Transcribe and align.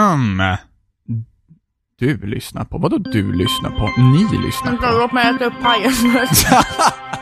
som 0.00 0.56
du 1.98 2.26
lyssnar 2.26 2.64
på. 2.64 2.78
Vadå 2.78 2.98
du 2.98 3.32
lyssnar 3.32 3.70
på? 3.70 4.00
Ni 4.00 4.44
lyssnar 4.46 4.76
på. 4.76 4.98
låt 4.98 5.12
mig 5.12 5.34
äta 5.34 5.44
upp 5.44 5.60
pajen 5.62 5.92
först. 5.92 6.46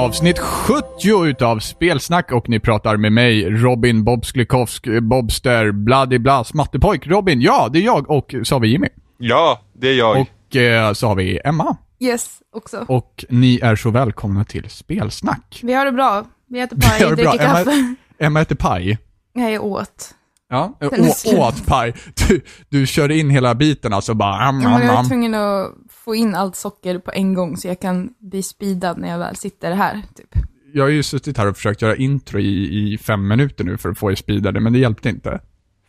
Avsnitt 0.00 0.38
70 0.38 1.26
utav 1.26 1.58
Spelsnack 1.58 2.32
och 2.32 2.48
ni 2.48 2.60
pratar 2.60 2.96
med 2.96 3.12
mig, 3.12 3.50
Robin 3.50 4.04
Bobsklikovsk, 4.04 4.86
Bobster, 5.02 5.72
Bladibla, 5.72 6.44
Smattepojk. 6.44 7.06
Robin, 7.06 7.40
ja, 7.40 7.68
det 7.72 7.78
är 7.78 7.82
jag 7.82 8.10
och 8.10 8.34
så 8.44 8.54
har 8.54 8.60
vi 8.60 8.68
Jimmy. 8.68 8.88
Ja, 9.18 9.60
det 9.72 9.88
är 9.88 9.94
jag. 9.94 10.20
Och 10.20 10.56
eh, 10.56 10.92
så 10.92 11.06
har 11.06 11.14
vi 11.14 11.40
Emma. 11.44 11.76
Yes, 11.98 12.38
också. 12.56 12.84
Och 12.88 13.24
ni 13.28 13.58
är 13.62 13.76
så 13.76 13.90
välkomna 13.90 14.44
till 14.44 14.70
Spelsnack. 14.70 15.60
Vi 15.62 15.72
har 15.72 15.84
det 15.84 15.92
bra. 15.92 16.24
Vi 16.48 16.60
äter 16.60 16.76
paj, 16.76 17.16
dricker 17.16 17.32
Emma- 17.32 17.38
kaffe. 17.38 17.94
Emma 18.18 18.40
äter 18.40 18.56
paj. 18.56 18.98
Jag 19.32 19.52
är 19.52 19.62
åt. 19.62 20.10
Ja, 20.50 20.76
Den 20.80 21.04
är 21.04 21.10
å, 21.10 21.12
slut. 21.12 21.34
åt 21.38 21.66
paj. 21.66 21.94
Du, 22.28 22.40
du 22.68 22.86
körde 22.86 23.18
in 23.18 23.30
hela 23.30 23.54
biten 23.54 23.92
alltså 23.92 24.14
bara 24.14 24.40
am, 24.40 24.58
men 24.58 24.66
am, 24.66 24.82
jag 24.82 24.94
är 24.94 24.98
am. 24.98 25.08
tvungen 25.08 25.34
att 25.34 25.72
få 26.04 26.14
in 26.14 26.34
allt 26.34 26.56
socker 26.56 26.98
på 26.98 27.10
en 27.14 27.34
gång 27.34 27.56
så 27.56 27.68
jag 27.68 27.80
kan 27.80 28.10
bli 28.18 28.42
speedad 28.42 28.98
när 28.98 29.08
jag 29.08 29.18
väl 29.18 29.36
sitter 29.36 29.72
här, 29.72 30.02
typ. 30.16 30.42
Jag 30.74 30.84
har 30.84 30.88
ju 30.88 31.02
suttit 31.02 31.38
här 31.38 31.46
och 31.46 31.56
försökt 31.56 31.82
göra 31.82 31.96
intro 31.96 32.38
i, 32.40 32.92
i 32.92 32.98
fem 32.98 33.28
minuter 33.28 33.64
nu 33.64 33.76
för 33.78 33.88
att 33.88 33.98
få 33.98 34.10
er 34.10 34.14
speedade, 34.14 34.60
men 34.60 34.72
det 34.72 34.78
hjälpte 34.78 35.08
inte. 35.08 35.40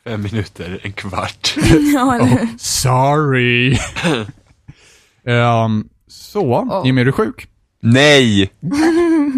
Fem 0.04 0.22
minuter, 0.22 0.80
en 0.84 0.94
kvart. 0.94 1.56
ja, 1.94 2.16
eller? 2.22 2.26
Oh, 2.26 2.46
sorry. 2.58 3.78
Ehm, 5.26 5.90
så, 6.08 6.56
Oh. 6.56 6.86
Jimmy, 6.86 7.02
är 7.02 7.06
du 7.06 7.12
sjuk? 7.12 7.48
Nej! 7.82 8.52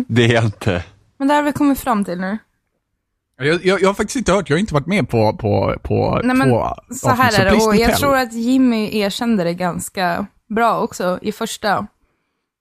Det 0.08 0.26
är 0.26 0.34
jag 0.34 0.46
inte. 0.46 0.84
Men 1.18 1.28
det 1.28 1.34
har 1.34 1.44
vi 1.44 1.52
kommit 1.52 1.80
fram 1.80 2.06
till 2.06 2.20
nu. 2.20 2.38
Jag, 3.38 3.66
jag, 3.66 3.82
jag 3.82 3.90
har 3.90 3.94
faktiskt 3.94 4.16
inte 4.16 4.32
hört, 4.32 4.50
jag 4.50 4.56
har 4.58 4.60
inte 4.60 4.74
varit 4.74 4.88
med 4.88 5.10
på, 5.10 5.34
på, 5.38 5.76
på 5.84 6.22
Nej, 6.24 6.36
men 6.36 6.50
två 6.50 6.74
Så 6.96 7.10
här 7.10 7.40
är 7.42 7.46
det, 7.46 7.66
och 7.66 7.76
jag 7.76 7.90
tell. 7.90 8.00
tror 8.00 8.16
att 8.18 8.34
Jimmy 8.34 8.98
erkände 8.98 9.44
det 9.44 9.54
ganska 9.54 10.26
bra 10.50 10.80
också 10.80 11.20
i 11.22 11.32
första 11.32 11.88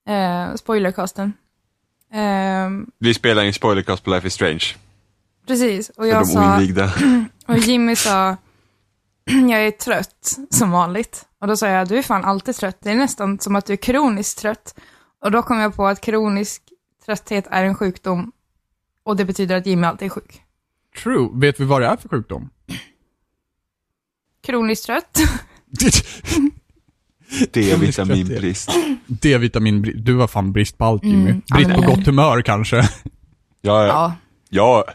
eh, 0.08 0.54
spoilercasten. 0.54 1.32
Ehm, 2.12 2.86
Vi 2.98 3.14
spelar 3.14 3.44
in 3.44 3.54
spoilercast 3.54 4.04
på 4.04 4.10
Life 4.10 4.26
is 4.26 4.34
Strange. 4.34 4.64
precis, 5.46 5.88
och 5.88 6.06
jag 6.06 6.26
sa, 6.26 6.50
oinvigda. 6.50 6.92
och 7.46 7.58
Jimmy 7.58 7.96
sa, 7.96 8.36
jag 9.50 9.66
är 9.66 9.70
trött 9.70 10.38
som 10.50 10.70
vanligt. 10.70 11.26
Och 11.40 11.46
då 11.46 11.56
sa 11.56 11.68
jag, 11.68 11.88
du 11.88 11.98
är 11.98 12.02
fan 12.02 12.24
alltid 12.24 12.54
trött, 12.56 12.76
det 12.80 12.90
är 12.90 12.94
nästan 12.96 13.38
som 13.38 13.56
att 13.56 13.66
du 13.66 13.72
är 13.72 13.76
kroniskt 13.76 14.38
trött. 14.38 14.74
Och 15.24 15.30
då 15.30 15.42
kom 15.42 15.58
jag 15.58 15.76
på 15.76 15.86
att 15.86 16.00
kronisk 16.00 16.62
trötthet 17.06 17.46
är 17.50 17.64
en 17.64 17.74
sjukdom, 17.74 18.32
och 19.04 19.16
det 19.16 19.24
betyder 19.24 19.56
att 19.56 19.66
Jimmy 19.66 19.86
alltid 19.86 20.06
är 20.06 20.10
sjuk. 20.10 20.42
True. 21.02 21.28
Vet 21.32 21.60
vi 21.60 21.64
vad 21.64 21.80
det 21.82 21.86
är 21.86 21.96
för 21.96 22.08
sjukdom? 22.08 22.50
Kroniskt 24.46 24.86
trött. 24.86 25.18
D-vitaminbrist. 27.52 28.70
D-vitaminbrist. 29.06 30.04
Du 30.04 30.16
har 30.16 30.26
fan 30.26 30.52
brist 30.52 30.78
på 30.78 30.84
allt 30.84 31.04
Jimmy. 31.04 31.30
Mm, 31.30 31.42
brist 31.54 31.70
på 31.70 31.80
gott 31.80 32.06
humör 32.06 32.42
kanske. 32.42 32.88
Ja, 33.64 33.86
ja. 33.86 34.14
Ja, 34.50 34.84
ja. 34.86 34.92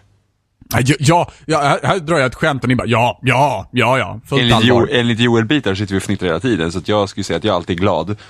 Ja, 1.00 1.32
ja, 1.46 1.60
här, 1.60 1.80
här 1.84 2.00
drar 2.00 2.18
jag 2.18 2.26
ett 2.26 2.36
skämt 2.36 2.64
och 2.64 2.70
ni 2.70 2.76
bara 2.76 2.88
ja, 2.88 3.20
ja, 3.22 3.70
ja, 3.72 3.98
ja. 3.98 4.22
Fullt 4.26 4.42
Enligt, 4.42 4.58
jo, 4.64 4.88
enligt 4.92 5.20
Joel 5.20 5.46
Bitar 5.46 5.76
sitter 5.76 5.94
vi 5.94 6.00
och 6.00 6.04
fnittrar 6.04 6.28
hela 6.28 6.40
tiden, 6.40 6.72
så 6.72 6.78
att 6.78 6.88
jag 6.88 7.10
skulle 7.10 7.24
säga 7.24 7.38
att 7.38 7.44
jag 7.44 7.56
alltid 7.56 7.78
är 7.78 7.82
glad. 7.82 8.16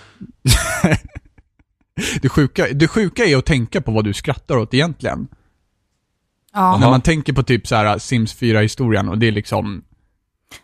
Det 2.22 2.30
sjuka, 2.30 2.68
det 2.74 2.88
sjuka 2.88 3.26
är 3.26 3.38
att 3.38 3.46
tänka 3.46 3.82
på 3.82 3.92
vad 3.92 4.04
du 4.04 4.14
skrattar 4.14 4.58
åt 4.58 4.74
egentligen. 4.74 5.28
Ja. 6.54 6.78
När 6.78 6.90
man 6.90 7.02
tänker 7.02 7.34
på 7.34 7.44
typ 7.44 7.68
så 7.68 7.76
här 7.76 7.98
Sims 7.98 8.36
4-historien 8.36 9.10
och 9.10 9.18
det 9.18 9.28
är 9.28 9.32
liksom, 9.32 9.84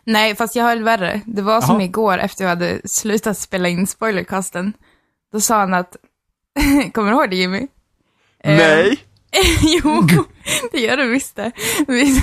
Nej, 0.04 0.36
fast 0.36 0.56
jag 0.56 0.64
har 0.64 0.76
det 0.76 0.82
värre. 0.82 1.20
Det 1.26 1.42
var 1.42 1.60
som 1.60 1.74
Jaha. 1.74 1.84
igår 1.84 2.18
efter 2.18 2.44
jag 2.44 2.48
hade 2.48 2.80
slutat 2.84 3.38
spela 3.38 3.68
in 3.68 3.86
spoilercasten. 3.86 4.72
Då 5.32 5.40
sa 5.40 5.58
han 5.58 5.74
att, 5.74 5.96
kommer 6.92 7.10
du 7.10 7.16
ihåg 7.16 7.30
det 7.30 7.36
Jimmy? 7.36 7.66
Eh, 8.44 8.56
Nej! 8.56 8.98
jo, 9.62 10.08
det 10.72 10.80
gör 10.80 10.96
du 10.96 11.08
visst 11.08 11.36
det. 11.36 11.52
Vi, 11.88 12.20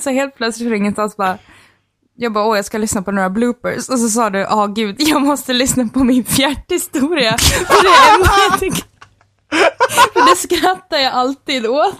så 0.00 0.10
helt 0.10 0.36
plötsligt 0.36 0.68
från 0.68 0.76
ingenstans 0.76 1.16
bara, 1.16 1.38
jag 2.14 2.32
bara, 2.32 2.44
åh 2.44 2.56
jag 2.56 2.64
ska 2.64 2.78
lyssna 2.78 3.02
på 3.02 3.10
några 3.12 3.30
bloopers. 3.30 3.88
Och 3.88 3.98
så 3.98 4.08
sa 4.08 4.30
du, 4.30 4.38
ja 4.38 4.66
gud, 4.66 4.96
jag 4.98 5.22
måste 5.22 5.52
lyssna 5.52 5.88
på 5.88 6.04
min 6.04 6.24
fjärthistoria. 6.24 7.38
För 7.38 7.82
det 7.82 7.88
är 7.88 8.50
jag 8.50 8.58
tycker. 8.60 8.84
För 10.12 10.30
det 10.30 10.36
skrattar 10.36 10.98
jag 10.98 11.12
alltid 11.12 11.66
åt. 11.66 11.96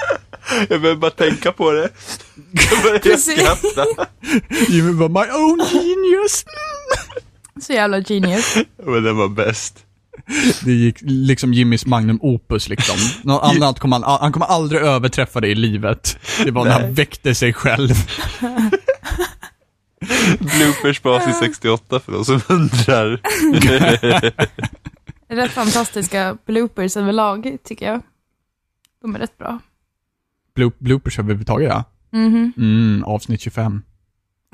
Jag 0.68 0.80
behöver 0.80 0.96
bara 0.96 1.10
tänka 1.10 1.52
på 1.52 1.72
det. 1.72 1.88
Jag 2.70 2.82
börjar 2.82 3.16
skratta. 3.16 3.86
Jimmy 4.68 4.92
bara 4.92 5.08
my 5.08 5.32
own 5.32 5.60
genius. 5.72 6.44
Så 7.60 7.72
jävla 7.72 8.00
genius. 8.00 8.56
Men 8.86 9.04
den 9.04 9.16
var 9.16 9.28
bäst. 9.28 9.84
Det 10.64 10.72
gick 10.72 10.96
liksom 11.00 11.52
Jimmys 11.54 11.86
magnum 11.86 12.18
opus 12.22 12.68
liksom. 12.68 12.96
Något 13.22 13.42
annat 13.42 13.78
kommer 13.80 14.00
han, 14.00 14.18
han 14.20 14.32
kommer 14.32 14.46
aldrig 14.46 14.80
överträffa 14.80 15.40
det 15.40 15.48
i 15.48 15.54
livet. 15.54 16.18
Det 16.44 16.50
var 16.50 16.64
när 16.64 16.80
han 16.80 16.94
väckte 16.94 17.34
sig 17.34 17.52
själv. 17.52 17.94
Bloopers 20.38 21.00
på 21.00 21.10
avsnitt 21.10 21.36
68 21.36 22.00
för 22.00 22.12
de 22.12 22.24
som 22.24 22.40
undrar. 22.48 23.20
Rätt 25.28 25.50
fantastiska 25.50 26.36
bloopers 26.46 26.96
överlag, 26.96 27.56
tycker 27.64 27.86
jag. 27.86 28.02
De 29.02 29.14
är 29.14 29.18
rätt 29.18 29.38
bra. 29.38 29.58
Bloop, 30.58 30.78
bloopers 30.78 31.18
överhuvudtaget 31.18 31.68
ja. 31.68 31.84
Mhm. 32.12 32.52
Mm, 32.56 33.04
avsnitt 33.04 33.40
25. 33.40 33.82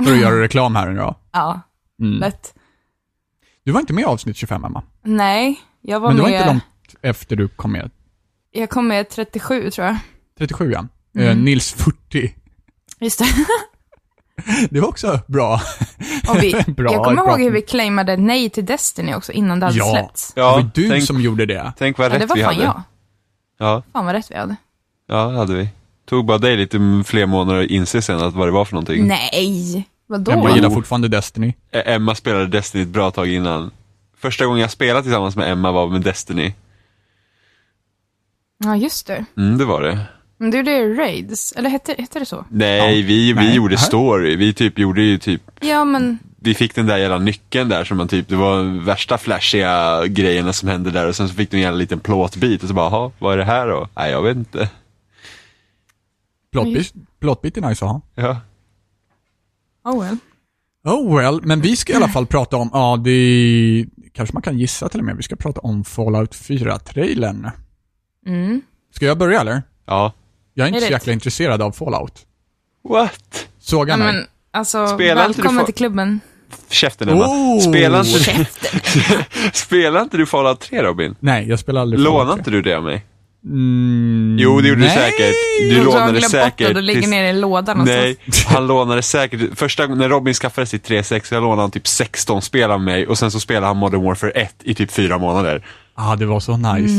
För 0.04 0.12
att 0.12 0.20
göra 0.20 0.40
reklam 0.42 0.76
här 0.76 0.88
nu 0.90 0.96
då. 0.98 1.14
Ja, 1.32 1.60
Mm. 2.00 2.20
lätt. 2.20 2.54
Du 3.64 3.72
var 3.72 3.80
inte 3.80 3.92
med 3.92 4.02
i 4.02 4.04
avsnitt 4.04 4.36
25 4.36 4.64
Emma. 4.64 4.82
Nej, 5.02 5.60
jag 5.80 6.00
var 6.00 6.08
Men 6.08 6.16
det 6.16 6.22
var 6.22 6.30
med... 6.30 6.40
inte 6.40 6.48
långt 6.52 6.64
efter 7.02 7.36
du 7.36 7.48
kom 7.48 7.72
med. 7.72 7.90
Jag 8.50 8.70
kom 8.70 8.88
med 8.88 9.08
37, 9.08 9.70
tror 9.70 9.86
jag. 9.86 9.96
37 10.38 10.70
ja. 10.72 10.86
Mm. 11.16 11.28
Eh, 11.28 11.36
Nils 11.44 11.72
40. 11.72 12.34
Just 13.00 13.18
det. 13.18 13.24
Det 14.70 14.80
var 14.80 14.88
också 14.88 15.20
bra. 15.26 15.60
Och 16.28 16.42
vi, 16.42 16.64
Bra, 16.66 16.92
jag 16.92 17.04
kommer 17.04 17.22
bra. 17.22 17.30
ihåg 17.30 17.40
hur 17.40 17.50
vi 17.50 17.62
claimade 17.62 18.16
nej 18.16 18.50
till 18.50 18.64
Destiny 18.66 19.14
också, 19.14 19.32
innan 19.32 19.60
det 19.60 19.66
hade 19.66 19.78
Ja. 19.78 19.90
släppts. 19.90 20.32
det 20.34 20.40
var 20.40 20.60
Ja, 20.60 20.70
du 20.74 20.88
tänk, 20.88 21.04
som 21.04 21.20
gjorde 21.20 21.46
det. 21.46 21.72
tänk 21.78 21.98
vad 21.98 22.04
Ja, 22.04 22.08
det 22.12 22.18
rätt 22.18 22.28
var 22.28 22.36
vi 22.36 22.42
fan 22.42 22.54
hade. 22.54 22.64
jag. 22.66 22.82
Ja, 23.58 23.82
Fan 23.92 24.04
vad 24.06 24.14
rätt 24.14 24.30
vi 24.30 24.36
hade. 24.36 24.56
ja, 25.06 25.26
det 25.26 25.36
hade 25.38 25.54
vi. 25.54 25.68
Tog 26.08 26.24
bara 26.24 26.38
dig 26.38 26.56
lite 26.56 27.02
fler 27.06 27.26
månader 27.26 27.64
att 27.64 27.70
inse 27.70 28.02
sen 28.02 28.20
att 28.22 28.34
vad 28.34 28.48
det 28.48 28.52
var 28.52 28.64
för 28.64 28.74
någonting. 28.74 29.06
Nej, 29.06 29.88
vadå? 30.06 30.32
Emma 30.32 30.54
gillar 30.54 30.70
fortfarande 30.70 31.08
Destiny. 31.08 31.52
Emma 31.72 32.14
spelade 32.14 32.46
Destiny 32.46 32.82
ett 32.82 32.88
bra 32.88 33.10
tag 33.10 33.28
innan. 33.28 33.70
Första 34.18 34.46
gången 34.46 34.60
jag 34.60 34.70
spelade 34.70 35.02
tillsammans 35.02 35.36
med 35.36 35.52
Emma 35.52 35.72
var 35.72 35.88
med 35.88 36.00
Destiny. 36.02 36.52
Ja, 38.64 38.76
just 38.76 39.06
det. 39.06 39.24
Mm, 39.36 39.58
det 39.58 39.64
var 39.64 39.82
det. 39.82 39.98
Men 40.38 40.50
du 40.50 40.56
gjorde 40.58 40.94
Raids, 41.02 41.52
eller 41.52 41.70
hette, 41.70 41.94
hette 41.98 42.18
det 42.18 42.26
så? 42.26 42.44
Nej, 42.50 42.78
Ja. 42.78 42.86
vi, 43.06 43.32
vi 43.32 43.34
Nej. 43.34 43.54
gjorde 43.56 43.78
story. 43.78 44.36
Vi 44.36 44.52
typ 44.52 44.78
gjorde 44.78 45.02
ju 45.02 45.18
typ, 45.18 45.42
Ja, 45.60 45.84
men 45.84 46.18
vi 46.40 46.54
fick 46.54 46.74
den 46.74 46.86
där 46.86 46.96
jävla 46.96 47.18
nyckeln 47.18 47.68
där 47.68 47.84
som 47.84 47.96
man 47.96 48.08
typ, 48.08 48.28
det 48.28 48.36
var 48.36 48.84
värsta 48.84 49.18
flashiga 49.18 50.06
grejerna 50.06 50.52
som 50.52 50.68
hände 50.68 50.90
där 50.90 51.08
och 51.08 51.16
sen 51.16 51.28
så 51.28 51.34
fick 51.34 51.50
du 51.50 51.56
en 51.56 51.62
jävla 51.62 51.78
liten 51.78 52.00
plåtbit 52.00 52.62
och 52.62 52.68
så 52.68 52.74
bara, 52.74 52.90
jaha, 52.90 53.10
vad 53.18 53.32
är 53.32 53.38
det 53.38 53.44
här 53.44 53.66
då? 53.68 53.88
Nej, 53.96 54.10
jag 54.10 54.22
vet 54.22 54.36
inte. 54.36 54.68
Plotbit, 56.62 56.92
plotbit 57.20 57.56
är 57.56 57.60
nice 57.60 57.84
att 57.84 57.90
ha. 57.90 58.00
Ja. 58.14 58.40
oh 59.84 60.02
well. 60.04 60.16
Oh 60.84 61.16
well, 61.18 61.40
men 61.42 61.60
vi 61.60 61.76
ska 61.76 61.92
i 61.92 61.96
alla 61.96 62.08
fall 62.08 62.26
prata 62.26 62.56
om, 62.56 62.70
ja 62.72 63.00
det 63.04 63.86
kanske 64.12 64.32
man 64.32 64.42
kan 64.42 64.58
gissa 64.58 64.88
till 64.88 65.00
och 65.00 65.06
med, 65.06 65.16
vi 65.16 65.22
ska 65.22 65.36
prata 65.36 65.60
om 65.60 65.84
Fallout 65.84 66.34
4-trailern. 66.34 67.50
Mm. 68.26 68.62
Ska 68.94 69.06
jag 69.06 69.18
börja 69.18 69.40
eller? 69.40 69.62
Ja. 69.86 70.12
Jag 70.54 70.64
är 70.64 70.68
inte 70.68 70.78
Är 70.78 70.80
så 70.80 70.86
det- 70.86 70.92
jäkla 70.92 71.12
intresserad 71.12 71.62
av 71.62 71.72
Fallout. 71.72 72.26
What? 72.88 73.48
Ja, 73.70 73.84
mig. 73.84 73.96
men 73.98 74.24
alltså, 74.50 74.86
Spelar 74.88 75.28
välkommen 75.28 75.64
till 75.64 75.74
klubben. 75.74 76.20
Käften 76.70 77.08
Emma. 77.08 77.24
Oh! 77.26 77.60
Spelar, 77.60 78.04
inte, 78.06 78.46
spelar 79.52 80.02
inte 80.02 80.16
du 80.16 80.26
Fallout 80.26 80.60
3 80.60 80.82
Robin? 80.82 81.16
Nej, 81.20 81.48
jag 81.48 81.58
spelar 81.58 81.80
aldrig 81.80 82.00
Fallout 82.04 82.14
Lånar 82.14 82.32
3. 82.32 82.38
inte 82.40 82.50
du 82.50 82.62
det 82.62 82.74
av 82.74 82.84
mig? 82.84 83.04
Mm, 83.44 84.36
Jo, 84.40 84.60
det 84.60 84.68
gjorde 84.68 84.80
du 84.80 84.86
nej. 84.86 84.96
säkert. 84.96 85.34
Du 85.70 85.84
så 85.84 85.90
har 85.90 85.98
han 86.00 86.08
lånade 86.08 86.12
bort 86.12 86.22
det 86.22 86.28
säkert. 86.28 86.68
och 86.68 86.74
det 86.74 86.80
ligger 86.80 87.00
tills- 87.00 87.10
ner 87.10 87.24
i 87.24 87.32
lådan 87.32 87.84
Nej, 87.84 88.16
han 88.46 88.66
lånade 88.66 89.02
säkert. 89.02 89.58
Första 89.58 89.86
gången 89.86 89.98
när 89.98 90.08
Robin 90.08 90.34
skaffade 90.34 90.66
sitt 90.66 90.84
360 90.84 91.34
lånade 91.34 91.60
han 91.62 91.70
typ 91.70 91.86
16 91.86 92.42
spel 92.42 92.70
av 92.70 92.80
mig 92.80 93.06
och 93.06 93.18
sen 93.18 93.30
så 93.30 93.40
spelade 93.40 93.66
han 93.66 93.76
Modern 93.76 94.02
Warfare 94.04 94.30
1 94.30 94.54
i 94.62 94.74
typ 94.74 94.90
fyra 94.90 95.18
månader. 95.18 95.66
Ja, 95.96 96.16
det 96.16 96.26
var 96.26 96.40
så 96.40 96.56
nice. 96.56 96.94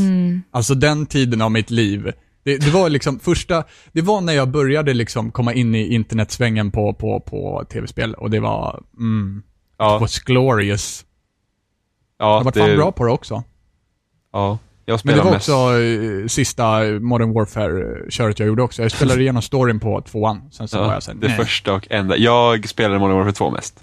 Alltså 0.52 0.76
den 0.76 1.06
tiden 1.06 1.42
av 1.42 1.52
mitt 1.52 1.72
liv. 1.72 2.12
Det, 2.44 2.58
det 2.58 2.70
var 2.72 2.90
liksom 2.90 3.20
första, 3.20 3.64
det 3.92 4.02
var 4.02 4.22
när 4.22 4.34
jag 4.34 4.50
började 4.50 4.94
liksom 4.94 5.32
komma 5.32 5.54
in 5.54 5.76
i 5.76 5.94
internetsvängen 5.94 6.72
på, 6.72 6.94
på, 6.94 7.20
på 7.20 7.64
tv-spel 7.74 8.14
och 8.14 8.30
det 8.30 8.40
var, 8.40 8.84
mm, 8.98 9.38
it 9.40 9.76
Ja, 9.80 10.00
was 10.00 10.20
glorious. 10.20 11.06
ja, 12.20 12.38
Jag 12.38 12.44
var 12.44 12.52
fan 12.52 12.76
bra 12.78 12.92
på 12.92 13.06
det 13.06 13.12
också. 13.12 13.44
Ja, 14.34 14.58
jag 14.86 14.94
Men 14.94 15.00
spelar 15.00 15.18
det 15.18 15.24
var 15.24 15.32
mest. 15.32 15.50
också 15.50 15.82
eh, 15.82 16.28
sista 16.28 16.80
Modern 17.02 17.34
Warfare-köret 17.34 18.40
jag 18.40 18.48
gjorde 18.48 18.64
också. 18.64 18.82
Jag 18.82 18.92
spelade 18.98 19.22
igenom 19.22 19.42
storyn 19.42 19.80
på 19.80 20.02
tvåan, 20.02 20.42
sen 20.52 20.68
så 20.68 20.78
var 20.80 20.86
Ja, 20.86 20.94
jag 20.94 21.04
sen, 21.04 21.20
det 21.20 21.28
nej. 21.28 21.38
första 21.38 21.74
och 21.74 21.88
enda. 21.90 22.18
Jag 22.18 22.70
spelade 22.70 23.00
Modern 23.00 23.16
Warfare 23.18 23.34
2 23.34 23.52
mest. 23.52 23.80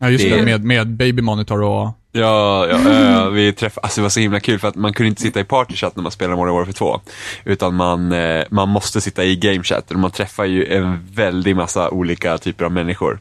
Ja, 0.00 0.10
just 0.10 0.24
det, 0.24 0.36
det- 0.36 0.42
med, 0.44 0.64
med 0.64 0.88
baby 0.96 1.22
monitor 1.22 1.62
och... 1.62 1.90
Ja, 2.16 2.66
ja 2.66 2.90
äh, 3.24 3.28
vi 3.30 3.52
träffade, 3.52 3.84
alltså 3.84 4.00
det 4.00 4.02
var 4.02 4.08
så 4.08 4.20
himla 4.20 4.40
kul 4.40 4.58
för 4.58 4.68
att 4.68 4.74
man 4.74 4.92
kunde 4.92 5.08
inte 5.08 5.22
sitta 5.22 5.40
i 5.40 5.44
partychat 5.44 5.96
när 5.96 6.02
man 6.02 6.12
spelar 6.12 6.36
Modern 6.36 6.54
Warfare 6.54 6.72
2. 6.72 7.00
Utan 7.44 7.74
man, 7.74 8.12
eh, 8.12 8.44
man 8.50 8.68
måste 8.68 9.00
sitta 9.00 9.24
i 9.24 9.36
gamechat 9.36 9.90
och 9.90 9.98
man 9.98 10.10
träffar 10.10 10.44
ju 10.44 10.66
en 10.66 11.06
väldig 11.12 11.56
massa 11.56 11.90
olika 11.90 12.38
typer 12.38 12.64
av 12.64 12.72
människor. 12.72 13.18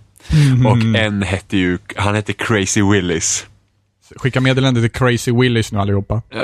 Och 0.67 0.95
en 0.99 1.21
hette 1.23 1.57
ju, 1.57 1.77
han 1.95 2.15
hette 2.15 2.33
Crazy 2.33 2.81
Willis. 2.81 3.45
Skicka 4.15 4.41
meddelande 4.41 4.81
till 4.81 4.91
Crazy 4.91 5.31
Willis 5.31 5.71
nu 5.71 5.79
allihopa. 5.79 6.21
Uh, 6.35 6.41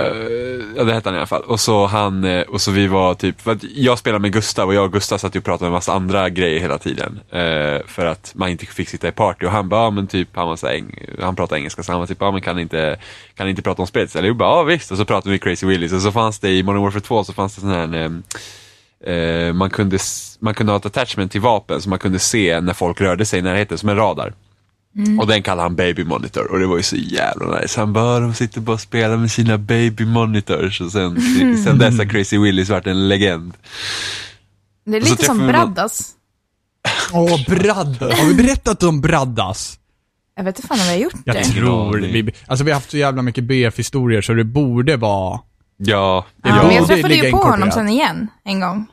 ja, 0.78 0.84
det 0.84 0.94
hette 0.94 1.10
han 1.10 1.16
i 1.16 1.18
alla 1.18 1.28
fall. 1.28 1.42
Och 1.42 1.60
så 1.60 1.86
han, 1.86 2.24
eh, 2.24 2.42
och 2.42 2.62
så 2.62 2.72
vi 2.72 2.88
var 2.88 3.14
typ, 3.14 3.42
för 3.42 3.52
att 3.52 3.64
jag 3.64 3.98
spelade 3.98 4.22
med 4.22 4.34
Gustav 4.34 4.68
och 4.68 4.74
jag 4.74 4.86
och 4.86 4.94
Gustav 4.94 5.18
satt 5.18 5.36
och 5.36 5.44
pratade 5.44 5.64
med 5.64 5.68
en 5.68 5.74
massa 5.78 5.94
andra 5.94 6.30
grejer 6.30 6.60
hela 6.60 6.78
tiden. 6.78 7.20
Uh, 7.34 7.88
för 7.88 8.06
att 8.06 8.32
man 8.36 8.50
inte 8.50 8.66
fick 8.66 8.90
sitta 8.90 9.08
i 9.08 9.12
party 9.12 9.46
och 9.46 9.52
han 9.52 9.70
bara, 9.70 9.82
ah, 9.82 9.92
men 9.92 10.08
typ, 10.08 10.30
han 10.34 10.48
var 10.48 10.56
så 10.56 10.68
här, 10.68 10.74
eng- 10.74 11.22
han 11.22 11.36
pratade 11.36 11.62
engelska 11.62 11.84
så 11.84 11.92
han 11.92 12.00
var 12.00 12.08
typ, 12.08 12.18
ja 12.20 12.32
men 12.32 12.42
kan 12.42 12.56
ni 12.56 12.62
inte, 12.62 12.98
kan 13.36 13.50
inte 13.50 13.62
prata 13.62 13.82
om 13.82 13.88
spelet? 13.88 14.16
Eller 14.16 14.28
jag 14.28 14.38
bara, 14.38 14.50
ja 14.50 14.64
visst. 14.64 14.92
Och 14.92 14.98
så 14.98 15.06
pratade 15.06 15.30
vi 15.30 15.34
med 15.34 15.42
Crazy 15.42 15.68
Willis 15.68 15.94
och 15.94 16.02
så 16.02 16.12
fanns 16.12 16.40
det 16.40 16.50
i 16.50 16.64
Modern 16.64 16.82
Warfare 16.82 17.02
2 17.02 17.24
så 17.24 17.34
fanns 17.34 17.56
det 17.56 17.62
sån 17.62 17.70
här 17.70 18.22
eh, 19.06 19.54
man, 19.54 19.70
kunde, 19.70 19.98
man 20.40 20.54
kunde 20.54 20.72
ha 20.72 20.78
ett 20.78 20.86
attachment 20.86 21.32
till 21.32 21.42
vapen 21.42 21.82
så 21.82 21.90
man 21.90 22.00
kunde 22.00 22.20
se 22.20 22.62
när 22.62 22.74
folk 22.74 23.02
rörde 23.02 23.26
sig 23.26 23.40
i 23.40 23.42
närheten 23.42 23.78
som 23.78 23.90
en 23.90 23.96
radar. 23.96 24.34
Och 25.20 25.28
den 25.28 25.44
kallade 25.44 25.62
han 25.62 25.76
baby 25.76 26.04
monitor 26.04 26.52
och 26.52 26.60
det 26.60 26.68
var 26.68 26.78
ju 26.78 26.84
så 26.84 26.96
jävla 26.96 27.60
nice. 27.60 27.80
Han 27.80 27.94
bara, 27.94 28.20
de 28.20 28.34
sitter 28.34 28.62
bara 28.62 28.74
och 28.74 28.80
spelar 28.82 29.18
med 29.18 29.32
sina 29.32 29.58
baby 29.58 30.06
monitors 30.06 30.82
och 30.82 30.92
sen, 30.92 31.22
sen 31.64 31.78
dess 31.78 31.98
har 31.98 32.06
Crazy 32.06 32.38
Willis 32.38 32.70
varit 32.70 32.88
en 32.88 33.08
legend. 33.10 33.54
Det 34.86 34.98
är 34.98 35.02
lite 35.02 35.26
som 35.26 35.48
Braddas. 35.48 36.12
Åh, 37.14 37.44
Braddas! 37.48 38.20
Har 38.20 38.26
vi 38.28 38.34
berättat 38.34 38.84
om 38.84 39.02
Braddas? 39.02 39.80
Jag 40.36 40.44
vet 40.44 40.58
inte 40.60 40.68
fan 40.68 40.80
om 40.80 40.86
vi 40.86 40.92
har 40.92 40.98
gjort 41.00 41.14
Jag 41.26 41.36
det. 41.36 41.44
tror 41.44 41.98
aning. 41.98 42.12
vi, 42.14 42.32
alltså 42.48 42.66
vi 42.66 42.72
har 42.72 42.76
haft 42.76 42.92
så 42.92 42.98
jävla 42.98 43.22
mycket 43.22 43.44
BF-historier 43.44 44.22
så 44.22 44.34
det 44.34 44.44
borde 44.44 44.98
vara... 44.98 45.40
Ja, 45.78 46.26
Det 46.44 46.50
Ja, 46.50 46.56
borde 46.56 46.68
men 46.68 46.76
jag 46.76 46.88
träffade 46.88 47.16
ju 47.16 47.32
på 47.32 47.38
honom 47.38 47.72
sen 47.72 47.90
igen, 47.90 48.28
en 48.44 48.60
gång. 48.60 48.86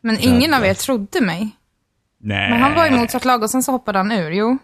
Men 0.00 0.18
ingen 0.20 0.54
av 0.54 0.64
er 0.64 0.74
trodde 0.74 1.20
mig. 1.20 1.50
Nej. 2.20 2.50
Men 2.50 2.60
han 2.62 2.74
var 2.74 2.86
i 2.86 2.90
motsatt 2.90 3.24
lag 3.24 3.42
och 3.42 3.50
sen 3.50 3.62
så 3.62 3.72
hoppade 3.72 3.98
han 3.98 4.12
ur, 4.12 4.30
jo. 4.30 4.58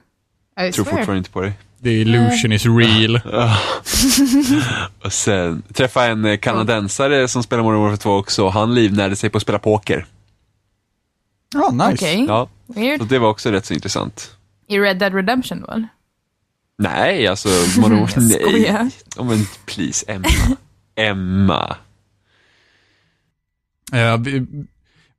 I 0.61 0.65
jag 0.65 0.75
tror 0.75 0.85
swear. 0.85 0.97
fortfarande 0.97 1.19
inte 1.19 1.31
på 1.31 1.41
dig. 1.41 1.53
The 1.83 1.91
illusion 1.91 2.53
is 2.53 2.67
real. 2.67 3.21
Och 5.05 5.13
sen 5.13 5.63
träffade 5.73 6.07
en 6.07 6.25
eh, 6.25 6.37
kanadensare 6.39 7.29
som 7.29 7.43
spelar 7.43 7.63
Modern 7.63 7.81
Warfare 7.81 7.97
2 7.97 8.17
också. 8.17 8.49
Han 8.49 8.75
livnärde 8.75 9.17
sig 9.17 9.31
på 9.31 9.37
att 9.37 9.43
spela 9.43 9.59
poker. 9.59 10.07
Ja, 11.55 11.71
nice. 11.71 11.93
Okej, 11.95 12.25
Ja, 12.29 12.49
weird. 12.67 13.01
så 13.01 13.05
det 13.07 13.19
var 13.19 13.29
också 13.29 13.51
rätt 13.51 13.67
så 13.67 13.75
intressant. 13.75 14.37
I 14.69 14.79
Red 14.79 14.99
Dead 14.99 15.15
Redemption 15.15 15.63
väl? 15.69 15.87
Nej, 16.79 17.27
alltså 17.27 17.49
Modern 17.81 17.99
Warfare, 18.01 18.23
Jag 18.25 18.29
nej. 18.29 18.41
skojar. 18.41 18.91
Oh, 19.17 19.25
men 19.27 19.47
please, 19.67 20.05
Emma. 20.09 20.29
Emma. 20.97 21.77
Eh, 23.93 24.17
vi, 24.19 24.47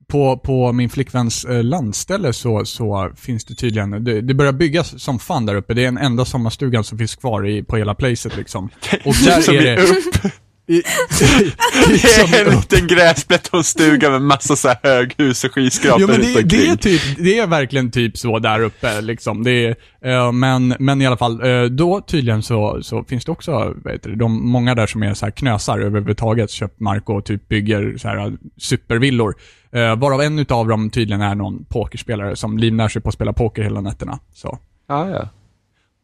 på, 0.06 0.38
på 0.38 0.72
min 0.72 0.90
flickväns 0.90 1.44
eh, 1.44 1.64
landställe 1.64 2.32
så, 2.32 2.64
så 2.64 3.10
finns 3.16 3.44
det 3.44 3.54
tydligen, 3.54 4.04
det, 4.04 4.20
det 4.20 4.34
börjar 4.34 4.52
byggas 4.52 5.02
som 5.02 5.18
fan 5.18 5.46
där 5.46 5.54
uppe. 5.54 5.74
Det 5.74 5.82
är 5.82 5.84
den 5.84 5.98
enda 5.98 6.24
sommarstugan 6.24 6.84
som 6.84 6.98
finns 6.98 7.14
kvar 7.14 7.46
i, 7.48 7.62
på 7.62 7.76
hela 7.76 7.94
placet 7.94 8.36
liksom. 8.36 8.70
Och 9.04 9.14
där 9.24 9.52
är 9.54 9.76
det... 9.76 10.32
I, 10.66 10.74
Det 11.86 11.92
liksom 11.92 12.34
är 12.34 12.40
en 12.40 12.46
upp. 12.46 12.54
liten 12.54 12.86
gräsbetongstuga 12.86 14.10
med 14.10 14.22
massa 14.22 14.56
så 14.56 14.68
här 14.68 14.78
höghus 14.82 15.44
och 15.44 15.54
skyskrapor 15.54 16.00
Jo 16.00 16.06
men 16.06 16.20
det, 16.20 16.42
det, 16.42 16.66
är 16.66 16.76
typ, 16.76 17.02
det 17.18 17.38
är 17.38 17.46
verkligen 17.46 17.90
typ 17.90 18.18
så 18.18 18.38
där 18.38 18.60
uppe 18.60 19.00
liksom. 19.00 19.44
Det 19.44 19.50
är, 19.50 19.76
eh, 20.04 20.32
men, 20.32 20.74
men 20.78 21.02
i 21.02 21.06
alla 21.06 21.16
fall, 21.16 21.46
eh, 21.46 21.62
då 21.62 22.00
tydligen 22.00 22.42
så, 22.42 22.82
så 22.82 23.04
finns 23.04 23.24
det 23.24 23.32
också, 23.32 23.74
heter 23.88 24.10
det, 24.10 24.16
de, 24.16 24.48
många 24.50 24.74
där 24.74 24.86
som 24.86 25.02
är 25.02 25.14
så 25.14 25.26
här 25.26 25.30
knösar 25.30 25.78
överhuvudtaget, 25.78 26.50
köpt 26.50 26.80
mark 26.80 27.08
och 27.08 27.24
typ 27.24 27.48
bygger 27.48 27.96
så 27.98 28.08
här 28.08 28.36
supervillor. 28.58 29.34
Eh, 29.72 29.96
varav 29.96 30.22
en 30.22 30.38
utav 30.38 30.68
dem 30.68 30.90
tydligen 30.90 31.22
är 31.22 31.34
någon 31.34 31.64
pokerspelare 31.64 32.36
som 32.36 32.58
livnär 32.58 32.88
sig 32.88 33.02
på 33.02 33.08
att 33.08 33.14
spela 33.14 33.32
poker 33.32 33.62
hela 33.62 33.80
nätterna. 33.80 34.18
Så 34.34 34.58
Ja, 34.88 35.10
ja. 35.10 35.28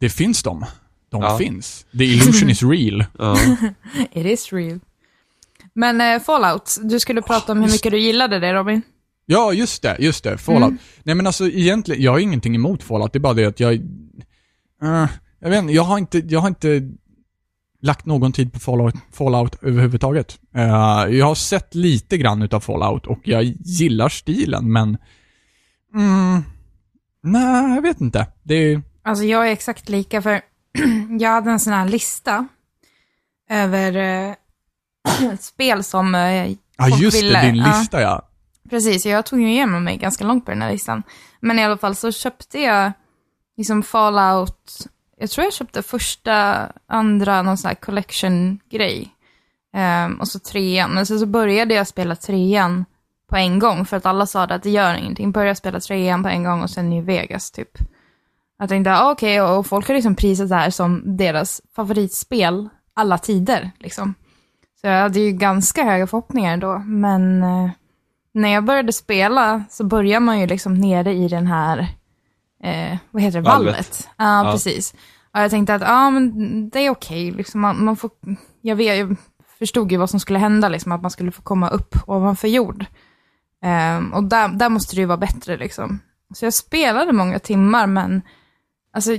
det 0.01 0.11
finns 0.11 0.43
de. 0.43 0.65
De 1.11 1.23
Ja. 1.23 1.39
finns. 1.39 1.87
The 1.99 2.05
illusion 2.05 2.51
is 2.51 2.63
real. 2.63 3.05
ja. 3.19 3.37
It 4.13 4.27
is 4.27 4.53
real. 4.53 4.81
Men 5.75 6.01
eh, 6.01 6.21
Fallout, 6.23 6.77
du 6.83 7.01
skulle 7.01 7.23
prata 7.23 7.53
om 7.53 7.59
hur 7.63 7.71
mycket 7.71 7.93
du 7.93 7.99
gillade 7.99 8.39
det 8.39 8.53
Robin. 8.55 8.83
Ja, 9.27 9.53
just 9.53 9.83
det, 9.83 9.97
just 10.01 10.25
det. 10.25 10.39
Fallout. 10.39 10.75
Nej 11.03 11.15
men 11.15 11.27
alltså 11.27 11.47
egentligen, 11.49 12.03
jag 12.03 12.13
har 12.13 12.19
ingenting 12.19 12.55
emot 12.55 12.83
Fallout, 12.83 13.13
det 13.13 13.17
är 13.17 13.21
bara 13.21 13.35
det 13.35 13.45
att 13.45 13.61
jag... 13.61 13.75
eh, 14.83 15.07
jag 15.41 15.51
vet 15.51 15.59
inte, 15.63 15.73
jag 15.75 15.83
har 15.83 15.99
inte, 15.99 16.19
jag 16.19 16.41
har 16.41 16.49
inte 16.49 16.91
lagt 17.83 18.07
någon 18.07 18.33
tid 18.33 18.53
på 18.53 18.59
Fallout, 18.61 18.95
Fallout 19.13 19.57
överhuvudtaget. 19.63 20.39
Eh, 20.55 20.63
jag 21.17 21.27
har 21.27 21.35
sett 21.35 21.75
lite 21.75 22.17
grann 22.19 22.43
utav 22.43 22.61
Fallout 22.61 23.07
och 23.07 23.21
jag 23.25 23.43
gillar 23.65 24.09
stilen, 24.09 24.73
men... 24.73 24.97
Mm, 25.95 26.43
nej, 27.23 27.75
jag 27.75 27.83
vet 27.83 28.01
inte. 28.01 28.27
Det 28.43 28.55
är... 28.55 28.83
Alltså 29.03 29.25
jag 29.25 29.49
är 29.49 29.53
exakt 29.53 29.89
lika 29.89 30.23
för 30.23 30.41
jag 31.21 31.31
hade 31.31 31.51
en 31.51 31.61
sån 31.61 31.73
här 31.73 31.89
lista 31.89 32.47
över 33.51 33.97
eh, 33.97 34.35
spel 35.41 35.85
som 35.85 36.15
eh, 36.15 36.51
Ja, 36.77 36.89
just 36.99 37.17
ville. 37.23 37.41
det, 37.41 37.47
din 37.47 37.57
Ja. 37.57 37.79
lista 37.79 38.01
ja. 38.01 38.27
Precis, 38.71 39.07
jag 39.07 39.27
tog 39.27 39.41
ju 39.41 39.51
igenom 39.51 39.85
mig 39.85 39.97
ganska 39.97 40.25
långt 40.25 40.45
på 40.45 40.51
den 40.51 40.63
här 40.63 40.73
listan. 40.73 41.03
Men 41.41 41.59
i 41.59 41.65
alla 41.65 41.77
fall 41.79 41.95
så 41.95 42.13
köpte 42.13 42.59
jag 42.61 42.93
liksom 43.57 43.83
Fallout, 43.83 44.87
jag 45.17 45.31
tror 45.31 45.45
jag 45.45 45.53
köpte 45.55 45.83
första, 45.83 46.67
andra, 46.87 47.43
någon 47.43 47.59
sån 47.59 47.69
här 47.69 47.75
collection-grej. 47.75 49.09
Ehm, 49.75 50.21
och 50.21 50.29
så 50.29 50.39
trean, 50.39 50.91
men 50.91 51.07
sen 51.07 51.19
så 51.21 51.27
började 51.27 51.75
jag 51.75 51.87
spela 51.87 52.17
trean 52.17 52.85
på 53.29 53.37
en 53.37 53.59
gång 53.59 53.87
för 53.87 53.97
att 53.97 54.07
alla 54.07 54.27
sa 54.27 54.43
att 54.45 54.63
det 54.63 54.71
gör 54.71 54.95
ingenting. 54.95 55.33
Började 55.33 55.55
spela 55.57 55.81
trean 55.81 56.23
på 56.23 56.29
en 56.29 56.45
gång 56.45 56.63
och 56.63 56.71
sen 56.71 56.91
New 56.91 57.05
Vegas 57.05 57.51
typ. 57.51 57.71
Jag 58.61 58.69
tänkte, 58.69 58.93
ah, 58.95 59.11
okej, 59.13 59.43
och 59.43 59.67
folk 59.67 59.89
har 59.89 59.95
liksom 59.95 60.15
prisat 60.15 60.49
det 60.49 60.55
här 60.55 60.71
som 60.71 61.03
deras 61.17 61.61
favoritspel 61.77 62.69
alla 62.95 63.19
tider 63.19 63.71
liksom. 63.79 64.15
Så 64.81 64.87
jag 64.87 65.01
hade 65.03 65.21
ju 65.21 65.33
ganska 65.33 65.85
höga 65.85 66.07
förhoppningar 66.07 66.57
då, 66.57 66.79
men 66.79 67.43
eh, 67.43 67.71
när 68.35 68.49
jag 68.49 68.65
började 68.65 68.93
spela 68.93 69.65
så 69.71 69.85
börjar 69.85 70.21
man 70.21 70.41
ju 70.41 70.47
liksom 70.47 70.75
nere 70.75 71.13
i 71.15 71.29
den 71.29 71.47
här, 71.47 71.79
eh, 72.63 72.99
vad 73.11 73.23
heter 73.23 73.39
det, 73.41 73.45
Valvet. 73.49 73.73
valvet. 73.75 74.09
Ja, 74.17 74.45
Ja. 74.47 74.53
precis. 74.53 74.95
Och 75.35 75.41
jag 75.41 75.51
tänkte 75.51 75.75
att, 75.75 75.83
ja 75.83 76.11
men 76.11 76.71
det 76.71 76.79
är 76.81 76.91
okej, 76.91 77.31
liksom 77.31 77.61
man, 77.61 77.85
man 77.85 77.97
får, 77.97 78.11
jag, 78.61 78.77
vet, 78.77 78.99
jag 78.99 79.17
förstod 79.59 79.93
ju 79.93 79.99
vad 79.99 80.11
som 80.11 80.21
skulle 80.21 80.39
hända, 80.39 80.69
liksom 80.69 80.93
att 80.93 81.03
man 81.03 81.11
skulle 81.11 81.33
få 81.33 81.43
komma 81.43 81.69
upp 81.69 81.97
ovanför 82.07 82.49
jord. 82.49 82.85
Ehm, 83.65 84.13
och 84.13 84.25
där, 84.25 84.49
där 84.49 84.69
måste 84.69 84.97
det 84.97 85.01
ju 85.01 85.07
vara 85.07 85.17
bättre 85.19 85.57
liksom. 85.57 85.99
Så 86.35 86.45
jag 86.47 86.55
spelade 86.55 87.13
många 87.13 87.39
timmar, 87.39 87.87
men 87.87 88.23
alltså 88.95 89.11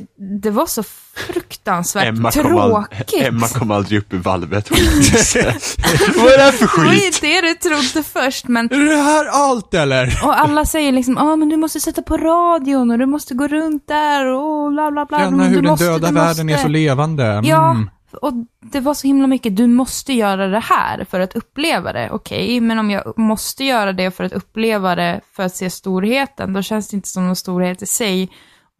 det 0.42 0.50
var 0.50 0.66
så 0.66 0.84
fruktansvärt 1.16 2.08
Emma, 2.08 2.32
kom 2.32 2.44
tråkigt. 2.44 3.22
Emma 3.24 3.48
kom 3.48 3.72
aldrig 3.72 4.00
upp 4.00 4.14
ur 4.14 4.18
valvet. 4.18 4.72
Vad 4.72 4.80
är 4.80 6.38
det 6.38 6.44
här 6.44 6.52
för 6.52 6.82
Det 6.82 6.86
var 6.86 6.92
skit? 6.94 7.22
det 7.22 7.42
du 7.42 7.54
trodde 7.54 8.04
först, 8.04 8.48
men 8.48 8.66
Är 8.72 8.90
det 8.90 8.96
här 9.04 9.26
allt 9.26 9.74
eller? 9.74 10.20
Och 10.24 10.40
alla 10.40 10.66
säger 10.66 10.92
liksom, 10.92 11.14
ja 11.18 11.36
men 11.36 11.50
du 11.50 11.58
måste 11.58 11.80
sätta 11.80 12.02
på 12.02 12.18
radion 12.18 12.92
och 12.92 12.98
du 13.00 13.06
måste 13.06 13.34
gå 13.34 13.48
runt 13.48 13.88
där 13.88 14.26
och 14.26 14.72
bla 14.72 14.92
bla 14.92 15.06
bla. 15.06 15.20
Känna 15.20 15.38
Men 15.38 15.48
hur 15.48 15.56
du 15.56 15.62
den 15.62 15.72
måste, 15.72 15.86
döda 15.86 16.12
världen 16.12 16.50
är 16.50 16.54
måste. 16.54 16.64
så 16.64 16.68
levande. 16.70 17.26
Mm. 17.26 17.46
Ja, 17.46 17.78
och 18.22 18.34
det 18.72 18.80
var 18.80 18.94
så 18.94 19.08
himla 19.08 19.28
mycket, 19.28 19.58
du 19.58 19.68
måste 19.68 20.14
göra 20.14 20.48
det 20.48 20.60
här 20.60 21.06
för 21.10 21.20
att 21.20 21.36
uppleva 21.36 21.94
det. 21.94 22.10
Okej, 22.12 22.60
men 22.60 22.80
om 22.80 22.92
jag 22.92 23.20
måste 23.20 23.64
göra 23.64 23.94
det 23.94 24.12
för 24.12 24.24
att 24.24 24.34
uppleva 24.34 24.96
det, 24.96 25.22
för 25.36 25.44
att 25.44 25.56
se 25.56 25.70
storheten, 25.70 26.54
då 26.54 26.62
känns 26.62 26.88
det 26.88 26.96
inte 26.96 27.10
som 27.10 27.26
någon 27.28 27.36
storhet 27.36 27.82
i 27.82 27.86
sig. 27.86 28.30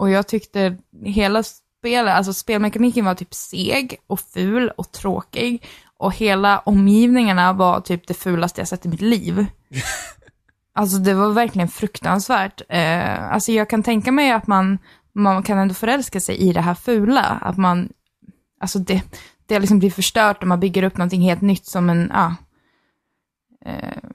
Och 0.02 0.10
jag 0.10 0.28
tyckte 0.28 0.78
hela 1.04 1.44
spelet, 1.44 2.14
alltså 2.14 2.34
spelmekaniken 2.34 3.06
var 3.06 3.16
typ 3.16 3.34
seg 3.34 3.98
och 4.08 4.20
ful 4.20 4.70
och 4.70 4.92
tråkig. 4.92 5.66
och 5.98 6.16
hela 6.16 6.60
omgivningarna 6.60 7.54
var 7.54 7.82
typ 7.82 8.08
det 8.08 8.14
fulaste 8.14 8.62
jag 8.62 8.68
sett 8.68 8.86
i 8.86 8.90
mitt 8.90 9.02
liv. 9.02 9.46
Alltså 10.74 10.98
det 10.98 11.14
var 11.14 11.30
verkligen 11.30 11.68
fruktansvärt. 11.68 12.62
Eh, 12.70 13.34
alltså 13.34 13.52
jag 13.52 13.70
kan 13.70 13.84
tänka 13.84 14.12
mig 14.12 14.32
att 14.32 14.48
man, 14.48 14.78
man 15.14 15.44
kan 15.44 15.58
ändå 15.58 15.74
förälska 15.74 16.20
sig 16.20 16.36
i 16.38 16.54
det 16.54 16.62
här 16.62 16.76
fula. 16.76 17.24
Att 17.42 17.58
man, 17.58 17.90
alltså 18.60 18.80
det, 18.80 19.04
det 19.46 19.60
liksom 19.60 19.80
blir 19.80 19.92
förstört 19.92 20.42
och 20.42 20.48
man 20.48 20.60
bygger 20.60 20.84
upp 20.84 20.98
någonting 20.98 21.22
helt 21.22 21.42
nytt 21.42 21.66
som 21.66 21.90
en, 21.90 22.12
ja. 22.14 22.36
Eh, 23.66 24.10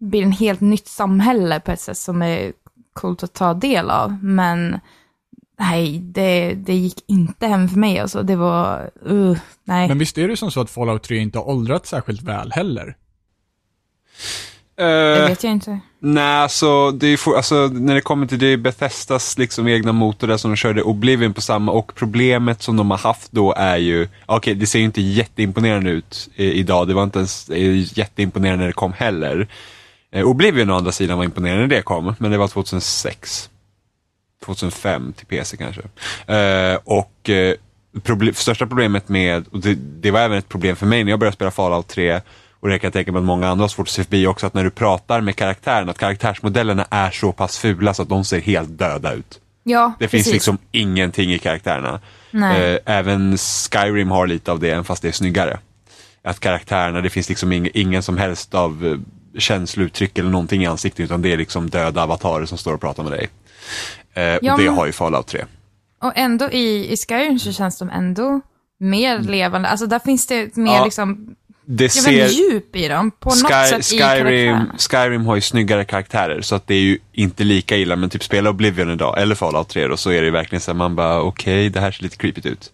blir 0.00 0.22
en 0.22 0.32
helt 0.32 0.60
nytt 0.60 0.88
samhälle 0.88 1.60
på 1.60 1.72
ett 1.72 1.80
sätt 1.80 1.98
som 1.98 2.22
är 2.22 2.52
coolt 2.98 3.22
att 3.22 3.34
ta 3.34 3.54
del 3.54 3.90
av. 3.90 4.24
Men 4.24 4.80
nej, 5.58 5.98
det, 5.98 6.54
det 6.54 6.74
gick 6.74 7.04
inte 7.06 7.46
hem 7.46 7.68
för 7.68 7.78
mig 7.78 7.98
alltså. 7.98 8.22
Det 8.22 8.36
var, 8.36 8.90
uh, 9.10 9.38
nej. 9.64 9.88
Men 9.88 9.98
visst 9.98 10.18
är 10.18 10.28
det 10.28 10.36
som 10.36 10.50
så 10.50 10.60
att 10.60 10.70
Fallout 10.70 11.02
3 11.02 11.18
inte 11.18 11.38
har 11.38 11.48
åldrats 11.48 11.90
särskilt 11.90 12.22
väl 12.22 12.52
heller? 12.52 12.96
det 14.76 15.22
Eh, 15.22 15.28
vet 15.28 15.44
jag 15.44 15.52
inte. 15.52 15.80
Nej, 16.00 16.42
alltså, 16.42 16.90
det 16.90 17.06
är 17.06 17.16
for, 17.16 17.36
alltså 17.36 17.54
när 17.72 17.94
det 17.94 18.00
kommer 18.00 18.26
till 18.26 18.38
det 18.38 18.46
är 18.46 18.56
Bethesdas 18.56 19.38
liksom 19.38 19.68
egna 19.68 19.92
motor 19.92 20.26
där 20.26 20.36
som 20.36 20.50
de 20.50 20.56
körde 20.56 20.82
Oblivion 20.82 21.34
på 21.34 21.40
samma 21.40 21.72
och 21.72 21.92
problemet 21.94 22.62
som 22.62 22.76
de 22.76 22.90
har 22.90 22.98
haft 22.98 23.32
då 23.32 23.54
är 23.56 23.76
ju, 23.76 24.08
okej 24.26 24.54
det 24.54 24.66
ser 24.66 24.78
ju 24.78 24.84
inte 24.84 25.00
jätteimponerande 25.00 25.90
ut 25.90 26.28
idag, 26.34 26.88
det 26.88 26.94
var 26.94 27.02
inte 27.02 27.18
ens 27.18 27.48
eh, 27.48 27.98
jätteimponerande 27.98 28.60
när 28.60 28.66
det 28.66 28.72
kom 28.72 28.92
heller. 28.92 29.48
Eh, 30.12 30.24
Oblivion 30.26 30.70
å 30.70 30.74
andra 30.76 30.92
sidan 30.92 31.18
var 31.18 31.24
imponerande 31.24 31.60
när 31.66 31.76
det 31.76 31.82
kom, 31.82 32.14
men 32.18 32.30
det 32.30 32.38
var 32.38 32.48
2006. 32.48 33.50
2005 34.44 35.12
till 35.12 35.26
PC 35.26 35.56
kanske. 35.56 35.82
Eh, 36.34 36.78
och 36.84 37.30
eh, 37.30 37.54
proble- 37.94 38.32
största 38.32 38.66
problemet 38.66 39.08
med, 39.08 39.44
och 39.50 39.58
det, 39.60 39.74
det 39.74 40.10
var 40.10 40.20
även 40.20 40.38
ett 40.38 40.48
problem 40.48 40.76
för 40.76 40.86
mig 40.86 41.04
när 41.04 41.10
jag 41.12 41.18
började 41.20 41.34
spela 41.34 41.50
Fallout 41.50 41.88
3, 41.88 42.20
och 42.60 42.68
det 42.68 42.78
kan 42.78 42.86
jag 42.88 42.92
tänka 42.92 43.12
mig 43.12 43.18
att 43.18 43.24
många 43.24 43.48
andra 43.48 43.62
har 43.64 43.68
svårt 43.68 43.86
att 43.86 43.92
se 43.92 44.04
förbi 44.04 44.26
också, 44.26 44.46
att 44.46 44.54
när 44.54 44.64
du 44.64 44.70
pratar 44.70 45.20
med 45.20 45.36
karaktären, 45.36 45.88
att 45.88 45.98
karaktärsmodellerna 45.98 46.86
är 46.90 47.10
så 47.10 47.32
pass 47.32 47.58
fula 47.58 47.94
så 47.94 48.02
att 48.02 48.08
de 48.08 48.24
ser 48.24 48.40
helt 48.40 48.78
döda 48.78 49.12
ut. 49.12 49.40
Ja, 49.62 49.92
Det 49.98 50.08
precis. 50.08 50.24
finns 50.24 50.32
liksom 50.34 50.58
ingenting 50.72 51.32
i 51.32 51.38
karaktärerna. 51.38 52.00
Eh, 52.56 52.78
även 52.84 53.38
Skyrim 53.38 54.10
har 54.10 54.26
lite 54.26 54.52
av 54.52 54.60
det, 54.60 54.70
även 54.70 54.84
fast 54.84 55.02
det 55.02 55.08
är 55.08 55.12
snyggare. 55.12 55.58
Att 56.24 56.40
karaktärerna, 56.40 57.00
det 57.00 57.10
finns 57.10 57.28
liksom 57.28 57.52
ing, 57.52 57.68
ingen 57.74 58.02
som 58.02 58.16
helst 58.18 58.54
av 58.54 59.02
känslouttryck 59.38 60.18
eller 60.18 60.30
någonting 60.30 60.62
i 60.62 60.66
ansiktet, 60.66 61.04
utan 61.04 61.22
det 61.22 61.32
är 61.32 61.36
liksom 61.36 61.70
döda 61.70 62.02
avatarer 62.02 62.46
som 62.46 62.58
står 62.58 62.74
och 62.74 62.80
pratar 62.80 63.02
med 63.02 63.12
dig. 63.12 63.28
Eh, 64.14 64.38
Ja, 64.42 64.52
och 64.52 64.60
det 64.60 64.66
har 64.66 64.86
ju 64.86 64.92
Fallout 64.92 65.26
3. 65.26 65.44
Och 66.02 66.12
ändå 66.16 66.50
i, 66.50 66.92
i 66.92 66.96
Skyrim 66.96 67.38
så 67.38 67.52
känns 67.52 67.78
de 67.78 67.90
ändå 67.90 68.40
mer 68.80 69.18
levande. 69.18 69.68
Alltså 69.68 69.86
där 69.86 69.98
finns 69.98 70.26
det 70.26 70.56
mer 70.56 70.74
Ja, 70.74 70.84
liksom, 70.84 71.34
Det 71.64 71.96
jag 71.96 72.02
vet 72.02 72.38
djup 72.38 72.76
i 72.76 72.88
dem. 72.88 73.10
På 73.10 73.28
något 73.30 73.38
Sky, 73.38 73.68
sätt 73.68 73.78
i 73.78 73.82
Skyrim, 73.82 73.98
karaktärerna. 73.98 74.74
Skyrim 74.78 75.26
har 75.26 75.34
ju 75.34 75.40
snyggare 75.40 75.84
karaktärer 75.84 76.40
så 76.40 76.54
att 76.54 76.66
det 76.66 76.74
är 76.74 76.80
ju 76.80 76.98
inte 77.12 77.44
lika 77.44 77.76
illa 77.76 77.96
men 77.96 78.10
typ 78.10 78.24
spela 78.24 78.50
Oblivion 78.50 78.90
idag 78.90 79.22
eller 79.22 79.34
Fallout 79.34 79.68
3 79.68 79.86
då 79.86 79.96
så 79.96 80.10
är 80.10 80.20
det 80.20 80.24
ju 80.24 80.30
verkligen 80.30 80.60
så 80.60 80.70
här, 80.70 80.76
man 80.76 80.96
bara 80.96 81.22
okej 81.22 81.70
det 81.70 81.80
här 81.80 81.90
ser 81.92 82.02
lite 82.02 82.16
creepigt 82.16 82.46
ut. 82.46 82.72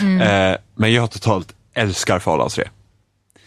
Mm. 0.00 0.20
Eh, 0.52 0.56
men 0.74 0.92
jag 0.92 1.10
totalt 1.10 1.54
älskar 1.74 2.18
Fallout 2.18 2.52
3. 2.52 2.64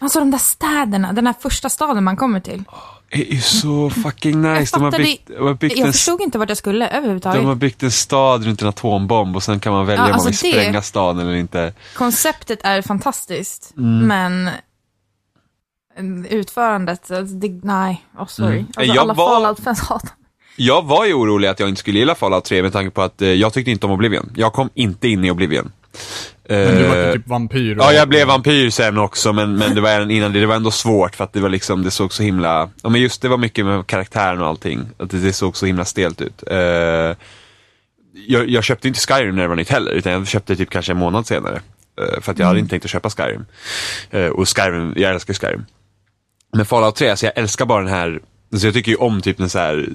Alltså 0.02 0.18
de 0.18 0.30
där 0.30 0.38
städerna, 0.38 1.12
den 1.12 1.26
här 1.26 1.34
första 1.40 1.68
staden 1.68 2.04
man 2.04 2.16
kommer 2.16 2.40
till. 2.40 2.64
Det 3.12 3.32
är 3.32 3.36
så 3.40 3.90
fucking 3.90 4.42
nice. 4.42 4.76
De 4.76 4.82
har 4.82 4.90
byggt, 4.92 5.26
de 5.38 5.46
har 5.46 5.54
byggt, 5.54 5.74
en, 5.76 5.80
Jag 5.84 5.92
förstod 5.94 6.20
inte 6.20 6.38
vart 6.38 6.48
jag 6.48 6.58
skulle 6.58 6.88
överhuvudtaget. 6.88 7.40
de 7.40 7.46
har 7.46 7.54
byggt 7.54 7.82
en 7.82 7.90
stad 7.90 8.44
runt 8.44 8.62
en 8.62 8.68
atombomb 8.68 9.36
och 9.36 9.42
sen 9.42 9.60
kan 9.60 9.72
man 9.72 9.86
välja 9.86 10.00
Ja, 10.02 10.04
om 10.04 10.10
man 10.10 10.14
alltså 10.26 10.46
vill 10.46 10.52
det- 10.54 10.60
spränga 10.60 10.82
staden 10.82 11.26
eller 11.26 11.36
inte. 11.36 11.74
Konceptet 11.96 12.58
är 12.62 12.82
fantastiskt, 12.82 13.72
Mm. 13.76 14.06
men 14.06 14.50
utförandet, 16.28 17.10
alltså, 17.10 17.34
det, 17.36 17.60
nej, 17.62 18.04
oh, 18.18 18.26
sorry. 18.26 18.52
Mm. 18.52 18.66
Alltså, 18.66 18.82
Jag 18.94 18.98
alla 18.98 19.14
var- 19.14 19.34
Fallout-fans 19.34 19.80
hatar 19.80 20.10
Jag 20.56 20.82
var 20.82 21.04
ju 21.04 21.14
orolig 21.14 21.48
att 21.48 21.60
jag 21.60 21.68
inte 21.68 21.78
skulle 21.80 21.98
gilla 21.98 22.14
Fallout 22.14 22.44
3 22.44 22.62
med 22.62 22.72
tanke 22.72 22.90
på 22.90 23.02
att 23.02 23.22
eh, 23.22 23.28
jag 23.28 23.52
tyckte 23.52 23.70
inte 23.70 23.86
om 23.86 23.92
Oblivion. 23.92 24.32
Jag 24.36 24.52
kom 24.52 24.70
inte 24.74 25.08
in 25.08 25.24
i 25.24 25.30
Oblivion. 25.30 25.72
Men 26.48 26.76
du 26.76 26.86
var 26.86 26.96
Eh, 26.96 27.12
typ 27.12 27.28
vampyr 27.28 27.78
och... 27.78 27.84
Ja, 27.84 27.92
jag 27.92 28.08
blev 28.08 28.26
vampyr 28.26 28.70
sen 28.70 28.98
också, 28.98 29.32
men, 29.32 29.54
men 29.54 29.74
det 29.74 29.80
var 29.80 30.10
innan 30.10 30.32
det. 30.32 30.40
Det 30.40 30.46
var 30.46 30.56
ändå 30.56 30.70
svårt 30.70 31.16
för 31.16 31.24
att 31.24 31.32
det 31.32 31.40
var 31.40 31.48
liksom, 31.48 31.82
det 31.82 31.90
såg 31.90 32.12
så 32.12 32.22
himla, 32.22 32.70
ja 32.82 32.88
men 32.88 33.00
just 33.00 33.22
det 33.22 33.28
var 33.28 33.38
mycket 33.38 33.66
med 33.66 33.86
karaktären 33.86 34.40
och 34.40 34.46
allting. 34.46 34.88
Att 34.98 35.10
det, 35.10 35.18
det 35.18 35.32
såg 35.32 35.56
så 35.56 35.66
himla 35.66 35.84
stelt 35.84 36.20
ut. 36.20 36.42
Eh, 36.46 36.56
jag, 38.26 38.48
jag 38.48 38.64
köpte 38.64 38.88
inte 38.88 39.00
Skyrim 39.00 39.34
när 39.34 39.42
det 39.42 39.48
var 39.48 39.56
nytt 39.56 39.70
heller, 39.70 39.92
utan 39.92 40.12
jag 40.12 40.28
köpte 40.28 40.56
typ 40.56 40.70
kanske 40.70 40.92
en 40.92 40.98
månad 40.98 41.26
senare. 41.26 41.60
Eh, 42.00 42.20
för 42.20 42.32
att 42.32 42.38
jag 42.38 42.46
hade 42.46 42.58
inte 42.58 42.70
tänkt 42.70 42.84
att 42.84 42.90
köpa 42.90 43.10
Skyrim. 43.10 43.44
Eh, 44.10 44.26
och 44.26 44.48
Skyrim, 44.48 44.94
jag 44.96 45.10
älskar 45.10 45.34
Skyrim. 45.34 45.64
Men 46.52 46.66
Fallout 46.66 46.96
3, 46.96 47.08
alltså 47.10 47.26
jag 47.26 47.38
älskar 47.38 47.66
bara 47.66 47.82
den 47.82 47.92
här, 47.92 48.20
alltså 48.52 48.66
jag 48.66 48.74
tycker 48.74 48.90
ju 48.90 48.96
om 48.96 49.20
typ 49.20 49.38
den 49.38 49.50
så 49.50 49.58
här. 49.58 49.88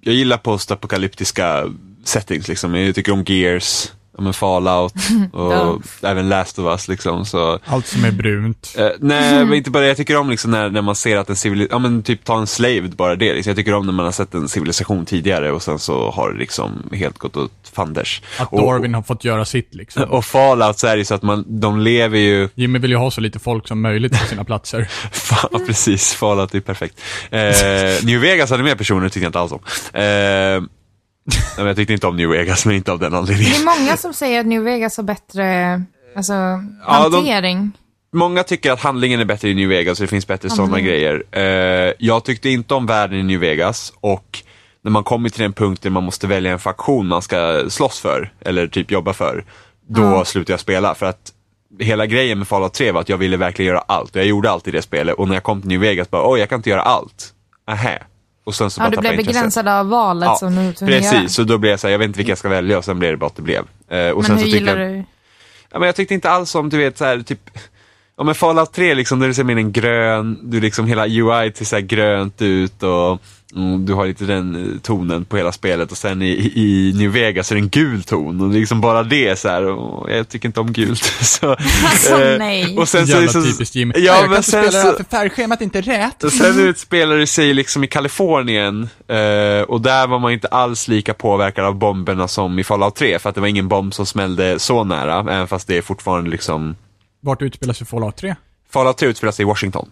jag 0.00 0.14
gillar 0.14 0.36
postapokalyptiska 0.36 1.64
settings 2.04 2.48
liksom. 2.48 2.74
Jag 2.74 2.94
tycker 2.94 3.12
om 3.12 3.24
Gears, 3.26 3.92
men 4.18 4.34
Fallout 4.34 4.94
och 5.32 5.52
Ja. 5.52 5.78
även 6.02 6.28
Last 6.28 6.58
of 6.58 6.64
Us 6.66 6.88
liksom. 6.88 7.24
Så, 7.26 7.58
Allt 7.64 7.86
som 7.86 8.04
är 8.04 8.10
brunt. 8.12 8.74
eh, 8.78 8.88
nej, 9.00 9.44
men 9.44 9.54
inte 9.54 9.70
bara 9.70 9.82
det. 9.82 9.88
Jag 9.88 9.96
tycker 9.96 10.16
om 10.16 10.30
liksom 10.30 10.50
när, 10.50 10.70
när 10.70 10.82
man 10.82 10.94
ser 10.96 11.16
att 11.16 11.30
en 11.30 11.36
civilisation, 11.36 11.82
ja 11.84 11.88
men 11.88 12.02
typ 12.02 12.24
ta 12.24 12.38
en 12.38 12.46
Slaved 12.46 12.96
bara 12.96 13.16
det. 13.16 13.34
Liksom. 13.34 13.50
Jag 13.50 13.56
tycker 13.56 13.74
om 13.74 13.86
när 13.86 13.92
man 13.92 14.04
har 14.04 14.12
sett 14.12 14.34
en 14.34 14.48
civilisation 14.48 15.04
tidigare 15.06 15.52
och 15.52 15.62
sen 15.62 15.78
så 15.78 16.10
har 16.10 16.32
det 16.32 16.38
liksom 16.38 16.82
helt 16.92 17.18
gått 17.18 17.36
åt 17.36 17.52
fanders. 17.74 18.22
Att 18.38 18.52
Och- 18.52 18.60
Darwin 18.72 18.94
har 18.94 19.02
fått 19.02 19.24
göra 19.24 19.44
sitt 19.44 19.74
liksom. 19.74 20.02
Och 20.10 20.24
Fallout 20.24 20.78
så 20.78 20.86
är 20.86 20.96
det 20.96 21.04
så 21.04 21.14
att 21.14 21.22
man, 21.22 21.44
de 21.48 21.78
lever 21.80 22.18
ju 22.18 22.48
Jimmy 22.54 22.78
vill 22.78 22.90
ju 22.90 22.96
ha 22.96 23.10
så 23.10 23.20
lite 23.20 23.38
folk 23.38 23.68
som 23.68 23.80
möjligt 23.80 24.20
på 24.20 24.26
sina 24.26 24.44
platser. 24.44 24.88
Ja, 25.52 25.58
precis, 25.66 26.14
Fallout 26.14 26.54
är 26.54 26.60
perfekt. 26.60 27.00
Eh, 27.30 27.40
New 28.06 28.20
Vegas 28.20 28.50
hade 28.50 28.62
mer 28.62 28.74
personer 28.74 29.08
tyckte 29.08 29.20
jag 29.20 29.28
inte 29.28 29.38
alls 29.40 29.52
om. 29.52 29.60
Eh, 30.00 30.62
nej, 31.58 31.66
jag 31.66 31.76
tyckte 31.76 31.92
inte 31.92 32.06
om 32.06 32.16
New 32.16 32.28
Vegas, 32.28 32.66
men 32.66 32.74
inte 32.76 32.92
av 32.92 32.98
den 32.98 33.12
Det 33.12 33.18
anledningen. 33.18 33.52
är 33.54 33.80
många 33.80 33.96
som 33.96 34.12
säger 34.14 34.40
att 34.40 34.46
New 34.46 34.62
Vegas 34.62 34.96
har 34.96 35.04
bättre 35.04 35.82
alltså, 36.16 36.32
Ja, 36.32 37.08
de- 37.08 37.14
hantering. 37.14 37.72
Många 38.12 38.42
tycker 38.42 38.72
att 38.72 38.80
handlingen 38.80 39.20
är 39.20 39.24
bättre 39.24 39.48
i 39.48 39.54
New 39.54 39.68
Vegas, 39.68 39.98
det 39.98 40.06
finns 40.06 40.26
bättre 40.26 40.50
sådana 40.50 40.80
grejer. 40.80 41.24
Eh, 41.32 41.92
jag 41.98 42.24
tyckte 42.24 42.48
inte 42.50 42.74
om 42.74 42.86
världen 42.86 43.18
i 43.18 43.22
New 43.22 43.40
Vegas 43.40 43.92
och 44.00 44.38
när 44.82 44.90
man 44.90 45.04
kommer 45.04 45.28
till 45.28 45.42
den 45.42 45.52
punkt 45.52 45.82
där 45.82 45.90
man 45.90 46.02
måste 46.04 46.26
välja 46.26 46.52
en 46.52 46.58
faktion 46.58 47.06
man 47.08 47.22
ska 47.22 47.64
slåss 47.68 48.00
för, 48.00 48.32
eller 48.40 48.66
typ 48.66 48.90
jobba 48.90 49.12
för, 49.12 49.44
då 49.88 50.24
slutar 50.24 50.52
jag 50.52 50.60
spela. 50.60 50.94
För 50.94 51.06
att 51.06 51.32
hela 51.80 52.06
grejen 52.06 52.38
med 52.38 52.48
Fallout 52.48 52.72
3 52.74 52.92
var 52.92 53.00
att 53.00 53.08
jag 53.08 53.16
ville 53.16 53.36
verkligen 53.36 53.68
göra 53.68 53.84
allt 53.88 54.10
och 54.10 54.16
jag 54.20 54.26
gjorde 54.26 54.50
allt 54.50 54.68
i 54.68 54.70
det 54.70 54.82
spelet 54.82 55.14
och 55.14 55.28
när 55.28 55.34
jag 55.34 55.42
kom 55.42 55.60
till 55.60 55.68
New 55.68 55.80
Vegas 55.80 56.10
bara, 56.10 56.30
oj 56.32 56.40
jag 56.40 56.48
kan 56.48 56.58
inte 56.58 56.70
göra 56.70 56.82
allt. 56.82 57.32
Nähä. 57.68 58.02
Och 58.44 58.54
sen 58.54 58.70
så 58.70 58.80
Ja, 58.82 58.90
du 58.90 58.96
blev 58.96 59.16
begränsad 59.16 59.68
av 59.68 59.88
valet 59.88 60.26
Ja, 60.26 60.36
som 60.36 60.54
du 60.54 60.68
att 60.68 60.80
göra. 60.80 60.90
Precis, 60.90 61.38
och 61.38 61.46
då 61.46 61.58
blev 61.58 61.70
jag 61.70 61.80
så 61.80 61.86
här, 61.86 61.92
jag 61.92 61.98
vet 61.98 62.06
inte 62.06 62.16
vilka 62.16 62.30
jag 62.30 62.38
ska 62.38 62.48
välja 62.48 62.78
och 62.78 62.84
sen 62.84 62.98
blev 62.98 63.10
det 63.10 63.16
bara 63.16 63.26
att 63.26 63.36
det 63.36 63.42
blev. 63.42 63.64
Eh, 63.88 64.08
och 64.08 64.16
Men 64.16 64.24
sen 64.24 64.36
hur 64.36 64.44
så 64.44 64.48
gillar 64.48 64.76
jag, 64.76 64.90
du? 64.90 65.04
Ja, 65.70 65.78
men 65.78 65.86
jag 65.86 65.96
tyckte 65.96 66.14
inte 66.14 66.30
alls 66.30 66.54
om, 66.54 66.68
du 66.68 66.78
vet 66.78 66.98
så 66.98 67.04
här, 67.04 67.20
typ 67.20 67.50
Ja 68.16 68.24
men 68.24 68.34
Fallout 68.34 68.72
3 68.72 68.94
liksom, 68.94 69.18
där 69.18 69.28
du 69.28 69.34
ser 69.34 69.44
mer 69.44 69.56
en 69.56 69.72
grön, 69.72 70.38
du 70.42 70.60
liksom 70.60 70.86
hela 70.86 71.06
UI 71.06 71.52
ser 71.54 71.64
så 71.64 71.76
här 71.76 71.82
grönt 71.82 72.42
ut 72.42 72.82
och 72.82 73.22
mm, 73.56 73.86
du 73.86 73.92
har 73.92 74.06
lite 74.06 74.24
den 74.24 74.56
eh, 74.56 74.80
tonen 74.80 75.24
på 75.24 75.36
hela 75.36 75.52
spelet 75.52 75.90
och 75.90 75.96
sen 75.96 76.22
i, 76.22 76.52
i 76.54 76.92
New 76.96 77.10
Vegas 77.10 77.50
är 77.50 77.54
det 77.54 77.60
en 77.60 77.68
gul 77.68 78.02
ton 78.02 78.40
och 78.40 78.48
liksom 78.48 78.80
bara 78.80 79.02
det 79.02 79.38
så 79.38 79.48
här, 79.48 79.64
och 79.64 80.10
jag 80.10 80.28
tycker 80.28 80.48
inte 80.48 80.60
om 80.60 80.72
gult. 80.72 81.02
så, 81.20 81.50
Alltså, 81.84 82.22
eh, 82.22 82.38
nej. 82.38 82.78
Och 82.78 82.88
sen 82.88 83.06
så, 83.06 83.12
Jävla 83.12 83.32
så, 83.32 83.42
typiskt 83.42 83.74
Jimmy. 83.74 83.92
Ja 83.96 84.00
jag 84.00 84.20
kan 84.20 84.28
men 84.30 84.36
inte 84.36 84.50
sen 84.50 84.62
spela 84.62 84.82
det 84.82 84.84
här 84.84 84.92
så, 84.92 84.96
för 84.96 85.10
färgschemat 85.10 85.60
är 85.60 85.64
inte 85.64 85.80
rätt. 85.80 86.24
och 86.24 86.32
sen 86.32 86.58
utspelar 86.60 87.16
det 87.16 87.26
sig 87.26 87.54
liksom 87.54 87.84
i 87.84 87.86
Kalifornien 87.86 88.88
eh, 89.08 89.62
och 89.68 89.80
där 89.80 90.06
var 90.06 90.18
man 90.18 90.32
inte 90.32 90.48
alls 90.48 90.88
lika 90.88 91.14
påverkad 91.14 91.64
av 91.64 91.74
bomberna 91.74 92.28
som 92.28 92.58
i 92.58 92.64
Fallout 92.64 92.94
3 92.96 93.18
för 93.18 93.28
att 93.28 93.34
det 93.34 93.40
var 93.40 93.48
ingen 93.48 93.68
bomb 93.68 93.94
som 93.94 94.06
smällde 94.06 94.58
så 94.58 94.84
nära, 94.84 95.18
även 95.20 95.48
fast 95.48 95.68
det 95.68 95.76
är 95.76 95.82
fortfarande 95.82 96.30
liksom 96.30 96.76
Vart 97.24 97.42
utspelar 97.42 97.74
sig 97.74 97.86
Fallout 97.86 98.16
3? 98.16 98.34
Fallout 98.70 98.98
3 98.98 99.08
utspelar 99.08 99.32
sig 99.32 99.42
i 99.42 99.46
Washington. 99.46 99.90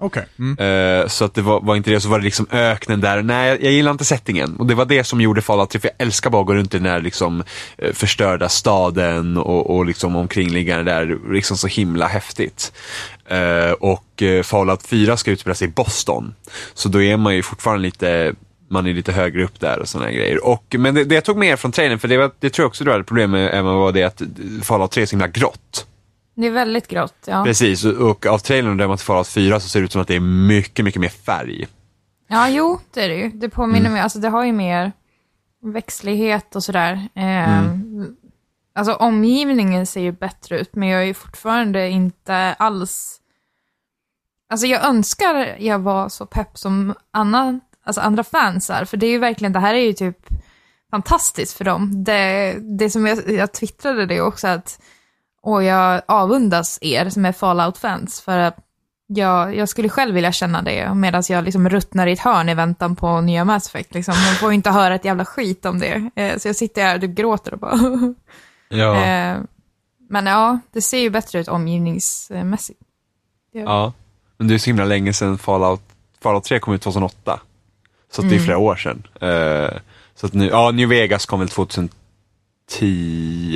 Okej. 0.00 0.26
Mm. 0.38 0.58
Eh, 0.58 1.08
så 1.08 1.24
att 1.24 1.34
det 1.34 1.42
var, 1.42 1.60
var 1.60 1.76
inte 1.76 1.90
det, 1.90 2.00
så 2.00 2.08
var 2.08 2.18
det 2.18 2.24
liksom 2.24 2.46
öknen 2.50 3.00
där. 3.00 3.22
Nej, 3.22 3.48
jag, 3.48 3.62
jag 3.62 3.72
gillar 3.72 3.90
inte 3.90 4.04
settingen. 4.04 4.56
Och 4.56 4.66
det 4.66 4.74
var 4.74 4.84
det 4.84 5.04
som 5.04 5.20
gjorde 5.20 5.42
Fallout 5.42 5.70
3, 5.70 5.80
för 5.80 5.88
jag 5.88 6.06
älskar 6.06 6.30
bara 6.30 6.40
att 6.40 6.46
gå 6.46 6.54
runt 6.54 6.74
i 6.74 6.78
den 6.78 6.86
här 6.86 7.00
liksom, 7.00 7.42
eh, 7.78 7.92
förstörda 7.92 8.48
staden 8.48 9.36
och, 9.36 9.76
och 9.76 9.86
liksom 9.86 10.16
omkringliggande 10.16 10.92
där, 10.92 11.32
liksom 11.32 11.56
så 11.56 11.66
himla 11.66 12.06
häftigt. 12.06 12.72
Eh, 13.28 13.70
och 13.70 14.22
Fallout 14.44 14.82
4 14.86 15.16
ska 15.16 15.30
utspela 15.30 15.54
sig 15.54 15.68
i 15.68 15.70
Boston. 15.70 16.34
Så 16.74 16.88
då 16.88 17.02
är 17.02 17.16
man 17.16 17.34
ju 17.34 17.42
fortfarande 17.42 17.82
lite 17.82 18.34
man 18.68 18.86
är 18.86 18.94
lite 18.94 19.12
högre 19.12 19.44
upp 19.44 19.60
där 19.60 19.78
och 19.78 19.88
sådana 19.88 20.10
grejer. 20.10 20.44
Och, 20.44 20.76
men 20.78 20.94
det, 20.94 21.04
det 21.04 21.14
jag 21.14 21.24
tog 21.24 21.36
med 21.36 21.58
från 21.58 21.72
trailern, 21.72 21.98
för 21.98 22.08
det, 22.08 22.16
var, 22.16 22.30
det 22.40 22.50
tror 22.50 22.64
jag 22.64 22.68
också 22.68 22.84
du 22.84 22.90
hade 22.90 23.04
problem 23.04 23.30
med, 23.30 23.54
Emma, 23.54 23.72
var 23.72 23.92
det 23.92 24.02
att 24.02 24.22
Fallout 24.62 24.90
3 24.90 25.02
är 25.02 25.06
så 25.06 25.10
himla 25.10 25.28
grått. 25.28 25.86
Det 26.34 26.46
är 26.46 26.50
väldigt 26.50 26.88
grått, 26.88 27.24
ja. 27.26 27.44
Precis, 27.44 27.84
och, 27.84 28.26
av 28.26 28.38
trailern 28.38 28.76
där 28.76 28.88
man 28.88 28.96
till 28.96 29.06
Fallout 29.06 29.28
4 29.28 29.60
så 29.60 29.68
ser 29.68 29.80
det 29.80 29.84
ut 29.84 29.92
som 29.92 30.02
att 30.02 30.08
det 30.08 30.16
är 30.16 30.20
mycket, 30.48 30.84
mycket 30.84 31.00
mer 31.00 31.08
färg. 31.08 31.66
Ja, 32.28 32.48
jo, 32.48 32.80
det 32.94 33.04
är 33.04 33.08
det 33.08 33.14
ju. 33.14 33.30
Det 33.30 33.48
påminner 33.48 33.80
Mm. 33.80 33.92
mig, 33.92 34.02
alltså 34.02 34.18
det 34.18 34.28
har 34.28 34.44
ju 34.44 34.52
mer 34.52 34.92
växtlighet 35.62 36.56
och 36.56 36.64
sådär. 36.64 37.08
Eh, 37.14 37.58
Mm. 37.58 38.16
Alltså 38.74 38.92
omgivningen 38.94 39.86
ser 39.86 40.00
ju 40.00 40.12
bättre 40.12 40.58
ut, 40.60 40.74
men 40.74 40.88
jag 40.88 41.00
är 41.02 41.06
ju 41.06 41.14
fortfarande 41.14 41.88
inte 41.88 42.34
alls... 42.58 43.18
Alltså 44.52 44.66
jag 44.66 44.84
önskar 44.84 45.56
jag 45.58 45.78
var 45.78 46.08
så 46.08 46.26
pepp 46.26 46.58
som 46.58 46.94
annan, 47.10 47.60
alltså 47.84 48.00
andra 48.00 48.24
fans 48.24 48.70
är, 48.70 48.84
för 48.84 48.96
det 48.96 49.06
är 49.06 49.10
ju 49.10 49.18
verkligen, 49.18 49.52
det 49.52 49.58
här 49.60 49.74
är 49.74 49.78
ju 49.86 49.92
typ 49.92 50.26
fantastiskt 50.90 51.56
för 51.56 51.64
dem. 51.64 52.04
Det, 52.04 52.56
det 52.78 52.90
som 52.90 53.06
jag, 53.06 53.30
jag 53.30 53.52
twittrade 53.52 54.06
det 54.06 54.20
också, 54.20 54.48
att 54.48 54.82
och 55.42 55.64
jag 55.64 56.02
avundas 56.08 56.78
er 56.80 57.08
som 57.08 57.24
är 57.24 57.32
Fallout-fans, 57.32 58.20
för 58.20 58.38
att 58.38 58.56
jag, 59.06 59.56
jag 59.56 59.68
skulle 59.68 59.88
själv 59.88 60.14
vilja 60.14 60.32
känna 60.32 60.62
det, 60.62 60.94
medan 60.94 61.22
jag 61.28 61.44
liksom 61.44 61.68
ruttnar 61.68 62.06
i 62.06 62.12
ett 62.12 62.20
hörn 62.20 62.48
i 62.48 62.54
väntan 62.54 62.96
på 62.96 63.20
nya 63.20 63.44
Mass 63.44 63.66
Effect. 63.66 63.94
Liksom. 63.94 64.14
Man 64.26 64.34
får 64.34 64.50
ju 64.50 64.54
inte 64.54 64.70
höra 64.70 64.94
ett 64.94 65.04
jävla 65.04 65.24
skit 65.24 65.64
om 65.66 65.78
det. 65.78 66.10
Eh, 66.16 66.38
så 66.38 66.48
jag 66.48 66.56
sitter 66.56 66.82
här 66.82 66.94
och 66.94 67.00
typ 67.00 67.10
gråter 67.10 67.52
och 67.52 67.58
bara... 67.58 67.78
Ja. 68.74 69.04
Eh, 69.04 69.38
men 70.08 70.26
ja, 70.26 70.58
det 70.72 70.82
ser 70.82 70.98
ju 70.98 71.10
bättre 71.10 71.40
ut 71.40 71.48
omgivningsmässigt. 71.48 72.80
ja. 73.52 73.92
Men 74.38 74.48
det 74.48 74.54
är 74.54 74.58
så 74.58 74.66
himla 74.70 74.84
länge 74.84 75.12
sedan 75.12 75.38
Fallout, 75.38 75.82
Fallout 76.22 76.44
3 76.44 76.58
kom 76.58 76.74
ut 76.74 76.82
2008. 76.82 77.40
Så 78.12 78.22
det 78.22 78.34
är 78.34 78.38
flera 78.38 78.58
år 78.58 78.76
sedan. 78.76 79.02
Eh, 79.20 79.78
så 80.14 80.26
att 80.26 80.32
nu, 80.32 80.46
ja, 80.46 80.70
New 80.70 80.88
Vegas 80.88 81.26
kom 81.26 81.40
väl 81.40 81.48
2010 81.48 82.01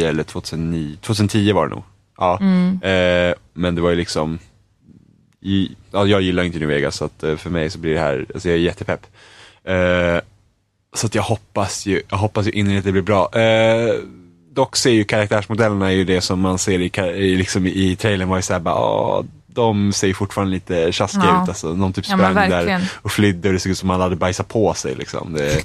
eller 0.05 0.23
2009, 0.23 0.97
2010 1.01 1.53
var 1.53 1.69
det 1.69 1.75
nog. 1.75 1.85
Ja. 2.19 2.41
Eh, 2.89 3.35
men 3.53 3.75
det 3.75 3.81
var 3.81 3.91
ju 3.91 3.97
liksom, 3.97 4.39
i, 5.41 5.71
ja, 5.91 6.07
jag 6.07 6.23
gillar 6.23 6.43
inte 6.43 6.59
New 6.59 6.69
Vegas 6.69 6.97
så 6.97 7.05
att 7.05 7.23
eh, 7.23 7.37
för 7.37 7.51
mig 7.51 7.71
så 7.71 7.79
blir 7.79 7.95
det 7.95 8.01
här, 8.01 8.27
alltså 8.35 8.49
jag 8.49 8.57
är 8.59 8.61
jättepepp. 8.61 9.07
Eh, 9.65 10.21
så 10.95 11.07
att 11.07 11.15
jag 11.15 11.23
hoppas 11.23 11.87
ju, 11.87 12.03
jag 12.09 12.17
hoppas 12.17 12.47
ju 12.47 12.51
innerligt 12.51 12.79
att 12.79 12.85
det 12.85 12.93
blir 12.93 13.03
bra. 13.03 13.31
Eh, 13.41 13.95
dock 14.51 14.77
ser 14.77 14.91
ju 14.91 15.05
karaktärsmodellerna 15.05 15.93
ju 15.93 16.05
det 16.05 16.21
som 16.21 16.41
man 16.41 16.59
ser 16.59 16.79
i, 16.79 16.91
i, 17.25 17.37
liksom 17.37 17.67
i 17.67 17.97
trailern 17.97 18.29
var 18.29 18.37
ju 18.37 18.43
såhär 18.43 18.61
bara, 18.61 18.75
åh, 18.75 19.25
de 19.47 19.93
ser 19.93 20.07
ju 20.07 20.15
fortfarande 20.15 20.53
lite 20.55 20.93
tjaskiga 20.93 21.25
Ja. 21.25 21.43
ut 21.43 21.49
alltså. 21.49 21.75
Någon 21.75 21.93
typ 21.93 22.05
Ja, 22.09 22.17
sprang 22.17 22.35
där 22.35 22.49
verkligen. 22.51 22.83
och 22.95 23.13
flydde 23.13 23.49
och 23.49 23.55
det 23.55 23.61
såg 23.61 23.73
ut 23.73 23.79
som 23.79 23.87
man 23.87 24.01
hade 24.01 24.17
bajsat 24.17 24.49
på 24.49 24.75
sig 24.75 24.95
liksom. 24.95 25.33
Det, 25.33 25.63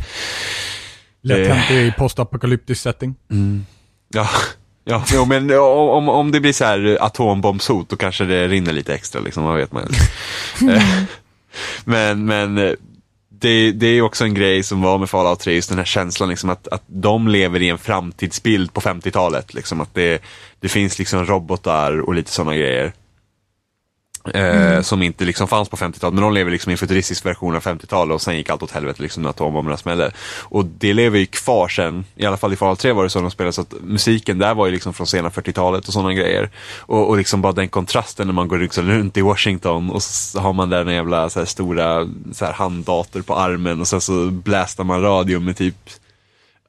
Lätt 1.24 1.38
Det- 1.48 1.54
hänt 1.54 1.72
i 1.72 1.94
postapokalyptisk 1.98 2.82
setting. 2.82 3.16
ja, 4.14 4.30
ja 4.86 5.04
jo, 5.14 5.26
men 5.26 5.52
om, 5.60 6.10
om 6.10 6.32
det 6.32 6.40
blir 6.40 6.54
så 6.54 6.66
här 6.66 6.98
atombombshot 7.02 7.90
då 7.90 7.96
kanske 7.96 8.26
det 8.26 8.48
rinner 8.48 8.74
lite 8.74 8.94
extra 8.94 9.22
liksom, 9.22 9.44
vad 9.44 9.58
vet 9.58 9.72
man. 9.72 9.88
Eh, 10.70 10.84
men 11.86 12.26
men 12.26 12.58
eh, 12.58 12.72
det, 13.30 13.72
det 13.72 13.88
är 13.88 13.94
ju 13.94 14.02
också 14.02 14.24
en 14.24 14.34
grej 14.34 14.64
som 14.64 14.82
var 14.82 14.98
med 14.98 15.10
Fallout 15.10 15.40
3, 15.40 15.54
just 15.54 15.70
den 15.70 15.78
här 15.78 15.86
känslan 15.86 16.30
liksom 16.30 16.50
att, 16.50 16.68
att 16.68 16.84
de 16.88 17.28
lever 17.28 17.62
i 17.62 17.70
en 17.70 17.78
framtidsbild 17.78 18.74
på 18.74 18.82
50-talet. 18.82 19.54
Liksom, 19.54 19.82
att 19.82 19.94
det, 19.94 20.22
det 20.60 20.70
finns 20.70 21.00
liksom 21.00 21.26
robotar 21.26 22.00
och 22.02 22.14
lite 22.16 22.32
sådana 22.32 22.56
grejer. 22.56 22.94
Eh, 24.34 24.82
Som 24.82 25.02
inte 25.02 25.26
liksom 25.26 25.48
fanns 25.48 25.70
på 25.70 25.78
50-talet, 25.78 26.14
men 26.14 26.24
de 26.24 26.34
lever 26.34 26.52
liksom 26.52 26.70
i 26.70 26.74
en 26.74 26.78
futuristisk 26.78 27.26
version 27.26 27.56
av 27.56 27.62
50-talet 27.64 28.16
och 28.16 28.22
sen 28.22 28.38
gick 28.38 28.50
allt 28.50 28.64
åt 28.64 28.72
helvete 28.72 29.02
liksom 29.02 29.24
när 29.24 29.30
atombomberna 29.30 29.78
smällde. 29.78 30.12
Och 30.40 30.66
det 30.66 30.94
lever 30.94 31.20
ju 31.20 31.26
kvar 31.26 31.68
sen, 31.68 32.06
i 32.16 32.26
alla 32.26 32.38
fall 32.38 32.54
i 32.54 32.56
Fallout 32.56 32.80
3 32.80 32.92
var 32.92 33.04
det 33.04 33.10
så 33.10 33.22
de 33.22 33.32
spelade, 33.32 33.54
så 33.54 33.62
att 33.62 33.74
musiken 33.82 34.40
där 34.40 34.54
var 34.54 34.66
ju 34.66 34.72
liksom 34.72 34.94
från 34.94 35.08
sena 35.08 35.30
40-talet 35.30 35.88
och 35.88 35.94
sådana 35.94 36.14
grejer. 36.14 36.50
Och, 36.80 37.10
och 37.10 37.18
liksom 37.18 37.42
bara 37.42 37.54
den 37.54 37.70
kontrasten 37.70 38.28
när 38.28 38.34
man 38.34 38.48
går 38.48 38.58
liksom 38.58 38.88
runt 38.88 39.18
i 39.18 39.22
Washington 39.22 39.90
och 39.90 40.04
så 40.04 40.40
har 40.40 40.54
man 40.54 40.70
där 40.70 40.86
en 40.86 40.94
jävla 40.94 41.30
så 41.30 41.40
här 41.40 41.46
stora 41.46 42.08
så 42.34 42.46
här 42.46 42.54
handdator 42.54 43.22
på 43.22 43.36
armen 43.36 43.82
och 43.82 43.88
sen 43.88 44.02
så 44.02 44.26
blästar 44.32 44.84
man 44.84 45.02
radio 45.02 45.40
med 45.40 45.58
typ 45.58 45.76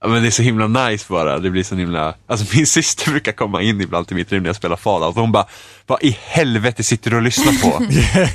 Ja, 0.02 0.09
men 0.09 0.23
det 0.23 0.28
är 0.28 0.30
så 0.30 0.42
himla 0.42 0.66
nice 0.88 1.06
bara. 1.09 1.38
Det 1.38 1.50
blir 1.50 1.62
så 1.62 1.75
himla... 1.75 2.14
Alltså 2.26 2.56
min 2.56 2.66
syster 2.66 3.11
brukar 3.11 3.32
komma 3.32 3.62
in 3.62 3.80
ibland 3.80 4.06
till 4.06 4.16
mitt 4.16 4.32
rum 4.32 4.42
när 4.42 4.49
jag 4.49 4.56
spelar 4.56 4.76
Fallout 4.76 5.16
och 5.16 5.21
hon 5.23 5.32
bara, 5.32 5.47
vad 5.87 6.02
i 6.02 6.16
helvete 6.21 6.82
sitter 6.82 7.11
du 7.11 7.16
och 7.16 7.23
lyssnar 7.23 7.52
på? 7.62 7.78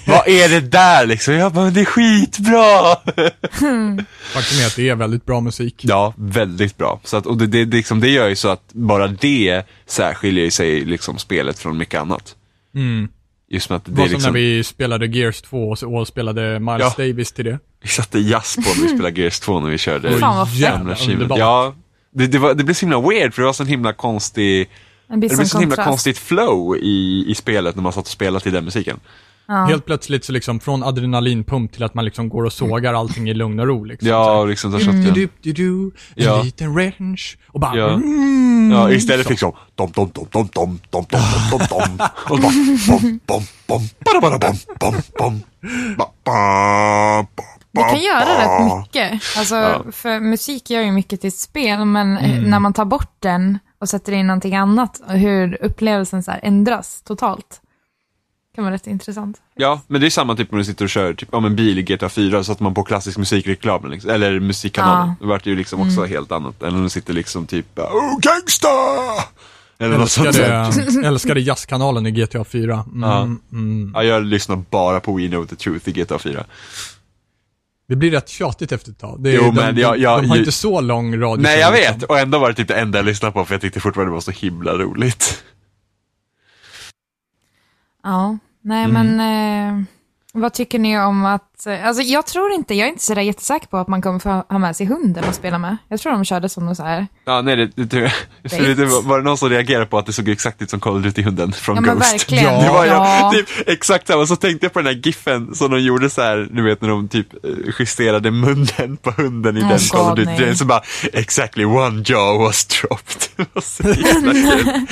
vad 0.11 0.27
är 0.27 0.49
det 0.49 0.59
där 0.59 1.05
liksom? 1.05 1.33
Jag 1.33 1.53
bara, 1.53 1.65
men 1.65 1.73
det 1.73 1.81
är 1.81 1.85
skitbra! 1.85 2.95
Faktum 4.33 4.59
är 4.61 4.67
att 4.67 4.75
det 4.75 4.89
är 4.89 4.95
väldigt 4.95 5.25
bra 5.25 5.41
musik. 5.41 5.75
ja, 5.83 6.13
väldigt 6.17 6.77
bra. 6.77 6.99
Så 7.03 7.17
att, 7.17 7.25
och 7.25 7.37
det, 7.37 7.47
det, 7.47 7.65
det, 7.65 7.77
liksom, 7.77 7.99
det 7.99 8.09
gör 8.09 8.27
ju 8.27 8.35
så 8.35 8.47
att 8.49 8.73
bara 8.73 9.07
det 9.07 9.63
särskiljer 9.85 10.49
sig 10.49 10.85
liksom 10.85 11.17
spelet 11.17 11.59
från 11.59 11.77
mycket 11.77 12.01
annat. 12.01 12.35
Mm. 12.75 13.07
Just 13.49 13.69
med 13.69 13.77
att 13.77 13.85
Det 13.85 13.91
det 13.91 13.97
var 14.01 14.07
som 14.07 14.13
liksom... 14.13 14.33
när 14.33 14.39
vi 14.39 14.63
spelade 14.63 15.07
Gears 15.07 15.41
2 15.41 15.69
och, 15.69 15.83
och 15.83 16.07
spelade 16.07 16.59
Miles 16.59 16.93
Ja. 16.97 17.05
Davis 17.05 17.31
till 17.31 17.45
det. 17.45 17.59
Vi 17.81 17.87
satte 17.87 18.19
jazz 18.19 18.55
på 18.55 18.61
när 18.61 18.81
vi 18.81 18.87
spelade 18.95 19.21
Gears 19.21 19.39
2 19.39 19.59
när 19.59 19.69
vi 19.69 19.77
körde 19.77 20.19
Fan, 20.19 20.37
vad 20.37 20.47
Jävla 20.49 20.95
underbart. 21.09 21.39
Ja, 21.39 21.75
det, 22.11 22.27
det, 22.27 22.39
var, 22.39 22.53
det 22.53 22.63
blev 22.63 22.73
så 22.73 22.85
himla 22.85 23.01
weird 23.09 23.33
för 23.33 23.41
det 23.41 23.45
var 23.45 23.53
så 23.53 23.63
himla 23.63 23.93
konstig 23.93 24.69
Det 25.07 25.17
blir 25.17 25.29
så 25.45 25.59
himla 25.59 25.83
konstigt 25.83 26.17
flow 26.17 26.77
i, 26.77 27.25
i 27.27 27.35
spelet 27.35 27.75
när 27.75 27.83
man 27.83 27.93
satt 27.93 28.05
och 28.05 28.11
spelade 28.11 28.43
till 28.43 28.53
den 28.53 28.65
musiken. 28.65 28.99
Ja. 29.49 29.65
Helt 29.65 29.85
plötsligt 29.85 30.25
så 30.25 30.31
liksom 30.31 30.59
från 30.59 30.83
adrenalinpump 30.83 31.71
till 31.73 31.83
att 31.83 31.93
man 31.93 32.05
liksom 32.05 32.29
går 32.29 32.43
och 32.43 32.53
sågar 32.53 32.93
allting 32.93 33.29
i 33.29 33.33
lugn 33.33 33.59
och 33.59 33.67
ro. 33.67 33.83
Liksom. 33.83 34.09
Ja, 34.09 34.39
och 34.39 34.47
liksom 34.47 34.71
tar 34.71 34.79
shotgun. 34.79 35.13
du, 35.13 35.29
du, 35.41 35.51
du, 35.53 35.83
en 35.83 35.91
Ja. 36.15 36.41
liten 36.41 36.75
range 36.77 37.21
och 37.47 37.59
bara 37.59 37.77
Ja. 37.77 37.89
mm, 37.93 38.71
Ja, 38.71 38.91
istället 38.91 39.25
så. 39.25 39.29
liksom 39.29 39.51
dom, 39.75 39.91
dom, 39.95 40.11
dom, 40.13 40.27
dom, 40.31 40.49
dom, 40.53 40.79
dom, 40.89 41.05
dom, 41.11 41.21
dom, 41.51 41.59
dom, 41.59 41.61
dom. 41.69 42.07
Och 42.29 42.37
så 42.37 42.41
bara 42.41 42.51
bom, 42.87 43.19
bom, 43.27 43.43
bom, 43.67 43.89
bara, 44.05 44.21
bara, 44.21 44.37
bom, 44.39 44.55
bom, 44.79 44.95
bom. 45.19 45.41
Ba, 45.97 46.05
ba, 46.23 47.27
ba, 47.35 47.43
Det 47.77 47.89
kan 47.89 47.99
göra 48.01 48.21
rätt 48.43 48.77
mycket. 48.77 49.21
Alltså, 49.37 49.55
Ja. 49.55 49.83
för 49.91 50.19
musik 50.19 50.69
gör 50.69 50.81
ju 50.81 50.91
mycket 50.91 51.21
till 51.21 51.31
spel, 51.31 51.85
men 51.85 52.17
Mm. 52.17 52.43
när 52.43 52.59
man 52.59 52.73
tar 52.73 52.85
bort 52.85 53.15
den 53.19 53.59
och 53.79 53.89
sätter 53.89 54.11
in 54.11 54.27
någonting 54.27 54.55
annat, 54.55 55.01
hur 55.07 55.57
upplevelsen 55.61 56.23
så 56.23 56.31
här 56.31 56.39
ändras 56.43 57.01
totalt. 57.01 57.61
kan 58.55 58.63
vara 58.63 58.73
rätt 58.75 58.87
intressant. 58.87 59.37
Ja, 59.55 59.81
men 59.87 60.01
det 60.01 60.07
är 60.07 60.09
samma 60.09 60.35
typ 60.35 60.51
när 60.51 60.57
du 60.59 60.65
sitter 60.65 60.85
och 60.85 60.89
kör 60.89 61.13
typ, 61.13 61.33
om 61.33 61.45
en 61.45 61.55
bil 61.55 61.79
i 61.79 61.83
GTA 61.83 62.09
4 62.09 62.43
så 62.43 62.51
att 62.51 62.59
man 62.59 62.73
på 62.73 62.83
klassisk 62.83 63.17
musikreklam, 63.17 63.91
liksom, 63.91 64.09
eller 64.11 64.39
musikkanalen. 64.39 65.07
Ja. 65.07 65.15
Det 65.19 65.25
vart 65.27 65.45
ju 65.45 65.55
liksom 65.55 65.81
också 65.81 66.05
helt 66.05 66.31
annat 66.31 66.63
än 66.63 66.75
om 66.75 66.83
du 66.83 66.89
sitter 66.89 67.13
liksom 67.13 67.45
typ 67.47 67.79
Oh 67.79 68.19
gangsta! 68.21 68.67
Eller 69.79 69.97
något 69.97 70.11
sånt 70.11 70.27
Älskade, 70.27 70.47
där. 70.47 71.03
älskade 71.05 71.39
jazzkanalen 71.39 72.05
i 72.07 72.11
GTA 72.11 72.43
4. 72.43 72.83
Mm, 72.93 73.09
Ja. 73.09 73.21
mm. 73.51 73.91
Ja, 73.95 74.03
jag 74.03 74.23
lyssnar 74.23 74.55
bara 74.55 74.99
på 74.99 75.13
We 75.15 75.27
Know 75.27 75.45
The 75.45 75.55
Truth 75.55 75.89
i 75.89 75.91
GTA 75.91 76.19
4. 76.19 76.43
Det 77.87 77.95
blir 77.95 78.11
rätt 78.11 78.29
tjatigt 78.29 78.71
efter 78.71 78.91
ett 78.91 78.99
tag. 78.99 79.23
Det 79.23 79.29
är, 79.29 79.33
Jo, 79.35 79.41
de, 79.43 79.55
men 79.55 79.75
de, 79.75 79.81
jag- 79.81 79.97
jag- 79.99 80.23
de 80.23 80.29
har 80.29 80.35
jag- 80.35 80.41
inte 80.41 80.51
så 80.51 80.81
lång 80.81 81.19
radio. 81.19 81.43
Nej, 81.43 81.59
jag 81.59 81.71
vet. 81.71 82.03
Och 82.03 82.19
ändå 82.19 82.39
var 82.39 82.47
det 82.49 82.55
typ 82.55 82.67
det 82.67 82.75
enda 82.79 82.97
jag 82.97 83.05
lyssnade 83.05 83.31
på 83.33 83.45
för 83.45 83.53
jag 83.53 83.61
tyckte 83.61 83.79
fortfarande 83.79 84.09
det 84.11 84.13
var 84.13 84.21
så 84.21 84.31
himla 84.31 84.73
roligt. 84.73 85.43
Ja, 88.03 88.37
nej 88.61 88.83
Mm. 88.85 89.07
men 89.17 89.19
eh, 89.79 89.83
vad 90.33 90.53
tycker 90.53 90.79
ni 90.79 90.99
om 90.99 91.25
att, 91.25 91.65
eh, 91.65 91.87
alltså 91.87 92.03
jag 92.03 92.25
tror 92.25 92.51
inte, 92.51 92.73
jag 92.73 92.87
är 92.87 92.91
inte 92.91 93.03
så 93.03 93.13
där 93.13 93.21
jättesäker 93.21 93.67
på 93.67 93.77
att 93.77 93.87
man 93.87 94.01
kommer 94.01 94.19
få 94.19 94.29
ha 94.29 94.57
med 94.57 94.75
sig 94.75 94.85
hunden 94.85 95.23
och 95.27 95.35
spela 95.35 95.57
med. 95.57 95.77
Jag 95.87 95.99
tror 95.99 96.11
de 96.11 96.25
körde 96.25 96.49
som 96.49 96.65
något 96.65 96.77
så 96.77 96.83
här, 96.83 97.07
Ja, 97.25 97.41
nej, 97.41 97.55
det, 97.55 97.65
det, 97.65 97.85
det, 97.85 98.11
Date. 98.43 98.73
det, 98.73 98.85
var, 98.85 99.01
var 99.01 99.17
det 99.17 99.23
någon 99.23 99.37
som 99.37 99.49
reagerade 99.49 99.85
på 99.85 99.97
att 99.97 100.05
det 100.05 100.13
såg 100.13 100.29
exakt 100.29 100.61
ut 100.61 100.69
som 100.69 100.79
Call 100.79 100.97
of 100.97 101.03
Duty-hunden 101.03 101.51
från 101.51 101.75
ja 101.75 101.81
men 101.81 101.95
Ghost? 101.95 102.13
verkligen. 102.13 102.43
Ja. 102.43 102.61
Det 102.61 102.69
var 102.69 102.85
ja. 102.85 103.19
jag, 103.19 103.33
typ 103.33 103.67
exakt 103.69 104.07
samma, 104.07 104.25
så 104.25 104.35
tänkte 104.35 104.65
jag 104.65 104.73
på 104.73 104.79
den 104.79 104.85
här 104.85 105.01
giffen 105.03 105.55
som 105.55 105.71
de 105.71 105.79
gjorde 105.79 106.09
så 106.09 106.21
här, 106.21 106.47
du 106.51 106.63
vet 106.63 106.81
när 106.81 106.89
de 106.89 107.07
typ 107.07 107.33
eh, 107.45 107.51
justerade 107.79 108.31
munnen 108.31 108.97
på 109.01 109.11
hunden 109.11 109.57
i 109.57 109.61
Oh 109.61 109.67
den 109.67 109.77
God, 109.77 109.91
Call 109.91 110.11
of 110.11 110.15
Duty, 110.15 110.55
så 110.55 110.65
bara 110.65 110.81
exactly 111.13 111.65
one 111.65 112.03
jaw 112.05 112.43
was 112.43 112.65
dropped. 112.65 113.27
Det. 113.77 114.87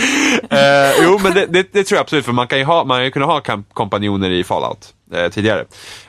Eh, 0.55 1.03
jo 1.03 1.19
men 1.23 1.33
det, 1.33 1.45
det, 1.45 1.73
det 1.73 1.83
tror 1.83 1.97
jag 1.97 2.01
absolut, 2.01 2.25
för 2.25 2.31
man 2.31 2.47
kan 2.47 2.59
ju 2.59 2.65
ha, 2.65 2.83
man 2.83 2.97
har 2.97 3.03
ju 3.03 3.11
kunnat 3.11 3.29
ha 3.29 3.63
kompanjoner 3.73 4.29
i 4.29 4.43
Fallout 4.43 4.94
eh, 5.11 5.29
tidigare. 5.29 5.65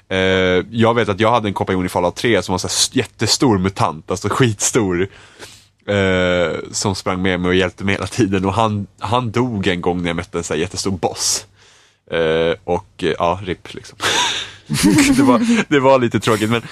Eh, 0.09 0.19
jag 0.71 0.95
vet 0.95 1.09
att 1.09 1.21
jag 1.21 1.31
hade 1.31 1.49
en 1.49 1.55
kompanjon 1.55 1.87
i 1.87 1.89
Fallout 1.89 2.17
3 2.17 2.43
som 2.43 2.53
var 2.53 2.65
en 2.65 2.71
jättestor 2.93 3.59
mutant, 3.59 4.11
alltså 4.11 4.29
skitstor. 4.29 5.09
Eh, 5.89 6.57
som 6.73 6.95
sprang 6.95 7.23
med 7.23 7.41
mig 7.41 7.49
och 7.49 7.55
hjälpte 7.55 7.85
mig 7.85 7.95
hela 7.95 8.07
tiden 8.07 8.45
och 8.45 8.55
han, 8.55 8.87
han 8.99 9.31
dog 9.31 9.67
en 9.67 9.81
gång 9.81 10.03
när 10.03 10.09
jag 10.09 10.17
mötte 10.17 10.39
en 10.39 10.45
så 10.45 10.55
här 10.55 10.61
jättestor 10.61 10.91
boss. 10.91 11.47
Eh, 12.11 12.55
och 12.65 13.03
eh, 13.03 13.15
ja, 13.19 13.41
RIP 13.45 13.75
liksom. 13.75 13.99
det, 15.17 15.23
var, 15.23 15.65
det 15.69 15.81
var 15.81 15.99
lite 15.99 16.21
tråkigt 16.21 16.51
men 16.51 16.63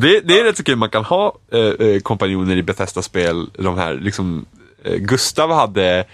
det, 0.00 0.20
det 0.20 0.40
är 0.40 0.44
rätt 0.44 0.56
så 0.56 0.64
kul, 0.64 0.76
man 0.76 0.90
kan 0.90 1.04
ha 1.04 1.34
eh, 1.52 1.86
eh, 1.86 2.00
kompanjoner 2.00 2.56
i 2.56 2.62
Bethesda-spel, 2.62 3.50
de 3.58 3.78
här 3.78 3.94
liksom, 3.94 4.46
eh, 4.84 4.96
Gustav 4.96 5.52
hade 5.52 6.04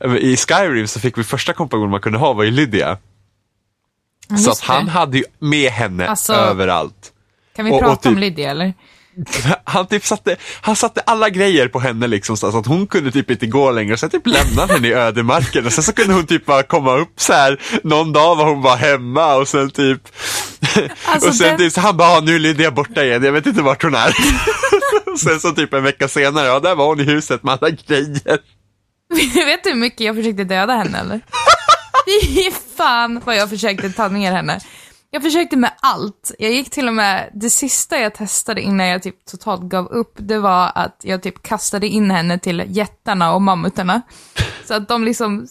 i 0.20 0.36
Skyrim 0.36 0.86
så 0.86 1.00
fick 1.00 1.18
vi 1.18 1.24
första 1.24 1.52
kompanjonen 1.52 1.90
man 1.90 2.00
kunde 2.00 2.18
ha 2.18 2.32
var 2.32 2.44
ju 2.44 2.50
Lydia. 2.50 2.98
Så 4.36 4.50
att 4.50 4.60
det. 4.60 4.66
han 4.66 4.88
hade 4.88 5.18
ju 5.18 5.24
med 5.38 5.70
henne 5.70 6.08
Alltså- 6.08 6.32
överallt. 6.32 7.12
Kan 7.56 7.64
vi 7.64 7.70
och- 7.70 7.74
och 7.74 7.80
prata 7.82 8.08
om 8.08 8.14
typ- 8.14 8.20
Lydia 8.20 8.50
eller? 8.50 8.74
Han 9.64 9.86
typ 9.86 10.04
satte, 10.06 10.36
han 10.60 10.76
satte 10.76 11.00
alla 11.00 11.28
grejer 11.30 11.68
på 11.68 11.80
henne 11.80 12.06
liksom 12.06 12.36
så 12.36 12.58
att 12.58 12.66
hon 12.66 12.86
kunde 12.86 13.10
typ 13.10 13.30
inte 13.30 13.46
gå 13.46 13.70
längre. 13.70 13.96
Sen 13.96 14.10
typ 14.10 14.26
lämnade 14.26 14.72
henne 14.72 14.88
i 14.88 14.92
ödemarken 14.92 15.66
och 15.66 15.72
sen 15.72 15.84
så 15.84 15.92
kunde 15.92 16.14
hon 16.14 16.26
typ 16.26 16.46
bara 16.46 16.62
komma 16.62 16.96
upp 16.96 17.12
så 17.20 17.32
här. 17.32 17.60
Någon 17.84 18.12
dag 18.12 18.36
var 18.36 18.44
hon 18.44 18.62
bara 18.62 18.76
hemma 18.76 19.34
och 19.34 19.48
sen 19.48 19.70
typ 19.70 20.02
Alltså, 21.04 21.28
och 21.28 21.34
sen 21.34 21.48
den- 21.48 21.58
typ 21.58 21.72
så 21.72 21.80
han 21.80 21.96
bara, 21.96 22.08
"Ah, 22.08 22.20
nu 22.20 22.34
är 22.34 22.38
Lydia 22.38 22.70
borta 22.70 23.04
igen, 23.04 23.24
jag 23.24 23.32
vet 23.32 23.46
inte 23.46 23.62
vart 23.62 23.82
hon 23.82 23.94
är. 23.94 24.08
och 25.12 25.20
sen 25.20 25.40
så 25.40 25.50
typ 25.50 25.74
en 25.74 25.82
vecka 25.82 26.08
senare, 26.08 26.46
ja 26.46 26.60
där 26.60 26.74
var 26.74 26.86
hon 26.86 27.00
i 27.00 27.04
huset 27.04 27.42
med 27.42 27.58
alla 27.62 27.70
grejer. 27.70 28.38
Vet 29.46 29.64
du 29.64 29.70
hur 29.70 29.74
mycket 29.76 30.00
jag 30.00 30.16
försökte 30.16 30.44
döda 30.44 30.72
henne 30.76 30.98
eller? 30.98 31.20
Fy 32.08 32.50
fan 32.76 33.20
vad 33.24 33.36
jag 33.36 33.50
försökte 33.50 33.90
ta 33.90 34.08
ner 34.08 34.32
henne. 34.32 34.60
Jag 35.10 35.22
försökte 35.22 35.56
med 35.56 35.72
allt. 35.80 36.32
Jag 36.38 36.52
gick 36.52 36.70
till 36.70 36.88
och 36.88 36.94
med, 36.94 37.30
det 37.34 37.50
sista 37.50 37.98
jag 37.98 38.14
testade 38.14 38.60
innan 38.60 38.86
jag 38.86 39.02
typ 39.02 39.24
totalt 39.24 39.62
gav 39.62 39.86
upp, 39.86 40.14
det 40.16 40.38
var 40.38 40.72
att 40.74 41.00
jag 41.02 41.22
typ 41.22 41.42
kastade 41.42 41.86
in 41.86 42.10
henne 42.10 42.38
till 42.38 42.64
jättarna 42.68 43.34
och 43.34 43.42
mammutarna. 43.42 44.02
Så 44.64 44.74
att 44.74 44.88
de 44.88 45.04
liksom 45.04 45.48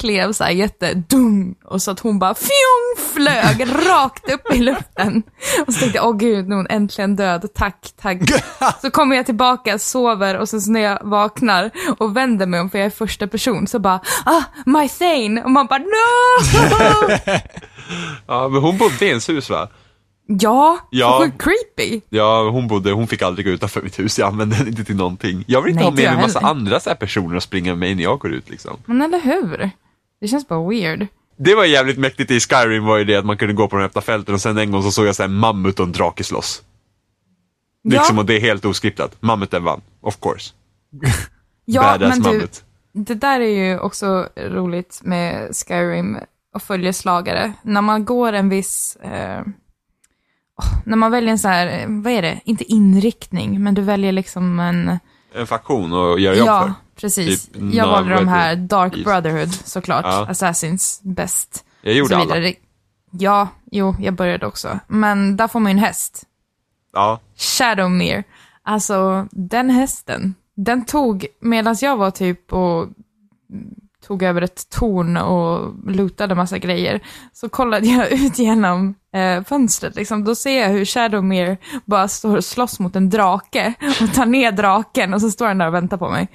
klev 0.00 0.32
så 0.32 0.44
här 0.44 0.50
jättedung 0.50 1.54
och 1.64 1.82
så 1.82 1.90
att 1.90 2.00
hon 2.00 2.18
bara 2.18 2.34
fjong 2.34 3.12
flög 3.14 3.66
rakt 3.88 4.32
upp 4.32 4.54
i 4.54 4.58
luften. 4.58 5.22
Och 5.66 5.72
så 5.74 5.80
tänkte 5.80 5.98
jag, 5.98 6.06
åh 6.08 6.16
gud, 6.16 6.48
nu 6.48 6.52
är 6.54 6.56
hon 6.56 6.66
äntligen 6.70 7.16
död, 7.16 7.46
tack, 7.54 7.90
tack. 8.02 8.18
Så 8.82 8.90
kommer 8.90 9.16
jag 9.16 9.26
tillbaka, 9.26 9.78
sover 9.78 10.36
och 10.38 10.48
sen 10.48 10.60
så 10.60 10.70
när 10.70 10.80
jag 10.80 10.98
vaknar 11.02 11.70
och 11.98 12.16
vänder 12.16 12.46
mig 12.46 12.60
om 12.60 12.70
för 12.70 12.78
jag 12.78 12.86
är 12.86 12.90
första 12.90 13.26
person 13.26 13.66
så 13.66 13.78
bara, 13.78 14.00
ah, 14.24 14.42
my 14.66 14.88
Thane! 14.88 15.42
Och 15.44 15.50
man 15.50 15.66
bara, 15.66 15.78
no! 15.78 17.18
Ja, 18.26 18.48
men 18.48 18.62
hon 18.62 18.78
bodde 18.78 19.04
i 19.04 19.08
ens 19.08 19.28
hus 19.28 19.50
va? 19.50 19.68
ja, 20.26 20.78
Ja. 20.90 21.18
så 21.18 21.24
sjukt 21.24 21.42
creepy. 21.42 22.00
Ja, 22.08 22.50
hon 22.50 22.68
bodde, 22.68 22.92
hon 22.92 23.06
fick 23.06 23.22
aldrig 23.22 23.46
gå 23.46 23.52
utanför 23.52 23.82
mitt 23.82 23.98
hus, 23.98 24.18
jag 24.18 24.28
använde 24.28 24.56
den 24.56 24.68
inte 24.68 24.84
till 24.84 24.96
någonting. 24.96 25.44
Jag 25.46 25.62
vill 25.62 25.70
inte 25.70 25.80
Nej, 25.84 25.90
ha 25.90 25.94
med 25.96 26.04
mig 26.04 26.14
en 26.14 26.20
massa 26.20 26.38
heller. 26.38 26.50
andra 26.50 26.80
så 26.80 26.94
personer 26.94 27.36
och 27.36 27.42
springa 27.42 27.70
med 27.72 27.78
mig 27.78 27.94
när 27.94 28.02
jag 28.02 28.18
går 28.18 28.32
ut 28.32 28.50
liksom. 28.50 28.76
Men 28.86 29.02
eller 29.02 29.20
hur? 29.20 29.70
Det 30.20 30.28
känns 30.28 30.48
bara 30.48 30.68
weird. 30.68 31.06
Det 31.36 31.54
var 31.54 31.64
jävligt 31.64 31.98
mäktigt 31.98 32.30
i 32.30 32.40
Skyrim 32.40 32.84
var 32.84 32.98
ju 32.98 33.04
det 33.04 33.16
att 33.16 33.24
man 33.24 33.36
kunde 33.36 33.54
gå 33.54 33.68
på 33.68 33.76
de 33.76 33.84
öppna 33.84 34.00
fälten 34.00 34.34
och 34.34 34.40
sen 34.40 34.58
en 34.58 34.70
gång 34.72 34.82
så 34.82 34.90
såg 34.90 35.06
jag 35.06 35.16
så 35.16 35.22
här 35.22 35.30
mammut 35.30 35.80
och 35.80 35.86
en 35.86 35.92
drake 35.92 36.24
slåss. 36.24 36.62
Liksom, 37.84 38.16
Ja, 38.16 38.20
och 38.20 38.26
det 38.26 38.34
är 38.34 38.40
helt 38.40 38.64
oskriptat. 38.64 39.16
Mammuten 39.20 39.64
vann, 39.64 39.80
of 40.00 40.20
course. 40.20 40.52
ja 41.64 41.82
Badass 41.82 42.08
men 42.08 42.22
du, 42.22 42.28
mammut. 42.28 42.64
Det 42.92 43.14
där 43.14 43.40
är 43.40 43.68
ju 43.68 43.78
också 43.78 44.28
roligt 44.36 45.00
med 45.02 45.56
Skyrim 45.56 46.18
och 46.54 46.62
följeslagare. 46.62 47.52
När 47.62 47.82
man 47.82 48.04
går 48.04 48.32
en 48.32 48.48
viss... 48.48 48.96
Eh, 48.96 49.42
när 50.84 50.96
man 50.96 51.10
väljer 51.10 51.30
en 51.30 51.38
så 51.38 51.48
här, 51.48 51.66
eh, 51.66 51.86
vad 51.88 52.12
är 52.12 52.22
det? 52.22 52.40
Inte 52.44 52.64
inriktning, 52.64 53.62
men 53.62 53.74
du 53.74 53.82
väljer 53.82 54.12
liksom 54.12 54.60
en... 54.60 54.98
En 55.34 55.46
faktion 55.46 55.92
och 55.92 56.20
göra 56.20 56.36
jobb 56.36 56.46
ja, 56.46 56.62
för. 56.62 56.72
Precis. 57.00 57.46
Typ, 57.46 57.74
jag 57.74 57.86
valde 57.86 58.14
de 58.14 58.28
här? 58.28 58.56
Dark 58.56 59.04
Brotherhood 59.04 59.54
såklart. 59.54 60.04
Ja. 60.04 60.26
Assassins 60.30 61.00
bäst. 61.02 61.64
Jag 61.82 61.94
gjorde 61.94 62.16
alla. 62.16 62.52
Ja, 63.10 63.48
jo, 63.70 63.96
jag 64.00 64.14
började 64.14 64.46
också. 64.46 64.78
Men 64.86 65.36
där 65.36 65.48
får 65.48 65.60
man 65.60 65.72
ju 65.72 65.78
en 65.78 65.84
häst. 65.84 66.24
Ja, 66.92 67.20
Shadowmere. 67.36 68.24
Alltså, 68.62 69.28
den 69.30 69.70
hästen, 69.70 70.34
den 70.56 70.84
tog, 70.84 71.26
medan 71.40 71.76
jag 71.80 71.96
var 71.96 72.10
typ 72.10 72.52
och 72.52 72.88
tog 74.06 74.22
över 74.22 74.42
ett 74.42 74.70
torn 74.70 75.16
och 75.16 75.74
lootade 75.86 76.34
massa 76.34 76.58
grejer, 76.58 77.00
så 77.32 77.48
kollade 77.48 77.86
jag 77.86 78.12
ut 78.24 78.38
genom 78.38 78.94
eh, 79.14 79.44
fönstret. 79.44 79.94
Liksom. 79.96 80.24
Då 80.24 80.34
ser 80.34 80.60
jag 80.60 80.68
hur 80.68 80.84
Shadowmere 80.84 81.56
bara 81.84 82.08
står 82.08 82.36
och 82.36 82.44
slåss 82.44 82.78
mot 82.78 82.96
en 82.96 83.10
drake 83.10 83.74
och 84.00 84.14
tar 84.14 84.26
ner 84.26 84.52
draken 84.52 85.14
och 85.14 85.20
så 85.20 85.30
står 85.30 85.48
den 85.48 85.58
där 85.58 85.66
och 85.66 85.74
väntar 85.74 85.96
på 85.96 86.10
mig. 86.10 86.28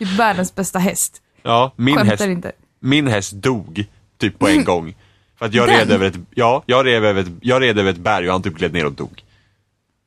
Typ 0.00 0.08
världens 0.18 0.54
bästa 0.54 0.78
häst. 0.78 1.22
ja 1.42 1.72
min, 1.76 1.94
Skämtar 1.96 2.10
häst, 2.10 2.26
inte. 2.26 2.52
min 2.80 3.06
häst 3.06 3.32
dog 3.32 3.84
typ 4.18 4.38
på 4.38 4.48
en 4.48 4.64
gång. 4.64 4.94
För 5.38 5.46
att 5.46 5.54
jag 5.54 5.68
Den? 5.68 5.76
red 5.78 5.90
över 5.90 6.06
ett, 6.06 6.16
ja, 6.34 6.62
jag 6.66 6.86
red 6.86 7.04
över 7.04 7.20
ett, 7.20 7.28
jag 7.40 7.62
red 7.62 7.78
över 7.78 7.90
ett 7.90 7.96
berg 7.98 8.26
och 8.26 8.32
han 8.32 8.42
typ 8.42 8.54
gled 8.54 8.72
ner 8.72 8.86
och 8.86 8.92
dog. 8.92 9.22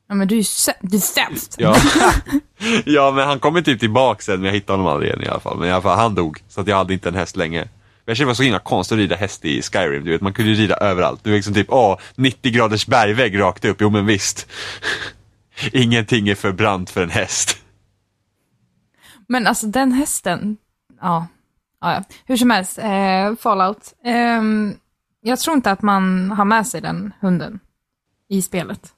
Ja 0.10 0.15
men 0.15 0.27
du 0.27 0.36
är 0.36 0.38
ju 0.38 0.43
sä- 0.43 0.77
du 0.82 0.97
är 0.97 1.01
sämst. 1.01 1.56
Ja. 1.60 1.75
ja, 2.86 3.12
men 3.12 3.27
han 3.27 3.39
kommer 3.39 3.62
typ 3.62 3.79
tillbaka 3.79 4.21
sen, 4.21 4.36
men 4.36 4.45
jag 4.45 4.53
hittade 4.53 4.77
honom 4.79 4.93
aldrig 4.93 5.10
igen 5.12 5.23
i 5.23 5.27
alla 5.29 5.39
fall. 5.39 5.58
Men 5.58 5.67
i 5.67 5.71
alla 5.71 5.82
fall, 5.82 5.97
han 5.97 6.15
dog. 6.15 6.39
Så 6.49 6.62
att 6.62 6.67
jag 6.67 6.75
hade 6.77 6.93
inte 6.93 7.10
en 7.10 7.15
häst 7.15 7.36
länge. 7.36 7.67
Jag 8.06 8.17
det 8.17 8.25
var 8.25 8.34
så 8.34 8.43
himla 8.43 8.60
konstigt 8.60 8.95
att 8.95 8.99
rida 8.99 9.15
häst 9.15 9.45
i 9.45 9.62
Skyrim, 9.62 10.03
du 10.06 10.12
vet, 10.12 10.21
man 10.21 10.34
kunde 10.34 10.51
ju 10.51 10.58
rida 10.58 10.75
överallt. 10.75 11.19
Du 11.23 11.29
vet 11.29 11.38
liksom 11.38 11.53
typ, 11.53 11.67
åh, 11.69 11.99
90 12.15 12.51
graders 12.51 12.86
bergvägg 12.88 13.39
rakt 13.39 13.65
upp, 13.65 13.77
jo 13.82 13.89
men 13.89 14.06
visst. 14.06 14.47
Ingenting 15.71 16.29
är 16.29 16.36
för 16.36 16.51
brant 16.51 16.89
för 16.89 17.03
en 17.03 17.10
häst. 17.10 17.58
Men 19.34 19.48
alltså 19.48 19.67
den 19.67 19.91
hästen, 19.91 20.58
ja. 21.02 21.28
ja, 21.82 21.93
ja. 21.93 22.04
Hur 22.26 22.38
som 22.38 22.50
helst, 22.50 22.78
eh, 22.78 23.36
Fallout. 23.39 23.93
Ehm, 24.04 24.76
jag 25.22 25.39
tror 25.39 25.56
inte 25.56 25.72
att 25.72 25.82
man 25.82 26.32
har 26.32 26.46
med 26.46 26.67
sig 26.67 26.82
den 26.82 27.13
hunden 27.22 27.60
i 28.30 28.41
spelet. 28.41 28.93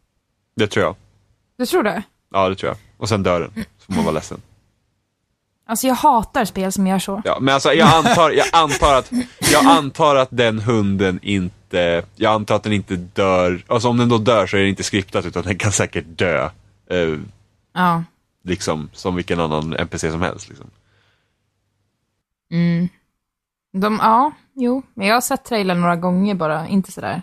Det 0.55 0.67
tror 0.67 0.85
jag. 0.85 0.95
Du 1.57 1.65
tror 1.65 1.83
det? 1.83 2.03
Ja, 2.31 2.49
det 2.49 2.55
tror 2.55 2.69
jag. 2.69 2.77
Och 2.97 3.09
sen 3.09 3.23
dör 3.23 3.39
den, 3.41 3.65
så 3.77 3.85
får 3.85 3.93
man 3.93 4.03
vara 4.05 4.13
ledsen. 4.13 4.41
Alltså 5.67 5.87
jag 5.87 5.95
hatar 5.95 6.45
spel 6.45 6.71
som 6.71 6.87
gör 6.87 6.99
så. 6.99 7.21
Ja, 7.25 7.37
men 7.41 7.53
alltså 7.53 7.73
jag 7.73 7.87
antar, 7.93 8.31
jag 8.31 8.47
antar 8.51 8.95
att, 8.95 9.11
jag 9.51 9.65
antar 9.65 10.15
att 10.15 10.29
den 10.31 10.59
hunden 10.59 11.19
inte, 11.21 12.03
jag 12.15 12.33
antar 12.33 12.55
att 12.55 12.63
den 12.63 12.73
inte 12.73 12.95
dör, 12.95 13.63
alltså 13.67 13.89
om 13.89 13.97
den 13.97 14.09
då 14.09 14.17
dör 14.17 14.47
så 14.47 14.57
är 14.57 14.61
det 14.61 14.69
inte 14.69 14.83
skriptat 14.83 15.25
utan 15.25 15.43
den 15.43 15.57
kan 15.57 15.71
säkert 15.71 16.05
dö. 16.07 16.49
Eh, 16.89 17.19
Ja. 17.73 18.03
Liksom 18.45 18.89
som 18.93 19.15
vilken 19.15 19.39
annan 19.39 19.73
NPC 19.73 20.11
som 20.11 20.21
helst. 20.21 20.49
Liksom. 20.49 20.69
Mm. 22.51 22.89
De, 23.73 23.99
ja, 24.01 24.31
jo. 24.55 24.81
Men 24.93 25.07
jag 25.07 25.13
har 25.13 25.21
sett 25.21 25.45
trailern 25.45 25.81
några 25.81 25.95
gånger 25.95 26.35
bara, 26.35 26.67
inte 26.67 26.91
sådär 26.91 27.21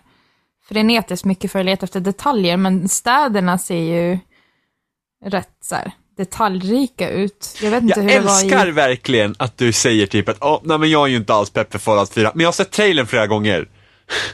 frenetiskt 0.69 1.25
mycket 1.25 1.53
för 1.53 1.59
att 1.59 1.65
leta 1.65 1.85
efter 1.85 2.01
detaljer, 2.01 2.57
men 2.57 2.89
städerna 2.89 3.59
ser 3.59 3.77
ju 3.77 4.19
rätt 5.25 5.57
så 5.61 5.75
här, 5.75 5.93
detaljrika 6.17 7.11
ut. 7.11 7.59
Jag 7.63 7.71
vet 7.71 7.83
inte 7.83 8.01
Jag 8.01 8.09
hur 8.09 8.17
älskar 8.17 8.69
i... 8.69 8.71
verkligen 8.71 9.35
att 9.39 9.59
du 9.59 9.73
säger 9.73 10.07
typ 10.07 10.29
att 10.29 10.43
oh, 10.43 10.61
nej 10.65 10.79
men 10.79 10.91
jag 10.91 11.05
är 11.05 11.11
ju 11.11 11.17
inte 11.17 11.35
alls 11.35 11.51
pepp 11.51 11.73
för 11.73 11.79
Fallout 11.79 12.13
4, 12.15 12.31
men 12.35 12.41
jag 12.41 12.49
har 12.49 12.53
sett 12.53 12.71
trailern 12.71 13.07
flera 13.07 13.27
gånger. 13.27 13.69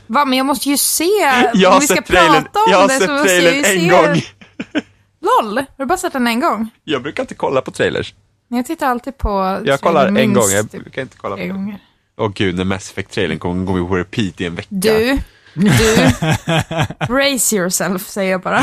Va, 0.07 0.25
men 0.25 0.39
jag 0.39 0.47
måste 0.47 0.69
ju 0.69 0.77
se, 0.77 1.05
Jag 1.55 1.69
har 1.69 1.75
om 1.75 1.81
vi 1.81 1.87
ska 1.87 1.97
sett 1.97 2.07
trailern, 2.07 2.45
prata 2.45 2.59
om 2.59 2.71
jag 2.71 2.79
har 2.79 2.89
det 2.89 2.95
så 2.95 3.01
sett 3.01 3.11
måste 3.11 3.33
jag 3.33 3.57
ju 3.57 3.63
trailern 3.63 4.05
en 4.05 4.15
se... 4.15 4.73
gång. 4.73 4.83
LOL, 5.21 5.57
har 5.59 5.67
du 5.77 5.85
bara 5.87 5.99
sett 5.99 6.13
den 6.13 6.27
en 6.27 6.41
gång? 6.41 6.69
Jag 6.85 7.03
brukar 7.03 7.23
inte 7.23 7.35
kolla 7.35 7.61
på 7.61 7.71
trailers. 7.71 8.15
Jag 8.49 8.67
tittar 8.67 8.87
alltid 8.87 9.19
på 9.19 9.61
Jag 9.65 9.81
kollar 9.81 10.07
en 10.07 10.15
minst 10.15 10.35
gång, 10.41 10.51
jag 10.51 10.71
typ 10.71 10.83
brukar 10.83 11.03
inte 11.03 11.17
kolla 11.17 11.37
på 11.37 11.47
gånger. 11.47 11.79
Åh 12.17 12.31
gud, 12.35 12.55
när 12.57 12.65
Mass 12.65 12.91
Effect-trailern 12.93 13.39
kommer 13.39 13.65
går 13.65 13.75
vi 13.75 13.89
på 13.89 13.97
repeat 13.97 14.41
i 14.41 14.45
en 14.47 14.55
vecka. 14.55 14.69
Du, 14.71 15.19
du, 15.55 15.69
brace 17.09 17.57
yourself 17.57 18.07
säger 18.09 18.31
jag 18.31 18.41
bara. 18.41 18.63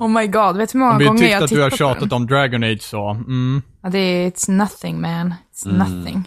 Oh 0.00 0.08
my 0.08 0.26
god, 0.26 0.56
vet 0.56 0.72
du 0.72 0.78
hur 0.78 0.84
många 0.84 0.92
Om 0.92 0.98
vi 0.98 1.04
gånger 1.04 1.18
tyckte 1.20 1.32
jag 1.34 1.42
att 1.44 1.50
du 1.50 1.60
har 1.62 1.70
tittat 1.70 1.78
på 1.78 1.84
den? 1.84 1.94
tjatat 2.00 2.12
om 2.12 2.26
Dragon 2.26 2.62
Age 2.64 2.82
så, 2.82 3.10
mm. 3.10 3.62
Ja, 3.82 3.88
det 3.88 3.98
är, 3.98 4.30
it's 4.30 4.50
nothing 4.50 5.00
man. 5.00 5.34
It's 5.54 5.66
Mm. 5.66 5.78
nothing. 5.78 6.24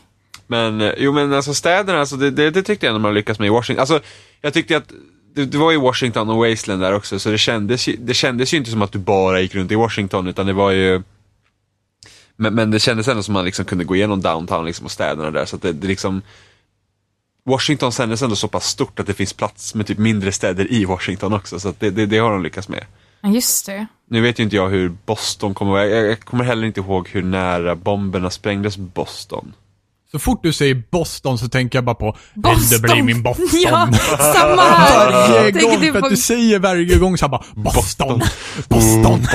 Men, 0.48 0.82
eh, 0.82 0.92
jo 0.98 1.14
men 1.14 1.34
alltså 1.34 1.54
städerna, 1.54 2.00
alltså, 2.00 2.16
det, 2.16 2.32
det, 2.32 2.50
det 2.52 2.64
tyckte 2.64 2.86
jag 2.86 2.96
ändå 2.96 3.08
man 3.08 3.14
lyckas 3.14 3.40
med 3.40 3.46
i 3.48 3.50
Washington. 3.50 3.80
Alltså, 3.80 4.00
jag 4.42 4.54
tyckte 4.54 4.78
att 4.78 4.92
det, 5.40 5.46
det 5.46 5.58
var 5.58 5.72
ju 5.72 5.80
Washington 5.80 6.30
och 6.30 6.50
Wasteland 6.50 6.82
där 6.82 6.94
också, 6.94 7.20
så 7.20 7.30
det 7.30 7.38
kändes, 7.38 7.88
ju, 7.88 7.96
det 7.96 8.14
kändes 8.14 8.54
ju 8.54 8.58
inte 8.58 8.72
som 8.72 8.82
att 8.82 8.92
du 8.92 9.00
bara 9.00 9.42
gick 9.42 9.56
runt 9.56 9.72
i 9.72 9.76
Washington, 9.76 10.28
utan 10.28 10.46
det 10.46 10.54
var 10.54 10.72
ju 10.72 11.02
men, 12.36 12.56
men 12.56 12.72
det 12.72 12.80
kändes 12.80 13.08
ändå 13.08 13.24
som 13.24 13.34
att 13.36 13.40
man 13.40 13.46
liksom 13.46 13.66
kunde 13.66 13.84
gå 13.84 13.96
igenom 13.96 14.22
downtown 14.22 14.66
liksom, 14.66 14.86
och 14.86 14.92
städerna 14.92 15.32
där, 15.32 15.46
så 15.46 15.56
att 15.56 15.62
det, 15.62 15.74
det 15.74 15.88
liksom 15.88 16.22
Washington 17.46 17.92
kändes 17.92 18.22
ändå 18.22 18.36
så 18.36 18.48
pass 18.48 18.66
stort 18.66 19.00
att 19.00 19.08
det 19.08 19.14
finns 19.14 19.34
plats 19.34 19.76
med 19.76 19.88
typ 19.88 19.98
mindre 19.98 20.32
städer 20.32 20.72
i 20.72 20.86
Washington 20.86 21.34
också, 21.34 21.60
så 21.60 21.74
det, 21.80 21.90
det, 21.90 22.06
det 22.06 22.18
har 22.18 22.32
de 22.32 22.44
lyckats 22.44 22.70
med. 22.70 22.86
Ja, 23.22 23.30
just 23.30 23.66
det. 23.66 23.88
Nu 24.08 24.22
vet 24.22 24.40
ju 24.40 24.44
inte 24.44 24.56
jag 24.56 24.70
hur 24.70 24.90
Boston 25.06 25.54
kommer 25.54 25.72
vara, 25.72 25.88
jag, 25.88 26.08
jag 26.08 26.20
kommer 26.20 26.44
heller 26.44 26.68
inte 26.68 26.80
ihåg 26.80 27.10
hur 27.10 27.24
nära 27.24 27.76
bomberna 27.76 28.30
sprängdes 28.30 28.78
Boston. 28.78 29.54
Så 30.12 30.20
fort 30.20 30.44
du 30.44 30.54
säger 30.54 30.84
Boston 30.92 31.38
så 31.38 31.50
tänker 31.50 31.78
jag 31.78 31.86
bara 31.86 31.96
på 31.96 32.18
Boston! 32.34 32.82
Boston. 32.82 33.06
min 33.06 33.24
Boston. 33.24 33.48
Ja, 33.64 33.90
samma 34.34 34.62
här. 34.62 35.12
Varje 35.12 35.52
gång, 35.52 35.82
du 35.82 35.92
för 35.94 36.00
på- 36.00 36.06
att 36.06 36.12
du 36.12 36.18
säger 36.18 36.60
varje 36.60 36.98
gång 36.98 37.18
så 37.18 37.26
här 37.26 37.30
bara 37.30 37.44
Boston, 37.56 38.22
Boston. 38.70 39.22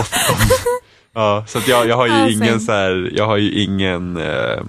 Ja, 1.17 1.45
så 1.49 1.59
att 1.59 1.69
jag, 1.69 1.89
jag 1.89 1.97
har 1.97 2.07
ju 2.07 2.33
ingen 2.33 2.61
så 2.61 2.73
här, 2.73 3.11
jag 3.15 3.27
har 3.27 3.37
ju 3.37 3.53
ingen, 3.63 4.17
eh, 4.17 4.63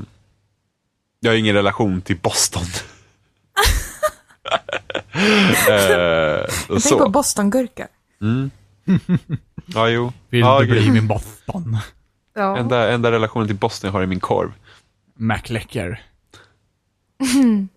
jag 1.20 1.32
har 1.32 1.36
ingen 1.36 1.56
relation 1.56 2.02
till 2.02 2.18
Boston. 2.18 2.64
eh, 5.70 5.76
Jag 5.76 6.48
tänker 6.68 6.98
på. 6.98 7.10
Bostongurka. 7.10 7.88
Ja, 9.66 9.90
jo. 9.90 10.14
Vill 10.30 10.40
ja, 10.40 10.60
du 10.60 10.66
bli 10.66 10.92
min 10.92 11.08
Boston? 11.08 11.78
Ja. 12.36 12.58
enda, 12.58 12.92
enda 12.92 13.12
relationen 13.12 13.48
till 13.48 13.56
Boston 13.56 13.88
jag 13.88 13.92
har 13.94 14.04
i 14.04 14.08
min 14.08 14.20
korv. 14.20 14.52
McLecker. 15.16 16.04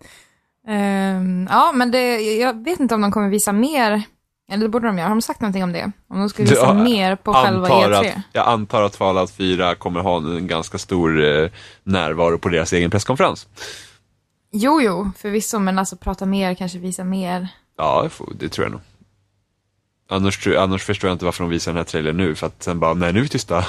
Ehm, 0.68 1.46
ja, 1.51 1.72
men 1.74 1.90
det, 1.90 2.20
jag 2.20 2.64
vet 2.64 2.81
inte 2.81 2.94
om 2.94 3.01
de 3.01 3.12
kommer 3.12 3.29
visa 3.29 3.53
mer 3.53 4.03
Eller 4.51 4.62
det 4.62 4.68
borde 4.68 4.87
de 4.87 4.98
göra. 4.98 5.09
Har 5.09 5.14
de 5.14 5.22
sagt 5.22 5.40
någonting 5.40 5.62
om 5.64 5.72
det? 5.72 5.92
Om 6.09 6.18
de 6.18 6.29
skulle 6.29 6.48
visa 6.48 6.61
ja, 6.61 6.74
mer 6.74 7.16
på 7.16 7.35
själva 7.35 7.68
E 7.68 7.72
antar 7.72 8.03
E3? 8.03 8.11
att, 8.11 8.22
jag 8.33 8.46
antar 8.46 8.83
att 8.83 8.96
Fallout 8.96 9.31
4 9.31 9.74
kommer 9.74 10.01
ha 10.01 10.16
en 10.16 10.46
ganska 10.46 10.79
stor 10.79 11.24
eh, 11.24 11.51
närvaro 11.83 12.38
på 12.38 12.48
deras 12.48 12.72
egen 12.72 12.90
presskonferens. 12.90 13.46
Jo, 14.53 14.81
jo, 14.83 15.11
förvisso, 15.16 15.59
men 15.59 15.79
alltså 15.79 15.96
prata 15.96 16.27
mer, 16.27 16.55
kanske 16.55 16.79
visa 16.79 17.05
mer. 17.05 17.48
Ja, 17.77 18.09
det 18.38 18.48
tror 18.48 18.64
jag 18.64 18.72
nog. 18.72 18.81
Annars, 20.11 20.46
annars 20.46 20.83
förstår 20.83 21.09
jag 21.09 21.14
inte 21.14 21.24
varför 21.24 21.44
de 21.44 21.51
visar 21.51 21.72
den 21.72 21.77
här 21.77 21.85
trailern 21.85 22.16
nu, 22.16 22.35
för 22.35 22.46
att 22.46 22.62
sen 22.62 22.81
bara, 22.81 22.94
nej 22.94 23.12
nu 23.12 23.18
är 23.18 23.22
vi 23.22 23.29
tysta. 23.29 23.64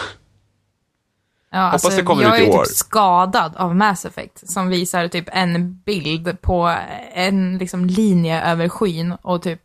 Ja, 1.51 1.57
alltså, 1.59 1.89
det 1.89 2.01
kommer 2.03 2.23
jag 2.23 2.39
ut 2.39 2.47
är 2.47 2.51
i 2.51 2.57
år. 2.57 2.65
typ 2.65 2.75
skadad 2.75 3.55
av 3.55 3.75
Mass 3.75 4.05
Effect 4.05 4.49
som 4.49 4.69
visar 4.69 5.07
typ 5.07 5.25
en 5.31 5.73
bild 5.85 6.41
på 6.41 6.75
en 7.13 7.57
liksom 7.57 7.85
linje 7.85 8.43
över 8.43 8.69
skyn 8.69 9.12
och 9.21 9.41
typ 9.41 9.62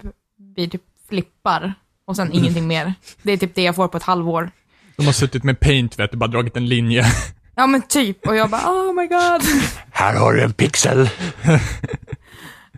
vi 0.57 0.68
typ 0.70 0.83
flippar 1.09 1.75
och 2.07 2.16
sen 2.16 2.33
ingenting 2.33 2.66
mer. 2.66 2.94
Det 3.23 3.33
är 3.33 3.37
typ 3.37 3.55
det 3.55 3.62
jag 3.62 3.77
får 3.77 3.88
på 3.88 3.97
ett 3.97 4.03
halvår. 4.03 4.51
De 4.97 5.07
har 5.07 5.12
suttit 5.12 5.44
med 5.44 5.61
paint, 5.61 5.99
vet 5.99 6.11
du, 6.11 6.16
bara 6.16 6.27
dragit 6.31 6.57
en 6.57 6.66
linje. 6.68 7.05
Ja 7.57 7.66
men 7.66 7.83
typ, 7.83 8.27
och 8.27 8.37
jag 8.37 8.51
bara 8.51 8.70
oh 8.70 8.92
my 8.94 9.07
god. 9.07 9.42
Här 9.90 10.14
har 10.16 10.33
du 10.33 10.42
en 10.42 10.53
pixel. 10.53 11.11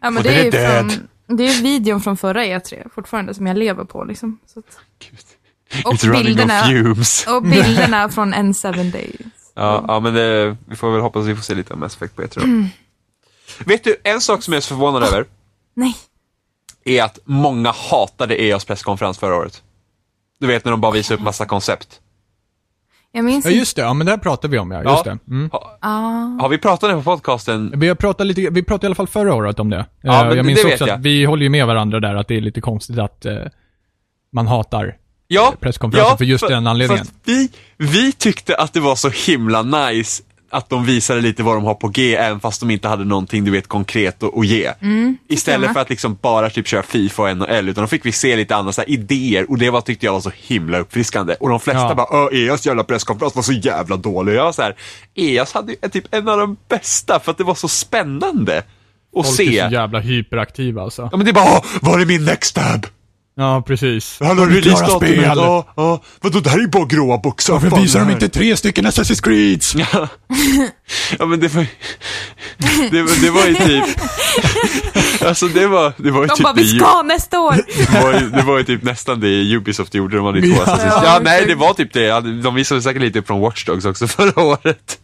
Ja 0.01 0.11
men 0.11 0.17
Och 0.17 0.23
det 0.23 0.29
är 0.35 0.41
är 0.41 0.45
ju 0.45 0.51
död. 0.51 0.93
från, 0.93 1.37
det 1.37 1.45
är 1.49 1.63
videon 1.63 2.01
från 2.01 2.17
förra 2.17 2.45
E3 2.45 2.89
fortfarande 2.95 3.35
som 3.35 3.47
jag 3.47 3.57
lever 3.59 3.85
på 3.85 4.05
liksom. 4.05 4.39
Så 4.47 4.59
att, 4.59 4.79
och 5.85 5.93
It's 5.93 6.05
running 6.07 6.19
on 6.21 6.25
bilderna, 6.25 6.63
fumes. 6.65 7.27
och 7.29 7.43
bilderna 7.43 8.09
från 8.09 8.35
N7 8.35 8.93
Days. 8.93 9.17
Ja, 9.55 9.85
ja 9.89 10.01
men 10.01 10.15
det, 10.15 10.57
vi 10.67 10.77
får 10.77 10.93
väl 10.93 11.01
hoppas 11.01 11.23
att 11.23 11.29
vi 11.29 11.35
får 11.37 11.43
se 11.43 11.55
lite 11.55 11.73
av 11.73 11.79
Mass 11.81 11.97
Effect 11.97 12.17
på 12.17 12.23
E3 12.23 12.41
då. 12.41 12.69
Vet 13.65 13.85
du, 13.85 13.97
en 14.05 14.21
sak 14.21 14.43
som 14.43 14.53
jag 14.53 14.59
är 14.59 14.63
så 14.63 14.69
förvånad 14.69 15.03
över 15.03 15.25
Nej. 15.75 15.97
är 16.85 17.03
att 17.03 17.19
många 17.25 17.71
hatade 17.91 18.43
EAs 18.43 18.65
presskonferens 18.65 19.19
förra 19.19 19.37
året. 19.37 19.63
Du 20.41 20.47
vet 20.47 20.65
när 20.65 20.71
de 20.71 20.81
bara 20.81 20.93
visade 20.93 21.15
upp 21.19 21.25
massa 21.25 21.47
koncept. 21.47 22.01
Jag 23.13 23.25
minns 23.25 23.45
Ja, 23.45 23.51
just 23.51 23.77
det. 23.77 23.83
Ja, 23.83 23.95
men 23.95 24.07
det 24.07 24.13
här 24.13 24.19
pratar 24.19 24.49
vi 24.49 24.59
om, 24.59 24.71
ja. 24.71 24.83
Just 24.93 25.05
det. 25.05 25.19
Mm. 25.29 25.51
Ha, 25.51 25.79
Ah. 25.81 25.89
har 26.41 26.49
vi 26.49 26.59
pratat 26.59 26.83
om 26.83 26.89
det 26.99 27.05
på 27.05 27.11
podcasten? 27.17 27.73
Vi 27.77 27.89
har 27.89 27.95
pratat 27.95 28.27
lite, 28.27 28.41
vi 28.51 28.63
pratade 28.63 28.87
i 28.87 28.89
alla 28.89 28.95
fall 28.95 29.09
förra 29.09 29.35
året 29.35 29.59
om 29.61 29.71
det. 29.71 29.87
Ja, 30.01 30.21
Eh, 30.23 30.29
men 30.29 30.37
jag 30.37 30.47
minns 30.47 30.59
det 30.63 30.65
vet 30.69 30.75
också 30.75 30.87
jag. 30.89 30.95
att 30.97 31.01
vi 31.03 31.25
håller 31.25 31.43
ju 31.43 31.49
med 31.49 31.67
varandra 31.67 32.01
där, 32.01 32.15
att 32.15 32.29
det 32.29 32.37
är 32.37 32.41
lite 32.41 32.61
konstigt 32.61 32.99
att 32.99 33.25
eh, 33.27 33.37
man 34.33 34.47
hatar 34.47 34.97
Ja, 35.29 35.55
presskonferensen 35.61 36.19
för 36.19 36.25
just 36.25 36.49
den 36.49 36.67
anledningen. 36.67 37.07
Vi, 37.25 37.49
vi 37.79 38.13
tyckte 38.13 38.57
att 38.57 38.73
det 38.73 38.81
var 38.81 38.97
så 38.97 39.09
himla 39.11 39.63
nice 39.63 40.23
att 40.51 40.69
de 40.71 40.85
visade 40.85 41.21
lite 41.21 41.43
vad 41.43 41.57
de 41.57 41.65
har 41.65 41.75
på 41.75 41.89
G, 41.89 42.15
även 42.17 42.41
fast 42.41 42.61
de 42.61 42.71
inte 42.71 42.89
hade 42.89 43.05
någonting 43.05 43.45
du 43.45 43.51
vet 43.51 43.67
konkret 43.69 44.23
att, 44.23 44.39
att 44.39 44.47
ge. 44.47 44.73
Istället 45.29 45.67
jag 45.67 45.75
för 45.75 45.81
att 45.81 45.91
liksom 45.91 46.19
bara 46.23 46.51
typ 46.51 46.67
köra 46.69 46.83
Fifa 46.83 47.23
och 47.23 47.37
NHL, 47.37 47.69
utan 47.69 47.85
då 47.85 47.89
fick 47.89 48.07
vi 48.07 48.13
se 48.13 48.37
lite 48.37 48.57
andra 48.57 48.73
så 48.73 48.81
här, 48.81 48.91
idéer 48.91 49.51
och 49.51 49.59
det 49.59 49.71
var, 49.71 49.81
tyckte 49.81 50.07
jag 50.07 50.13
var 50.13 50.21
så 50.21 50.31
himla 50.35 50.79
uppfriskande. 50.79 51.35
Och 51.41 51.49
de 51.49 51.61
flesta 51.61 51.83
Ja. 51.83 51.95
bara, 51.95 52.31
EAs 52.33 52.67
jävla 52.67 52.85
presskonferens 52.85 53.35
var 53.37 53.43
så 53.43 53.53
jävla 53.53 53.97
dålig. 53.97 54.33
Och 54.35 54.39
jag 54.39 54.45
var 54.45 54.53
så 54.53 54.63
här, 54.63 54.75
EAs 55.15 55.53
hade 55.53 55.73
ju 55.83 55.89
typ 55.89 56.15
en 56.15 56.29
av 56.29 56.39
de 56.39 56.57
bästa 56.69 57.21
för 57.21 57.31
att 57.31 57.39
det 57.39 57.45
var 57.45 57.55
så 57.55 57.69
spännande 57.69 58.59
att 58.59 59.27
Folk 59.27 59.37
se. 59.37 59.59
är 59.59 59.69
så 59.69 59.75
jävla 59.75 60.01
hyperaktiva 60.01 60.83
alltså. 60.83 61.09
Ja 61.13 61.17
men 61.17 61.25
det 61.27 61.31
är 61.31 61.35
bara, 61.35 61.45
"Åh, 61.59 61.65
var 61.83 61.99
är 62.01 62.07
min 62.07 62.25
next 62.25 62.55
tab? 62.55 62.87
Ja, 63.39 63.63
precis. 63.67 64.17
Han 64.21 64.39
har 64.39 64.47
releasedatumet. 64.47 65.11
spel. 65.15 65.23
Ja, 65.37 65.67
ja. 65.77 66.03
Vadå, 66.21 66.41
det 66.41 66.51
här 66.51 66.57
är 66.59 66.63
ju 66.63 66.69
bara 66.69 66.85
gråa 66.85 67.19
boxar. 67.19 67.53
Varför 67.53 67.71
Fan, 67.71 67.83
visar 67.83 68.01
det 68.01 68.07
de 68.07 68.13
inte 68.13 68.29
tre 68.29 68.57
stycken 68.57 68.87
Assassin's 68.87 69.23
Creeds? 69.23 69.75
Ja. 69.75 69.87
ja 71.19 71.27
men 71.27 71.41
det 71.41 71.49
var 71.55 71.67
det, 72.91 73.03
var- 73.03 73.23
det 73.23 73.31
var 73.31 73.47
ju 73.47 73.55
typ 73.55 73.85
Alltså 75.27 75.49
det 75.49 75.67
var, 75.67 75.93
det 75.97 76.11
var 76.11 76.21
ju 76.23 76.27
De 76.27 76.35
typ 76.37 76.45
bara, 76.45 76.53
vi 76.53 76.79
ska 76.79 77.03
nästa 77.03 77.41
år! 77.41 77.55
det, 77.93 78.03
var 78.03 78.13
ju, 78.21 78.31
det 78.31 78.43
var 78.43 78.59
ju 78.59 78.65
typ 78.65 78.83
nästan 78.83 79.21
det 79.21 79.55
Ubisoft 79.57 79.95
gjorde, 79.95 80.17
de 80.17 80.27
hade 80.27 80.39
ju 80.41 80.55
två 80.55 80.63
Ja. 80.67 80.73
Assassin's 80.73 80.87
Ja, 80.87 81.03
Ja, 81.05 81.21
nej 81.23 81.45
det 81.47 81.55
var 81.55 81.73
typ 81.75 81.93
det, 81.93 82.21
de 82.43 82.55
visade 82.55 82.83
säkert 82.83 83.03
lite 83.03 83.23
från 83.23 83.41
Watch 83.41 83.65
Dogs 83.65 83.85
också 83.85 84.07
förra 84.07 84.43
året 84.43 84.99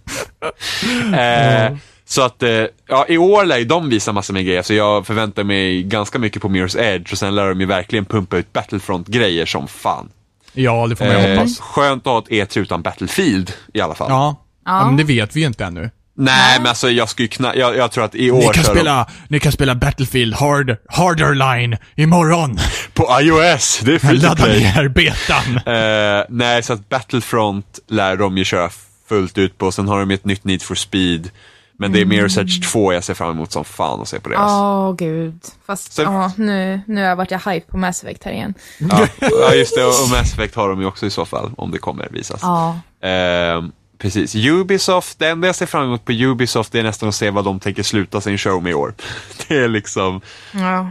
eh, 1.14 1.76
Så 2.04 2.22
att, 2.22 2.42
eh, 2.42 2.64
ja 2.88 3.06
i 3.08 3.18
år 3.18 3.44
lär 3.44 3.58
ju 3.58 3.64
de 3.64 3.88
visa 3.88 4.12
massor 4.12 4.34
med 4.34 4.44
grejer, 4.46 4.62
så 4.62 4.74
jag 4.74 5.06
förväntar 5.06 5.44
mig 5.44 5.82
ganska 5.82 6.18
mycket 6.18 6.42
på 6.42 6.48
Mirror's 6.48 6.78
Edge 6.80 7.12
och 7.12 7.18
sen 7.18 7.34
lär 7.34 7.48
de 7.48 7.60
ju 7.60 7.66
verkligen 7.66 8.04
pumpa 8.04 8.36
ut 8.36 8.52
Battlefront-grejer 8.52 9.46
som 9.46 9.68
fan 9.68 10.08
Ja, 10.52 10.86
det 10.86 10.96
får 10.96 11.04
man 11.04 11.14
ju 11.14 11.20
eh, 11.20 11.38
hoppas. 11.38 11.58
Skönt 11.60 12.06
att 12.06 12.12
ha 12.12 12.18
ett 12.18 12.28
E3 12.28 12.58
utan 12.58 12.82
Battlefield 12.82 13.52
i 13.74 13.80
alla 13.80 13.94
fall 13.94 14.06
Ja. 14.10 14.36
ja. 14.66 14.86
Men 14.86 14.96
det 14.96 15.04
vet 15.04 15.36
vi 15.36 15.40
ju 15.40 15.46
inte 15.46 15.64
ännu. 15.64 15.90
Nej, 16.14 16.58
men 16.58 16.66
alltså 16.66 16.90
jag 16.90 17.08
skulle 17.08 17.28
kna- 17.28 17.56
jag, 17.56 17.76
jag 17.76 17.90
tror 17.92 18.04
att 18.04 18.14
i 18.14 18.30
år 18.30 18.36
Ni 18.38 18.44
kan, 18.44 18.52
kör 18.54 18.62
de- 18.74 18.78
spela, 18.80 19.06
ni 19.28 19.40
kan 19.40 19.52
spela 19.52 19.74
Battlefield 19.74 20.34
hard, 20.34 20.76
Harder 20.88 21.34
Line 21.34 21.76
imorgon. 21.96 22.58
på 22.94 23.08
iOS, 23.20 23.80
det 23.84 23.94
är 23.94 23.98
free 23.98 24.18
Ladda 24.18 24.46
ner 24.46 24.88
betan. 24.88 25.60
Eh, 25.74 26.24
nej, 26.28 26.62
så 26.62 26.72
att 26.72 26.88
Battlefront 26.88 27.78
lär 27.88 28.16
de 28.16 28.38
ju 28.38 28.44
köra 28.44 28.70
fullt 29.08 29.38
ut 29.38 29.58
på, 29.58 29.72
sen 29.72 29.88
har 29.88 30.00
de 30.00 30.10
ett 30.10 30.24
nytt 30.24 30.44
Need 30.44 30.62
for 30.62 30.74
Speed. 30.74 31.30
Men 31.76 31.92
det 31.92 32.00
är 32.00 32.04
Mirror's 32.04 32.40
Edge 32.40 32.70
2 32.72 32.92
jag 32.92 33.04
ser 33.04 33.14
fram 33.14 33.30
emot 33.30 33.52
som 33.52 33.64
fan 33.64 34.00
att 34.00 34.08
se 34.08 34.20
på 34.20 34.28
det. 34.28 34.36
Åh 34.36 34.42
Alltså. 34.42 35.04
gud. 35.04 35.40
Fast 35.66 35.92
Så- 35.92 36.02
ja, 36.02 36.32
nu, 36.36 36.80
nu 36.86 37.04
har 37.04 37.16
varit 37.16 37.30
jag 37.30 37.38
hype 37.38 37.66
på 37.70 37.76
Mass 37.76 38.02
Effect 38.04 38.24
här 38.24 38.32
igen. 38.32 38.54
Ja, 38.78 39.06
ja, 39.20 39.54
just 39.54 39.74
det, 39.76 39.84
och 39.84 40.02
och 40.04 40.10
Mass 40.10 40.32
Effect 40.32 40.54
har 40.54 40.68
de 40.68 40.80
ju 40.80 40.86
också 40.86 41.06
i 41.06 41.10
så 41.10 41.24
fall, 41.24 41.50
om 41.56 41.70
det 41.70 41.78
kommer 41.78 42.08
visas. 42.10 42.40
Ja. 42.42 42.78
Eh, 43.08 43.62
precis, 43.98 44.34
Ubisoft, 44.34 45.18
det 45.18 45.28
enda 45.28 45.46
jag 45.48 45.54
ser 45.56 45.66
fram 45.66 45.84
emot 45.84 46.04
på 46.04 46.12
Ubisoft 46.12 46.72
det 46.72 46.78
är 46.78 46.82
nästan 46.82 47.08
att 47.08 47.14
se 47.14 47.30
vad 47.30 47.44
de 47.44 47.60
tänker 47.60 47.82
sluta 47.82 48.20
sin 48.20 48.38
show 48.38 48.62
med 48.62 48.70
i 48.70 48.74
år. 48.74 48.94
Det 49.48 49.56
är 49.56 49.68
liksom, 49.68 50.20
ja. 50.52 50.90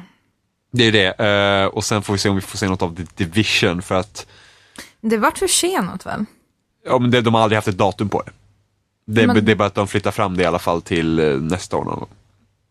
det 0.71 0.83
är 0.83 0.91
det. 0.91 1.25
Eh, 1.63 1.65
och 1.67 1.83
sen 1.83 2.01
får 2.01 2.13
vi 2.13 2.19
se 2.19 2.29
om 2.29 2.35
vi 2.35 2.41
får 2.41 2.57
se 2.57 2.67
något 2.69 2.81
av 2.81 2.95
The 2.95 3.03
Division 3.23 3.81
för 3.81 3.95
att 3.95 4.25
Det 5.01 5.17
vart 5.17 5.37
försenat 5.37 6.05
väl? 6.05 6.25
Ja, 6.85 6.99
men 6.99 7.11
det, 7.11 7.21
de 7.21 7.33
har 7.33 7.41
aldrig 7.41 7.57
haft 7.57 7.67
ett 7.67 7.77
datum 7.77 8.09
på 8.09 8.21
det. 8.21 8.31
Det, 9.05 9.27
Men- 9.27 9.45
det 9.45 9.51
är 9.51 9.55
bara 9.55 9.67
att 9.67 9.75
de 9.75 9.87
flyttar 9.87 10.11
fram 10.11 10.37
det 10.37 10.43
i 10.43 10.45
alla 10.45 10.59
fall 10.59 10.81
till 10.81 11.19
eh, 11.19 11.25
nästa 11.25 11.77
år 11.77 11.83
någon. 11.83 12.07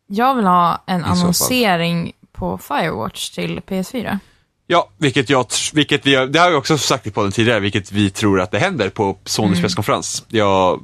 Jag 0.07 0.35
vill 0.35 0.45
ha 0.47 0.83
en 0.87 1.03
fall. 1.03 1.13
annonsering 1.13 2.13
på 2.33 2.59
Firewatch 2.59 3.31
till 3.31 3.61
PS4. 3.61 4.19
Ja, 4.67 4.89
vilket 4.99 5.31
jag, 5.31 5.47
vilket 5.73 6.07
vi, 6.07 6.27
det 6.27 6.39
har 6.39 6.51
jag 6.51 6.59
också 6.59 6.79
sagt 6.79 7.07
i 7.07 7.11
podden 7.11 7.33
tidigare, 7.33 7.61
vilket 7.61 7.93
vi 7.93 8.11
tror 8.11 8.41
att 8.41 8.51
det 8.51 8.59
händer 8.59 8.89
på 8.89 9.17
Sonys 9.25 9.61
presskonferens. 9.61 10.25
Ja, 10.29 10.79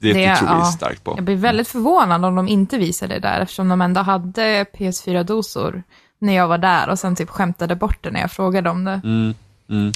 det, 0.00 0.12
det, 0.12 0.36
tror 0.36 0.48
vi 0.48 0.54
ja. 0.54 0.64
starkt 0.64 1.04
på. 1.04 1.14
Jag 1.16 1.24
blir 1.24 1.36
väldigt 1.36 1.68
förvånad 1.68 2.24
om 2.24 2.34
de 2.34 2.48
inte 2.48 2.78
visar 2.78 3.08
det 3.08 3.18
där, 3.18 3.40
eftersom 3.40 3.68
de 3.68 3.82
ändå 3.82 4.00
hade 4.00 4.64
PS4-dosor 4.64 5.82
när 6.18 6.32
jag 6.32 6.48
var 6.48 6.58
där 6.58 6.88
och 6.88 6.98
sen 6.98 7.16
typ 7.16 7.30
skämtade 7.30 7.76
bort 7.76 7.98
det 8.00 8.10
när 8.10 8.20
jag 8.20 8.30
frågade 8.30 8.70
om 8.70 8.84
det. 8.84 9.00
Mm, 9.04 9.34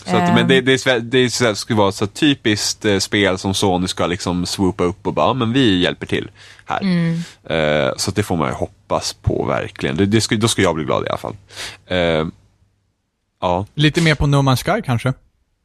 så 0.04 0.16
att, 0.16 0.28
Ehm. 0.28 0.34
men 0.34 0.48
det, 0.48 0.60
det, 0.60 0.72
är 0.72 0.78
så- 0.78 0.98
det, 0.98 1.18
är 1.18 1.28
så 1.28 1.44
här- 1.44 1.54
skulle 1.54 1.76
vara 1.78 1.88
ett 1.88 1.94
så 1.94 2.06
typiskt 2.06 2.84
eh, 2.84 2.98
spel 2.98 3.38
som 3.38 3.54
Sony 3.54 3.88
ska 3.88 4.06
liksom 4.06 4.46
swoopa 4.46 4.84
upp 4.84 5.06
och 5.06 5.12
bara, 5.12 5.26
"Ja, 5.26 5.32
men 5.34 5.52
vi 5.52 5.80
hjälper 5.82 6.06
till 6.06 6.30
här. 6.64 6.82
Eh, 7.44 7.92
så 7.96 8.10
att 8.10 8.16
det 8.16 8.22
får 8.22 8.36
man 8.36 8.48
ju 8.48 8.54
hoppas 8.54 9.12
på 9.12 9.44
verkligen. 9.44 9.96
Det, 9.96 10.06
det 10.06 10.20
skulle, 10.20 10.40
då 10.40 10.48
skulle 10.48 10.66
jag 10.66 10.74
bli 10.74 10.84
glad 10.84 11.04
i 11.04 11.08
alla 11.08 11.18
fall. 11.18 11.36
Eh, 11.86 12.26
ja. 13.40 13.66
Lite 13.74 14.00
mer 14.00 14.14
på 14.14 14.26
No 14.26 14.36
Man's 14.36 14.74
Sky 14.76 14.82
kanske? 14.82 15.12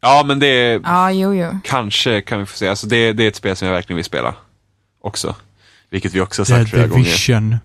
ja, 0.01 0.23
men 0.25 0.39
det 0.39 0.47
är, 0.47 0.81
Ja, 0.83 1.11
jo, 1.11 1.33
jo. 1.35 1.59
Kanske 1.63 2.21
kan 2.21 2.39
vi 2.39 2.45
få 2.45 2.57
se. 2.57 2.67
Alltså 2.67 2.87
det, 2.87 3.13
det 3.13 3.23
är 3.23 3.27
ett 3.27 3.35
spel 3.35 3.55
som 3.55 3.67
jag 3.67 3.75
verkligen 3.75 3.95
vill 3.95 4.05
spela. 4.05 4.35
Också. 5.01 5.35
Vilket 5.91 6.13
vi 6.13 6.21
också 6.21 6.41
har 6.41 6.45
The 6.45 6.51
sagt 6.53 6.69
flera 6.69 6.87
gånger. 6.87 7.03
Division. 7.03 7.57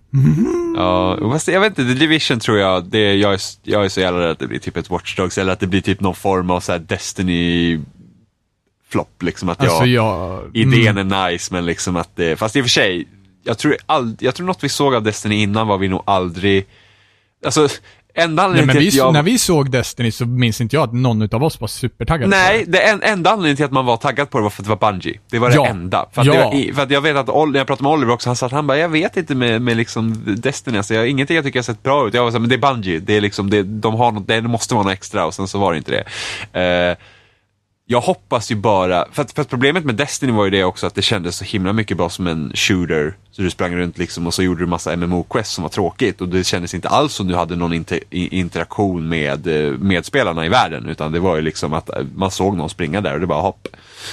Ja, 0.77 1.19
fast 1.33 1.49
jag 1.49 1.61
vet 1.61 1.79
inte, 1.79 1.93
The 1.93 1.99
Division 1.99 2.41
tror 2.41 2.59
jag, 2.59 2.85
det, 2.85 3.15
jag, 3.15 3.35
är, 3.35 3.41
jag 3.63 3.85
är 3.85 3.89
så 3.89 4.01
jävla 4.01 4.21
rädd 4.21 4.31
att 4.31 4.39
det 4.39 4.47
blir 4.47 4.59
typ 4.59 4.77
ett 4.77 4.91
Watch 4.91 5.17
Dogs 5.17 5.39
eller 5.39 5.53
att 5.53 5.61
det 5.61 5.67
blir 5.67 5.81
typ 5.81 6.01
någon 6.01 6.15
form 6.15 6.51
av 6.51 6.61
så 6.61 6.73
här 6.73 6.79
Destiny 6.79 7.81
flopp 8.89 9.23
liksom. 9.23 9.49
Att 9.49 9.63
jag, 9.63 9.71
Alltså 9.71 9.87
jag... 9.87 10.51
idén 10.55 10.99
mm. 10.99 11.13
är 11.13 11.31
nice 11.31 11.55
men 11.55 11.67
liksom 11.67 11.97
att 11.97 12.17
det, 12.17 12.37
fast 12.37 12.57
i 12.57 12.61
och 12.61 12.65
för 12.65 12.71
sig, 12.71 13.09
jag 13.45 13.59
tror, 13.59 13.77
all, 13.87 14.17
jag 14.21 14.35
tror 14.35 14.47
något 14.47 14.65
vi 14.65 14.69
såg 14.69 14.95
av 14.95 15.03
Destiny 15.03 15.35
innan 15.43 15.67
var 15.67 15.79
vi 15.79 15.89
nog 15.89 16.03
aldrig, 16.07 16.67
alltså 17.45 17.69
enda 18.17 18.43
Nej, 18.43 18.45
anledningen 18.45 18.67
men 18.67 18.77
till 18.77 18.91
vi, 18.91 18.99
jag... 18.99 19.13
när 19.13 19.23
vi 19.23 19.39
såg 19.39 19.71
Destiny 19.71 20.11
så 20.13 20.27
minns 20.27 20.61
inte 20.61 20.77
jag 20.77 20.83
att 20.83 20.93
någon 20.93 21.35
av 21.35 21.45
oss 21.45 21.61
var 21.61 21.69
supertaggade 21.69 22.27
Nej, 22.31 22.65
på 22.65 22.71
det. 22.71 22.79
det 22.79 22.83
en, 22.85 23.03
enda 23.03 23.31
anledningen 23.31 23.57
till 23.57 23.65
att 23.65 23.71
man 23.73 23.87
var 23.87 23.97
taggad 23.97 24.31
på 24.31 24.39
det 24.39 24.43
var 24.43 24.51
för 24.51 24.63
att 24.63 24.69
det 24.69 24.77
var 24.77 24.93
Bungie. 24.93 25.21
Det 25.31 25.39
var 25.39 25.49
det 25.51 25.55
Ja. 25.57 25.67
enda. 25.67 26.07
För 26.13 26.21
att, 26.21 26.27
Ja. 26.27 26.33
det 26.33 26.39
var, 26.39 26.73
för 26.87 26.93
jag 26.95 27.01
vet 27.01 27.17
att, 27.17 27.29
Ol- 27.29 27.53
när 27.53 27.59
jag 27.61 27.67
pratade 27.67 27.83
med 27.89 27.93
Oliver 27.93 28.13
också, 28.13 28.29
han 28.29 28.37
sa 28.37 28.47
att 28.47 28.53
han 28.53 28.67
bara, 28.67 28.79
jag 28.79 28.89
vet 28.89 29.17
inte 29.17 29.35
med, 29.35 29.63
med 29.63 29.77
liksom 29.77 30.23
Destiny, 30.37 30.77
alltså, 30.77 30.95
jag, 30.95 31.09
ingenting 31.09 31.37
jag 31.37 31.45
tycker 31.45 31.59
har 31.59 31.65
sett 31.65 31.83
bra 31.83 32.09
ut. 32.09 32.15
Jag 32.15 32.23
var 32.25 32.31
så 32.31 32.35
här, 32.35 32.41
men 32.41 32.49
det 32.49 32.55
är 32.55 32.73
Bungie, 32.75 32.99
det 32.99 33.17
är 33.17 33.21
liksom, 33.21 33.51
det, 33.51 33.63
de 33.63 33.95
har 33.95 34.13
något, 34.13 34.29
det 34.29 34.43
måste 34.43 34.75
vara 34.75 34.85
något 34.85 34.93
extra 34.93 35.27
och 35.27 35.35
sen 35.35 35.49
så 35.49 35.59
var 35.59 35.73
det 35.73 35.79
inte 35.79 36.05
det. 36.53 36.91
Eh, 36.91 36.97
jag 37.89 38.01
hoppas 38.01 38.51
ju 38.51 38.55
bara, 38.55 39.05
för 39.13 39.23
att, 39.23 39.33
för 39.33 39.43
att 39.43 39.49
problemet 39.49 39.85
med 39.85 39.95
Destiny 39.95 40.33
var 40.33 40.45
ju 40.45 40.51
det 40.51 40.65
också 40.65 40.87
att 40.87 40.95
det 40.95 41.03
kändes 41.03 41.37
så 41.37 41.45
himla 41.45 41.73
mycket 41.73 41.97
bara 41.97 42.09
som 42.09 42.27
en 42.27 42.53
shooter. 42.55 43.15
Så 43.31 43.43
du 43.43 43.51
sprang 43.51 43.77
runt 43.77 43.99
liksom 43.99 44.27
och 44.27 44.35
så 44.35 44.43
gjorde 44.43 44.63
du 44.63 44.67
massa 44.67 44.97
MMO-quest 44.97 45.55
som 45.55 45.63
var 45.63 45.69
tråkigt 45.69 46.21
och 46.21 46.29
det 46.29 46.45
kändes 46.45 46.75
inte 46.75 46.89
alls 46.89 47.13
som 47.13 47.27
du 47.27 47.35
hade 47.35 47.57
någon 47.57 47.73
inter, 47.73 48.01
interaktion 48.11 49.09
med 49.09 49.47
eh, 49.47 49.73
medspelarna 49.79 50.47
i 50.47 50.49
världen. 50.49 50.89
Utan 50.89 51.13
det 51.13 51.21
var 51.21 51.37
ju 51.37 51.43
liksom 51.43 51.73
att 51.73 51.89
eh, 51.89 52.03
man 52.15 52.31
såg 52.31 52.57
någon 52.57 52.71
springa 52.71 53.01
där 53.01 53.15
och 53.15 53.21
det 53.21 53.27
bara 53.27 53.43
hopp, 53.43 53.69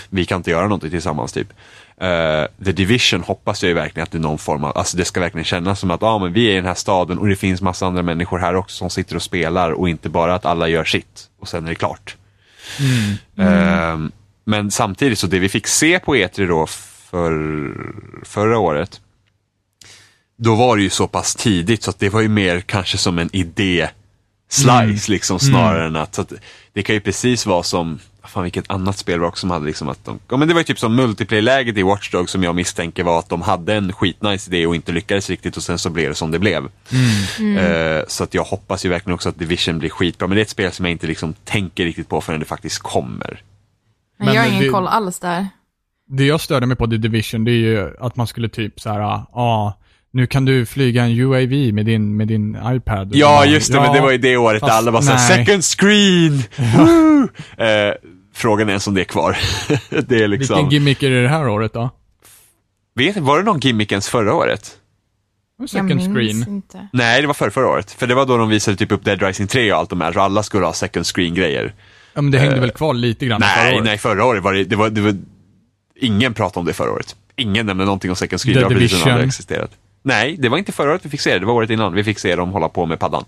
vi 0.10 0.26
kan 0.26 0.38
inte 0.38 0.52
göra 0.52 0.64
någonting 0.64 0.90
tillsammans 0.90 1.32
typ. 1.32 1.48
Uh, 2.02 2.66
The 2.66 2.72
Division 2.72 3.22
hoppas 3.22 3.64
jag 3.64 3.68
ju 3.68 3.74
verkligen 3.74 4.04
att 4.04 4.12
det 4.12 4.18
är 4.18 4.22
någon 4.22 4.38
form 4.38 4.64
av, 4.64 4.78
alltså 4.78 4.98
det 4.98 5.06
ska 5.06 5.20
verkligen 5.20 5.46
kännas 5.46 5.80
som 5.80 5.92
att 5.92 6.04
ah, 6.04 6.20
men 6.20 6.34
vi 6.34 6.48
är 6.48 6.52
i 6.52 6.56
den 6.56 6.66
här 6.66 6.74
staden 6.74 7.18
och 7.20 7.28
det 7.28 7.36
finns 7.36 7.62
massa 7.62 7.86
andra 7.86 8.02
människor 8.02 8.40
här 8.40 8.56
också 8.56 8.76
som 8.76 8.90
sitter 8.90 9.16
och 9.16 9.22
spelar 9.22 9.72
och 9.72 9.90
inte 9.90 10.10
bara 10.10 10.36
att 10.36 10.46
alla 10.46 10.68
gör 10.68 10.84
sitt 10.84 11.30
och 11.40 11.48
sen 11.48 11.66
är 11.66 11.70
det 11.70 11.76
klart. 11.76 12.18
Eh, 13.38 13.98
men 14.46 14.72
samtidigt 14.72 15.20
så 15.20 15.28
det 15.28 15.40
vi 15.40 15.50
fick 15.50 15.68
se 15.68 16.00
på 16.00 16.16
E3 16.16 16.48
då 16.48 16.68
för, 16.68 17.74
förra 18.24 18.58
året, 18.58 19.02
då 20.38 20.56
var 20.56 20.78
det 20.78 20.84
ju 20.84 20.90
så 20.90 21.08
pass 21.08 21.36
tidigt 21.36 21.84
så 21.84 21.90
att 21.90 22.00
det 22.00 22.10
var 22.10 22.22
ju 22.22 22.28
mer 22.28 22.60
kanske 22.60 22.98
som 22.98 23.20
en 23.20 23.30
idé 23.36 23.90
slice 24.50 25.12
liksom 25.12 25.40
snarare 25.40 25.88
än 25.88 25.96
att, 25.96 26.20
att 26.20 26.34
det 26.74 26.84
kan 26.84 26.96
ju 26.96 27.00
precis 27.02 27.46
vara 27.46 27.64
som 27.64 28.00
Fan 28.26 28.44
vilket 28.44 28.72
annat 28.72 28.98
spel 28.98 29.20
var 29.20 29.28
också 29.28 29.40
som 29.40 29.52
hade 29.52 29.66
liksom 29.66 29.90
att 29.90 30.06
de, 30.06 30.20
ja 30.30 30.38
men 30.38 30.48
det 30.48 30.54
var 30.54 30.60
ju 30.62 30.64
typ 30.64 30.80
som 30.80 30.96
multiplayer-läget 30.96 31.78
i 31.78 31.84
Watch 31.84 32.12
Dogs 32.12 32.32
som 32.32 32.44
jag 32.44 32.56
misstänker 32.56 33.04
var 33.04 33.20
att 33.20 33.30
de 33.30 33.42
hade 33.42 33.74
en 33.76 33.94
skitnice 33.94 34.50
idé 34.52 34.68
och 34.68 34.76
inte 34.76 34.92
lyckades 34.92 35.30
riktigt 35.30 35.58
och 35.58 35.64
sen 35.64 35.80
så 35.80 35.90
blev 35.90 36.10
det 36.10 36.16
som 36.16 36.32
det 36.32 36.40
blev. 36.40 36.64
Eh, 37.58 38.04
så 38.08 38.24
att 38.24 38.34
jag 38.34 38.44
hoppas 38.44 38.86
ju 38.86 38.90
verkligen 38.90 39.14
också 39.16 39.30
att 39.30 39.40
Division 39.40 39.80
blir 39.80 39.90
skitbra, 39.90 40.28
men 40.28 40.36
det 40.36 40.42
är 40.42 40.44
ett 40.44 40.50
spel 40.50 40.72
som 40.72 40.86
jag 40.86 40.92
inte 40.92 41.08
liksom 41.08 41.34
tänker 41.44 41.86
riktigt 41.86 42.10
på 42.10 42.22
förrän 42.22 42.40
det 42.40 42.46
faktiskt 42.46 42.80
kommer. 42.80 43.42
Men 44.18 44.26
Men 44.26 44.36
jag 44.36 44.42
har 44.42 44.50
ingen 44.50 44.64
det- 44.64 44.70
koll 44.70 44.88
alls 44.88 45.20
där. 45.20 45.48
Det 46.08 46.26
jag 46.26 46.42
störde 46.42 46.66
mig 46.66 46.78
på 46.78 46.88
The 46.88 46.98
Division, 46.98 47.46
det 47.46 47.52
är 47.52 47.56
ju 47.56 47.98
att 48.00 48.16
man 48.16 48.28
skulle 48.28 48.50
typ 48.50 48.80
så 48.80 48.90
här, 48.90 49.00
ja, 49.00 49.28
ah, 49.34 49.74
nu 50.14 50.28
kan 50.28 50.46
du 50.46 50.66
flyga 50.66 51.04
en 51.04 51.20
UAV 51.20 51.74
med 51.74 51.86
din, 51.86 52.18
med 52.18 52.28
din 52.28 52.58
iPad. 52.66 53.12
Ja, 53.14 53.46
just 53.46 53.72
det, 53.72 53.78
Ja, 53.78 53.84
men 53.84 53.94
det 53.94 54.02
var 54.02 54.12
ju 54.12 54.18
det 54.18 54.38
året 54.38 54.60
fast 54.60 54.74
alla 54.74 54.92
var 54.92 55.02
såhär, 55.02 55.36
second 55.38 55.64
screen! 55.64 56.44
Woo! 56.78 57.30
Eh, 57.66 57.94
frågan 58.34 58.68
är 58.68 58.72
ens 58.72 58.88
om 58.88 58.94
det 58.94 59.02
är 59.02 59.06
kvar. 59.06 59.38
det 60.08 60.24
är 60.24 60.28
liksom, 60.28 60.56
Vilken 60.56 60.70
gimmick 60.70 61.04
är 61.04 61.10
det 61.10 61.22
det 61.22 61.30
här 61.30 61.48
året 61.48 61.74
då? 61.74 61.90
vet, 62.96 63.18
var 63.18 63.38
det 63.38 63.44
någon 63.44 63.60
gimmick 63.60 63.92
ens 63.92 64.10
förra 64.10 64.34
året? 64.34 64.78
Second 65.68 65.90
jag 65.92 65.98
minns 65.98 66.16
screen. 66.16 66.56
inte. 66.56 66.88
Nej, 66.94 67.22
det 67.22 67.28
var 67.28 67.34
förra, 67.34 67.52
förra 67.52 67.68
året. 67.70 67.92
För 67.92 68.08
det 68.08 68.16
var 68.16 68.26
då 68.26 68.38
de 68.38 68.50
visade 68.50 68.78
typ 68.78 68.92
upp 68.92 69.06
Dead 69.06 69.22
Rising 69.22 69.48
3 69.48 69.74
och 69.74 69.80
allt 69.80 69.90
de 69.90 70.02
här, 70.02 70.14
så 70.14 70.20
alla 70.20 70.44
skulle 70.44 70.66
ha 70.66 70.74
second 70.74 71.06
screen-grejer. 71.06 71.74
Ja, 72.14 72.22
men 72.22 72.32
det 72.32 72.40
hängde 72.40 72.60
väl 72.60 72.72
kvar 72.72 72.94
lite 72.94 73.26
grann 73.26 73.42
förra 73.42 73.64
Nej, 73.64 73.74
året. 73.76 73.86
nej, 73.86 73.98
förra 73.98 74.26
året 74.26 74.44
var 74.44 74.54
det, 74.54 74.64
det, 74.64 74.76
var, 74.76 74.90
det 74.90 75.02
var, 75.02 75.16
ingen 75.96 76.34
pratade 76.34 76.60
om 76.60 76.66
det 76.66 76.74
förra 76.74 76.92
året. 76.92 77.16
Ingen 77.36 77.66
nämnde 77.66 77.86
någonting 77.86 78.10
om 78.10 78.16
second 78.16 78.42
screen, 78.42 78.54
The 78.54 78.60
det 78.60 78.66
har 78.66 78.82
precis 78.82 79.06
aldrig 79.06 79.28
existerat. 79.28 79.72
Nej, 80.04 80.36
det 80.40 80.50
var 80.50 80.58
inte 80.58 80.72
förra 80.72 80.92
året 80.92 81.06
vi 81.06 81.10
fick 81.10 81.22
se 81.22 81.34
det, 81.34 81.40
det 81.40 81.46
var 81.46 81.54
året 81.54 81.70
innan. 81.70 81.94
Vi 81.94 82.04
fick 82.04 82.20
se 82.20 82.36
dem 82.36 82.50
hålla 82.50 82.70
på 82.70 82.86
med 82.86 83.00
paddan. 83.00 83.26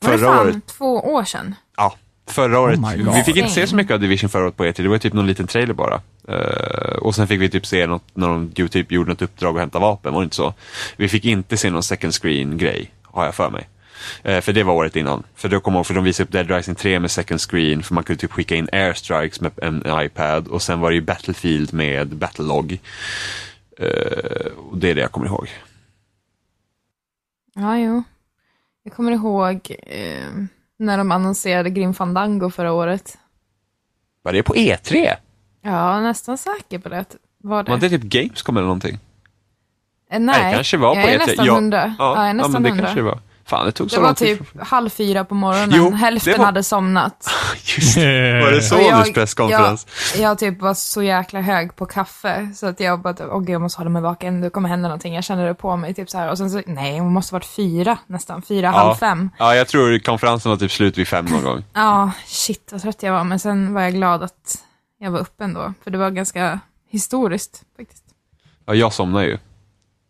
Var 0.00 0.12
det 0.12 0.18
fan 0.18 0.46
året, 0.46 0.66
två 0.66 0.94
år 0.94 1.24
sedan? 1.24 1.54
ja. 1.76 1.94
Förra 2.30 2.60
året, 2.60 2.78
Oh 2.78 3.14
vi 3.14 3.22
fick 3.22 3.36
inte 3.36 3.50
se 3.50 3.66
så 3.66 3.76
mycket 3.76 3.94
av 3.94 4.00
Division 4.00 4.30
förra 4.30 4.44
året 4.44 4.56
på 4.56 4.64
E3, 4.64 4.82
det 4.82 4.88
var 4.88 4.98
typ 4.98 5.12
någon 5.12 5.26
liten 5.26 5.46
trailer 5.46 5.74
bara. 5.74 6.00
Eh, 6.28 6.96
och 6.98 7.14
sen 7.14 7.28
fick 7.28 7.40
vi 7.40 7.48
typ 7.48 7.66
se 7.66 7.86
något, 7.86 8.02
när 8.14 8.28
de 8.28 8.68
typ 8.68 8.92
gjorde 8.92 9.10
något 9.10 9.22
uppdrag 9.22 9.54
och 9.54 9.60
hämta 9.60 9.78
vapen, 9.78 10.12
var 10.14 10.20
det 10.20 10.24
inte 10.24 10.36
så? 10.36 10.54
Vi 10.96 11.08
fick 11.08 11.24
inte 11.24 11.56
se 11.56 11.70
någon 11.70 11.82
second 11.82 12.14
screen-grej, 12.14 12.90
har 13.02 13.24
jag 13.24 13.34
för 13.34 13.50
mig. 13.50 13.68
Eh, 14.22 14.40
för 14.40 14.52
det 14.52 14.62
var 14.62 14.74
året 14.74 14.96
innan. 14.96 15.22
För 15.34 15.48
då 15.48 15.60
kom 15.60 15.74
jag 15.74 15.78
ihåg, 15.78 15.86
för 15.86 15.94
de 15.94 16.04
visade 16.04 16.24
upp 16.24 16.32
Dead 16.32 16.50
Rising 16.50 16.74
3 16.74 17.00
med 17.00 17.10
second 17.10 17.40
screen, 17.40 17.82
för 17.82 17.94
man 17.94 18.04
kunde 18.04 18.20
typ 18.20 18.32
skicka 18.32 18.54
in 18.54 18.68
airstrikes 18.72 19.40
med 19.40 19.52
en 19.62 19.82
iPad 20.00 20.48
och 20.48 20.62
sen 20.62 20.80
var 20.80 20.90
det 20.90 20.94
ju 20.94 21.00
Battlefield 21.02 21.72
med 21.74 22.08
Battlelog. 22.08 22.78
Eh, 23.78 24.52
och 24.70 24.78
det 24.78 24.90
är 24.90 24.94
det 24.94 25.00
jag 25.00 25.12
kommer 25.12 25.26
ihåg. 25.26 25.48
Ja, 27.58 27.78
jo. 27.78 28.02
Jag 28.82 28.92
kommer 28.92 29.12
ihåg 29.12 29.76
eh, 29.86 30.28
när 30.78 30.98
de 30.98 31.12
annonserade 31.12 31.70
Grim 31.70 31.94
Fandango 31.94 32.50
förra 32.50 32.72
året. 32.72 33.18
Var 34.22 34.32
det 34.32 34.42
på 34.42 34.54
E3? 34.54 35.14
Ja, 35.62 35.94
jag 35.94 36.02
nästan 36.02 36.38
säker 36.38 36.78
på 36.78 36.88
det. 36.88 37.04
Var 37.38 37.62
det? 37.62 37.70
Var 37.70 37.78
det 37.78 37.88
typ 37.88 38.02
Gamescom 38.02 38.56
eller 38.56 38.66
någonting? 38.66 38.94
Eh, 40.10 40.20
nej, 40.20 40.20
Nej, 40.20 40.50
det 40.50 40.54
kanske 40.56 40.76
var 40.76 40.94
på 40.94 41.00
jag 41.00 41.10
är 41.10 41.18
E3. 41.18 41.26
nästan 41.26 41.46
Ja. 41.46 41.54
hundra. 41.54 41.94
Ja, 41.98 42.14
jag 42.16 42.22
är 42.22 42.26
ja, 42.26 42.32
nästan 42.32 42.52
men 42.52 42.62
det 42.62 42.68
hundra. 42.70 42.84
kanske 42.84 43.00
det 43.00 43.04
var. 43.04 43.20
Fan, 43.48 43.66
det 43.66 43.72
tog 43.72 43.90
så 43.90 43.96
Det 43.96 44.02
var 44.02 44.14
typ 44.14 44.40
halv 44.62 44.90
fyra 44.90 45.24
på 45.24 45.34
morgonen. 45.34 45.70
Jo, 45.72 45.90
Hälften 45.90 46.38
var- 46.38 46.44
hade 46.44 46.62
somnat. 46.62 47.30
Just 47.76 47.94
det. 47.94 48.40
Var 48.44 48.50
det 48.50 48.62
Sonys 48.62 49.12
presskonferens? 49.14 49.86
Jag, 50.14 50.22
jag 50.22 50.38
typ 50.38 50.60
var 50.60 50.74
så 50.74 51.02
jäkla 51.02 51.40
hög 51.40 51.76
på 51.76 51.86
kaffe, 51.86 52.50
så 52.56 52.66
att 52.66 52.80
jag 52.80 53.00
bara, 53.02 53.14
åh 53.34 53.40
gud, 53.40 53.48
jag 53.50 53.60
måste 53.60 53.80
hålla 53.80 53.90
mig 53.90 54.02
vaken, 54.02 54.40
det 54.40 54.50
kommer 54.50 54.68
hända 54.68 54.88
någonting. 54.88 55.14
Jag 55.14 55.24
kände 55.24 55.46
det 55.46 55.54
på 55.54 55.76
mig, 55.76 55.94
typ 55.94 56.10
så 56.10 56.18
här. 56.18 56.30
Och 56.30 56.38
sen 56.38 56.50
så, 56.50 56.62
nej, 56.66 56.94
det 56.94 57.02
måste 57.02 57.34
varit 57.34 57.46
fyra 57.46 57.98
nästan, 58.06 58.42
fyra, 58.42 58.70
halv 58.70 58.94
fem. 58.94 59.30
Ja, 59.38 59.54
jag 59.54 59.68
tror 59.68 59.98
konferensen 59.98 60.50
var 60.50 60.56
typ 60.56 60.72
slut 60.72 60.98
vid 60.98 61.08
fem 61.08 61.24
någon 61.24 61.42
gång. 61.44 61.64
Ja, 61.74 62.10
shit 62.26 62.68
vad 62.72 62.82
trött 62.82 63.02
jag 63.02 63.12
var, 63.12 63.24
men 63.24 63.38
sen 63.38 63.74
var 63.74 63.82
jag 63.82 63.94
glad 63.94 64.22
att 64.22 64.58
jag 65.00 65.10
var 65.10 65.18
uppe 65.18 65.44
ändå, 65.44 65.74
för 65.84 65.90
det 65.90 65.98
var 65.98 66.10
ganska 66.10 66.60
historiskt 66.90 67.62
faktiskt. 67.76 68.04
Ja, 68.66 68.74
jag 68.74 68.92
somnade 68.92 69.24
ju. 69.26 69.38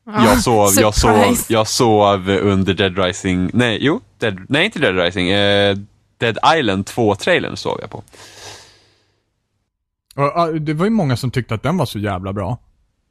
Ja, 0.08 0.24
Jag 0.24 0.42
sov, 0.42 0.72
jag 0.76 0.94
sov, 0.94 1.36
jag 1.48 1.68
sov 1.68 2.28
under 2.30 2.74
Dead 2.74 2.98
Rising, 2.98 3.50
nej, 3.54 3.78
jo, 3.80 4.00
Dead, 4.18 4.46
nej 4.48 4.64
inte 4.64 4.78
Dead 4.78 4.96
Rising, 4.96 5.30
eh, 5.30 5.76
Dead 6.18 6.38
Island 6.58 6.84
2-trailern 6.84 7.56
sov 7.56 7.78
jag 7.80 7.90
på. 7.90 8.02
Det 10.60 10.74
var 10.74 10.84
ju 10.84 10.90
många 10.90 11.16
som 11.16 11.30
tyckte 11.30 11.54
att 11.54 11.62
den 11.62 11.76
var 11.76 11.86
så 11.86 11.98
jävla 11.98 12.32
bra. 12.32 12.58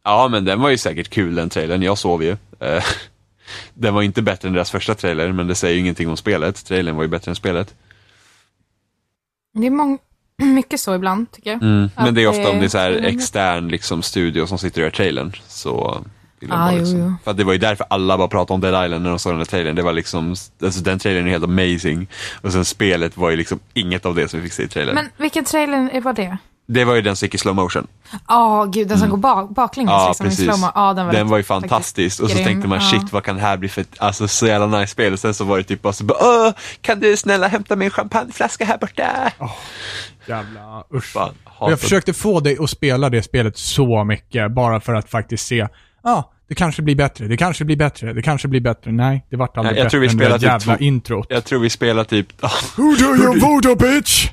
Ja, 0.04 0.28
men 0.28 0.46
den 0.46 0.62
var 0.62 0.70
ju 0.70 0.78
säkert 0.78 1.10
kul 1.10 1.36
den 1.36 1.50
trailern, 1.50 1.82
jag 1.82 1.98
sov 1.98 2.24
ju. 2.24 2.38
Eh, 2.60 2.84
den 3.74 3.94
var 3.94 4.02
inte 4.02 4.22
bättre 4.22 4.48
än 4.48 4.54
deras 4.54 4.72
första 4.72 4.96
trailer, 4.96 5.32
men 5.32 5.48
det 5.48 5.56
säger 5.56 5.74
ju 5.74 5.80
ingenting 5.80 6.10
om 6.10 6.18
spelet. 6.18 6.66
Trailern 6.66 6.96
var 6.96 7.04
ju 7.04 7.10
bättre 7.10 7.32
än 7.32 7.36
spelet. 7.36 7.76
Det 9.54 9.68
är 9.68 9.98
mycket 10.44 10.80
så 10.80 10.96
ibland, 10.96 11.32
tycker 11.32 11.52
jag. 11.52 11.64
Mm. 11.64 11.90
Men 11.96 12.14
det 12.14 12.24
är 12.24 12.28
ofta 12.28 12.50
om 12.50 12.60
det 12.60 12.66
är 12.66 12.70
så 12.70 12.78
här 12.78 12.92
extern 12.92 13.68
liksom, 13.68 14.02
studio 14.02 14.48
som 14.48 14.58
sitter 14.58 14.82
och 14.82 14.84
gör 14.84 14.92
trailern. 14.92 15.32
Så 15.48 16.04
Ah, 16.42 16.48
bara 16.48 16.72
jo, 16.74 16.78
liksom. 16.80 17.00
jo. 17.00 17.14
För 17.24 17.32
att 17.32 17.38
det 17.38 17.44
var 17.44 17.54
ju 17.54 17.60
därför 17.60 17.86
alla 17.90 18.18
bara 18.18 18.28
pratade 18.28 18.54
om 18.54 18.62
Dead 18.62 18.86
Island 18.86 19.04
när 19.04 19.10
de 19.10 19.20
såg 19.20 19.32
den 19.34 19.38
där 19.40 19.46
trailern. 19.46 19.76
Det 19.76 19.82
var 19.82 19.94
liksom, 19.94 20.36
alltså 20.64 20.82
den 20.82 21.00
trailern 21.00 21.28
är 21.28 21.32
helt 21.32 21.44
amazing. 21.44 22.08
Och 22.42 22.52
sen 22.52 22.66
spelet 22.66 23.18
var 23.18 23.30
ju 23.30 23.36
liksom 23.36 23.60
inget 23.74 24.06
av 24.06 24.16
det 24.16 24.28
som 24.28 24.40
vi 24.40 24.44
fick 24.46 24.54
se 24.54 24.64
i 24.64 24.68
trailern. 24.68 24.96
Men 24.96 25.10
vilken 25.18 25.46
trailer 25.46 26.02
var 26.02 26.14
det? 26.14 26.38
Det 26.70 26.86
var 26.86 26.96
ju 26.96 27.02
den 27.02 27.16
som 27.16 27.26
gick 27.26 27.36
i 27.36 27.38
slow 27.38 27.56
motion. 27.56 27.88
Ja, 28.28 28.66
gud, 28.74 28.88
den 28.88 29.00
som 29.00 29.10
går 29.10 29.18
bak, 29.18 29.50
baklänges 29.50 29.90
Mm. 29.92 30.02
Ja, 30.02 30.08
liksom, 30.08 30.26
i 30.26 30.30
precis. 30.30 30.46
slow-mo. 30.50 30.72
Ja, 30.76 30.94
den 30.94 31.06
var, 31.06 31.14
Den 31.14 31.28
var 31.28 31.38
ju 31.38 31.44
fantastisk. 31.44 32.22
Och 32.22 32.30
så 32.30 32.36
grym. 32.36 32.46
tänkte 32.46 32.68
man 32.68 32.80
Ja. 32.82 32.90
shit 32.92 33.14
vad 33.14 33.24
kan 33.24 33.36
det 33.36 33.42
här 33.42 33.58
bli 33.58 33.70
för 33.70 33.82
ett, 33.82 33.96
alltså 33.98 34.28
så 34.28 34.48
jävla 34.48 34.80
nice 34.80 34.92
spel. 34.92 35.14
Och 35.14 35.20
sen 35.20 35.34
så 35.34 35.44
var 35.44 35.58
det 35.58 35.64
typ 35.64 35.82
bara 35.82 35.94
så 35.94 36.04
bara, 36.04 36.18
Åh, 36.22 36.52
kan 36.82 37.00
du 37.00 37.18
snälla 37.18 37.48
hämta 37.48 37.76
min 37.76 37.90
champagneflaska 37.90 38.66
här 38.66 38.78
borta? 38.78 39.32
Jävla 40.28 40.84
usch. 40.94 41.06
Fan, 41.06 41.34
jag 41.60 41.80
försökte 41.80 42.14
få 42.14 42.40
dig 42.40 42.58
att 42.60 42.70
spela 42.70 43.10
det 43.10 43.24
spelet 43.24 43.58
så 43.58 44.04
mycket, 44.04 44.52
bara 44.52 44.80
för 44.82 44.94
att 44.94 45.10
faktiskt 45.10 45.48
se, 45.48 45.68
ja, 46.08 46.32
det 46.48 46.56
kanske 46.56 46.82
blir 46.82 46.96
bättre, 46.96 47.28
det 47.28 47.38
kanske 47.38 47.66
blir 47.66 47.76
bättre, 47.76 48.14
det 48.14 48.22
kanske 48.22 48.48
blir 48.48 48.62
bättre. 48.62 48.92
Nej, 48.92 49.26
det 49.30 49.36
vart 49.36 49.58
aldrig 49.58 49.72
jag 49.78 49.86
bättre 49.86 49.90
tror 49.90 50.02
vi 50.02 50.10
än 50.10 50.18
det 50.18 50.40
typ 50.40 50.44
jävla 50.44 50.78
introt. 50.78 51.28
Jag 51.30 51.44
tror 51.46 51.60
vi 51.60 51.70
spelar 51.70 52.04
typ, 52.04 52.28
Who 52.78 52.96
do 52.96 53.16
you 53.16 53.40
voodoo 53.40 53.76
bitch? 53.76 54.30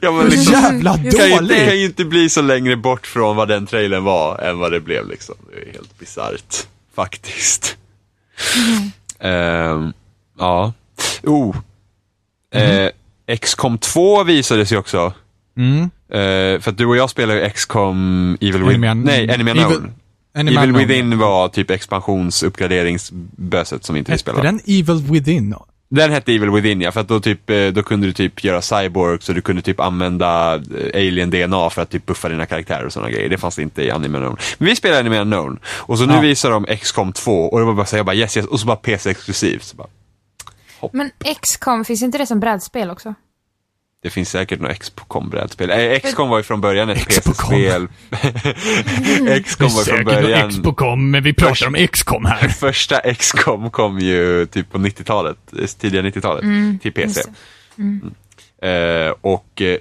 ja 0.00 0.12
men 0.12 0.26
liksom, 0.26 0.52
jävla 0.52 0.94
kan, 0.94 1.04
ju, 1.04 1.38
det 1.48 1.66
kan 1.66 1.78
ju 1.78 1.84
inte 1.84 2.04
bli 2.04 2.28
så 2.28 2.42
längre 2.42 2.76
bort 2.76 3.06
från 3.06 3.36
vad 3.36 3.48
den 3.48 3.66
trailern 3.66 4.04
var 4.04 4.38
än 4.38 4.58
vad 4.58 4.72
det 4.72 4.80
blev 4.80 5.08
liksom. 5.08 5.34
Det 5.52 5.68
är 5.68 5.72
helt 5.72 5.98
bisarrt, 5.98 6.66
faktiskt. 6.94 7.76
Ehm, 9.22 9.92
ja. 10.38 10.72
Oh. 11.22 11.56
Eh, 12.54 12.90
XCOM 13.40 13.78
2 13.78 14.24
visades 14.24 14.72
ju 14.72 14.76
också. 14.76 15.12
Mm. 15.56 15.82
Eh, 16.08 16.60
för 16.60 16.70
att 16.70 16.78
du 16.78 16.86
och 16.86 16.96
jag 16.96 17.10
spelar 17.10 17.34
ju 17.34 17.50
XCOM 17.50 18.36
Evil 18.40 18.62
Within. 18.64 19.02
Nej, 19.02 19.30
Enemy 19.30 19.50
Evil- 19.50 19.64
Unknown. 19.64 19.92
Enemy 20.34 20.56
Evil 20.56 20.68
Unknown. 20.68 20.88
Within 20.88 21.18
var 21.18 21.48
typ 21.48 21.70
expansionsuppgraderingsböset 21.70 23.84
som 23.84 23.96
inte 23.96 24.10
vi 24.10 24.12
Hette 24.12 24.20
spelade. 24.22 24.48
den 24.48 24.60
Evil 24.66 25.02
Within? 25.10 25.54
Den 25.90 26.12
hette 26.12 26.32
Evil 26.34 26.50
Within 26.50 26.80
ja, 26.80 26.92
för 26.92 27.00
att 27.00 27.08
då, 27.08 27.20
typ, 27.20 27.50
eh, 27.50 27.66
då 27.66 27.82
kunde 27.82 28.06
du 28.06 28.12
typ 28.12 28.44
göra 28.44 28.62
cyborgs 28.62 29.28
och 29.28 29.34
du 29.34 29.40
kunde 29.40 29.62
typ 29.62 29.80
använda 29.80 30.54
eh, 30.54 30.60
alien 30.94 31.30
DNA 31.30 31.70
för 31.70 31.82
att 31.82 31.90
typ 31.90 32.06
buffa 32.06 32.28
dina 32.28 32.46
karaktärer 32.46 32.86
och 32.86 32.92
sådana 32.92 33.10
grejer. 33.10 33.28
Det 33.28 33.38
fanns 33.38 33.58
inte 33.58 33.82
i 33.82 33.90
Anime 33.90 34.18
Unknown. 34.18 34.36
Men 34.58 34.68
vi 34.68 34.76
spelade 34.76 35.00
Anime 35.00 35.20
Unknown 35.20 35.58
och 35.66 35.98
så 35.98 36.06
nu 36.06 36.14
Ja. 36.14 36.20
visar 36.20 36.50
de 36.50 36.66
XCOM 36.76 37.12
2 37.12 37.32
och 37.44 37.58
det 37.58 37.64
var 37.64 37.74
bara 37.74 37.86
så 37.86 37.96
jag 37.96 38.06
bara 38.06 38.16
yes 38.16 38.36
yes 38.36 38.46
och 38.46 38.60
så 38.60 38.66
bara 38.66 38.76
PC 38.76 39.10
exklusivt. 39.10 39.62
Så 39.64 39.76
bara, 39.76 39.88
Men 40.92 41.10
XCOM, 41.42 41.84
finns 41.84 42.02
inte 42.02 42.18
det 42.18 42.26
som 42.26 42.40
brädspel 42.40 42.90
också? 42.90 43.14
Det 44.02 44.10
finns 44.10 44.30
säkert 44.30 44.60
något 44.60 44.78
XCOM-brädspel. 44.78 45.70
Eh, 45.70 46.00
XCOM 46.00 46.28
var 46.28 46.36
ju 46.36 46.42
från 46.42 46.60
början 46.60 46.90
ett 46.90 47.08
XCOM. 47.08 47.50
PC-spel. 47.50 47.88
XCOM 49.44 49.68
var 49.68 49.84
från 49.84 50.04
början... 50.04 50.48
Expocom, 50.48 51.10
men 51.10 51.22
vi 51.22 51.34
pratar 51.34 51.66
om 51.66 51.86
XCOM 51.92 52.24
här. 52.24 52.48
Första 52.60 53.14
XCOM 53.14 53.70
kom 53.70 53.98
ju 53.98 54.46
typ 54.46 54.70
på 54.72 54.78
90-talet, 54.78 55.36
eh, 55.58 55.66
tidiga 55.66 56.02
90-talet, 56.02 56.44
till 56.82 56.92
PC. 56.92 57.22
Mm. 57.78 58.10
Eh, 58.62 59.14
och 59.20 59.62
eh, 59.62 59.78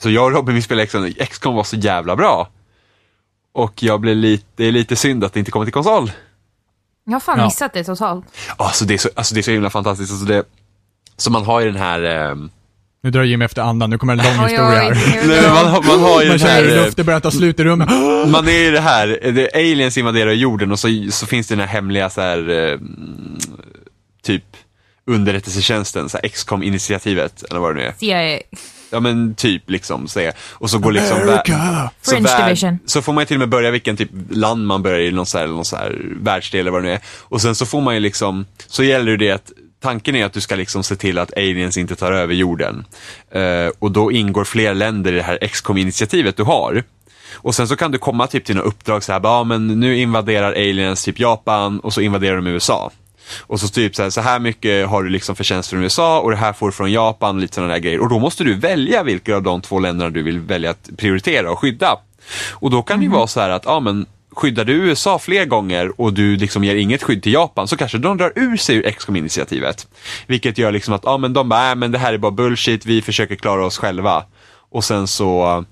så 0.00 0.10
jag 0.10 0.24
och 0.24 0.32
Robin 0.32 0.54
vi 0.54 0.62
spelade 0.62 0.86
XCOM, 0.86 1.12
XCOM 1.30 1.54
var 1.54 1.64
så 1.64 1.76
jävla 1.76 2.16
bra. 2.16 2.48
Och 3.52 3.82
jag 3.82 4.00
blev 4.00 4.16
lite, 4.16 4.44
det 4.56 4.64
är 4.64 4.72
lite 4.72 4.96
synd 4.96 5.24
att 5.24 5.32
det 5.32 5.38
inte 5.38 5.50
kommer 5.50 5.66
till 5.66 5.72
konsol. 5.72 6.12
Jag 7.04 7.12
har 7.12 7.20
fan 7.20 7.38
Ja. 7.38 7.44
missat 7.44 7.72
det 7.72 7.84
totalt. 7.84 8.24
Alltså 8.56 8.84
det 8.84 8.94
är 8.94 8.98
så, 8.98 9.08
alltså 9.14 9.34
det 9.34 9.40
är 9.40 9.42
så 9.42 9.50
himla 9.50 9.70
fantastiskt. 9.70 10.12
Alltså 10.12 10.26
det, 10.26 10.44
så 11.16 11.30
man 11.30 11.44
har 11.44 11.60
ju 11.60 11.66
den 11.66 11.80
här, 11.82 12.02
ehm, 12.02 12.50
Nu 13.02 13.10
drar 13.10 13.22
Jimmy 13.22 13.44
efter 13.44 13.62
andan, 13.62 13.90
nu 13.90 13.98
kommer 13.98 14.12
en 14.12 14.18
lång 14.18 14.26
historia 14.48 14.58
här. 14.80 15.26
Nej, 15.28 15.42
man, 15.50 15.66
har- 15.66 15.82
man 15.82 16.00
har 16.00 16.22
ju 16.22 16.28
Man 16.28 16.38
hur 16.40 16.46
här, 16.46 16.62
eh, 16.68 16.84
luften 16.84 17.06
börjar 17.06 17.20
ta 17.20 17.30
slut 17.30 17.60
i 17.60 17.64
rummet. 17.64 17.88
man 18.28 18.48
är 18.48 18.64
ju 18.64 18.70
det 18.70 18.80
här, 18.80 19.06
det, 19.32 19.54
aliens 19.54 19.98
invaderar 19.98 20.32
jorden 20.32 20.72
och 20.72 20.78
så, 20.78 20.88
så 21.10 21.26
finns 21.26 21.46
det 21.46 21.54
den 21.54 21.60
här 21.60 21.74
hemliga 21.74 22.10
så 22.10 22.20
här, 22.20 22.48
eh, 22.72 22.78
typ 24.22 24.44
underrättelsetjänsten, 25.06 26.08
så 26.08 26.18
här 26.22 26.28
XCOM-initiativet, 26.28 27.44
eller 27.50 27.60
vad 27.60 27.76
det 27.76 27.80
nu 27.80 27.86
är. 27.86 27.92
CIA. 27.98 28.40
Ja 28.90 29.00
men 29.00 29.34
typ 29.34 29.70
liksom, 29.70 30.08
så, 30.08 30.30
och 30.50 30.70
så 30.70 30.78
går 30.78 30.92
liksom 30.92 31.16
America! 31.22 31.90
så, 32.02 32.14
Division. 32.16 32.78
så 32.86 33.02
får 33.02 33.12
man 33.12 33.22
ju 33.22 33.26
till 33.26 33.36
och 33.36 33.40
med 33.40 33.48
börja 33.48 33.70
vilken 33.70 33.96
typ 33.96 34.10
land 34.30 34.66
man 34.66 34.82
börjar 34.82 35.00
i, 35.00 35.10
någon 35.10 35.26
så 35.26 35.38
här, 35.38 35.46
någon 35.46 35.64
så 35.64 35.76
här 35.76 35.96
världsdel 36.22 36.60
eller 36.60 36.70
vad 36.70 36.82
det 36.82 36.86
nu 36.88 36.94
är. 36.94 37.00
Och 37.20 37.40
sen 37.42 37.54
så 37.54 37.66
får 37.66 37.80
man 37.80 37.94
ju 37.94 38.00
liksom, 38.00 38.46
så 38.66 38.84
gäller 38.84 39.16
det 39.16 39.30
att 39.30 39.52
Tanken 39.80 40.14
är 40.14 40.24
att 40.24 40.32
du 40.32 40.40
ska 40.40 40.54
liksom 40.54 40.84
se 40.84 40.96
till 40.96 41.18
att 41.18 41.36
aliens 41.36 41.76
inte 41.76 41.96
tar 41.96 42.12
över 42.12 42.34
jorden. 42.34 42.84
Eh, 43.30 43.70
och 43.78 43.90
då 43.90 44.12
ingår 44.12 44.44
fler 44.44 44.74
länder 44.74 45.12
i 45.12 45.16
det 45.16 45.22
här 45.22 45.38
XCOM-initiativet 45.48 46.36
du 46.36 46.42
har. 46.42 46.84
Och 47.32 47.54
sen 47.54 47.68
så 47.68 47.76
kan 47.76 47.90
du 47.90 47.98
komma 47.98 48.26
typ 48.26 48.44
till 48.44 48.56
några 48.56 48.68
uppdrag 48.68 49.04
så 49.04 49.12
här, 49.12 49.20
ja 49.22 49.44
men 49.44 49.66
nu 49.66 49.98
invaderar 49.98 50.52
aliens 50.52 51.04
typ 51.04 51.20
Japan 51.20 51.80
och 51.80 51.92
så 51.92 52.00
invaderar 52.00 52.36
de 52.36 52.46
USA. 52.46 52.90
Och 53.40 53.60
så 53.60 53.68
typ 53.68 53.96
så 53.96 54.02
här, 54.02 54.10
så 54.10 54.20
här 54.20 54.38
mycket 54.38 54.88
har 54.88 55.02
du 55.02 55.10
liksom 55.10 55.36
förtjänst 55.36 55.70
från 55.70 55.82
USA 55.82 56.20
och 56.20 56.30
det 56.30 56.36
här 56.36 56.52
får 56.52 56.66
du 56.66 56.72
från 56.72 56.92
Japan 56.92 57.40
lite 57.40 57.54
sådana 57.54 57.72
där 57.72 57.80
grejer. 57.80 58.00
Och 58.00 58.08
då 58.08 58.18
måste 58.18 58.44
du 58.44 58.54
välja 58.54 59.02
vilka 59.02 59.36
av 59.36 59.42
de 59.42 59.60
två 59.60 59.78
länderna 59.78 60.10
du 60.10 60.22
vill 60.22 60.40
välja 60.40 60.70
att 60.70 60.90
prioritera 60.96 61.50
och 61.50 61.58
skydda. 61.58 61.96
Och 62.50 62.70
då 62.70 62.82
kan 62.82 62.98
det 62.98 63.04
ju 63.04 63.10
vara 63.10 63.26
så 63.26 63.40
här 63.40 63.50
att, 63.50 63.64
ja 63.64 63.80
men 63.80 64.06
skyddar 64.38 64.64
du 64.64 64.72
USA 64.72 65.18
fler 65.18 65.44
gånger 65.44 66.00
och 66.00 66.12
du 66.12 66.36
liksom 66.36 66.64
ger 66.64 66.76
inget 66.76 67.02
skydd 67.02 67.22
till 67.22 67.32
Japan 67.32 67.68
så 67.68 67.76
kanske 67.76 67.98
de 67.98 68.16
drar 68.16 68.32
ur 68.36 68.56
sig 68.56 68.76
ur 68.76 68.90
XCOM-initiativet. 68.90 69.86
Vilket 70.26 70.58
gör 70.58 70.72
liksom 70.72 70.94
att, 70.94 71.04
ja 71.04 71.18
men 71.18 71.32
de 71.32 71.48
bara, 71.48 71.70
äh, 71.70 71.74
men 71.74 71.92
det 71.92 71.98
här 71.98 72.12
är 72.12 72.18
bara 72.18 72.32
bullshit, 72.32 72.86
vi 72.86 73.02
försöker 73.02 73.36
klara 73.36 73.66
oss 73.66 73.78
själva. 73.78 74.24
Och 74.70 74.84
sen 74.84 75.06
så 75.06 75.64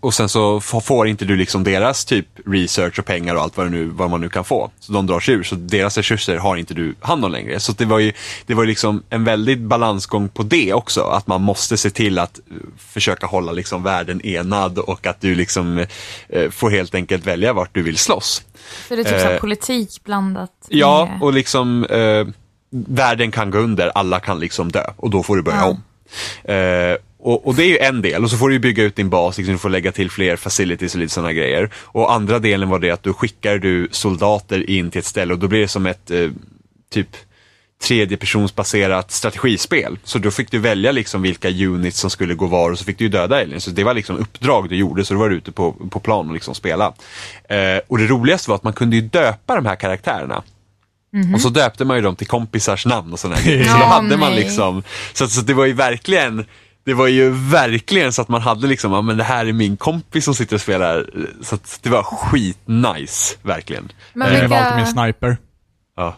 och 0.00 0.14
sen 0.14 0.28
så 0.28 0.60
får 0.60 1.08
inte 1.08 1.24
du 1.24 1.36
liksom 1.36 1.64
deras 1.64 2.04
typ 2.04 2.26
research 2.46 2.98
och 2.98 3.04
pengar 3.04 3.34
och 3.34 3.42
allt 3.42 3.56
vad, 3.56 3.70
nu, 3.70 3.84
vad 3.84 4.10
man 4.10 4.20
nu 4.20 4.28
kan 4.28 4.44
få. 4.44 4.70
Så 4.80 4.92
de 4.92 5.06
drar 5.06 5.20
sig 5.20 5.34
ur, 5.34 5.42
så 5.42 5.54
deras 5.54 5.96
resurser 5.96 6.36
har 6.36 6.56
inte 6.56 6.74
du 6.74 6.94
hand 7.00 7.24
om 7.24 7.32
längre. 7.32 7.60
Så 7.60 7.72
det 7.72 7.84
var 7.84 7.98
ju, 7.98 8.12
det 8.46 8.54
var 8.54 8.64
liksom 8.64 9.02
en 9.10 9.24
väldigt 9.24 9.58
balansgång 9.60 10.28
på 10.28 10.42
det 10.42 10.72
också. 10.72 11.00
Att 11.02 11.26
man 11.26 11.42
måste 11.42 11.76
se 11.76 11.90
till 11.90 12.18
att 12.18 12.38
eh, 12.50 12.56
försöka 12.78 13.26
hålla 13.26 13.52
liksom 13.52 13.82
världen 13.82 14.26
enad 14.26 14.78
och 14.78 15.06
att 15.06 15.20
du 15.20 15.34
liksom 15.34 15.86
eh, 16.28 16.50
får 16.50 16.70
helt 16.70 16.94
enkelt 16.94 17.26
välja 17.26 17.52
vart 17.52 17.74
du 17.74 17.82
vill 17.82 17.98
slåss. 17.98 18.42
Så 18.88 18.94
det 18.96 19.00
är 19.00 19.04
typ 19.04 19.20
så 19.20 19.28
Eh, 19.30 19.40
politik 19.40 19.88
blandat 20.04 20.50
Ja, 20.68 21.08
med... 21.12 21.22
och 21.22 21.32
liksom 21.32 21.84
eh, 21.84 22.26
världen 22.70 23.30
kan 23.30 23.50
gå 23.50 23.58
under, 23.58 23.88
alla 23.94 24.20
kan 24.20 24.40
liksom 24.40 24.72
dö 24.72 24.84
och 24.96 25.10
då 25.10 25.22
får 25.22 25.36
du 25.36 25.42
börja 25.42 25.58
Ja. 25.58 25.64
om. 25.66 25.82
Eh, 26.44 26.96
och, 27.24 27.46
och 27.46 27.54
det 27.54 27.62
är 27.62 27.68
ju 27.68 27.78
en 27.78 28.02
del 28.02 28.24
och 28.24 28.30
så 28.30 28.36
får 28.36 28.48
du 28.48 28.58
bygga 28.58 28.82
ut 28.82 28.96
din 28.96 29.10
bas, 29.10 29.38
liksom, 29.38 29.52
du 29.52 29.58
får 29.58 29.68
lägga 29.68 29.92
till 29.92 30.10
fler 30.10 30.36
facilities 30.36 30.94
och 30.94 31.00
lite 31.00 31.14
sådana 31.14 31.32
grejer. 31.32 31.70
Och 31.76 32.12
andra 32.12 32.38
delen 32.38 32.68
var 32.68 32.78
det 32.78 32.90
att 32.90 33.02
då 33.02 33.14
skickar 33.14 33.58
du 33.58 33.88
soldater 33.90 34.70
in 34.70 34.90
till 34.90 34.98
ett 34.98 35.04
ställe 35.04 35.32
och 35.32 35.38
då 35.38 35.48
blir 35.48 35.60
det 35.60 35.68
som 35.68 35.86
ett 35.86 36.10
eh, 36.10 36.30
typ 36.90 37.08
tredjepersonsbaserat 37.82 39.10
strategispel. 39.10 39.98
Så 40.04 40.18
då 40.18 40.30
fick 40.30 40.50
du 40.50 40.58
välja 40.58 40.92
liksom 40.92 41.22
vilka 41.22 41.50
units 41.50 41.98
som 41.98 42.10
skulle 42.10 42.34
gå 42.34 42.46
var 42.46 42.70
och 42.70 42.78
så 42.78 42.84
fick 42.84 42.98
du 42.98 43.04
ju 43.04 43.10
döda 43.10 43.40
aliens. 43.40 43.64
Så 43.64 43.70
det 43.70 43.84
var 43.84 43.94
liksom 43.94 44.16
uppdrag 44.16 44.68
du 44.68 44.76
gjorde, 44.76 45.04
så 45.04 45.14
du 45.14 45.20
var 45.20 45.30
ute 45.30 45.52
på, 45.52 45.72
på 45.72 46.00
plan 46.00 46.28
och 46.28 46.34
liksom 46.34 46.54
spela. 46.54 46.92
Eh, 47.48 47.80
och 47.88 47.98
det 47.98 48.06
roligaste 48.06 48.50
var 48.50 48.56
att 48.56 48.64
man 48.64 48.72
kunde 48.72 48.96
ju 48.96 49.02
döpa 49.02 49.56
de 49.56 49.66
här 49.66 49.76
karaktärerna. 49.76 50.42
Och 51.34 51.40
så 51.40 51.48
döpte 51.48 51.84
man 51.84 51.96
ju 51.96 52.02
dem 52.02 52.16
till 52.16 52.26
kompisars 52.26 52.86
namn 52.86 53.12
och 53.12 53.18
grejer. 53.44 53.64
Så 53.72 53.78
då 53.78 53.84
hade 53.84 54.16
man 54.16 54.34
liksom, 54.34 54.82
så, 55.12 55.28
så 55.28 55.40
det 55.40 55.54
var 55.54 55.66
ju 55.66 55.72
verkligen 55.72 56.46
det 56.84 56.94
var 56.94 57.06
ju 57.06 57.30
verkligen 57.30 58.12
så 58.12 58.22
att 58.22 58.28
man 58.28 58.40
hade 58.42 58.66
liksom, 58.66 58.92
ja 58.92 59.02
men 59.02 59.16
det 59.16 59.24
här 59.24 59.46
är 59.46 59.52
min 59.52 59.76
kompis 59.76 60.24
som 60.24 60.34
sitter 60.34 60.54
och 60.56 60.60
spelar. 60.60 61.10
Så 61.42 61.54
att 61.54 61.78
det 61.82 61.90
var 61.90 62.02
skitnice, 62.02 63.36
verkligen. 63.42 63.92
Men 64.12 64.28
Jag 64.28 64.34
har 64.34 64.40
vilka... 64.48 64.62
valt 64.64 64.76
min 64.76 64.86
sniper. 64.86 65.36
Ja. 65.96 66.16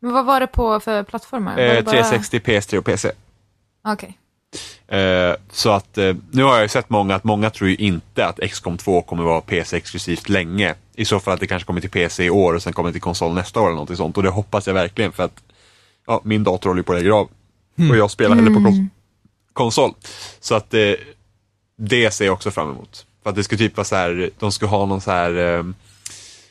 Men 0.00 0.12
vad 0.12 0.24
var 0.24 0.40
det 0.40 0.46
på 0.46 0.80
för 0.80 1.02
plattformar? 1.02 1.50
Var 1.56 1.62
det 1.62 1.78
Eh, 1.78 1.84
bara- 1.84 1.90
360, 1.92 2.38
PS3 2.38 2.76
och 2.78 2.84
PC. 2.84 3.10
Okej. 3.88 4.18
Eh, 4.88 5.34
så 5.52 5.70
att 5.70 5.98
eh, 5.98 6.14
nu 6.30 6.42
har 6.42 6.52
jag 6.54 6.62
ju 6.62 6.68
sett 6.68 6.90
många 6.90 7.14
att 7.14 7.24
många 7.24 7.50
tror 7.50 7.70
ju 7.70 7.76
inte 7.76 8.26
att 8.26 8.40
XCOM 8.50 8.78
2 8.78 9.02
kommer 9.02 9.22
vara 9.24 9.40
PC 9.40 9.76
exklusivt 9.76 10.28
länge. 10.28 10.74
I 10.96 11.04
så 11.04 11.20
fall 11.20 11.34
att 11.34 11.40
det 11.40 11.46
kanske 11.46 11.66
kommer 11.66 11.80
till 11.80 11.90
PC 11.90 12.24
i 12.24 12.30
år 12.30 12.54
och 12.54 12.62
sen 12.62 12.72
kommer 12.72 12.92
till 12.92 13.00
konsol 13.00 13.34
nästa 13.34 13.60
år 13.60 13.66
eller 13.66 13.76
något 13.76 13.96
sånt. 13.96 14.16
Och 14.16 14.22
det 14.22 14.28
hoppas 14.30 14.66
jag 14.66 14.74
verkligen 14.74 15.12
för 15.12 15.22
att 15.24 15.42
ja, 16.06 16.20
min 16.24 16.44
dator 16.44 16.70
håller 16.70 16.78
ju 16.80 16.84
på 16.84 16.92
att 16.92 16.98
lägga 16.98 17.14
av. 17.14 17.28
Och 17.90 17.96
jag 17.96 18.10
spelar 18.10 18.36
hellre 18.36 18.54
på 18.54 18.60
kons- 18.60 18.88
konsol. 19.52 19.94
Så 20.40 20.54
att 20.54 20.74
eh, 20.74 20.92
det 21.76 22.10
ser 22.10 22.24
jag 22.24 22.34
också 22.34 22.50
fram 22.50 22.70
emot. 22.70 23.06
För 23.22 23.30
att 23.30 23.36
det 23.36 23.44
ska 23.44 23.56
typ 23.56 23.76
vara 23.76 23.84
så 23.84 23.96
här, 23.96 24.30
de 24.38 24.52
ska 24.52 24.66
ha 24.66 24.86
någon 24.86 25.00
så 25.00 25.10
här 25.10 25.36
eh, 25.36 25.64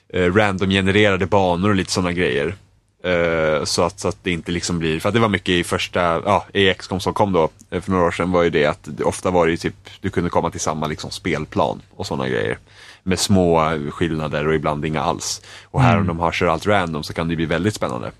eh, 0.09 0.33
random-genererade 0.33 1.25
banor 1.25 1.69
och 1.69 1.75
lite 1.75 1.91
sådana 1.91 2.13
grejer. 2.13 2.55
Eh, 3.03 3.63
så, 3.63 3.83
att, 3.83 3.99
så 3.99 4.07
att 4.07 4.17
det 4.23 4.31
inte 4.31 4.51
liksom 4.51 4.79
blir, 4.79 4.99
för 4.99 5.09
att 5.09 5.13
det 5.13 5.21
var 5.21 5.29
mycket 5.29 5.49
i 5.49 5.63
första, 5.63 6.01
ja, 6.25 6.73
XCOM 6.77 6.99
som 6.99 7.13
kom 7.13 7.33
då 7.33 7.49
eh, 7.69 7.81
för 7.81 7.91
några 7.91 8.05
år 8.05 8.11
sedan 8.11 8.31
var 8.31 8.43
ju 8.43 8.49
det 8.49 8.65
att 8.65 8.79
det, 8.83 9.03
ofta 9.03 9.31
var 9.31 9.45
det 9.45 9.51
ju 9.51 9.57
typ, 9.57 9.75
du 10.01 10.09
kunde 10.09 10.29
komma 10.29 10.51
till 10.51 10.59
samma 10.59 10.87
liksom 10.87 11.11
spelplan 11.11 11.81
och 11.95 12.07
sådana 12.07 12.29
grejer. 12.29 12.57
Med 13.03 13.19
små 13.19 13.77
skillnader 13.91 14.47
och 14.47 14.55
ibland 14.55 14.85
inga 14.85 15.01
alls. 15.01 15.41
Och 15.63 15.81
här 15.81 15.97
om 15.97 16.07
de 16.07 16.19
har 16.19 16.31
kör 16.31 16.47
allt 16.47 16.67
random 16.67 17.03
så 17.03 17.13
kan 17.13 17.27
det 17.27 17.35
bli 17.35 17.45
väldigt 17.45 17.75
spännande. 17.75 18.11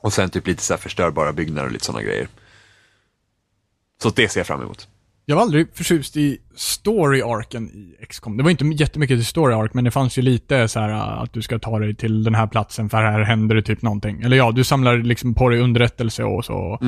Och 0.00 0.12
sen 0.12 0.30
typ 0.30 0.46
lite 0.46 0.62
så 0.62 0.72
här 0.72 0.78
förstörbara 0.78 1.32
byggnader 1.32 1.66
och 1.66 1.72
lite 1.72 1.84
sådana 1.84 2.02
grejer. 2.02 2.28
Så 4.02 4.10
det 4.10 4.28
ser 4.28 4.40
jag 4.40 4.46
fram 4.46 4.62
emot. 4.62 4.88
Jag 5.26 5.36
var 5.36 5.42
aldrig 5.42 5.66
förtjust 5.74 6.16
i 6.16 6.38
story-arken 6.56 7.70
i 7.70 8.06
XCOM. 8.06 8.36
Det 8.36 8.42
var 8.42 8.50
inte 8.50 8.64
jättemycket 8.64 9.16
till 9.18 9.26
story-arc, 9.26 9.70
men 9.72 9.84
det 9.84 9.90
fanns 9.90 10.18
ju 10.18 10.22
lite 10.22 10.68
så 10.68 10.80
här 10.80 10.88
uh, 10.90 11.22
att 11.22 11.32
du 11.32 11.42
ska 11.42 11.58
ta 11.58 11.78
dig 11.78 11.94
till 11.94 12.24
den 12.24 12.34
här 12.34 12.46
platsen 12.46 12.90
för 12.90 13.02
här 13.02 13.20
händer 13.20 13.54
det 13.54 13.62
typ 13.62 13.82
någonting. 13.82 14.22
Eller 14.22 14.36
ja, 14.36 14.52
du 14.52 14.64
samlar 14.64 14.96
liksom 14.96 15.34
på 15.34 15.48
dig 15.48 15.60
underrättelse 15.60 16.24
och 16.24 16.44
så. 16.44 16.78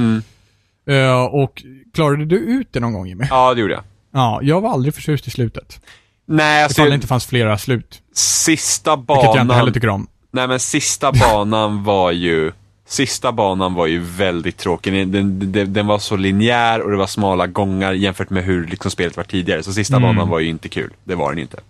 Uh, 0.91 1.25
och 1.25 1.63
klarade 1.95 2.25
du 2.25 2.37
ut 2.37 2.69
det 2.73 2.81
någon 2.81 2.93
gång 2.93 3.07
Jimmy? 3.07 3.25
Ja, 3.31 3.55
det 3.55 3.61
gjorde 3.61 3.75
jag. 3.75 3.83
Ja, 4.13 4.41
jag 4.43 4.61
var 4.61 4.71
aldrig 4.71 4.95
förtjust 4.95 5.27
i 5.27 5.31
slutet. 5.31 5.81
Nej, 6.27 6.63
alltså, 6.63 6.81
Ifall 6.81 6.91
det 6.91 6.95
inte 6.95 7.07
fanns 7.07 7.27
flera 7.27 7.59
slut. 7.59 8.03
sista 8.15 8.97
Vilket 8.97 9.09
jag 9.09 9.27
inte 9.27 9.39
heller 9.39 9.55
banan, 9.55 9.73
tycker 9.73 9.89
om. 9.89 10.07
nej 10.31 10.49
men 10.49 10.61
sista 10.61 11.13
banan 11.13 11.85
var 11.85 12.13
ju, 12.13 12.53
sista 12.87 13.33
banan 13.33 13.75
var 13.75 13.87
ju 13.87 14.01
väldigt 14.01 14.57
tråkig. 14.57 14.93
Den, 14.93 15.53
den, 15.53 15.73
den, 15.73 15.87
var 15.87 15.99
så 15.99 16.17
linjär 16.17 16.81
och 16.81 16.91
det 16.91 16.97
var 16.97 17.07
smala 17.07 17.47
gångar 17.47 17.93
jämfört 17.93 18.31
med 18.31 18.45
hur 18.45 18.67
liksom 18.67 18.91
spelet 18.91 19.17
var 19.17 19.25
tidigare. 19.25 19.63
Så 19.63 19.73
sista 19.73 19.97
Mm. 19.97 20.09
banan 20.09 20.29
var 20.29 20.41
ju 20.41 20.49
inte 20.49 20.69
kul. 20.69 20.93
Det 21.05 21.15
var 21.15 21.31
den 21.31 21.39
inte. 21.39 21.61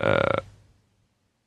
Eh, 0.00 0.38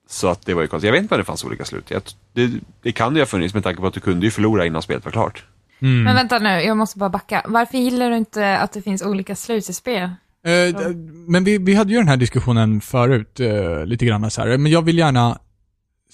så 0.10 0.28
att 0.28 0.46
det 0.46 0.54
var 0.54 0.62
ju 0.62 0.68
konstigt. 0.68 0.88
Jag 0.88 0.92
vet 0.94 1.02
inte 1.02 1.12
vad 1.12 1.20
det 1.20 1.24
fanns 1.24 1.44
olika 1.44 1.66
slut. 1.66 1.92
Jag, 1.92 2.02
det, 2.34 2.52
det 2.82 2.92
kan 2.92 3.16
ju 3.16 3.22
ha 3.22 3.26
funnits 3.26 3.54
med 3.54 3.64
tanke 3.64 3.82
på 3.82 3.88
att 3.88 3.94
du 3.94 4.00
kunde 4.00 4.26
ju 4.26 4.32
förlora 4.32 4.66
innan 4.66 4.82
spelet 4.82 5.06
var 5.06 5.12
klart. 5.12 5.44
Mm. 5.82 6.04
Men 6.04 6.16
vänta 6.16 6.40
nu, 6.40 6.50
jag 6.50 6.78
måste 6.78 7.00
bara 7.00 7.10
backa. 7.10 7.42
Varför 7.46 7.78
gillar 7.78 8.10
du 8.10 8.18
inte 8.18 8.58
att 8.58 8.72
det 8.72 8.82
finns 8.82 9.02
olika 9.02 9.36
slut 9.36 9.70
i 9.70 9.74
spel? 9.74 10.10
Eh, 10.46 10.90
men 11.28 11.44
vi, 11.44 11.58
vi 11.58 11.76
hade 11.76 11.92
ju 11.92 11.98
den 11.98 12.08
här 12.08 12.18
diskussionen 12.18 12.82
förut, 12.82 13.40
eh, 13.40 13.86
lite 13.86 14.06
grann 14.06 14.32
så 14.32 14.42
här. 14.42 14.58
Men 14.58 14.72
jag 14.72 14.82
vill 14.82 14.98
gärna 14.98 15.40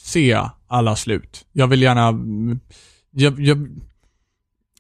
se 0.09 0.41
alla 0.67 0.95
slut. 0.95 1.45
Jag 1.51 1.67
vill 1.67 1.81
gärna... 1.81 2.07
mm, 2.07 2.59
Jag, 3.11 3.39
jag, 3.39 3.67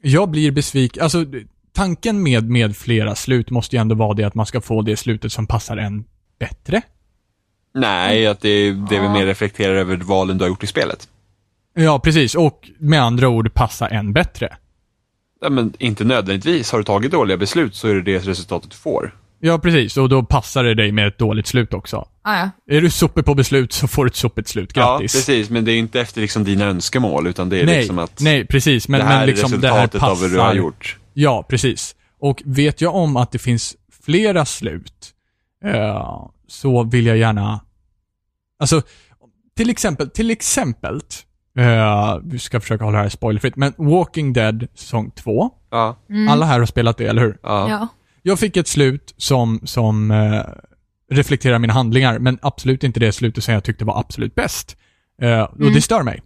jag 0.01 0.29
blir 0.29 0.51
besviken. 0.51 1.03
Alltså, 1.03 1.25
tanken 1.73 2.23
med, 2.23 2.49
med 2.49 2.77
flera 2.77 3.15
slut 3.15 3.49
måste 3.49 3.75
ju 3.75 3.79
ändå 3.79 3.95
vara 3.95 4.13
det 4.13 4.23
att 4.23 4.35
man 4.35 4.45
ska 4.45 4.61
få 4.61 4.81
det 4.81 4.97
slutet 4.97 5.31
som 5.31 5.47
passar 5.47 5.77
en 5.77 6.03
bättre. 6.39 6.81
Nej, 7.73 8.27
att 8.27 8.41
det, 8.41 8.71
det 8.71 8.99
väl 8.99 9.11
mer 9.11 9.25
reflekterar 9.25 9.75
över 9.75 9.97
valen 9.97 10.37
du 10.37 10.43
har 10.43 10.49
gjort 10.49 10.63
i 10.63 10.67
spelet. 10.67 11.09
Ja, 11.73 11.99
precis. 11.99 12.35
Och 12.35 12.69
med 12.77 13.01
andra 13.01 13.29
ord 13.29 13.53
passa 13.53 13.87
en 13.87 14.13
bättre. 14.13 14.57
Ja, 15.41 15.49
men 15.49 15.73
inte 15.79 16.03
nödvändigtvis. 16.03 16.71
Har 16.71 16.79
du 16.79 16.83
tagit 16.83 17.11
dåliga 17.11 17.37
beslut 17.37 17.75
så 17.75 17.87
är 17.87 17.95
det 17.95 18.01
det 18.01 18.19
resultatet 18.19 18.71
du 18.71 18.77
får. 18.77 19.15
Ja, 19.39 19.59
precis. 19.59 19.97
Och 19.97 20.09
då 20.09 20.23
passar 20.23 20.63
det 20.63 20.75
dig 20.75 20.91
med 20.91 21.07
ett 21.07 21.17
dåligt 21.17 21.47
slut 21.47 21.73
också. 21.73 22.07
Ah, 22.21 22.39
ja. 22.39 22.49
Är 22.75 22.81
du 22.81 22.89
sopig 22.89 23.25
på 23.25 23.35
beslut 23.35 23.73
så 23.73 23.87
får 23.87 24.05
du 24.05 24.09
ett 24.09 24.15
sopigt 24.15 24.47
slut. 24.47 24.73
Grattis. 24.73 25.15
Ja, 25.15 25.19
precis. 25.19 25.49
Men 25.49 25.65
det 25.65 25.71
är 25.71 25.77
inte 25.77 26.01
efter 26.01 26.21
liksom 26.21 26.43
dina 26.43 26.65
önskemål, 26.65 27.27
utan 27.27 27.49
det 27.49 27.59
är 27.59 27.65
nej, 27.65 27.77
liksom 27.77 27.99
att 27.99 28.21
nej, 28.21 28.47
precis. 28.47 28.87
Men, 28.87 28.99
det 28.99 29.05
här 29.05 29.19
men 29.19 29.27
liksom 29.27 29.53
är 29.53 29.57
det 29.57 29.67
här 29.67 29.75
resultatet 29.75 30.01
passar. 30.01 30.11
av 30.11 30.19
vad 30.21 30.31
du 30.31 30.39
har 30.39 30.53
gjort. 30.53 30.97
Ja, 31.13 31.45
precis. 31.49 31.95
Och 32.19 32.41
vet 32.45 32.81
jag 32.81 32.95
om 32.95 33.17
att 33.17 33.31
det 33.31 33.39
finns 33.39 33.75
flera 34.03 34.45
slut, 34.45 35.13
eh, 35.65 36.27
så 36.47 36.83
vill 36.83 37.05
jag 37.05 37.17
gärna... 37.17 37.59
Alltså, 38.59 38.81
till 39.57 39.69
exempel, 39.69 40.09
till 40.09 40.31
exempel, 40.31 41.01
eh, 41.57 42.17
vi 42.23 42.39
ska 42.39 42.59
försöka 42.59 42.83
hålla 42.83 42.97
det 42.97 43.03
här 43.03 43.09
spoilerfritt, 43.09 43.55
men 43.55 43.73
Walking 43.77 44.33
Dead 44.33 44.67
säsong 44.75 45.11
2, 45.11 45.49
Ja, 45.71 45.97
alla 46.29 46.45
här 46.45 46.59
har 46.59 46.65
spelat 46.65 46.97
det, 46.97 47.05
eller 47.05 47.21
hur? 47.21 47.37
ja. 47.43 47.69
ja. 47.69 47.87
Jag 48.29 48.39
fick 48.39 48.57
ett 48.57 48.67
slut 48.67 49.13
som, 49.17 49.59
som 49.63 50.11
eh, 50.11 50.41
reflekterar 51.11 51.59
mina 51.59 51.73
handlingar, 51.73 52.19
men 52.19 52.39
absolut 52.41 52.83
inte 52.83 52.99
det 52.99 53.11
slutet 53.11 53.43
som 53.43 53.53
jag 53.53 53.63
tyckte 53.63 53.85
var 53.85 53.99
absolut 53.99 54.35
bäst. 54.35 54.77
Eh, 55.21 55.41
Och 55.41 55.59
Mm. 55.59 55.73
det 55.73 55.81
stör 55.81 56.03
mig. 56.03 56.21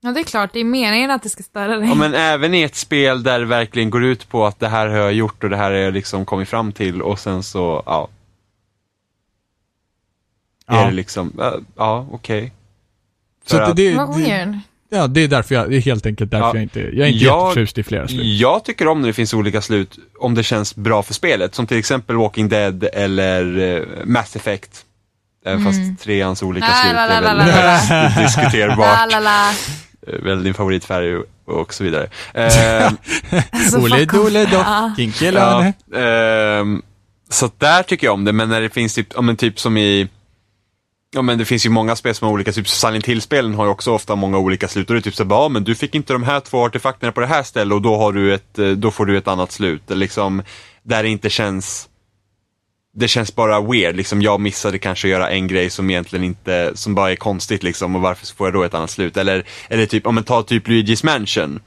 Ja, 0.00 0.12
det 0.12 0.20
är 0.20 0.24
klart. 0.24 0.50
Det 0.52 0.60
är 0.60 0.64
meningen 0.64 1.10
att 1.10 1.22
det 1.22 1.28
ska 1.30 1.42
störa 1.42 1.76
dig. 1.78 1.88
Ja, 1.88 1.94
men 1.94 2.14
även 2.14 2.54
i 2.54 2.62
ett 2.62 2.74
spel 2.76 3.22
där 3.22 3.38
det 3.38 3.44
verkligen 3.46 3.90
går 3.90 4.04
ut 4.04 4.28
på 4.28 4.46
att 4.46 4.60
det 4.60 4.68
här 4.68 4.86
har 4.88 4.96
jag 4.96 5.12
gjort 5.12 5.44
och 5.44 5.50
det 5.50 5.56
här 5.56 5.70
har 5.70 5.78
jag 5.78 5.94
liksom 5.94 6.24
kommit 6.24 6.48
fram 6.48 6.72
till 6.72 7.02
och 7.02 7.18
sen 7.18 7.42
så, 7.42 7.82
ja. 7.86 8.08
Ja. 10.66 10.74
Är 10.80 10.86
det 10.86 10.92
liksom, 10.96 11.32
ja, 11.38 11.58
ja 11.76 12.06
okej. 12.12 12.52
Så 13.46 13.56
För 13.56 13.62
att 13.62 13.70
att- 13.70 13.76
det, 13.76 13.96
Vad 13.96 14.16
det, 14.16 14.22
weird. 14.22 14.58
Ja, 14.90 15.06
det 15.06 15.20
är 15.20 15.28
därför 15.28 15.54
jag, 15.54 15.70
det 15.70 15.76
är 15.76 15.80
helt 15.80 16.06
enkelt 16.06 16.30
därför 16.30 16.46
Ja. 16.46 16.54
jag 16.54 16.62
inte, 16.62 16.80
jag 16.80 16.88
är 16.98 17.06
inte 17.12 17.24
Jag- 17.24 17.36
jätteförtjust 17.38 17.78
i 17.78 17.82
flera 17.82 18.08
slut. 18.08 18.20
Jag 18.24 18.64
tycker 18.64 18.88
om 18.88 19.00
när 19.00 19.06
det 19.08 19.12
finns 19.12 19.34
olika 19.34 19.60
slut, 19.62 19.98
om 20.18 20.34
det 20.34 20.42
känns 20.42 20.76
bra 20.76 21.02
för 21.02 21.14
spelet. 21.14 21.54
Som 21.54 21.66
till 21.66 21.78
exempel 21.78 22.16
Walking 22.16 22.48
Dead 22.48 22.88
eller 22.92 23.58
eh, 23.76 23.82
Mass 24.04 24.36
Effect. 24.36 24.82
Även 25.46 25.64
fast 25.64 26.02
treans 26.02 26.42
olika 26.42 26.66
Mm. 26.66 26.96
La, 26.96 27.06
slut 27.06 27.10
la, 27.10 27.16
är 27.16 27.34
la, 27.34 27.44
väl 27.44 27.52
högst 27.52 27.90
La, 27.90 28.22
diskuterbart. 28.22 29.10
la, 29.12 29.20
la. 29.20 29.50
Eh, 29.50 30.22
Väl 30.22 30.42
din 30.44 30.54
favoritfärg 30.54 31.16
och, 31.46 31.74
så 31.74 31.84
vidare. 31.84 32.08
Eh, 32.34 32.90
Alltså, 33.52 33.78
Ole 33.78 34.04
dole 34.04 34.44
doff, 34.44 34.66
kinky 34.96 35.26
Ja, 35.30 35.72
ehm, 36.00 36.82
så 37.30 37.50
där 37.58 37.82
tycker 37.82 38.06
jag 38.06 38.14
om 38.14 38.24
det, 38.24 38.32
men 38.32 38.48
när 38.48 38.60
det 38.60 38.68
finns 38.70 38.94
typ, 38.94 39.06
ja 39.14 39.20
men 39.20 39.36
typ 39.36 39.60
som 39.60 39.76
i 39.76 40.08
Ja 41.10 41.22
men 41.22 41.38
det 41.38 41.44
finns 41.44 41.66
ju 41.66 41.70
många 41.70 41.96
spel 41.96 42.14
som 42.14 42.26
har 42.26 42.32
olika, 42.32 42.52
typ 42.52 42.68
Silent 42.68 43.06
Hill-spelen 43.06 43.54
har 43.54 43.64
ju 43.64 43.70
också 43.70 43.92
ofta 43.92 44.16
många 44.16 44.38
olika 44.38 44.68
slut 44.68 44.90
och 44.90 44.94
det 44.94 45.00
är 45.00 45.02
typ 45.02 45.14
så 45.14 45.24
bara, 45.24 45.42
ja 45.42 45.48
men 45.48 45.64
du 45.64 45.74
fick 45.74 45.94
inte 45.94 46.12
de 46.12 46.22
här 46.22 46.40
två 46.40 46.64
artefakterna 46.64 47.12
på 47.12 47.20
det 47.20 47.26
här 47.26 47.42
stället 47.42 47.74
och 47.74 47.82
då 47.82 47.96
har 47.96 48.12
du 48.12 48.34
ett, 48.34 48.58
eh, 48.58 48.68
då 48.68 48.90
får 48.90 49.06
du 49.06 49.18
ett 49.18 49.28
annat 49.28 49.52
slut. 49.52 49.82
Liksom, 49.86 50.42
där 50.82 51.02
det 51.02 51.08
inte 51.08 51.30
känns 51.30 51.88
det 52.96 53.08
känns 53.08 53.34
bara 53.34 53.60
weird, 53.60 53.96
liksom 53.96 54.22
jag 54.22 54.40
missade 54.40 54.78
kanske 54.78 55.08
att 55.08 55.10
göra 55.10 55.30
en 55.30 55.46
grej 55.46 55.70
som 55.70 55.90
egentligen 55.90 56.24
inte, 56.24 56.72
som 56.74 56.94
bara 56.94 57.12
är 57.12 57.16
konstigt 57.16 57.62
liksom 57.62 57.96
och 57.96 58.02
varför 58.02 58.26
får 58.26 58.46
jag 58.46 58.54
då 58.54 58.62
ett 58.62 58.74
annat 58.74 58.90
slut? 58.90 59.16
Eller, 59.16 59.44
eller 59.68 59.86
typ, 59.86 60.06
om 60.06 60.14
man 60.14 60.24
tar 60.24 60.42
typ 60.42 60.68
Luigi's 60.68 61.04
Mansion, 61.04 61.60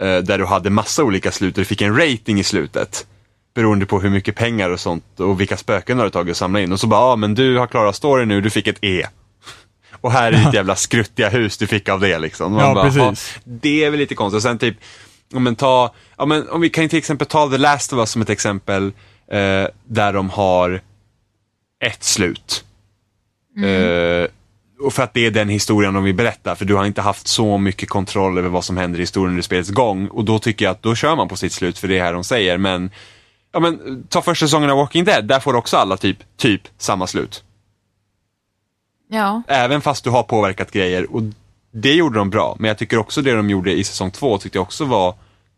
eh, 0.00 0.18
där 0.18 0.38
du 0.38 0.44
hade 0.44 0.70
massa 0.70 1.04
olika 1.04 1.32
slut 1.32 1.54
och 1.54 1.60
du 1.60 1.64
fick 1.64 1.82
en 1.82 1.96
rating 1.96 2.40
i 2.40 2.44
slutet. 2.44 3.06
Beroende 3.54 3.86
på 3.86 4.00
hur 4.00 4.10
mycket 4.10 4.34
pengar 4.36 4.70
och 4.70 4.80
sånt 4.80 5.20
och 5.20 5.40
vilka 5.40 5.56
spöken 5.56 5.96
du 5.96 6.02
har 6.02 6.10
tagit 6.10 6.30
och 6.30 6.36
samlat 6.36 6.60
in. 6.62 6.72
Och 6.72 6.80
så 6.80 6.86
bara, 6.86 7.00
ja 7.10 7.16
men 7.16 7.34
du 7.34 7.58
har 7.58 7.66
klarat 7.66 7.96
storyn 7.96 8.28
nu, 8.28 8.40
du 8.40 8.50
fick 8.50 8.66
ett 8.66 8.78
E. 8.84 9.06
Och 10.00 10.12
här 10.12 10.32
är 10.32 10.44
ditt 10.44 10.54
jävla 10.54 10.76
skruttiga 10.76 11.28
hus 11.28 11.58
du 11.58 11.66
fick 11.66 11.88
av 11.88 12.00
det 12.00 12.18
liksom. 12.18 12.52
Man 12.52 12.60
Ja, 12.64 12.74
bara, 12.74 12.84
precis. 12.90 13.34
"Ja, 13.36 13.40
Det 13.44 13.84
är 13.84 13.90
väl 13.90 13.98
lite 14.00 14.14
konstigt. 14.14 14.36
Och 14.36 14.42
sen 14.42 14.58
typ, 14.58 14.76
om, 15.34 15.44
man 15.44 15.56
ta, 15.56 15.94
ja, 16.18 16.26
men, 16.26 16.48
om 16.48 16.60
vi 16.60 16.70
kan 16.70 16.82
ju 16.84 16.88
till 16.88 16.98
exempel 16.98 17.26
ta 17.26 17.50
The 17.50 17.58
Last 17.58 17.92
of 17.92 17.98
Us 17.98 18.10
som 18.10 18.22
ett 18.22 18.30
exempel. 18.30 18.92
Eh, 19.30 19.66
där 19.84 20.12
de 20.12 20.30
har 20.30 20.80
ett 21.84 22.04
slut. 22.04 22.64
Eh, 23.64 24.28
och 24.80 24.92
för 24.92 25.02
att 25.02 25.14
det 25.14 25.26
är 25.26 25.30
den 25.30 25.48
historien 25.48 25.94
de 25.94 26.04
vill 26.04 26.14
berätta, 26.14 26.56
för 26.56 26.64
du 26.64 26.74
har 26.74 26.84
inte 26.84 27.02
haft 27.02 27.26
så 27.26 27.58
mycket 27.58 27.88
kontroll 27.88 28.38
över 28.38 28.48
vad 28.48 28.64
som 28.64 28.76
händer 28.76 28.98
i 28.98 29.02
historien 29.02 29.30
under 29.30 29.42
spelets 29.42 29.70
gång. 29.70 30.08
Och 30.08 30.24
då 30.24 30.38
tycker 30.38 30.64
jag 30.64 30.72
att 30.72 30.82
då 30.82 30.94
kör 30.94 31.16
man 31.16 31.28
på 31.28 31.36
sitt 31.36 31.52
slut, 31.52 31.78
för 31.78 31.88
det 31.88 31.98
är 31.98 32.02
här 32.04 32.12
de 32.12 32.24
säger. 32.24 32.58
Men, 32.58 32.90
ja 33.54 33.60
men 33.60 34.04
ta 34.08 34.22
första 34.22 34.46
säsongen 34.46 34.70
av 34.70 34.76
Walking 34.76 35.04
Dead, 35.04 35.24
där 35.24 35.40
får 35.40 35.56
också 35.56 35.76
alla 35.76 35.96
typ, 35.96 36.18
typ 36.36 36.62
samma 36.78 37.06
slut. 37.06 37.44
Ja. 39.10 39.42
Även 39.48 39.80
fast 39.80 40.04
du 40.04 40.10
har 40.10 40.22
påverkat 40.22 40.70
grejer. 40.70 41.14
Och 41.14 41.22
det 41.70 41.94
gjorde 41.94 42.18
de 42.18 42.30
bra, 42.30 42.56
men 42.58 42.68
jag 42.68 42.78
tycker 42.78 42.98
också 42.98 43.22
det 43.22 43.32
de 43.32 43.50
gjorde 43.50 43.72
i 43.72 43.84
säsong 43.84 44.10
två 44.10 44.38
tyckte 44.38 44.58
jag 44.58 44.62
också 44.62 44.84
var 44.84 45.14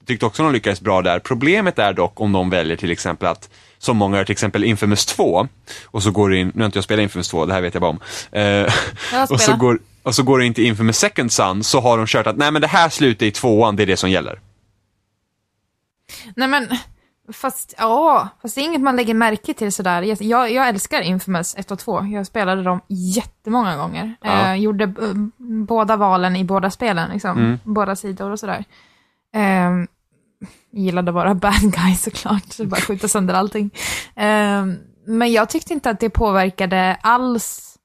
Tyckte 0.06 0.26
också 0.26 0.42
de 0.42 0.52
lyckades 0.52 0.80
bra 0.80 1.02
där. 1.02 1.18
Problemet 1.18 1.78
är 1.78 1.92
dock 1.92 2.20
om 2.20 2.32
de 2.32 2.50
väljer 2.50 2.76
till 2.76 2.90
exempel 2.90 3.28
att, 3.28 3.50
som 3.78 3.96
många 3.96 4.16
gör 4.16 4.24
till 4.24 4.32
exempel 4.32 4.64
Infamous 4.64 5.06
2, 5.06 5.48
och 5.84 6.02
så 6.02 6.10
går 6.10 6.30
det 6.30 6.36
in, 6.36 6.52
nu 6.54 6.60
har 6.62 6.66
inte 6.66 6.76
jag 6.76 6.84
spelat 6.84 7.02
Infamous 7.02 7.28
2, 7.28 7.46
det 7.46 7.52
här 7.54 7.60
vet 7.60 7.74
jag 7.74 7.80
bara 7.80 7.90
om. 7.90 8.00
Eh, 8.32 8.42
Jag 8.42 8.70
har 9.12 9.32
och, 9.32 9.40
så 9.40 9.56
går, 9.56 9.78
och 10.02 10.14
så 10.14 10.22
går 10.22 10.38
det 10.38 10.46
in 10.46 10.54
till 10.54 10.64
Infamous 10.66 10.98
Second 10.98 11.32
Son, 11.32 11.64
så 11.64 11.80
har 11.80 11.98
de 11.98 12.06
kört 12.06 12.26
att 12.26 12.36
nej 12.36 12.50
men 12.50 12.62
det 12.62 12.68
här 12.68 12.88
slutet 12.88 13.22
i 13.22 13.30
tvåan, 13.30 13.76
det 13.76 13.82
är 13.82 13.86
det 13.86 13.96
som 13.96 14.10
gäller. 14.10 14.40
Nej 16.36 16.48
men, 16.48 16.68
fast, 17.32 17.74
ja, 17.78 18.28
fast 18.42 18.54
det 18.54 18.60
är 18.60 18.64
inget 18.64 18.80
man 18.80 18.96
lägger 18.96 19.14
märke 19.14 19.54
till 19.54 19.72
sådär. 19.72 20.02
Jag, 20.02 20.50
jag, 20.50 20.68
älskar 20.68 21.00
Infamous 21.00 21.54
1 21.56 21.70
och 21.70 21.78
2. 21.78 22.04
Jag 22.04 22.26
spelade 22.26 22.62
dem 22.62 22.80
jättemånga 22.88 23.76
gånger. 23.76 24.14
Ja. 24.20 24.52
Eh, 24.52 24.54
gjorde 24.54 24.84
eh, 24.84 25.14
båda 25.66 25.96
valen 25.96 26.36
i 26.36 26.44
båda 26.44 26.70
spelen, 26.70 27.10
liksom. 27.10 27.38
Mm. 27.38 27.58
Båda 27.64 27.96
sidor 27.96 28.30
och 28.30 28.40
sådär. 28.40 28.64
Eh, 29.34 29.70
gillade 30.72 31.12
bara 31.12 31.34
bad 31.34 31.72
guys 31.72 32.02
såklart, 32.02 32.52
så 32.52 32.66
bara 32.66 32.80
skjuta 32.80 33.08
sönder 33.08 33.34
allting. 33.34 33.70
Eh, 34.14 34.66
men 35.06 35.32
jag 35.32 35.48
tyckte 35.48 35.72
inte 35.72 35.90
att 35.90 36.00
det 36.00 36.10
påverkade 36.10 36.98
alls, 37.02 37.76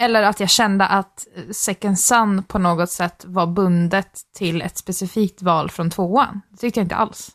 eller 0.00 0.22
att 0.22 0.40
jag 0.40 0.50
kände 0.50 0.86
att 0.86 1.26
Second 1.50 1.98
Sun 1.98 2.42
på 2.42 2.58
något 2.58 2.90
sätt 2.90 3.24
var 3.26 3.46
bundet 3.46 4.20
till 4.36 4.62
ett 4.62 4.78
specifikt 4.78 5.42
val 5.42 5.70
från 5.70 5.90
tvåan. 5.90 6.40
Det 6.50 6.56
tyckte 6.56 6.80
jag 6.80 6.84
inte 6.84 6.96
alls. 6.96 7.30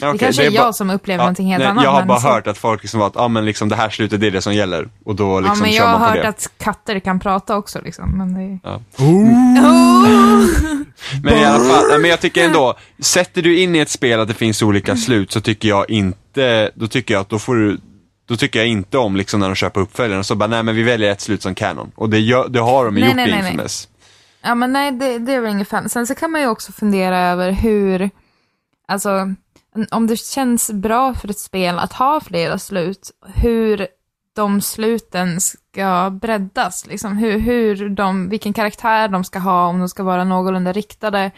Ja, 0.00 0.12
Det 0.12 0.18
kanske 0.18 0.46
är 0.46 0.50
bara- 0.50 0.54
jag 0.64 0.74
som 0.74 0.90
upplever 0.90 1.18
Ja, 1.18 1.24
någonting 1.24 1.46
helt 1.46 1.58
nej, 1.58 1.68
annat. 1.68 1.84
Jag 1.84 1.90
har 1.90 2.04
bara 2.04 2.20
så- 2.20 2.28
hört 2.28 2.46
att 2.46 2.58
folk 2.58 2.82
liksom 2.82 3.00
var 3.00 3.06
att, 3.06 3.12
ja 3.14 3.28
men 3.28 3.44
liksom 3.44 3.68
det 3.68 3.76
här 3.76 3.90
slutet, 3.90 4.20
det 4.20 4.26
är 4.26 4.30
det 4.30 4.42
som 4.42 4.54
gäller. 4.54 4.88
Och 5.04 5.14
då 5.14 5.40
liksom 5.40 5.56
ja, 5.56 5.62
men 5.62 5.70
kör 5.72 5.76
jag 5.76 5.84
har 5.86 5.98
man 5.98 6.08
på 6.08 6.14
hört 6.14 6.22
det. 6.22 6.28
att 6.28 6.50
katter 6.58 6.98
kan 6.98 7.20
prata 7.20 7.56
också 7.56 7.80
liksom. 7.84 8.18
Men 8.18 8.34
det... 8.34 8.58
Ja. 8.62 8.80
Oh! 8.98 10.46
Men 11.22 11.38
i 11.38 11.44
alla 11.44 11.64
fall, 11.64 12.00
men 12.00 12.10
jag 12.10 12.20
tycker 12.20 12.44
ändå, 12.44 12.74
sätter 12.98 13.42
du 13.42 13.58
in 13.60 13.76
i 13.76 13.78
ett 13.78 13.90
spel 13.90 14.20
att 14.20 14.28
det 14.28 14.34
finns 14.34 14.62
olika 14.62 14.96
slut 14.96 15.32
så 15.32 15.40
tycker 15.40 15.68
jag 15.68 15.90
inte, 15.90 16.70
då 16.74 16.86
tycker 16.88 17.14
jag 17.14 17.20
att 17.20 17.28
då 17.28 17.38
får 17.38 17.54
du 17.56 17.78
då 18.28 18.36
tycker 18.36 18.58
jag 18.58 18.68
inte 18.68 18.98
om 18.98 19.16
liksom 19.16 19.40
när 19.40 19.46
de 19.48 19.54
köper 19.54 19.80
uppföljaren 19.80 20.24
så 20.24 20.34
bara, 20.34 20.46
nej 20.46 20.62
men 20.62 20.74
vi 20.76 20.82
väljer 20.82 21.10
ett 21.12 21.20
slut 21.20 21.42
som 21.42 21.54
canon. 21.54 21.90
Och 21.94 22.10
det, 22.10 22.18
gör, 22.18 22.48
det 22.48 22.60
har 22.60 22.84
de 22.84 22.94
Nej, 22.94 23.04
gjort 23.04 23.16
nej, 23.16 23.28
i 23.28 23.32
nej. 23.32 23.40
Infamous. 23.40 23.88
Ja, 24.42 24.54
men 24.54 24.72
nej, 24.72 24.92
det, 24.92 25.18
det 25.18 25.32
är 25.34 25.40
väl 25.40 25.50
inget 25.52 25.68
fan. 25.68 25.88
Sen 25.88 26.06
så 26.06 26.14
kan 26.14 26.30
man 26.30 26.40
ju 26.40 26.46
också 26.46 26.72
fundera 26.72 27.18
över 27.18 27.50
hur, 27.52 28.10
alltså, 28.88 29.34
om 29.90 30.06
det 30.06 30.16
känns 30.16 30.70
bra 30.72 31.14
för 31.14 31.30
ett 31.30 31.38
spel 31.38 31.78
att 31.78 31.92
ha 31.92 32.20
flera 32.20 32.58
slut, 32.58 33.10
hur 33.34 33.86
de 34.36 34.60
sluten 34.60 35.40
ska 35.40 36.10
breddas, 36.20 36.86
liksom 36.86 37.16
hur, 37.16 37.38
hur 37.38 37.88
de, 37.88 38.28
vilken 38.28 38.52
karaktär 38.52 39.08
de 39.08 39.24
ska 39.24 39.38
ha, 39.38 39.66
om 39.66 39.78
de 39.78 39.88
ska 39.88 40.02
vara 40.02 40.24
någorlunda 40.24 40.72
riktade, 40.72 41.30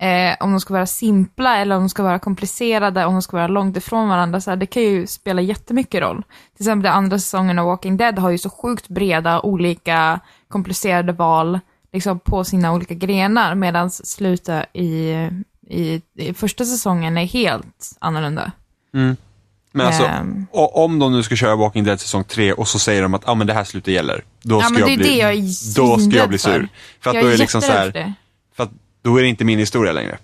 eh, 0.00 0.36
om 0.40 0.50
de 0.50 0.60
ska 0.60 0.74
vara 0.74 0.86
simpla 0.86 1.56
eller 1.56 1.76
om 1.76 1.82
de 1.82 1.88
ska 1.88 2.02
vara 2.02 2.18
komplicerade, 2.18 3.04
om 3.04 3.12
de 3.12 3.22
ska 3.22 3.36
vara 3.36 3.48
långt 3.48 3.76
ifrån 3.76 4.08
varandra. 4.08 4.40
Så 4.40 4.50
här, 4.50 4.56
det 4.56 4.66
kan 4.66 4.82
ju 4.82 5.06
spela 5.06 5.42
jättemycket 5.42 6.00
roll. 6.00 6.22
Till 6.56 6.62
exempel 6.62 6.90
andra 6.90 7.18
säsongen 7.18 7.58
av 7.58 7.66
Walking 7.66 7.96
Dead 7.96 8.18
har 8.18 8.30
ju 8.30 8.38
så 8.38 8.50
sjukt 8.50 8.88
breda, 8.88 9.40
olika 9.40 10.20
komplicerade 10.48 11.12
val 11.12 11.60
liksom, 11.92 12.18
på 12.18 12.44
sina 12.44 12.72
olika 12.72 12.94
grenar, 12.94 13.54
medan 13.54 13.90
slutet 13.90 14.76
i, 14.76 15.12
i, 15.70 16.02
i 16.18 16.34
första 16.34 16.64
säsongen 16.64 17.16
är 17.18 17.24
helt 17.24 17.90
annorlunda. 17.98 18.52
Men 19.72 19.86
alltså, 19.86 20.10
o- 20.52 20.70
om 20.84 20.98
de 20.98 21.12
nu 21.12 21.22
ska 21.22 21.36
köra 21.36 21.56
Walking 21.56 21.84
Dead 21.84 22.00
säsong 22.00 22.24
3 22.24 22.52
och 22.52 22.68
så 22.68 22.78
säger 22.78 23.02
de 23.02 23.14
att 23.14 23.28
ah, 23.28 23.34
men 23.34 23.46
det 23.46 23.52
här 23.52 23.64
slutet 23.64 23.94
gäller. 23.94 24.24
Då 24.42 24.56
Ja, 24.60 24.62
ska, 24.62 24.74
det 24.74 24.90
jag, 24.90 24.98
bli, 24.98 25.20
jag 25.20 25.34
då 25.76 25.98
ska 25.98 26.16
jag 26.16 26.28
bli 26.28 26.38
för. 26.38 26.52
sur. 26.52 26.68
För 27.00 27.10
att 27.10 27.14
jag 27.16 27.24
då 27.24 27.28
är, 27.28 27.32
är 27.32 27.36
det 27.36 27.40
liksom 27.42 27.62
så 27.62 27.72
här, 27.72 27.90
för 27.92 28.12
för 28.56 28.62
att 28.64 28.70
då 29.02 29.16
är 29.16 29.22
det 29.22 29.28
inte 29.28 29.44
min 29.44 29.58
historia 29.58 29.92
längre. 29.92 30.18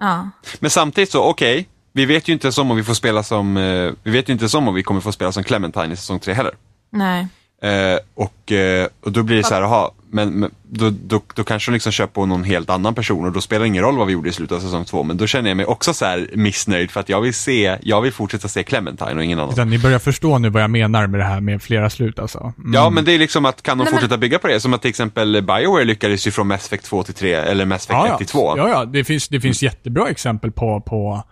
Ja. 0.00 0.30
Men 0.60 0.70
samtidigt 0.70 1.10
så, 1.10 1.22
okej, 1.22 1.68
vi 1.92 2.06
vet 2.06 2.28
ju 2.28 2.32
inte 2.32 2.46
ens 2.46 2.58
om 2.58 2.76
vi 2.76 2.84
får 2.84 2.94
spela 2.94 3.22
som, 3.22 3.56
eh, 3.56 3.92
vi 4.02 4.10
vet 4.10 4.28
ju 4.28 4.32
inte 4.32 4.42
ens 4.42 4.54
om 4.54 4.68
om 4.68 4.74
vi 4.74 4.82
kommer 4.82 5.00
få 5.00 5.12
spela 5.12 5.32
som 5.32 5.44
Clementine 5.44 5.92
i 5.92 5.96
säsong 5.96 6.18
3 6.20 6.34
heller. 6.34 6.52
Nej. 6.90 7.26
Eh, 7.62 7.98
och, 8.14 8.52
eh, 8.52 8.88
och 9.00 9.12
då 9.12 9.22
blir 9.22 9.36
det 9.36 9.42
så 9.42 9.54
här, 9.54 9.62
aha, 9.62 9.92
men, 10.10 10.28
men 10.28 10.50
då, 10.62 10.90
då, 10.90 11.20
då 11.34 11.44
kanske 11.44 11.70
de 11.70 11.74
liksom 11.74 11.92
kör 11.92 12.06
på 12.06 12.26
någon 12.26 12.44
helt 12.44 12.70
annan 12.70 12.94
person 12.94 13.24
och 13.24 13.32
då 13.32 13.40
spelar 13.40 13.60
det 13.60 13.66
ingen 13.66 13.82
roll 13.82 13.98
vad 13.98 14.06
vi 14.06 14.12
gjorde 14.12 14.28
i 14.28 14.32
slutet 14.32 14.56
av 14.56 14.60
säsong 14.60 14.84
två. 14.84 15.02
Men 15.02 15.16
då 15.16 15.26
känner 15.26 15.50
jag 15.50 15.56
mig 15.56 15.66
också 15.66 15.94
så 15.94 16.04
här 16.04 16.30
missnöjd 16.34 16.90
för 16.90 17.00
att 17.00 17.08
jag 17.08 17.20
vill 17.20 17.34
se, 17.34 17.78
jag 17.82 18.00
vill 18.00 18.12
fortsätta 18.12 18.48
se 18.48 18.62
Clementine 18.62 19.14
och 19.14 19.24
ingen 19.24 19.38
annan. 19.38 19.52
Utan 19.52 19.70
ni 19.70 19.78
börjar 19.78 19.98
förstå 19.98 20.38
nu 20.38 20.50
vad 20.50 20.62
jag 20.62 20.70
menar 20.70 21.06
med 21.06 21.20
det 21.20 21.24
här 21.24 21.40
med 21.40 21.62
flera 21.62 21.90
slut 21.90 22.18
alltså. 22.18 22.52
Mm. 22.58 22.74
Ja, 22.74 22.90
men 22.90 23.04
det 23.04 23.12
är 23.12 23.18
liksom 23.18 23.44
att 23.44 23.62
kan 23.62 23.78
de 23.78 23.84
Nej, 23.84 23.92
men- 23.92 24.00
fortsätta 24.00 24.18
bygga 24.18 24.38
på 24.38 24.48
det? 24.48 24.60
Som 24.60 24.74
att 24.74 24.82
till 24.82 24.88
exempel 24.88 25.42
Bioware 25.42 25.84
lyckades 25.84 26.26
ju 26.26 26.30
från 26.30 26.46
Mass 26.46 26.66
Effect 26.66 26.84
2 26.84 27.02
till 27.02 27.14
3, 27.14 27.32
eller 27.34 27.64
Mass 27.64 27.84
Effect 27.84 28.04
1 28.04 28.10
ja, 28.10 28.18
till 28.18 28.26
2. 28.26 28.54
Ja, 28.56 28.68
ja. 28.68 28.84
Det 28.84 29.04
finns, 29.04 29.28
det 29.28 29.40
finns 29.40 29.62
jättebra 29.62 30.08
exempel 30.08 30.52
på, 30.52 30.80
på 30.80 31.22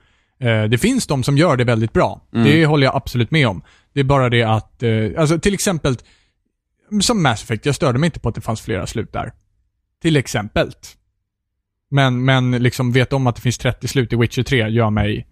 eh, 0.40 0.62
det 0.62 0.78
finns 0.78 1.06
de 1.06 1.22
som 1.22 1.38
gör 1.38 1.56
det 1.56 1.64
väldigt 1.64 1.92
bra. 1.92 2.20
Mm. 2.34 2.44
Det 2.44 2.66
håller 2.66 2.86
jag 2.86 2.96
absolut 2.96 3.30
med 3.30 3.48
om. 3.48 3.62
Det 3.94 4.00
är 4.00 4.04
bara 4.04 4.28
det 4.28 4.42
att, 4.42 4.82
eh, 4.82 5.10
alltså 5.18 5.38
till 5.38 5.54
exempel, 5.54 5.96
som 7.00 7.22
Mass 7.22 7.42
Effect, 7.42 7.66
jag 7.66 7.74
störde 7.74 7.98
mig 7.98 8.06
inte 8.06 8.20
på 8.20 8.28
att 8.28 8.34
det 8.34 8.40
fanns 8.40 8.60
flera 8.60 8.86
slut 8.86 9.12
där. 9.12 9.32
Till 10.02 10.16
exempel. 10.16 10.72
Men, 11.90 12.24
men 12.24 12.50
liksom 12.50 12.92
veta 12.92 13.16
om 13.16 13.26
att 13.26 13.36
det 13.36 13.42
finns 13.42 13.58
30 13.58 13.88
slut 13.88 14.12
i 14.12 14.16
Witcher 14.16 14.42
3 14.42 14.68
gör 14.68 14.90
mig 14.90 15.26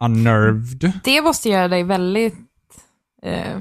unnerved. 0.00 0.92
Det 1.04 1.22
måste 1.22 1.48
göra 1.48 1.68
dig 1.68 1.84
väldigt 1.84 2.34
eh, 3.22 3.60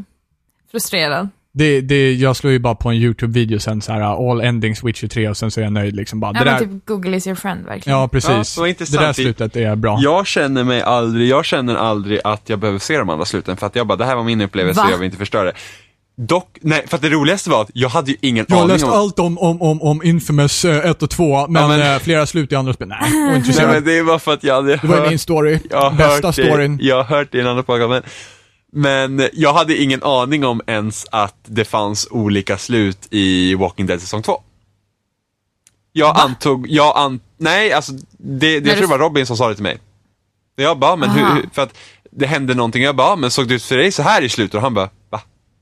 frustrerad. 0.71 1.29
Det, 1.53 1.81
det, 1.81 2.13
jag 2.13 2.35
slår 2.35 2.53
ju 2.53 2.59
bara 2.59 2.75
på 2.75 2.89
en 2.89 2.95
YouTube-video 2.95 3.59
sen 3.59 3.81
så 3.81 3.91
här 3.91 4.31
all 4.31 4.41
endings 4.41 4.83
Witcher 4.83 5.07
3 5.07 5.29
och 5.29 5.37
sen 5.37 5.51
så 5.51 5.59
är 5.59 5.63
jag 5.63 5.73
nöjd 5.73 5.95
liksom 5.95 6.19
bara. 6.19 6.31
Ja, 6.35 6.39
det 6.43 6.45
men 6.51 6.53
där, 6.53 6.59
typ 6.77 6.85
Google 6.85 7.17
is 7.17 7.27
your 7.27 7.35
friend 7.35 7.65
verkligen. 7.65 7.99
ja, 7.99 8.07
precis. 8.07 8.57
Ja, 8.57 8.63
det 8.63 8.91
där 8.91 9.13
slutet 9.13 9.55
är 9.55 9.75
bra. 9.75 9.99
Jag 10.01 10.27
känner 10.27 10.63
mig 10.63 10.81
aldrig, 10.81 11.27
jag 11.27 11.45
känner 11.45 11.75
aldrig 11.75 12.19
att 12.23 12.41
jag 12.49 12.59
behöver 12.59 12.79
se 12.79 12.97
de 12.97 13.09
andra 13.09 13.25
sluten 13.25 13.57
för 13.57 13.67
att 13.67 13.75
jag 13.75 13.87
bara, 13.87 13.95
det 13.95 14.05
här 14.05 14.15
var 14.15 14.23
min 14.23 14.41
upplevelse 14.41 14.81
Va? 14.81 14.85
och 14.87 14.93
jag 14.93 14.97
vill 14.97 15.05
inte 15.05 15.17
förstöra 15.17 15.43
det. 15.43 15.53
Dock, 16.21 16.57
nej, 16.61 16.83
för 16.87 16.95
att 16.95 17.01
det 17.01 17.09
roligaste 17.09 17.49
var 17.49 17.61
att 17.61 17.69
jag 17.73 17.89
hade 17.89 18.11
ju 18.11 18.17
ingen 18.21 18.45
Jag 18.49 18.55
har 18.55 18.63
aning 18.63 18.73
läst 18.73 18.85
om... 18.85 18.91
allt 18.91 19.19
om, 19.19 19.37
om, 19.37 19.61
om, 19.61 19.81
om 19.81 20.03
Infamous 20.03 20.65
1 20.65 21.03
och 21.03 21.09
2, 21.09 21.47
men, 21.47 21.61
Ja, 21.61 21.67
men- 21.67 21.93
eh, 21.95 21.99
flera 21.99 22.25
slut 22.25 22.51
i 22.51 22.55
andra 22.55 22.73
spel. 22.73 22.87
Nej, 22.87 22.97
Nej, 23.11 23.33
ointresserad. 23.35 23.69
men 23.73 23.83
det 23.83 24.01
var 24.01 24.19
för 24.19 24.33
att 24.33 24.43
jag 24.43 24.55
hade 24.55 24.75
Det 24.75 24.87
var 24.87 24.97
hört- 24.97 25.09
min 25.09 25.19
story. 25.19 25.59
jag 25.69 25.81
har 25.81 25.91
Bästa 25.97 26.27
hört 26.27 26.35
storyn. 26.35 26.77
Det, 26.77 26.83
jag 26.83 26.95
har 26.95 27.03
hört 27.03 27.27
det 27.31 27.37
i 27.37 27.41
en 27.41 27.47
annan 27.47 27.63
podcast, 27.63 27.89
men, 27.89 28.03
men 28.71 29.29
jag 29.33 29.53
hade 29.53 29.77
ingen 29.77 30.03
aning 30.03 30.45
om 30.45 30.61
ens 30.67 31.05
att 31.11 31.35
det 31.45 31.65
fanns 31.65 32.07
olika 32.11 32.57
slut 32.57 33.07
i 33.09 33.55
Walking 33.55 33.85
Dead 33.85 34.01
säsong 34.01 34.21
2. 34.21 34.41
Jag 35.91 36.19
antog, 36.19 36.67
jag 36.69 36.97
an, 36.97 37.19
nej 37.37 37.73
alltså, 37.73 37.91
det, 38.17 38.59
det, 38.59 38.69
jag 38.69 38.77
tror 38.77 38.87
det 38.87 38.97
var 38.97 38.99
Robin 38.99 39.25
som 39.25 39.37
sa 39.37 39.49
det 39.49 39.53
till 39.55 39.63
mig. 39.63 39.77
Jag 40.55 40.79
bara, 40.79 40.95
men 40.95 41.09
hur, 41.09 41.35
hur, 41.35 41.49
för 41.53 41.61
att 41.61 41.77
det 42.11 42.25
hände 42.27 42.53
någonting, 42.53 42.83
jag 42.83 42.95
bara, 42.95 43.15
men 43.15 43.31
såg 43.31 43.47
det 43.47 43.53
ut 43.53 43.63
för 43.63 43.77
dig 43.77 43.91
så 43.91 44.03
här 44.03 44.21
i 44.21 44.29
slutet? 44.29 44.55
Och 44.55 44.61
han 44.61 44.73
bara, 44.73 44.89
va? 45.09 45.21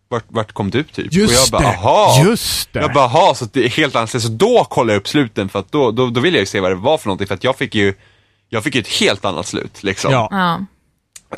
Vart, 0.09 0.25
vart 0.27 0.51
kom 0.51 0.69
du 0.69 0.83
typ? 0.83 1.07
och 1.07 1.13
jag 1.13 1.21
Just 1.21 1.51
bara, 1.51 1.61
det, 1.61 1.67
aha. 1.67 2.23
just 2.25 2.73
det. 2.73 2.79
Jag 2.79 2.93
bara, 2.93 3.05
aha, 3.05 3.35
så 3.35 3.45
det 3.45 3.65
är 3.65 3.69
helt 3.69 3.95
annorlunda. 3.95 4.19
Så 4.19 4.29
då 4.29 4.63
kollade 4.63 4.93
jag 4.93 4.99
upp 4.99 5.07
sluten 5.07 5.49
för 5.49 5.59
att 5.59 5.71
då, 5.71 5.91
då, 5.91 6.09
då 6.09 6.21
ville 6.21 6.37
jag 6.37 6.41
ju 6.41 6.45
se 6.45 6.59
vad 6.59 6.71
det 6.71 6.75
var 6.75 6.97
för 6.97 7.07
någonting. 7.07 7.27
För 7.27 7.35
att 7.35 7.43
jag 7.43 7.57
fick 7.57 7.75
ju, 7.75 7.93
jag 8.49 8.63
fick 8.63 8.75
ju 8.75 8.81
ett 8.81 8.87
helt 8.87 9.25
annat 9.25 9.47
slut 9.47 9.83
liksom. 9.83 10.11
Ja. 10.11 10.27
Ja. 10.31 10.65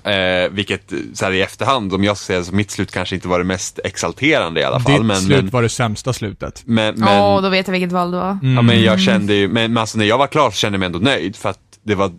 Eh, 0.04 0.50
vilket 0.52 0.94
så 1.14 1.26
här 1.26 1.32
i 1.32 1.42
efterhand, 1.42 1.94
om 1.94 2.04
jag 2.04 2.18
ska 2.18 2.26
säga 2.26 2.44
så, 2.44 2.56
mitt 2.56 2.72
slut 2.72 2.92
kanske 2.92 3.16
inte 3.16 3.28
var 3.28 3.40
det 3.40 3.46
mest 3.46 3.80
exalterande 3.84 4.62
i 4.62 4.64
alla 4.64 4.80
fall. 4.80 4.94
Ditt 4.94 5.06
men, 5.06 5.18
slut 5.22 5.44
men, 5.44 5.50
var 5.50 5.62
det 5.62 5.70
sämsta 5.70 6.14
slutet. 6.14 6.64
men, 6.66 6.96
Åh, 7.04 7.34
men, 7.34 7.44
då 7.44 7.50
vet 7.50 7.68
jag 7.68 7.72
vilket 7.72 7.92
val 7.92 8.12
det 8.12 8.18
var. 8.18 8.38
ja, 8.56 8.62
men 8.62 8.82
jag 8.84 9.00
kände 9.00 9.34
ju, 9.34 9.48
men, 9.48 9.74
men 9.74 9.82
alltså, 9.82 9.98
när 9.98 10.06
jag 10.06 10.18
var 10.18 10.28
klar 10.28 10.52
så 10.52 10.56
kände 10.58 10.76
jag 10.76 10.80
mig 10.80 10.86
ändå 10.86 11.00
nöjd 11.00 11.36
för 11.36 11.50
att 11.50 11.60
det 11.84 11.96
var 11.96 12.12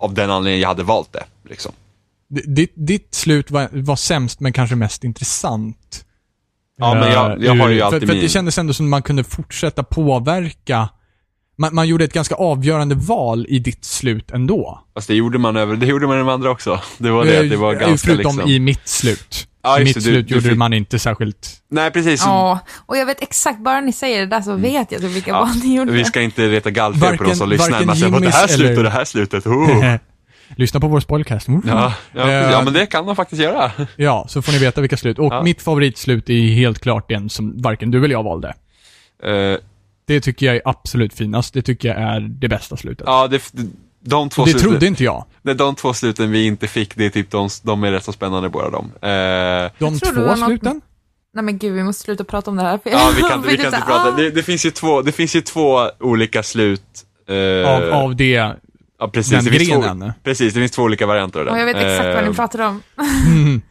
av 0.00 0.14
den 0.14 0.30
anledningen 0.30 0.60
jag 0.60 0.68
hade 0.68 0.82
valt 0.82 1.12
det. 1.12 1.24
Liksom. 1.48 1.72
Ditt, 2.28 2.72
ditt 2.76 3.14
slut 3.14 3.50
var, 3.50 3.68
var 3.72 3.96
sämst, 3.96 4.40
men 4.40 4.52
kanske 4.52 4.76
mest 4.76 5.04
intressant. 5.04 6.04
Ja, 6.78 6.94
men 6.94 7.12
jag- 7.12 7.30
Eh, 7.40 7.44
jag 7.46 7.54
har 7.56 7.68
ju 7.68 7.76
ur- 7.76 7.82
alltid 7.82 8.00
för, 8.00 8.06
för 8.06 8.14
min- 8.14 8.22
det 8.22 8.28
kändes 8.28 8.58
ändå 8.58 8.72
som 8.72 8.88
man 8.90 9.02
kunde 9.02 9.24
fortsätta 9.24 9.82
påverka. 9.82 10.88
Man, 11.60 11.74
man 11.74 11.88
gjorde 11.88 12.04
ett 12.04 12.12
ganska 12.12 12.34
avgörande 12.34 12.94
val 12.94 13.46
i 13.48 13.58
ditt 13.58 13.84
slut 13.84 14.30
ändå. 14.30 14.80
Fast 14.94 15.08
det 15.08 15.14
gjorde 15.14 15.38
man 15.38 15.56
över, 15.56 15.76
det 15.76 15.86
gjorde 15.86 16.06
man 16.06 16.16
i 16.16 16.18
de 16.18 16.28
andra 16.28 16.50
också. 16.50 16.80
Det 16.98 17.10
var 17.10 17.24
det, 17.24 17.40
att 17.40 17.50
det 17.50 17.56
var 17.56 17.72
Eh, 17.74 17.78
ganska 17.80 18.06
Förutom 18.06 18.32
liksom... 18.36 18.50
i 18.50 18.60
mitt 18.60 18.88
slut. 18.88 19.46
Ja, 19.62 19.80
I 19.80 19.84
mitt 19.84 19.94
det, 19.94 20.00
du- 20.00 20.04
slut 20.04 20.28
du 20.28 20.34
gjorde 20.34 20.48
fick- 20.48 20.58
man 20.58 20.72
inte 20.72 20.98
särskilt... 20.98 21.48
Nej 21.70 21.90
precis, 21.90 22.22
Ja, 22.24 22.58
och 22.86 22.96
jag 22.96 23.06
vet 23.06 23.22
exakt, 23.22 23.58
bara 23.64 23.80
ni 23.80 23.92
säger 23.92 24.20
det 24.20 24.26
där 24.26 24.40
så 24.42 24.54
vet 24.56 24.92
jag 24.92 25.00
typ 25.00 25.10
vilka 25.10 25.32
val 25.32 25.48
ni 25.64 25.76
gjorde. 25.76 25.92
vi 25.92 26.04
ska 26.04 26.22
inte 26.22 26.42
leta 26.42 26.70
gallfel 26.70 27.16
på 27.18 27.24
de 27.24 27.34
som 27.34 27.48
lyssnar, 27.48 27.84
men 27.84 27.96
säger 27.96 28.12
på 28.12 28.18
det 28.20 28.30
här 28.30 28.46
slutet 28.46 28.60
eller- 28.68 28.76
och 28.78 28.84
det 28.84 28.90
här 28.90 29.04
slutet, 29.04 29.46
oh. 29.46 29.94
Lyssna 30.56 30.80
på 30.80 30.88
vår 30.88 31.00
spoilcast. 31.00 31.48
Mm. 31.48 31.62
ja, 31.66 31.94
ja, 32.14 32.22
Eh, 32.28 32.50
ja, 32.50 32.62
men 32.64 32.72
det 32.72 32.86
kan 32.86 33.06
de 33.06 33.16
faktiskt 33.16 33.42
göra. 33.42 33.70
Ja, 33.96 34.26
så 34.28 34.42
får 34.42 34.52
ni 34.52 34.58
veta 34.58 34.80
vilka 34.80 34.96
slut. 34.96 35.18
Och 35.18 35.32
Ja. 35.34 35.42
mitt 35.42 35.62
favoritslut 35.62 36.30
är 36.30 36.54
helt 36.54 36.78
klart 36.78 37.08
den 37.08 37.30
som 37.30 37.62
varken 37.62 37.90
du 37.90 37.98
eller 38.04 38.14
jag 38.14 38.22
valde. 38.22 38.48
Eh, 39.22 39.58
Det 40.14 40.20
tycker 40.20 40.46
jag 40.46 40.56
är 40.56 40.62
absolut 40.64 41.14
finast. 41.14 41.54
Det 41.54 41.62
tycker 41.62 41.88
jag 41.88 41.98
är 41.98 42.20
det 42.20 42.48
bästa 42.48 42.76
slutet. 42.76 43.04
ja, 43.06 43.28
det, 43.28 43.42
de 44.04 44.28
två 44.28 44.42
Och 44.42 44.46
det 44.48 44.52
sluten, 44.52 44.70
trodde 44.70 44.86
inte 44.86 45.04
jag. 45.04 45.24
nej, 45.42 45.54
de 45.54 45.74
två 45.74 45.92
sluten 45.94 46.30
vi 46.30 46.46
inte 46.46 46.66
fick, 46.68 46.96
det 46.96 47.04
är 47.06 47.10
typ 47.10 47.30
de, 47.30 47.48
de 47.62 47.84
är 47.84 47.92
rätt 47.92 48.04
så 48.04 48.12
spännande 48.12 48.48
båda 48.48 48.70
de. 48.70 48.84
Eh, 49.08 49.70
De 49.78 49.98
två 49.98 50.20
något- 50.20 50.38
sluten? 50.46 50.80
Nej 51.34 51.44
men 51.44 51.58
gud, 51.58 51.72
vi 51.74 51.82
måste 51.84 52.02
sluta 52.02 52.24
prata 52.24 52.50
om 52.50 52.56
det 52.56 52.62
här. 52.62 52.78
För 52.78 52.90
ja, 52.90 53.10
vi 53.16 53.22
kan, 53.22 53.42
vi 53.42 53.48
kan 53.48 53.56
det 53.56 53.76
inte 53.76 53.86
prata. 53.86 54.08
ah. 54.12 54.16
Det, 54.16 54.30
det, 54.30 54.42
finns 54.42 54.66
ju 54.66 54.70
två, 54.70 55.02
det 55.02 55.12
finns 55.12 55.36
ju 55.36 55.40
två 55.40 55.90
olika 56.00 56.42
slut. 56.42 56.82
eh, 57.28 57.70
Av, 57.70 58.02
av 58.04 58.16
det, 58.16 58.52
ja, 59.00 59.08
precis, 59.08 59.32
den 59.32 59.44
det 59.44 59.50
finns 59.50 59.68
grenen. 59.70 60.00
Två, 60.00 60.12
precis, 60.24 60.54
det 60.54 60.60
finns 60.60 60.72
två 60.72 60.82
olika 60.82 61.06
varianter 61.06 61.38
av 61.40 61.44
den. 61.46 61.54
Och 61.54 61.60
jag 61.60 61.66
vet 61.66 61.76
exakt 61.76 62.04
vad 62.14 62.24
Eh, 62.24 62.28
ni 62.28 62.34
pratar 62.34 62.58
om. 62.66 62.82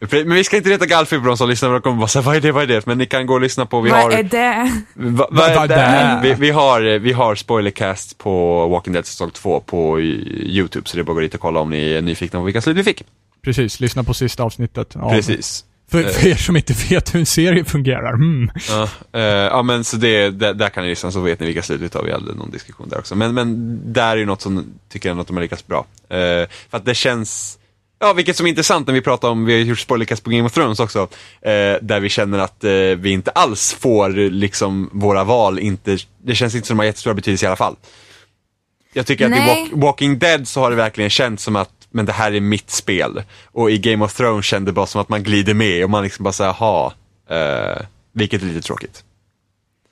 Men 0.10 0.34
vi 0.34 0.44
ska 0.44 0.56
inte 0.56 0.70
reta 0.70 0.86
gallfeber 0.86 1.22
på 1.22 1.28
de 1.28 1.36
som 1.36 1.48
lyssnar, 1.48 1.72
de 1.72 1.80
kommer 1.82 1.96
bara 1.96 2.08
säga 2.08 2.22
vad 2.22 2.36
är 2.36 2.40
det, 2.40 2.52
vad 2.52 2.62
är 2.62 2.66
det? 2.66 2.86
Men 2.86 2.98
ni 2.98 3.06
kan 3.06 3.26
gå 3.26 3.34
och 3.34 3.40
lyssna 3.40 3.66
på, 3.66 3.80
vi 3.80 3.90
vad 3.90 4.00
har... 4.00 4.10
är 4.10 4.22
det? 4.22 4.72
Va, 4.94 5.28
Vad 5.30 5.50
är 5.50 5.68
det? 5.68 6.20
Vi, 6.22 6.34
vi, 6.34 6.50
har, 6.50 6.86
eh, 6.94 6.98
vi 6.98 7.12
har 7.12 7.34
spoilercast 7.34 8.18
på 8.18 8.66
Walking 8.68 8.92
Dead 8.92 9.06
säsong 9.06 9.30
2 9.30 9.60
på 9.60 10.00
YouTube, 10.00 10.88
så 10.88 10.96
det 10.96 11.00
är 11.00 11.04
bara 11.04 11.12
att 11.12 11.16
gå 11.16 11.20
dit 11.20 11.34
och 11.34 11.40
kolla 11.40 11.60
om 11.60 11.70
ni 11.70 11.92
är 11.92 12.02
nyfikna 12.02 12.38
på 12.38 12.44
vilka 12.44 12.60
slut 12.60 12.76
vi 12.76 12.84
fick. 12.84 13.02
Precis, 13.44 13.80
lyssna 13.80 14.04
på 14.04 14.14
sista 14.14 14.42
avsnittet. 14.42 14.96
av- 14.96 15.10
Precis. 15.10 15.64
För, 15.90 16.02
för 16.02 16.28
er 16.28 16.34
som 16.34 16.56
inte 16.56 16.74
vet 16.90 17.14
hur 17.14 17.20
en 17.20 17.26
serie 17.26 17.64
fungerar. 17.64 18.14
Mm. 18.14 18.50
Ja, 18.68 18.88
eh, 19.12 19.22
ja 19.22 19.62
men 19.62 19.84
så 19.84 19.96
det, 19.96 20.30
där, 20.30 20.54
där 20.54 20.68
kan 20.68 20.82
ni 20.82 20.90
lyssna 20.90 21.12
så 21.12 21.20
vet 21.20 21.40
ni 21.40 21.46
vilka 21.46 21.62
slut 21.62 21.80
vi 21.80 21.88
tar, 21.88 22.02
vi 22.02 22.12
hade 22.12 22.34
någon 22.34 22.50
diskussion 22.50 22.88
där 22.88 22.98
också. 22.98 23.14
Men, 23.14 23.34
men 23.34 23.80
där 23.92 24.10
är 24.10 24.16
ju 24.16 24.26
något 24.26 24.42
som 24.42 24.64
tycker 24.88 25.08
jag 25.08 25.20
att 25.20 25.26
de 25.26 25.36
har 25.36 25.42
lyckats 25.42 25.66
bra. 25.66 25.86
Eh, 26.08 26.48
för 26.70 26.76
att 26.76 26.84
det 26.84 26.94
känns, 26.94 27.58
ja 27.98 28.12
vilket 28.12 28.36
som 28.36 28.46
är 28.46 28.50
intressant 28.50 28.86
när 28.86 28.94
vi 28.94 29.00
pratar 29.00 29.28
om, 29.28 29.44
vi 29.44 29.52
har 29.52 29.60
gjort 29.60 29.78
spoilercast 29.78 30.24
på 30.24 30.30
Game 30.30 30.44
of 30.44 30.52
Thrones 30.52 30.80
också, 30.80 31.08
eh, 31.42 31.74
där 31.82 32.00
vi 32.00 32.08
känner 32.08 32.38
att 32.38 32.64
eh, 32.64 32.70
vi 32.72 33.10
inte 33.10 33.30
alls 33.30 33.76
får 33.80 34.10
liksom 34.30 34.90
våra 34.92 35.24
val 35.24 35.58
inte, 35.58 35.98
det 36.22 36.34
känns 36.34 36.54
inte 36.54 36.66
som 36.66 36.76
de 36.76 36.78
har 36.78 36.86
jättestora 36.86 37.14
betydelse 37.14 37.46
i 37.46 37.48
alla 37.48 37.56
fall. 37.56 37.76
Jag 38.92 39.06
tycker 39.06 39.24
att 39.24 39.32
i 39.32 39.34
Nej. 39.34 39.70
Walk, 39.70 39.82
Walking 39.84 40.18
Dead 40.18 40.48
så 40.48 40.60
har 40.60 40.70
det 40.70 40.76
verkligen 40.76 41.10
känts 41.10 41.42
som 41.42 41.56
att 41.56 41.79
men 41.90 42.06
det 42.06 42.12
här 42.12 42.32
är 42.32 42.40
mitt 42.40 42.70
spel. 42.70 43.22
Och 43.44 43.70
i 43.70 43.78
Game 43.78 44.04
of 44.04 44.14
Thrones 44.14 44.44
kände 44.44 44.70
det 44.70 44.74
bara 44.74 44.86
som 44.86 45.00
att 45.00 45.08
man 45.08 45.22
glider 45.22 45.54
med 45.54 45.84
och 45.84 45.90
man 45.90 46.02
liksom 46.02 46.22
bara 46.22 46.32
säger 46.32 46.52
ha. 46.52 46.92
Eh, 47.30 47.82
vilket 48.12 48.42
är 48.42 48.46
lite 48.46 48.60
tråkigt. 48.60 49.04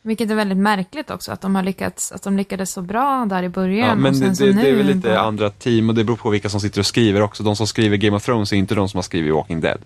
Vilket 0.02 0.30
är 0.30 0.34
väldigt 0.34 0.58
märkligt 0.58 1.10
också, 1.10 1.32
att 1.32 1.40
de 1.40 1.54
har 1.54 1.62
lyckats, 1.62 2.12
att 2.12 2.22
de 2.22 2.36
lyckades 2.36 2.70
så 2.70 2.82
bra 2.82 3.26
där 3.28 3.42
i 3.42 3.48
början. 3.48 3.88
Ja, 3.88 3.94
men 3.94 4.20
det, 4.20 4.38
det, 4.38 4.52
det 4.52 4.68
är 4.68 4.74
väl 4.76 4.86
lite 4.86 5.08
bara- 5.08 5.18
andra 5.20 5.50
team 5.50 5.88
och 5.88 5.94
det 5.94 6.04
beror 6.04 6.16
på 6.16 6.30
vilka 6.30 6.48
som 6.48 6.60
sitter 6.60 6.80
och 6.80 6.86
skriver 6.86 7.20
också. 7.20 7.42
De 7.42 7.56
som 7.56 7.66
skriver 7.66 7.96
Game 7.96 8.16
of 8.16 8.24
Thrones 8.24 8.52
är 8.52 8.56
inte 8.56 8.74
de 8.74 8.88
som 8.88 8.98
har 8.98 9.02
skrivit 9.02 9.34
Walking 9.34 9.60
Dead. 9.60 9.78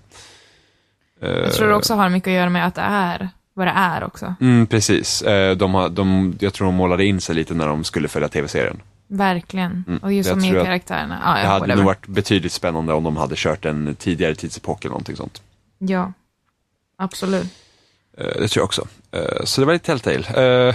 Jag 1.21 1.53
tror 1.53 1.69
det 1.69 1.75
också 1.75 1.95
har 1.95 2.09
mycket 2.09 2.29
att 2.29 2.35
göra 2.35 2.51
med 2.51 2.67
att 2.67 2.75
det 2.75 2.81
är 2.81 3.29
vad 3.55 3.67
det 3.67 3.73
är 3.77 4.05
också. 4.05 4.35
Mm, 4.41 4.67
precis. 4.67 5.23
Eh, 5.23 5.57
de 5.57 5.75
har, 5.75 5.89
de, 5.89 6.35
jag 6.41 6.53
tror 6.55 6.67
de 6.67 6.75
målade 6.75 7.05
in 7.05 7.21
sig 7.21 7.35
lite 7.35 7.55
när 7.55 7.67
de 7.67 7.85
skulle 7.85 8.09
följa 8.09 8.29
tv-serien. 8.29 8.81
Verkligen. 9.13 9.85
Mm, 9.87 9.99
och 10.03 10.13
just 10.13 10.37
nya 10.37 10.61
att 10.61 10.67
karaktärerna. 10.67 11.21
Ja, 11.25 11.41
det 11.41 11.47
hade 11.47 11.75
nog 11.75 11.85
varit 11.85 12.07
betydligt 12.07 12.53
spännande 12.53 12.93
om 12.93 13.05
de 13.05 13.17
hade 13.17 13.35
kört 13.37 13.65
en 13.65 13.95
tidigare 13.95 14.35
tidsepok 14.35 14.85
eller 14.85 14.91
någonting 14.91 15.17
sånt. 15.17 15.43
Ja, 15.79 16.13
absolut. 16.99 17.47
Eh, 18.19 18.27
det 18.27 18.49
tror 18.49 18.61
jag 18.61 18.65
också. 18.65 18.87
Eh, 19.13 19.45
så 19.45 19.61
det 19.61 19.67
var 19.67 19.73
lite 19.73 19.87
Telltale. 19.87 20.69
Uh, 20.69 20.75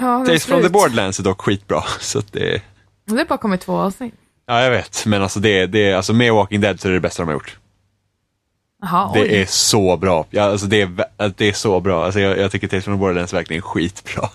Ja, 0.00 0.24
Tales 0.26 0.44
from 0.46 0.62
the. 0.62 0.68
Borderlands 0.68 1.18
är 1.18 1.22
dock 1.24 1.40
skitbra. 1.40 1.82
Så 2.00 2.22
det, 2.30 2.62
det 3.04 3.16
har 3.16 3.24
bara 3.24 3.38
kommit 3.38 3.60
två 3.60 3.76
avsnitt. 3.76 4.14
ja, 4.46 4.62
jag 4.62 4.70
vet. 4.70 5.06
Men 5.06 5.22
alltså, 5.22 5.40
det, 5.40 5.66
det, 5.66 5.92
alltså 5.92 6.12
med 6.12 6.32
Walking 6.32 6.60
Dead 6.60 6.80
så 6.80 6.88
är 6.88 6.92
det 6.92 6.96
det 6.96 7.00
bästa 7.00 7.22
de 7.22 7.26
har 7.26 7.32
gjort. 7.34 7.58
Jaha, 8.82 9.10
Det 9.14 9.20
oj. 9.22 9.34
är 9.34 9.46
så 9.46 9.96
bra. 9.96 10.26
Ja, 10.30 10.42
alltså 10.42 10.66
det, 10.66 10.80
är, 10.82 10.88
det 11.36 11.48
är 11.48 11.52
så 11.52 11.80
bra. 11.80 12.04
Alltså 12.04 12.20
jag, 12.20 12.38
jag 12.38 12.50
tycker 12.52 12.68
Tales 12.68 12.84
from 12.84 12.94
the 12.94 12.98
Borderlands 13.00 13.32
är 13.32 13.36
verkligen 13.36 13.62
skitbra. 13.62 14.28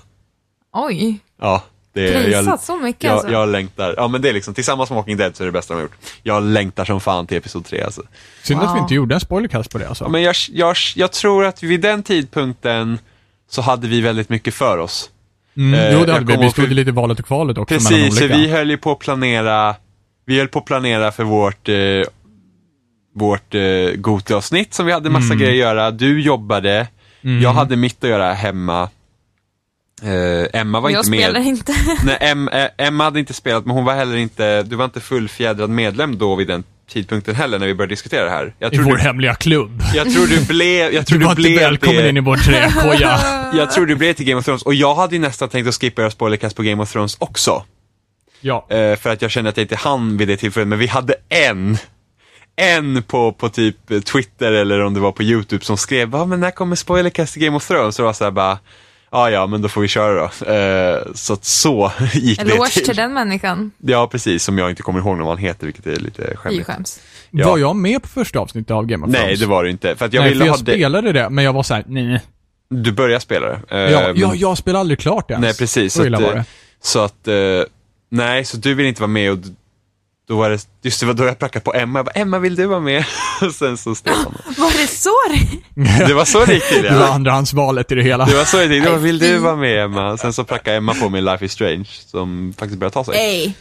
Oj, 0.73 1.19
Ja, 1.41 1.63
det 1.93 2.13
är, 2.13 2.29
jag, 2.29 2.59
så 2.59 2.77
mycket 2.77 3.03
jag, 3.03 3.13
alltså. 3.13 3.31
jag 3.31 3.49
längtar. 3.49 3.93
Ja 3.97 4.07
men 4.07 4.21
det 4.21 4.29
är 4.29 4.33
liksom, 4.33 4.53
tillsammans 4.53 4.89
med 4.89 4.95
Walking 4.97 5.17
Dead 5.17 5.35
så 5.35 5.43
är 5.43 5.45
det 5.45 5.51
bästa 5.51 5.73
de 5.73 5.77
har 5.77 5.81
gjort. 5.83 5.95
Jag 6.23 6.43
längtar 6.43 6.85
som 6.85 7.01
fan 7.01 7.27
till 7.27 7.37
Episod 7.37 7.65
3 7.65 7.81
alltså. 7.81 8.01
Synd 8.43 8.59
att 8.61 8.65
vi 8.69 8.73
Wow. 8.73 8.77
inte 8.77 8.93
gjorde 8.93 9.15
en 9.15 9.19
spoilercast 9.21 9.71
på 9.71 9.77
det 9.77 9.87
alltså. 9.87 10.03
Ja, 10.03 10.09
men 10.09 10.21
jag, 10.21 10.35
jag, 10.51 10.75
jag 10.95 11.11
tror 11.11 11.45
att 11.45 11.63
vid 11.63 11.81
den 11.81 12.03
tidpunkten 12.03 12.99
så 13.49 13.61
hade 13.61 13.87
vi 13.87 14.01
väldigt 14.01 14.29
mycket 14.29 14.53
för 14.53 14.77
oss. 14.77 15.09
Mm, 15.57 15.73
eh, 15.79 15.93
jo, 15.99 16.05
det 16.05 16.13
hade 16.13 16.25
vi. 16.25 16.43
Vi 16.43 16.49
stod 16.49 16.65
i 16.71 16.73
lite 16.73 16.91
valet 16.91 17.19
och 17.19 17.25
kvalet 17.25 17.57
också 17.57 17.73
mellan 17.73 17.89
Precis, 17.89 18.17
så 18.17 18.23
olika. 18.23 18.37
vi 18.37 18.47
höll 18.47 18.69
ju 18.69 18.77
på 18.77 18.91
att 18.91 18.99
planera, 18.99 19.75
vi 20.25 20.37
höll 20.37 20.47
på 20.47 20.59
att 20.59 20.65
planera 20.65 21.11
för 21.11 21.23
vårt, 21.23 21.69
eh, 21.69 21.75
vårt 23.15 23.55
eh, 23.55 23.61
Gote-avsnitt 23.95 24.73
som 24.73 24.85
vi 24.85 24.91
hade 24.91 25.09
massa 25.09 25.25
Mm. 25.25 25.37
grejer 25.37 25.51
att 25.53 25.75
göra. 25.75 25.91
Du 25.91 26.21
jobbade, 26.21 26.87
Mm. 27.23 27.41
jag 27.41 27.53
hade 27.53 27.75
mitt 27.75 28.03
att 28.03 28.09
göra 28.09 28.33
hemma. 28.33 28.89
Eh, 30.03 30.59
Emma 30.61 30.79
var 30.79 30.89
jag 30.89 30.99
inte 30.99 31.09
med. 31.11 31.19
spelar 31.19 31.39
inte. 31.39 31.73
Nej, 32.05 32.17
em, 32.21 32.47
eh, 32.47 32.67
Emma 32.77 33.03
hade 33.03 33.19
inte 33.19 33.33
spelat, 33.33 33.65
men 33.65 33.75
hon 33.75 33.85
var 33.85 33.93
heller 33.93 34.15
inte, 34.15 34.63
du 34.63 34.75
var 34.75 34.85
inte 34.85 34.99
fullfjädrad 34.99 35.69
medlem 35.69 36.17
då 36.17 36.35
vid 36.35 36.47
den 36.47 36.63
tidpunkten 36.89 37.35
heller 37.35 37.59
när 37.59 37.67
vi 37.67 37.73
började 37.75 37.91
diskutera 37.91 38.23
det 38.23 38.29
här. 38.29 38.53
Jag 38.59 38.73
I 38.73 38.77
vår 38.77 38.95
du, 38.95 39.01
hemliga 39.01 39.35
klubb. 39.35 39.81
jag 39.95 40.13
tror 40.13 40.27
du 40.27 40.45
blev, 40.45 40.93
jag 40.93 41.05
tror 41.07 41.19
Du 41.19 41.25
var 41.25 41.35
du 41.35 41.41
inte 41.41 41.49
blev 41.51 41.59
välkommen 41.69 42.03
det. 42.03 42.09
in 42.09 42.17
i 42.17 42.19
vår 42.19 42.37
träkoja. 42.37 43.19
Jag 43.57 43.71
tror 43.71 43.85
du 43.85 43.95
blev 43.95 44.13
till 44.13 44.25
Game 44.25 44.39
of 44.39 44.45
Thrones 44.45 44.61
och 44.63 44.73
jag 44.73 44.95
hade 44.95 45.15
ju 45.15 45.21
nästan 45.21 45.49
tänkt 45.49 45.67
att 45.67 45.75
skippa 45.75 46.01
göra 46.01 46.11
spoilercast 46.11 46.55
på 46.55 46.63
Game 46.63 46.83
of 46.83 46.91
Thrones 46.91 47.15
också. 47.19 47.63
ja. 48.41 48.67
Eh, 48.69 48.95
för 48.95 49.09
att 49.09 49.21
jag 49.21 49.31
kände 49.31 49.49
att 49.49 49.57
jag 49.57 49.63
inte 49.63 49.75
hann 49.75 50.17
vid 50.17 50.27
det 50.27 50.37
tillfället, 50.37 50.67
men 50.67 50.79
vi 50.79 50.87
hade 50.87 51.15
en 51.29 51.77
en 52.55 53.03
på, 53.03 53.31
på 53.33 53.49
typ 53.49 54.05
Twitter 54.05 54.51
eller 54.51 54.79
om 54.83 54.93
det 54.93 54.99
var 54.99 55.11
på 55.11 55.23
YouTube 55.23 55.65
som 55.65 55.77
skrev, 55.77 56.09
ja 56.13 56.25
men 56.25 56.39
när 56.39 56.51
kommer 56.51 56.75
spoilercast 56.75 57.37
i 57.37 57.39
Game 57.39 57.57
of 57.57 57.67
Thrones? 57.67 57.95
Så 57.95 58.01
det 58.01 58.05
var 58.05 58.13
såhär 58.13 58.31
bara, 58.31 58.57
ja 59.13 59.29
ja 59.29 59.47
men 59.47 59.61
då 59.61 59.69
får 59.69 59.81
vi 59.81 59.87
köra 59.87 60.13
då. 60.39 60.51
Eh, 60.51 61.01
så 61.13 61.33
att 61.33 61.45
så 61.45 61.91
gick 62.13 62.39
det 62.39 62.51
Eloge 62.51 62.69
till. 62.69 62.85
till 62.85 62.95
den 62.95 63.13
människan. 63.13 63.71
Ja 63.77 64.07
precis, 64.07 64.43
som 64.43 64.57
jag 64.57 64.69
inte 64.69 64.83
kommer 64.83 64.99
ihåg 64.99 65.17
vad 65.17 65.27
han 65.27 65.37
heter, 65.37 65.65
vilket 65.65 65.87
är 65.87 65.95
lite 65.95 66.35
skämmigt. 66.37 66.65
skäms. 66.67 66.99
Ja. 67.31 67.47
Var 67.49 67.57
jag 67.57 67.75
med 67.75 68.01
på 68.01 68.07
första 68.07 68.39
avsnittet 68.39 68.71
av 68.71 68.85
Game 68.85 69.05
of 69.05 69.11
Thrones? 69.11 69.27
Nej, 69.27 69.35
det 69.37 69.45
var 69.45 69.63
det 69.63 69.69
inte. 69.69 69.95
För 69.95 70.05
att 70.05 70.13
jag 70.13 70.21
Nej, 70.21 70.29
ville 70.29 70.39
för 70.39 70.45
jag 70.45 70.53
ha 70.53 70.57
det. 70.63 70.71
spelade 70.71 71.11
det, 71.11 71.29
men 71.29 71.43
jag 71.45 71.53
var 71.53 71.63
såhär, 71.63 71.83
nej. 71.87 72.21
Du 72.69 72.91
började 72.91 73.19
spela 73.21 73.47
det. 73.47 73.59
Eh, 73.69 73.77
Ja, 73.91 74.01
men- 74.07 74.17
ja, 74.19 74.35
jag 74.35 74.57
spelade 74.57 74.79
aldrig 74.79 74.99
klart 74.99 75.31
ens. 75.31 75.41
Nej, 75.41 75.53
precis. 75.57 75.93
Så 75.93 76.01
att, 76.01 76.13
eh, 76.13 76.19
det. 76.19 76.45
så 76.81 76.99
att, 76.99 77.27
eh, 77.27 77.35
nej, 78.09 78.45
så 78.45 78.57
du 78.57 78.73
vill 78.73 78.85
inte 78.85 79.01
vara 79.01 79.11
med 79.11 79.31
och 79.31 79.37
då 80.27 80.37
var 80.37 80.49
det, 80.49 80.67
just 80.81 80.99
det 80.99 81.05
var 81.05 81.13
då 81.13 81.23
jag 81.23 81.39
prackade 81.39 81.63
på 81.65 81.73
Emma, 81.73 81.99
jag 81.99 82.05
bara, 82.05 82.11
Emma 82.11 82.39
vill 82.39 82.55
du 82.55 82.65
vara 82.65 82.79
med? 82.79 83.05
Och 83.41 83.51
sen 83.51 83.77
så 83.77 83.95
Stefan. 83.95 84.37
Var 84.57 84.81
det 84.81 84.87
så 84.87 85.09
det... 85.29 86.07
Det 86.07 86.13
var 86.13 86.25
så 86.25 86.45
det 86.45 86.53
gick 86.53 86.69
till 86.69 86.83
Det 86.83 86.99
var 86.99 87.07
andrahandsvalet 87.07 87.91
i 87.91 87.95
det 87.95 88.03
hela. 88.03 88.25
Det 88.25 88.35
var 88.35 88.45
så 88.45 88.57
det 88.57 88.75
gick 88.75 88.83
till, 88.85 88.95
vill 88.95 89.19
du 89.19 89.37
vara 89.37 89.55
med 89.55 89.83
Emma? 89.83 90.17
Sen 90.17 90.33
så 90.33 90.43
prackade 90.43 90.77
Emma 90.77 90.93
på 90.93 91.09
mig 91.09 91.21
Life 91.21 91.45
is 91.45 91.51
Strange, 91.51 91.85
som 92.05 92.53
faktiskt 92.57 92.79
började 92.79 92.93
ta 92.93 93.03
sig. 93.03 93.13
Nej. 93.15 93.55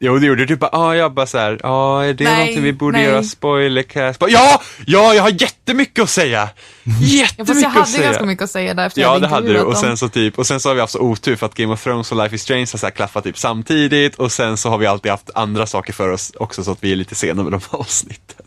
Jo 0.00 0.18
det 0.18 0.26
gjorde 0.26 0.40
du, 0.42 0.46
du 0.46 0.56
bara, 0.56 0.70
ah, 0.72 0.94
jag 0.94 1.12
bara 1.14 1.26
såhär, 1.26 1.60
ah, 1.64 2.02
är 2.04 2.14
det 2.14 2.24
Nej, 2.24 2.38
någonting 2.38 2.62
vi 2.62 2.72
borde 2.72 2.98
nej. 2.98 3.06
göra 3.06 3.22
spoilercast? 3.22 4.18
Bara, 4.18 4.30
Ja! 4.30 4.62
Ja, 4.86 5.14
jag 5.14 5.22
har 5.22 5.30
jättemycket 5.30 6.02
att 6.02 6.10
säga! 6.10 6.48
Ja, 6.84 6.92
fast 6.92 7.02
Jättemycket 7.02 7.62
jag 7.62 7.68
att 7.68 7.74
hade 7.74 7.86
säga! 7.86 8.04
ganska 8.04 8.24
mycket 8.26 8.44
att 8.44 8.50
säga 8.50 8.74
där 8.74 8.86
efter 8.86 9.00
jag 9.00 9.08
Ja 9.08 9.12
hade 9.12 9.26
det 9.26 9.28
hade 9.28 9.52
du 9.52 9.60
och 9.60 9.76
sen 9.76 9.96
så 9.96 10.08
typ, 10.08 10.38
och 10.38 10.46
sen 10.46 10.60
så 10.60 10.68
har 10.68 10.74
vi 10.74 10.80
haft 10.80 10.92
så 10.92 11.00
otur 11.00 11.36
för 11.36 11.46
att 11.46 11.54
Game 11.54 11.72
of 11.72 11.82
Thrones 11.84 12.12
och 12.12 12.18
Life 12.22 12.34
is 12.34 12.42
Strange 12.42 12.60
har 12.72 12.78
så 12.78 12.86
här 12.86 12.90
klaffat 12.90 13.24
typ 13.24 13.38
samtidigt 13.38 14.14
och 14.14 14.32
sen 14.32 14.56
så 14.56 14.68
har 14.68 14.78
vi 14.78 14.86
alltid 14.86 15.10
haft 15.10 15.30
andra 15.34 15.66
saker 15.66 15.92
för 15.92 16.08
oss 16.08 16.32
också 16.36 16.64
så 16.64 16.72
att 16.72 16.78
vi 16.84 16.92
är 16.92 16.96
lite 16.96 17.14
sena 17.14 17.42
med 17.42 17.52
de 17.52 17.60
här 17.72 17.78
avsnitten. 17.78 18.46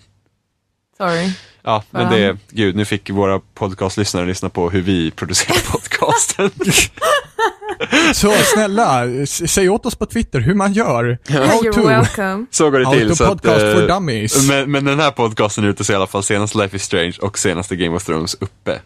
Sorry. 0.97 1.31
Ja, 1.69 1.83
men 1.91 2.11
det, 2.11 2.37
gud 2.49 2.75
nu 2.75 2.85
fick 2.85 3.09
våra 3.09 3.39
podcastlyssnare 3.53 4.25
lyssna 4.25 4.49
på 4.49 4.69
hur 4.69 4.81
vi 4.81 5.11
producerar 5.11 5.71
podcasten. 5.71 6.49
Så 8.13 8.31
snälla, 8.53 9.03
säg 9.25 9.69
åt 9.69 9.85
oss 9.85 9.95
på 9.95 10.05
Twitter 10.05 10.39
hur 10.39 10.53
man 10.53 10.73
gör. 10.73 11.17
How 11.29 11.39
You're 11.39 11.73
to. 11.73 11.87
welcome. 11.87 12.45
så 12.51 12.69
går 12.69 12.79
det 12.79 12.91
till. 12.91 13.15
Så 13.15 13.23
att, 13.23 13.29
podcast 13.29 13.65
eh, 13.65 13.73
for 13.73 13.87
dummies. 13.87 14.47
men, 14.49 14.71
men 14.71 14.85
den 14.85 14.99
här 14.99 15.11
podcasten 15.11 15.63
är 15.63 15.67
ute 15.67 15.83
så 15.83 15.93
i 15.93 15.95
alla 15.95 16.07
fall 16.07 16.23
senaste 16.23 16.57
Life 16.57 16.75
is 16.75 16.83
Strange 16.83 17.13
och 17.21 17.37
senaste 17.39 17.75
Game 17.75 17.95
of 17.95 18.05
Thrones 18.05 18.33
uppe. 18.39 18.79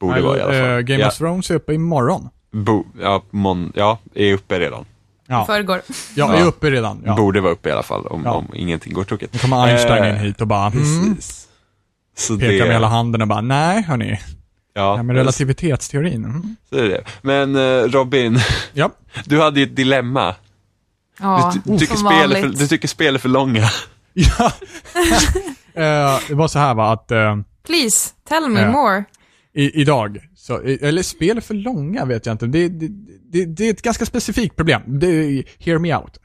Borde 0.00 0.20
vara 0.22 0.38
i 0.38 0.40
alla 0.40 0.52
fall. 0.52 0.70
Eh, 0.70 0.78
Game 0.80 1.00
ja, 1.02 1.08
of 1.08 1.16
Thrones 1.18 1.50
är 1.50 1.54
uppe 1.54 1.74
imorgon. 1.74 2.28
bo, 2.52 2.84
ja, 3.00 3.22
mon, 3.30 3.72
ja, 3.74 3.98
är 4.14 4.34
uppe 4.34 4.58
redan. 4.58 4.84
Ja, 5.28 5.44
Förrgår. 5.46 5.80
jag 6.14 6.34
är 6.34 6.38
Ja. 6.40 6.44
uppe 6.44 6.70
redan. 6.70 7.02
Ja. 7.06 7.14
Borde 7.16 7.40
vara 7.40 7.52
uppe 7.52 7.68
i 7.68 7.72
alla 7.72 7.82
fall 7.82 8.06
om, 8.06 8.22
Ja. 8.24 8.30
om 8.32 8.46
ingenting 8.54 8.92
går 8.92 9.04
tokigt. 9.04 9.32
Nu 9.32 9.38
kommer 9.38 9.66
Einstein 9.66 10.04
Eh, 10.04 10.10
in 10.10 10.16
hit 10.16 10.40
och 10.40 10.46
bara, 10.46 10.66
mm, 10.66 10.72
Precis. 11.16 11.45
Så 12.18 12.38
pekar 12.38 12.52
det, 12.52 12.58
med 12.64 12.72
hela 12.72 12.86
handen 12.88 13.22
och 13.22 13.28
bara, 13.28 13.40
nej 13.40 13.82
hörni, 13.82 14.10
det 14.10 14.18
ja, 14.74 14.96
här 14.96 15.02
med 15.02 15.16
relativitetsteorin. 15.16 16.24
Mm. 16.24 16.56
så 16.70 16.76
är 16.78 16.88
det. 16.88 17.04
Men 17.22 17.56
eh, 17.56 17.82
Robin, 17.90 18.38
Ja, 18.72 18.90
du 19.24 19.40
hade 19.40 19.60
ju 19.60 19.66
ett 19.66 19.76
dilemma. 19.76 20.34
Ja, 21.20 21.52
Du, 21.54 21.60
ty- 21.72 21.78
tycker 21.78 21.96
som 21.96 22.06
spel 22.08 22.32
är 22.32 22.40
för, 22.42 22.48
du 22.48 22.66
tycker 22.68 22.88
spel 22.88 23.14
är 23.14 23.18
för 23.18 23.28
långa. 23.28 23.68
ja. 24.12 24.52
Eh, 25.74 26.18
det 26.28 26.34
var 26.34 26.48
så 26.48 26.58
här 26.58 26.74
va, 26.74 26.92
att 26.92 27.10
eh, 27.10 27.36
Please, 27.66 28.10
tell 28.28 28.48
me 28.48 28.60
Ja. 28.60 28.70
more. 28.70 29.04
i, 29.54 29.80
idag, 29.80 30.18
så, 30.36 30.58
eller 30.62 31.02
spel 31.02 31.36
är 31.36 31.40
för 31.40 31.54
långa 31.54 32.04
vet 32.04 32.26
jag 32.26 32.34
inte. 32.34 32.46
Det, 32.46 32.68
det, 32.68 32.88
det, 33.32 33.44
det 33.44 33.64
är 33.66 33.70
ett 33.70 33.82
ganska 33.82 34.06
specifikt 34.06 34.56
problem. 34.56 34.82
Det, 34.86 35.42
hear 35.58 35.78
me 35.78 35.94
out. 35.96 36.18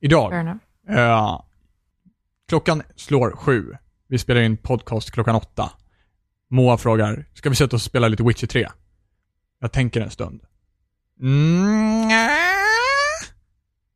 Idag, 0.00 0.58
klockan 2.48 2.82
slår 2.96 3.30
sju. 3.30 3.72
Vi 4.08 4.18
spelar 4.18 4.40
in 4.40 4.56
podcast 4.56 5.10
klockan 5.10 5.34
åtta. 5.34 5.70
Moa 6.50 6.78
frågar, 6.78 7.24
ska 7.34 7.50
vi 7.50 7.56
sätta 7.56 7.76
oss 7.76 7.82
och 7.82 7.90
spela 7.90 8.08
lite 8.08 8.22
Witcher 8.22 8.46
3? 8.46 8.68
Jag 9.60 9.72
tänker 9.72 10.00
en 10.00 10.10
stund. 10.10 10.40
Mm. 11.20 12.08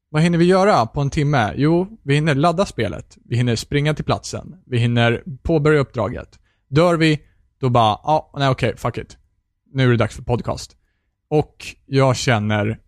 Vad 0.08 0.22
hinner 0.22 0.38
vi 0.38 0.44
göra 0.44 0.86
på 0.86 1.00
en 1.00 1.10
timme? 1.10 1.54
Jo, 1.56 1.98
vi 2.02 2.14
hinner 2.14 2.34
ladda 2.34 2.66
spelet. 2.66 3.18
Vi 3.24 3.36
hinner 3.36 3.56
springa 3.56 3.94
till 3.94 4.04
platsen. 4.04 4.56
Vi 4.66 4.78
hinner 4.78 5.22
påbörja 5.42 5.80
uppdraget. 5.80 6.38
Dör 6.68 6.96
vi, 6.96 7.20
då 7.60 7.68
bara, 7.68 8.00
ja, 8.04 8.32
nej 8.36 8.48
okej, 8.48 8.76
fuck 8.76 8.98
it. 8.98 9.18
Nu 9.72 9.84
är 9.86 9.90
det 9.90 9.96
dags 9.96 10.16
för 10.16 10.22
podcast. 10.22 10.76
Och 11.28 11.66
jag 11.86 12.16
känner, 12.16 12.78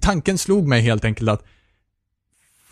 tanken 0.00 0.38
slog 0.38 0.68
mig 0.68 0.80
helt 0.80 1.04
enkelt 1.04 1.30
att 1.30 1.44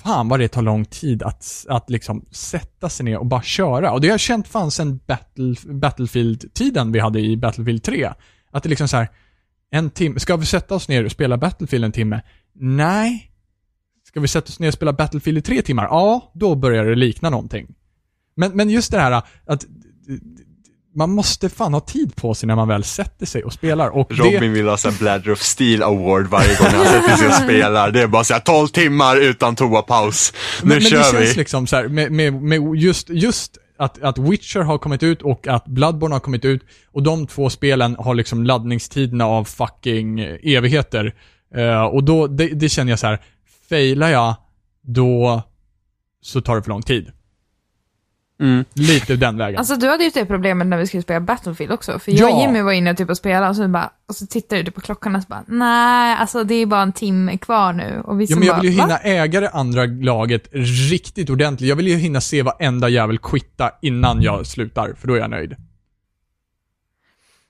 fan 0.02 0.28
vad 0.28 0.40
det 0.40 0.48
tar 0.48 0.62
lång 0.62 0.84
tid 0.84 1.22
att, 1.22 1.66
att 1.68 1.90
liksom 1.90 2.24
sätta 2.30 2.88
sig 2.88 3.04
ner 3.04 3.18
och 3.18 3.26
bara 3.26 3.42
köra. 3.42 3.92
Och 3.92 4.00
det 4.00 4.08
har 4.08 4.12
jag 4.12 4.20
känt 4.20 4.48
fan 4.48 4.70
sen 4.70 5.00
Battle, 5.06 5.54
Battlefield-tiden 5.64 6.92
vi 6.92 6.98
hade 6.98 7.20
i 7.20 7.36
Battlefield 7.36 7.82
3. 7.82 8.12
Att 8.50 8.62
det 8.62 8.68
liksom 8.68 8.88
så 8.88 8.96
här, 8.96 9.08
en 9.70 9.90
timme, 9.90 10.20
ska 10.20 10.36
vi 10.36 10.46
sätta 10.46 10.74
oss 10.74 10.88
ner 10.88 11.04
och 11.04 11.12
spela 11.12 11.36
Battlefield 11.36 11.84
en 11.84 11.92
timme? 11.92 12.22
Nej. 12.52 13.32
Ska 14.04 14.20
vi 14.20 14.28
sätta 14.28 14.48
oss 14.48 14.60
ner 14.60 14.68
och 14.68 14.74
spela 14.74 14.92
Battlefield 14.92 15.38
i 15.38 15.42
tre 15.42 15.62
timmar? 15.62 15.84
Ja, 15.84 16.32
då 16.34 16.54
börjar 16.54 16.84
det 16.84 16.94
likna 16.94 17.30
någonting. 17.30 17.74
Men, 18.36 18.56
men 18.56 18.70
just 18.70 18.90
det 18.90 19.00
här 19.00 19.22
att 19.44 19.66
man 20.94 21.10
måste 21.10 21.48
fan 21.48 21.74
ha 21.74 21.80
tid 21.80 22.16
på 22.16 22.34
sig 22.34 22.46
när 22.46 22.56
man 22.56 22.68
väl 22.68 22.84
sätter 22.84 23.26
sig 23.26 23.44
och 23.44 23.52
spelar. 23.52 23.88
Och 23.88 24.06
det, 24.08 24.14
Robin 24.14 24.52
vill 24.52 24.68
ha 24.68 24.76
här 24.76 24.98
Bladder 24.98 25.32
of 25.32 25.40
Steel 25.40 25.82
Award 25.82 26.26
varje 26.26 26.56
gång 26.56 26.66
han 26.66 26.86
sätter 26.86 27.16
sig 27.16 27.28
och 27.28 27.34
spelar. 27.34 27.90
Det 27.90 28.02
är 28.02 28.06
bara 28.06 28.24
så 28.24 28.32
här 28.32 28.40
12 28.40 28.68
timmar 28.68 29.16
utan 29.16 29.56
toapaus. 29.56 30.32
Nu 30.62 30.68
men, 30.68 30.82
men 30.82 30.90
kör 30.90 31.12
det 31.12 31.18
vi. 31.18 31.24
känns 31.24 31.36
liksom 31.36 31.66
så 31.66 31.76
här, 31.76 31.88
med, 31.88 32.12
med, 32.12 32.34
med 32.34 32.74
just, 32.74 33.10
just 33.10 33.58
att, 33.78 34.02
att 34.02 34.18
Witcher 34.18 34.60
har 34.60 34.78
kommit 34.78 35.02
ut 35.02 35.22
och 35.22 35.46
att 35.46 35.66
Bloodborne 35.66 36.14
har 36.14 36.20
kommit 36.20 36.44
ut 36.44 36.62
och 36.92 37.02
de 37.02 37.26
två 37.26 37.50
spelen 37.50 37.96
har 37.98 38.14
liksom 38.14 38.44
laddningstiderna 38.44 39.26
av 39.26 39.44
fucking 39.44 40.20
evigheter. 40.42 41.14
Eh, 41.54 41.82
och 41.82 42.04
då, 42.04 42.26
det, 42.26 42.46
det 42.46 42.68
känner 42.68 42.92
jag 42.92 42.98
så 42.98 43.06
här, 43.06 43.18
failar 43.68 44.08
jag, 44.08 44.34
då 44.82 45.42
så 46.22 46.40
tar 46.40 46.56
det 46.56 46.62
för 46.62 46.70
lång 46.70 46.82
tid. 46.82 47.12
Mm. 48.40 48.64
Lite 48.74 49.16
den 49.16 49.36
vägen. 49.38 49.58
Alltså 49.58 49.76
du 49.76 49.88
hade 49.88 50.04
ju 50.04 50.10
det 50.14 50.24
problemet 50.26 50.66
när 50.66 50.76
vi 50.78 50.86
skulle 50.86 51.02
spela 51.02 51.20
Battlefield 51.20 51.72
också. 51.72 51.98
För 51.98 52.12
jag 52.12 52.30
och 52.32 52.40
Ja. 52.40 52.46
Jimmy 52.46 52.62
var 52.62 52.72
inne 52.72 52.94
typ 52.94 53.10
och 53.10 53.16
spelade 53.16 53.48
och 53.48 53.56
så, 53.56 53.68
bara, 53.68 53.90
och 54.08 54.16
så 54.16 54.26
tittade 54.26 54.62
du 54.62 54.70
på 54.70 54.80
klockan 54.80 55.16
och 55.16 55.22
så 55.22 55.28
bara, 55.28 55.44
nej, 55.46 56.16
alltså 56.20 56.44
det 56.44 56.54
är 56.54 56.66
bara 56.66 56.82
en 56.82 56.92
timme 56.92 57.38
kvar 57.38 57.72
nu. 57.72 58.02
Och 58.04 58.20
vi 58.20 58.24
Ja, 58.24 58.36
men 58.36 58.46
jag 58.46 58.56
bara, 58.56 58.60
vill 58.62 58.70
ju 58.72 58.76
"Va?" 58.76 58.82
hinna 58.82 58.98
äga 58.98 59.40
det 59.40 59.50
andra 59.50 59.84
laget 59.84 60.48
riktigt 60.90 61.30
ordentligt. 61.30 61.68
Jag 61.68 61.76
vill 61.76 61.88
ju 61.88 61.96
hinna 61.96 62.20
se 62.20 62.42
varenda 62.42 62.88
jävel 62.88 63.18
quitta 63.18 63.70
innan 63.82 64.22
jag 64.22 64.46
slutar, 64.46 64.94
för 64.98 65.08
då 65.08 65.14
är 65.14 65.18
jag 65.18 65.30
nöjd. 65.30 65.56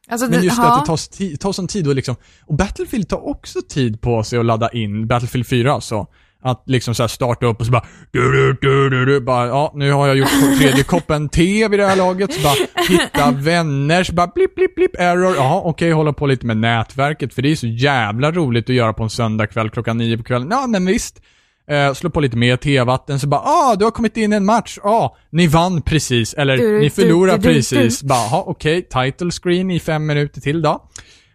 Alltså, 0.08 0.26
Men 0.30 0.38
det, 0.40 0.44
just 0.44 0.58
ja. 0.58 0.74
att 0.74 0.80
det 0.80 0.86
tar, 0.86 1.36
tar 1.36 1.52
sån 1.52 1.66
tid 1.68 1.88
och 1.88 1.94
liksom, 1.94 2.16
och 2.46 2.54
Battlefield 2.54 3.08
tar 3.08 3.28
också 3.28 3.58
tid 3.68 4.00
på 4.00 4.22
sig 4.24 4.38
att 4.38 4.44
ladda 4.46 4.68
in, 4.68 5.06
Battlefield 5.06 5.46
4 5.46 5.72
alltså. 5.72 6.06
Att 6.42 6.62
liksom 6.66 6.94
så 6.94 7.02
här 7.02 7.08
starta 7.08 7.46
upp 7.46 7.60
och 7.60 7.66
så 7.66 7.72
bara, 7.72 7.86
du, 8.10 8.52
du, 8.60 8.90
du, 8.90 9.04
du, 9.04 9.20
bara, 9.20 9.46
ja, 9.46 9.72
nu 9.74 9.92
har 9.92 10.06
jag 10.06 10.16
gjort 10.16 10.28
tredje 10.58 10.84
koppen 10.84 11.28
te 11.28 11.68
vid 11.68 11.78
det 11.78 11.86
här 11.86 11.96
laget, 11.96 12.34
så 12.34 12.40
bara, 12.40 12.54
hitta 12.88 13.30
vänner, 13.30 14.04
så 14.04 14.12
bara, 14.12 14.26
blipp, 14.26 14.54
blipp, 14.54 14.74
blipp, 14.74 14.96
error, 14.98 15.34
ja, 15.36 15.62
okej, 15.64 15.92
hålla 15.92 16.12
på 16.12 16.26
lite 16.26 16.46
med 16.46 16.56
nätverket, 16.56 17.34
för 17.34 17.42
det 17.42 17.50
är 17.50 17.56
så 17.56 17.66
jävla 17.66 18.32
roligt 18.32 18.70
att 18.70 18.74
göra 18.76 18.92
på 18.92 19.02
en 19.02 19.10
söndagkväll 19.10 19.70
klockan 19.70 19.98
nio 19.98 20.16
på 20.16 20.24
kvällen. 20.24 20.48
Ja, 20.50 20.66
men 20.66 20.86
visst. 20.86 21.22
Eh, 21.70 21.92
slå 21.94 22.10
på 22.10 22.20
lite 22.20 22.36
mer 22.36 22.56
tevatten, 22.56 23.20
så 23.20 23.26
bara, 23.26 23.40
ah, 23.40 23.76
du 23.76 23.84
har 23.84 23.90
kommit 23.90 24.16
in 24.16 24.32
i 24.32 24.36
en 24.36 24.44
match, 24.44 24.78
ah, 24.82 25.16
ni 25.30 25.46
vann 25.46 25.82
precis, 25.82 26.34
eller 26.34 26.56
Du, 26.56 26.80
ni 26.80 26.90
förlorar 26.90 27.38
du, 27.38 27.48
du, 27.48 27.54
precis. 27.54 28.02
Bara, 28.02 28.42
okej, 28.42 28.82
title 28.82 29.30
screen 29.30 29.70
i 29.70 29.80
fem 29.80 30.06
minuter 30.06 30.40
till 30.40 30.62
då. 30.62 30.88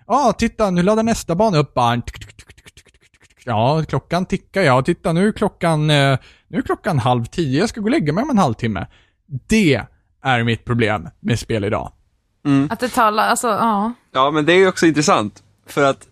Ja, 0.08 0.34
titta, 0.38 0.70
nu 0.70 0.84
laddar 0.84 1.04
nästa 1.04 1.36
bana 1.36 1.58
upp 1.58 1.74
bara. 1.74 2.02
Ja, 3.46 3.84
klockan 3.90 4.26
tickar. 4.26 4.62
Ja, 4.62 4.82
titta, 4.82 5.14
nu 5.14 5.28
är 5.28 5.32
klockan, 5.32 5.90
eh, 5.90 6.18
nu 6.48 6.58
är 6.58 6.62
klockan 6.62 7.00
halv 7.00 7.26
tio. 7.26 7.60
Jag 7.60 7.70
ska 7.70 7.82
gå 7.82 7.86
och 7.86 7.92
lägga 7.92 8.14
mig 8.14 8.22
om 8.24 8.30
en 8.30 8.38
halvtimme. 8.38 8.88
Det 9.48 9.82
är 10.24 10.44
mitt 10.44 10.66
problem 10.66 11.10
med 11.20 11.40
spel 11.40 11.64
idag. 11.64 11.92
Att 12.70 12.80
det 12.80 12.90
talar, 12.90 13.28
alltså 13.28 13.48
ja. 13.48 13.94
Ja, 14.14 14.32
men 14.32 14.46
det 14.46 14.54
är 14.54 14.58
ju 14.58 14.68
också 14.68 14.86
intressant. 14.86 15.44
För 15.68 15.84
att 15.84 16.08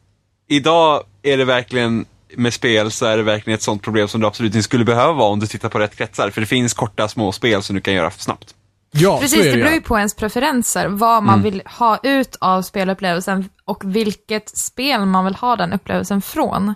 idag 0.50 1.04
är 1.22 1.38
det 1.38 1.46
verkligen, 1.46 2.06
med 2.36 2.54
spel 2.54 2.92
så 2.92 3.06
är 3.06 3.18
det 3.18 3.24
verkligen 3.24 3.56
ett 3.56 3.62
sånt 3.64 3.82
problem 3.82 4.08
som 4.08 4.22
du 4.22 4.28
absolut 4.28 4.56
inte 4.56 4.64
skulle 4.64 4.86
behöva 4.86 5.14
vara 5.14 5.30
om 5.30 5.40
du 5.40 5.48
tittar 5.48 5.70
på 5.70 5.80
rätt 5.80 5.96
kretsar. 5.96 6.30
För 6.30 6.42
det 6.42 6.48
finns 6.48 6.74
korta 6.74 7.08
små 7.08 7.32
spel 7.32 7.64
som 7.64 7.76
du 7.76 7.82
kan 7.82 7.94
göra 7.94 8.12
snabbt. 8.12 8.56
Ja, 8.92 9.18
Precis, 9.22 9.40
det 9.40 9.52
det 9.52 9.58
beror 9.58 9.70
ju 9.70 9.76
ju. 9.76 9.82
på 9.82 9.98
ens 9.98 10.16
preferenser, 10.16 10.88
vad 10.88 11.24
man 11.24 11.42
vill 11.42 11.62
ha 11.66 12.00
ut 12.04 12.38
av 12.42 12.62
spelupplevelsen 12.62 13.50
och 13.66 13.82
vilket 13.86 14.58
spel 14.58 15.06
man 15.06 15.26
vill 15.26 15.36
ha 15.36 15.56
den 15.56 15.74
upplevelsen 15.74 16.22
från. 16.22 16.74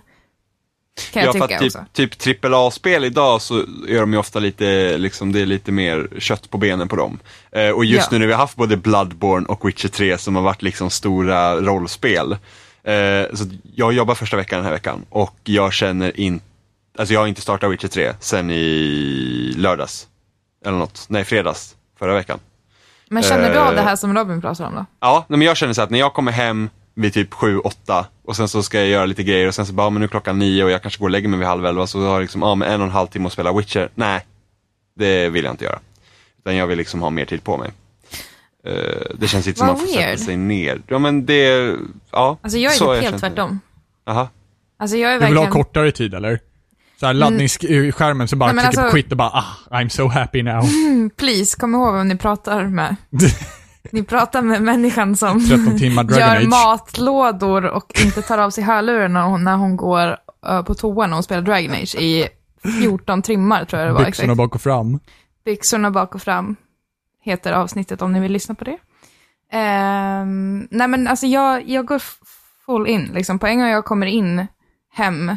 Kan 1.12 1.22
jag 1.22 1.36
ja, 1.36 1.46
tycka 1.46 1.58
typ, 1.58 1.76
också. 1.76 1.84
typ 2.18 2.44
AAA-spel 2.44 3.04
idag 3.04 3.42
så 3.42 3.58
är 3.88 4.00
de 4.00 4.12
ju 4.12 4.18
ofta 4.18 4.38
lite, 4.38 4.98
liksom, 4.98 5.32
det 5.32 5.40
är 5.40 5.46
lite 5.46 5.72
mer 5.72 6.08
kött 6.18 6.50
på 6.50 6.58
benen 6.58 6.88
på 6.88 6.96
dem. 6.96 7.18
Eh, 7.52 7.70
och 7.70 7.84
just 7.84 8.06
Ja. 8.06 8.08
nu 8.12 8.18
när 8.18 8.26
vi 8.26 8.32
har 8.32 8.40
haft 8.40 8.56
både 8.56 8.76
Bloodborne 8.76 9.46
och 9.46 9.68
Witcher 9.68 9.88
3 9.88 10.18
som 10.18 10.36
har 10.36 10.42
varit 10.42 10.62
liksom 10.62 10.90
stora 10.90 11.56
rollspel. 11.60 12.32
Eh, 12.84 13.34
så 13.34 13.44
jag 13.74 13.92
jobbar 13.92 14.14
första 14.14 14.36
veckan 14.36 14.56
den 14.58 14.64
här 14.66 14.72
veckan 14.72 15.04
och 15.10 15.36
jag 15.44 15.72
känner 15.72 16.20
inte, 16.20 16.44
alltså 16.98 17.14
jag 17.14 17.20
har 17.20 17.26
inte 17.26 17.40
startat 17.40 17.70
Witcher 17.72 17.88
3 17.88 18.12
sen 18.20 18.50
i 18.50 19.54
lördags. 19.56 20.06
Eller 20.64 20.78
något, 20.78 21.04
nej 21.08 21.24
fredags 21.24 21.76
förra 21.98 22.14
veckan. 22.14 22.38
Men 23.10 23.22
känner 23.22 23.52
du 23.52 23.58
av 23.58 23.74
det 23.74 23.80
eh, 23.80 23.84
här 23.86 23.96
som 23.96 24.14
Robin 24.14 24.40
pratar 24.40 24.66
om 24.66 24.74
då? 24.74 24.84
Ja, 25.00 25.24
men 25.28 25.42
jag 25.42 25.56
känner 25.56 25.72
så 25.72 25.82
att 25.82 25.90
när 25.90 25.98
jag 25.98 26.12
kommer 26.14 26.32
hem 26.32 26.70
vid 26.98 27.14
typ 27.14 27.32
7-8 27.34 28.04
och 28.24 28.36
sen 28.36 28.48
så 28.48 28.62
ska 28.62 28.78
jag 28.78 28.88
göra 28.88 29.06
lite 29.06 29.22
grejer 29.22 29.48
och 29.48 29.54
sen 29.54 29.66
så 29.66 29.72
bara, 29.72 29.86
ja, 29.86 29.90
men 29.90 30.00
nu 30.00 30.04
är 30.04 30.08
klockan 30.08 30.38
nio 30.38 30.64
och 30.64 30.70
jag 30.70 30.82
kanske 30.82 31.00
går 31.00 31.06
och 31.06 31.10
lägger 31.10 31.28
mig 31.28 31.38
vid 31.38 31.48
halv 31.48 31.66
elva 31.66 31.86
så 31.86 32.00
har 32.00 32.12
jag 32.12 32.20
liksom, 32.20 32.42
ja 32.42 32.54
men 32.54 32.68
en 32.72 32.80
och 32.80 32.86
en 32.86 32.92
halv 32.92 33.06
timme 33.06 33.26
att 33.26 33.32
spela 33.32 33.52
Witcher. 33.52 33.90
Nej, 33.94 34.26
det 34.96 35.28
vill 35.28 35.44
jag 35.44 35.52
inte 35.52 35.64
göra. 35.64 35.78
Utan 36.38 36.56
jag 36.56 36.66
vill 36.66 36.78
liksom 36.78 37.02
ha 37.02 37.10
mer 37.10 37.24
tid 37.24 37.44
på 37.44 37.56
mig. 37.56 37.70
Eh, 38.64 38.72
det 39.14 39.28
känns 39.28 39.46
inte 39.46 39.58
som 39.58 39.68
Vad 39.68 39.76
man 39.76 39.86
får 39.86 39.92
sätta 39.94 40.16
sig 40.16 40.36
ner. 40.36 40.80
Ja 40.86 40.98
men 40.98 41.26
det, 41.26 41.74
ja. 42.10 42.38
Alltså 42.42 42.58
jag 42.58 42.72
är 42.72 42.76
så 42.76 42.94
typ 42.94 43.02
jag 43.04 43.10
helt 43.10 43.20
tvärtom. 43.20 43.60
Jaha. 44.06 44.28
Alltså 44.78 44.96
jag 44.96 45.12
är 45.12 45.20
Du 45.20 45.26
vill 45.26 45.36
ha 45.36 45.42
verkligen... 45.42 45.64
kortare 45.64 45.92
tid, 45.92 46.14
eller? 46.14 46.40
Så 47.00 47.06
här 47.06 47.14
laddningsskärmen 47.14 48.28
så 48.28 48.36
bara 48.36 48.46
Nej, 48.46 48.54
men 48.54 48.64
trycker 48.64 48.76
på 48.76 48.82
alltså- 48.82 48.94
quit 48.94 49.10
och 49.10 49.18
bara 49.18 49.28
ah, 49.28 49.56
I'm 49.70 49.88
so 49.88 50.08
happy 50.08 50.42
now. 50.42 50.64
Mm, 50.64 51.10
Please, 51.16 51.56
kom 51.56 51.74
ihåg 51.74 51.94
vem 51.94 52.08
ni 52.08 52.16
pratar 52.16 52.64
med. 52.64 52.96
Ni 53.90 54.02
pratar 54.02 54.42
med 54.42 54.62
människan 54.62 55.16
som 55.16 55.48
13 55.48 55.78
timmar 55.78 56.04
Dragon 56.04 56.20
gör 56.20 56.36
Age. 56.36 56.48
matlådor 56.48 57.64
och 57.64 57.92
inte 58.04 58.22
tar 58.22 58.38
av 58.38 58.50
sig 58.50 58.64
hörlurarna 58.64 59.36
när 59.36 59.56
hon, 59.56 59.76
går 59.76 60.16
på 60.62 60.74
toan 60.74 61.12
och 61.12 61.24
spelar 61.24 61.42
Dragon 61.42 61.72
Age 61.72 61.94
i 61.94 62.28
14 62.80 63.22
timmar 63.22 63.64
tror 63.64 63.82
jag 63.82 63.88
det 63.88 63.92
var. 63.92 64.04
Byxorna 64.04 64.32
exakt. 64.32 64.38
bak 64.38 64.54
och 64.54 64.62
fram. 64.62 65.00
Byxorna 65.44 65.90
bak 65.90 66.14
och 66.14 66.22
fram 66.22 66.56
heter 67.22 67.52
avsnittet 67.52 68.02
om 68.02 68.12
ni 68.12 68.20
vill 68.20 68.32
lyssna 68.32 68.54
på 68.54 68.64
det. 68.64 68.78
Ehm, 69.52 70.68
nej 70.70 70.88
men 70.88 71.08
alltså 71.08 71.26
jag, 71.26 71.68
jag 71.68 71.86
går 71.86 72.02
full 72.66 72.86
in, 72.86 73.10
liksom. 73.14 73.38
På 73.38 73.46
en 73.46 73.58
gång 73.58 73.68
jag 73.68 73.84
kommer 73.84 74.06
in 74.06 74.46
hem 74.92 75.28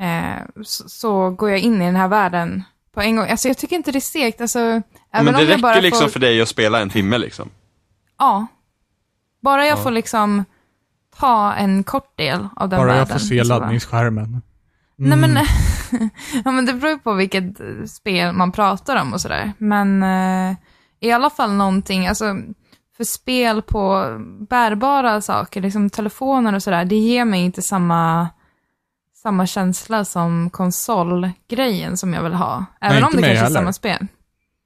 eh, 0.00 0.62
så, 0.62 0.88
så 0.88 1.30
går 1.30 1.50
jag 1.50 1.58
in 1.58 1.82
i 1.82 1.84
den 1.84 1.96
här 1.96 2.08
världen 2.08 2.62
på 2.94 3.00
en 3.00 3.16
gång. 3.16 3.26
Alltså 3.28 3.48
jag 3.48 3.58
tycker 3.58 3.76
inte 3.76 3.92
det 3.92 3.98
är 3.98 4.00
segt, 4.00 4.40
alltså. 4.40 4.58
Även 4.58 4.82
men 5.12 5.24
det 5.24 5.30
om 5.30 5.40
jag 5.40 5.48
räcker 5.48 5.62
bara 5.62 5.80
liksom 5.80 6.00
får, 6.00 6.08
för 6.08 6.20
dig 6.20 6.42
att 6.42 6.48
spela 6.48 6.80
en 6.80 6.90
timme 6.90 7.18
liksom. 7.18 7.50
Ja. 8.20 8.46
Bara 9.42 9.66
jag 9.66 9.78
Ja. 9.78 9.82
får 9.82 9.90
liksom 9.90 10.44
ta 11.18 11.52
en 11.52 11.84
kort 11.84 12.18
del 12.18 12.48
av 12.56 12.68
den 12.68 12.78
Bara 12.78 12.86
världen. 12.86 12.98
jag 12.98 13.08
får 13.08 13.18
se 13.18 13.44
så 13.44 13.48
bara- 13.48 13.58
laddningsskärmen. 13.58 14.42
Nej 14.96 15.12
Mm. 15.12 15.30
men, 15.32 15.44
ja, 16.44 16.50
men 16.50 16.66
det 16.66 16.72
beror 16.74 16.90
ju 16.92 16.98
på 16.98 17.12
vilket 17.14 17.60
eh, 17.60 17.84
spel 17.86 18.32
man 18.32 18.52
pratar 18.52 19.02
om 19.02 19.12
och 19.12 19.20
sådär. 19.20 19.52
Men 19.58 20.02
eh, 20.02 20.56
i 21.00 21.12
alla 21.12 21.30
fall 21.30 21.52
någonting, 21.52 22.06
alltså 22.06 22.36
för 22.96 23.04
spel 23.04 23.62
på 23.62 24.04
bärbara 24.50 25.20
saker, 25.20 25.60
liksom 25.60 25.90
telefoner 25.90 26.54
och 26.54 26.62
sådär, 26.62 26.84
det 26.84 26.96
ger 26.96 27.24
mig 27.24 27.40
inte 27.44 27.62
samma, 27.62 28.28
samma 29.22 29.46
känsla 29.46 30.04
som 30.04 30.50
konsolgrejen 30.50 31.96
som 31.96 32.14
jag 32.14 32.22
vill 32.22 32.34
ha. 32.34 32.64
Även 32.80 33.02
om 33.04 33.08
inte 33.08 33.16
det 33.16 33.20
mig 33.20 33.30
kanske 33.30 33.40
är 33.40 33.44
heller. 33.44 33.60
samma 33.60 33.72
spel. 33.72 34.06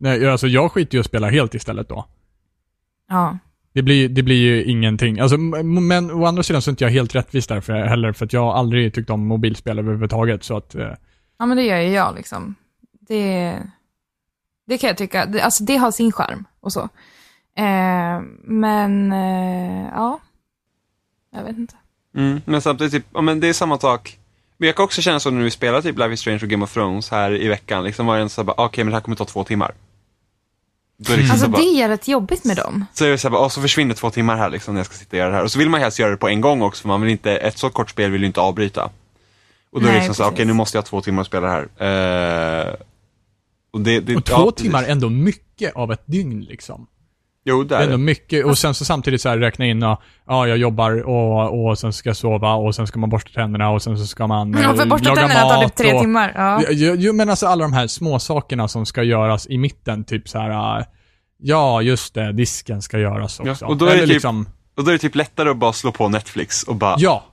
Nej, 0.01 0.29
alltså 0.31 0.47
jag 0.47 0.73
skiter 0.73 0.95
ju 0.95 0.99
i 0.99 1.01
att 1.01 1.07
spela 1.07 1.31
helt 1.31 1.55
istället 1.55 1.89
då. 1.89 2.07
Ja. 3.09 3.39
Det 3.73 3.83
blir, 3.83 4.09
det 4.09 4.23
blir 4.23 4.37
ju 4.37 4.65
ingenting. 4.65 5.21
Alltså, 5.21 5.37
men 5.39 6.11
å 6.11 6.25
andra 6.25 6.43
sidan 6.43 6.63
så 6.63 6.71
är 6.71 6.73
inte 6.73 6.85
jag 6.85 6.91
helt 6.91 7.15
rättvis 7.15 7.47
där 7.47 7.61
för, 7.61 7.73
heller, 7.73 8.13
för 8.13 8.25
att 8.25 8.33
jag 8.33 8.41
har 8.41 8.55
aldrig 8.55 8.95
tyckt 8.95 9.11
om 9.11 9.27
mobilspel 9.27 9.79
överhuvudtaget. 9.79 10.45
Så 10.45 10.57
att, 10.57 10.75
eh, 10.75 10.93
ja, 11.39 11.47
men 11.47 11.57
det 11.57 11.63
gör 11.63 11.79
ju 11.79 11.89
jag 11.89 12.15
liksom. 12.15 12.55
Det, 13.01 13.59
det 14.67 14.79
kan 14.79 14.89
jag 14.89 14.97
tycka, 14.97 15.27
det, 15.27 15.41
alltså 15.41 15.65
det 15.65 15.77
har 15.77 15.91
sin 15.91 16.13
charm 16.13 16.45
och 16.61 16.73
så. 16.73 16.81
Eh, 17.57 18.21
men, 18.45 19.13
eh, 19.13 19.89
ja. 19.95 20.21
Jag 21.33 21.45
vet 21.45 21.57
inte. 21.57 21.75
Mm, 22.17 22.41
men 22.45 22.61
samtidigt, 22.61 22.93
typ, 22.93 23.05
ja, 23.15 23.21
men 23.21 23.41
det 23.41 23.49
är 23.49 23.53
samma 23.53 23.79
sak. 23.79 24.19
Men 24.57 24.67
jag 24.67 24.77
kan 24.77 24.85
också 24.85 25.03
känna 25.03 25.21
så 25.21 25.31
när 25.31 25.43
vi 25.43 25.51
spelar 25.51 25.83
typ 25.83 25.99
Life 25.99 26.13
is 26.13 26.21
Strange 26.21 26.41
och 26.43 26.49
Game 26.49 26.65
of 26.65 26.73
Thrones 26.73 27.11
här 27.11 27.43
i 27.43 27.49
veckan, 27.49 27.85
liksom 27.85 28.07
var 28.07 28.17
det 28.17 28.23
en 28.23 28.31
så 28.31 28.41
här 28.41 28.47
bara, 28.47 28.65
okej 28.67 28.85
men 28.85 28.91
det 28.91 28.97
här 28.97 29.01
kommer 29.01 29.17
ta 29.17 29.25
två 29.25 29.45
timmar. 29.45 29.75
Det 30.97 31.17
liksom 31.17 31.31
Alltså 31.31 31.47
så, 31.47 31.51
bara, 31.51 31.63
det 31.63 31.83
är 31.83 31.89
rätt 31.89 32.09
jobbigt 32.09 32.45
med 32.45 32.57
dem. 32.57 32.85
så 32.95 33.05
är 33.05 33.11
det 33.11 33.19
så 33.19 33.29
här, 33.29 33.33
bara, 33.33 33.43
åh, 33.43 33.49
så 33.49 33.61
försvinner 33.61 33.95
två 33.95 34.11
timmar 34.11 34.37
här 34.37 34.51
liksom 34.51 34.75
när 34.75 34.79
jag 34.79 34.87
ska 34.87 34.95
sitta 34.95 35.11
och 35.17 35.19
göra 35.19 35.31
det 35.31 35.37
här. 35.37 35.43
Och 35.45 35.51
så 35.53 35.59
vill 35.59 35.71
man 35.71 35.81
helst 35.81 35.99
göra 35.99 36.11
det 36.11 36.17
på 36.17 36.29
en 36.29 36.41
gång 36.41 36.63
också, 36.63 36.83
för 36.83 36.89
man 36.89 37.01
vill 37.01 37.11
inte, 37.11 37.37
ett 37.37 37.59
så 37.59 37.71
kort 37.71 37.91
spel 37.91 38.11
vill 38.11 38.21
ju 38.21 38.27
inte 38.27 38.41
avbryta. 38.41 38.91
Och 39.73 39.81
då 39.81 39.87
är 39.87 39.87
det 39.87 39.89
Nej, 39.89 39.99
liksom 39.99 40.15
så 40.15 40.23
här, 40.23 40.31
precis. 40.31 40.37
okej 40.37 40.47
nu 40.47 40.53
måste 40.53 40.77
jag 40.77 40.83
ha 40.83 40.87
två 40.87 41.01
timmar 41.01 41.21
att 41.21 41.27
spela 41.27 41.47
det 41.47 41.53
här. 41.79 42.67
Eh, 42.69 42.75
och 43.73 43.81
det, 43.81 44.01
det, 44.01 44.17
och 44.17 44.23
ja, 44.27 44.37
två 44.37 44.51
precis. 44.51 44.63
timmar 44.63 44.83
är 44.83 44.89
ändå 44.89 45.09
mycket 45.11 45.75
av 45.75 45.93
ett 45.93 46.03
dygn 46.07 46.41
liksom. 46.41 46.87
Jo, 47.47 47.63
Det 47.63 47.69
där 47.69 47.77
är 47.77 47.81
är 47.81 47.85
ändå 47.87 47.99
mycket, 47.99 48.45
och 48.45 48.59
sen 48.59 48.75
så 48.75 48.85
samtidigt 48.85 49.21
så 49.21 49.29
här 49.29 49.39
räkna 49.39 49.67
in, 49.67 49.83
ja, 49.83 50.03
ja 50.27 50.47
jag 50.49 50.59
jobbar 50.59 51.09
och, 51.09 51.67
och 51.69 51.79
sen 51.79 51.93
ska 51.93 52.09
jag 52.09 52.17
sova 52.17 52.55
och 52.55 52.75
sen 52.75 52.87
ska 52.87 52.99
man 52.99 53.11
borsta 53.11 53.31
tänderna 53.35 53.71
och 53.71 53.83
sen 53.83 53.99
så 53.99 54.07
ska 54.07 54.27
man 54.27 54.55
eh, 54.55 54.63
Ja, 54.63 54.75
för 54.75 54.87
borsta 54.87 55.09
laga 55.09 55.21
tänderna 55.21 55.41
tar 55.41 55.57
mat 55.63 55.67
typ 55.67 55.87
tre 55.87 55.93
och, 55.95 56.01
timmar. 56.01 56.33
Ja. 56.35 56.63
Jo, 56.71 56.95
jo, 56.99 57.13
men 57.13 57.31
alltså 57.31 57.47
alla 57.47 57.63
de 57.65 57.73
här 57.73 57.87
små 57.87 58.19
sakerna 58.19 58.69
som 58.69 58.87
ska 58.87 59.03
göras 59.03 59.47
i 59.51 59.59
mitten, 59.59 60.05
typ 60.05 60.29
så 60.29 60.39
här. 60.39 60.79
äh, 60.81 60.85
ja 61.39 61.83
just 61.83 62.15
det, 62.15 62.33
disken 62.33 62.83
ska 62.83 62.99
göras 62.99 63.41
Ja, 63.45 63.51
också. 63.51 63.67
och 63.67 63.77
då 63.77 63.87
är 63.87 63.95
det 63.95 64.01
typ- 64.01 64.09
liksom, 64.09 64.49
Och 64.77 64.85
då 64.85 64.89
är 64.91 64.93
det 64.93 64.99
typ 64.99 65.15
lättare 65.15 65.51
att 65.51 65.57
bara 65.57 65.73
slå 65.73 65.93
på 65.93 66.09
Netflix 66.09 66.63
och 66.63 66.77
bara, 66.77 66.95
ja. 66.99 67.25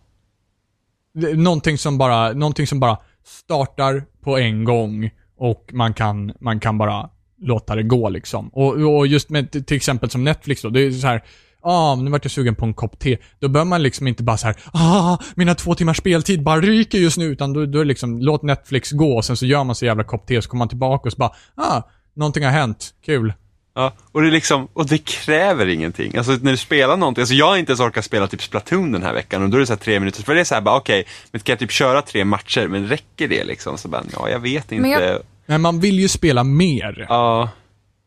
Någonting 1.36 1.78
som 1.78 1.97
bara, 1.97 2.34
någonting 2.34 2.68
som 2.68 2.80
bara 2.80 2.97
startar 3.26 4.03
på 4.24 4.38
en 4.38 4.64
gång 4.64 5.09
och 5.38 5.70
man 5.74 5.93
kan, 5.93 6.34
man 6.39 6.59
kan 6.59 6.78
bara 6.78 7.09
låta 7.42 7.76
det 7.76 7.84
gå 7.84 8.10
liksom. 8.10 8.50
Och, 8.50 8.98
och 8.98 9.08
just 9.08 9.30
med 9.30 9.68
till 9.68 9.78
exempel 9.78 10.10
som 10.10 10.24
Netflix 10.24 10.62
då, 10.62 10.70
det 10.70 10.82
är 10.82 10.92
så 10.92 11.08
här. 11.08 11.22
Ah, 11.64 11.96
nu 11.96 12.12
vart 12.12 12.26
jag 12.26 12.32
sugen 12.32 12.56
på 12.56 12.66
en 12.66 12.74
kopp 12.74 13.00
te. 13.00 13.18
Då 13.39 13.48
bör 13.48 13.66
man 13.66 13.84
liksom 13.84 14.08
inte 14.08 14.24
bara 14.24 14.38
så 14.38 14.48
här, 14.48 14.56
ah, 14.74 15.18
mina 15.36 15.56
två 15.56 15.76
timmars 15.76 15.98
speltid 15.98 16.44
bara 16.44 16.62
ryker 16.62 16.98
just 16.98 17.18
nu. 17.18 17.26
Utan 17.26 17.54
då, 17.54 17.66
då 17.66 17.80
är 17.80 17.84
det 17.84 17.88
liksom, 17.88 18.20
låt 18.20 18.42
Netflix 18.44 18.92
gå 18.92 19.14
och 19.18 19.26
sen 19.26 19.38
så 19.38 19.46
gör 19.46 19.64
man 19.64 19.76
så 19.76 19.86
jävla 19.86 20.04
kopp 20.04 20.28
te, 20.28 20.42
så 20.42 20.50
kommer 20.50 20.60
man 20.60 20.70
tillbaka 20.70 21.08
och 21.10 21.14
så 21.14 21.18
bara, 21.18 21.32
ah, 21.56 21.82
någonting 22.14 22.44
har 22.44 22.52
hänt, 22.52 22.94
kul. 23.06 23.34
Ja, 23.76 23.94
och 24.12 24.22
det 24.22 24.28
är 24.28 24.32
liksom, 24.32 24.68
och 24.74 24.86
det 24.88 24.98
kräver 24.98 25.68
ingenting. 25.68 26.18
Alltså 26.18 26.32
när 26.42 26.52
du 26.52 26.58
spelar 26.58 26.98
någonting, 26.98 27.22
alltså 27.22 27.36
jag 27.36 27.48
har 27.48 27.58
inte 27.58 27.72
ens 27.72 27.80
orkat 27.80 28.06
spela 28.06 28.28
typ 28.28 28.42
Splatoon 28.42 28.92
den 28.92 29.04
här 29.04 29.14
veckan 29.14 29.44
och 29.44 29.50
då 29.50 29.58
är 29.58 29.60
det 29.60 29.68
så 29.68 29.74
här 29.74 29.80
tre 29.80 30.00
minuter, 30.00 30.24
för 30.24 30.36
det 30.36 30.39
är 30.39 30.44
så 30.44 30.54
här 30.56 30.62
bara 30.62 30.78
okej, 30.78 31.06
men 31.32 31.42
kan 31.42 31.54
jag 31.54 31.60
typ 31.60 31.72
köra 31.72 32.02
tre 32.02 32.26
matcher, 32.26 32.68
men 32.68 32.88
räcker 32.88 33.28
det 33.28 33.44
liksom? 33.44 33.78
Så 33.78 33.88
bara, 33.88 34.04
ja 34.14 34.30
jag 34.30 34.39
vet 34.39 34.72
inte. 34.72 34.82
Men 34.82 34.92
jag- 34.92 35.20
Men 35.46 35.62
man 35.62 35.80
vill 35.80 36.00
ju 36.00 36.08
spela 36.08 36.44
mer. 36.44 37.06
Ja, 37.10 37.50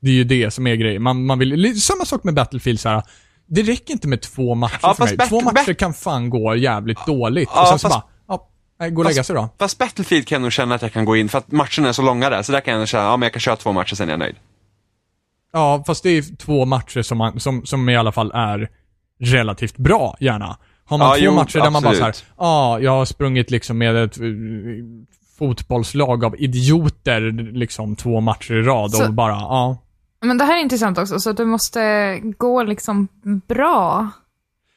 Det 0.00 0.10
är 0.10 0.14
ju 0.14 0.24
det 0.24 0.50
som 0.50 0.66
är 0.66 0.74
grejen. 0.74 1.02
Man, 1.02 1.26
man 1.26 1.38
vill, 1.38 1.80
samma 1.82 2.04
sak 2.04 2.24
med 2.24 2.34
Battlefield 2.34 2.80
så 2.80 2.88
här. 2.88 3.02
Det 3.46 3.62
räcker 3.62 3.92
inte 3.92 4.08
med 4.08 4.20
två 4.22 4.54
matcher 4.54 4.78
Ja, 4.82 4.94
för 4.94 5.16
mig. 5.16 5.28
Två 5.28 5.40
matcher 5.40 5.72
kan 5.74 5.94
fan 5.94 6.30
gå 6.30 6.56
jävligt 6.56 7.06
dåligt. 7.06 7.48
Ja, 7.54 7.62
och 7.62 7.68
sen 7.68 7.78
så 7.78 7.88
fast- 7.88 8.06
bara, 8.28 8.40
ja, 8.78 8.88
gå 8.88 9.00
och 9.02 9.08
lägga 9.08 9.24
sig 9.24 9.36
då. 9.36 9.48
fast 9.58 9.78
Battlefield 9.78 10.26
kan 10.26 10.36
jag 10.36 10.42
nog 10.42 10.52
känna 10.52 10.74
att 10.74 10.82
jag 10.82 10.92
kan 10.92 11.04
gå 11.04 11.16
in, 11.16 11.28
för 11.28 11.38
att 11.38 11.52
matcherna 11.52 11.88
är 11.88 11.92
så 11.92 12.02
långa 12.02 12.30
där, 12.30 12.42
så 12.42 12.52
där 12.52 12.60
kan 12.60 12.72
jag 12.72 12.78
nog 12.78 12.88
känna, 12.88 13.04
ja 13.04 13.16
men 13.16 13.26
jag 13.26 13.32
kan 13.32 13.40
köra 13.40 13.56
två 13.56 13.72
matcher 13.72 13.94
sen 13.94 14.08
är 14.08 14.12
jag 14.12 14.18
nöjd. 14.18 14.36
Ja, 15.52 15.84
fast 15.86 16.02
det 16.02 16.10
är 16.10 16.36
två 16.36 16.64
matcher 16.64 17.02
som, 17.02 17.18
man, 17.18 17.40
som, 17.40 17.66
som 17.66 17.88
i 17.88 17.96
alla 17.96 18.12
fall 18.12 18.30
är 18.34 18.68
relativt 19.20 19.76
bra, 19.76 20.16
gärna. 20.20 20.56
Har 20.84 20.98
man 20.98 21.08
Ja, 21.08 21.14
två 21.14 21.24
jo, 21.24 21.34
matcher 21.34 21.58
där 21.60 21.70
man 21.70 21.82
bara 21.82 21.94
så 21.94 22.00
här, 22.00 22.08
absolut. 22.08 22.32
ja, 22.38 22.80
jag 22.80 22.90
har 22.90 23.04
sprungit 23.04 23.50
liksom 23.50 23.78
med 23.78 23.96
ett 23.96 24.16
fotbollslag 25.38 26.24
av 26.24 26.40
idioter, 26.40 27.20
liksom 27.52 27.96
två 27.96 28.20
matcher 28.20 28.54
i 28.54 28.62
rad 28.62 28.90
Så- 28.90 29.06
och 29.06 29.14
bara, 29.14 29.32
ja. 29.32 29.78
Men 30.20 30.38
det 30.38 30.44
här 30.44 30.56
är 30.56 30.62
intressant 30.62 30.98
också, 30.98 31.20
så 31.20 31.32
det 31.32 31.44
måste 31.44 32.18
gå 32.38 32.62
liksom 32.62 33.08
bra 33.48 34.10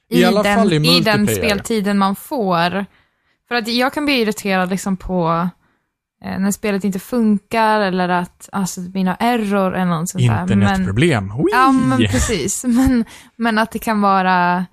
I 0.09 0.23
alla 0.25 0.43
den, 0.43 0.57
fall 0.57 0.73
i 0.73 0.97
i 0.97 1.01
den 1.01 1.27
speltiden 1.27 1.97
man 1.97 2.15
får. 2.15 2.85
För 3.47 3.55
att 3.55 3.67
jag 3.67 3.93
kan 3.93 4.05
bli 4.05 4.21
irriterad 4.21 4.69
liksom 4.69 4.97
på 4.97 5.49
eh, 6.23 6.39
när 6.39 6.51
spelet 6.51 6.83
inte 6.83 6.99
funkar 6.99 7.79
eller 7.79 8.09
att 8.09 8.49
alltså, 8.51 8.81
några 8.81 9.15
error 9.15 9.75
eller 9.75 9.85
något 9.85 10.09
sånt 10.09 10.27
där. 10.27 10.45
Men, 10.45 10.61
Internetproblem. 10.61 11.27
Whee! 11.27 11.45
ja, 11.51 11.71
men 11.71 11.97
precis. 11.97 12.63
Men, 12.67 13.05
men 13.35 13.57
att 13.57 13.71
det 13.71 13.79
kan 13.79 14.01
vara, 14.01 14.65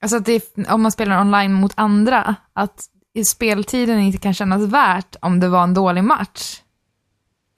alltså 0.00 0.16
att 0.16 0.24
det, 0.24 0.58
om 0.68 0.82
man 0.82 0.92
spelar 0.92 1.20
online 1.20 1.52
mot 1.52 1.72
andra, 1.74 2.34
att 2.52 2.84
i 3.16 3.24
speltiden 3.24 3.98
inte 4.00 4.18
kan 4.18 4.34
kännas 4.34 4.62
värt 4.62 5.16
om 5.20 5.40
det 5.40 5.48
var 5.48 5.62
en 5.62 5.74
dålig 5.74 6.04
match. 6.04 6.56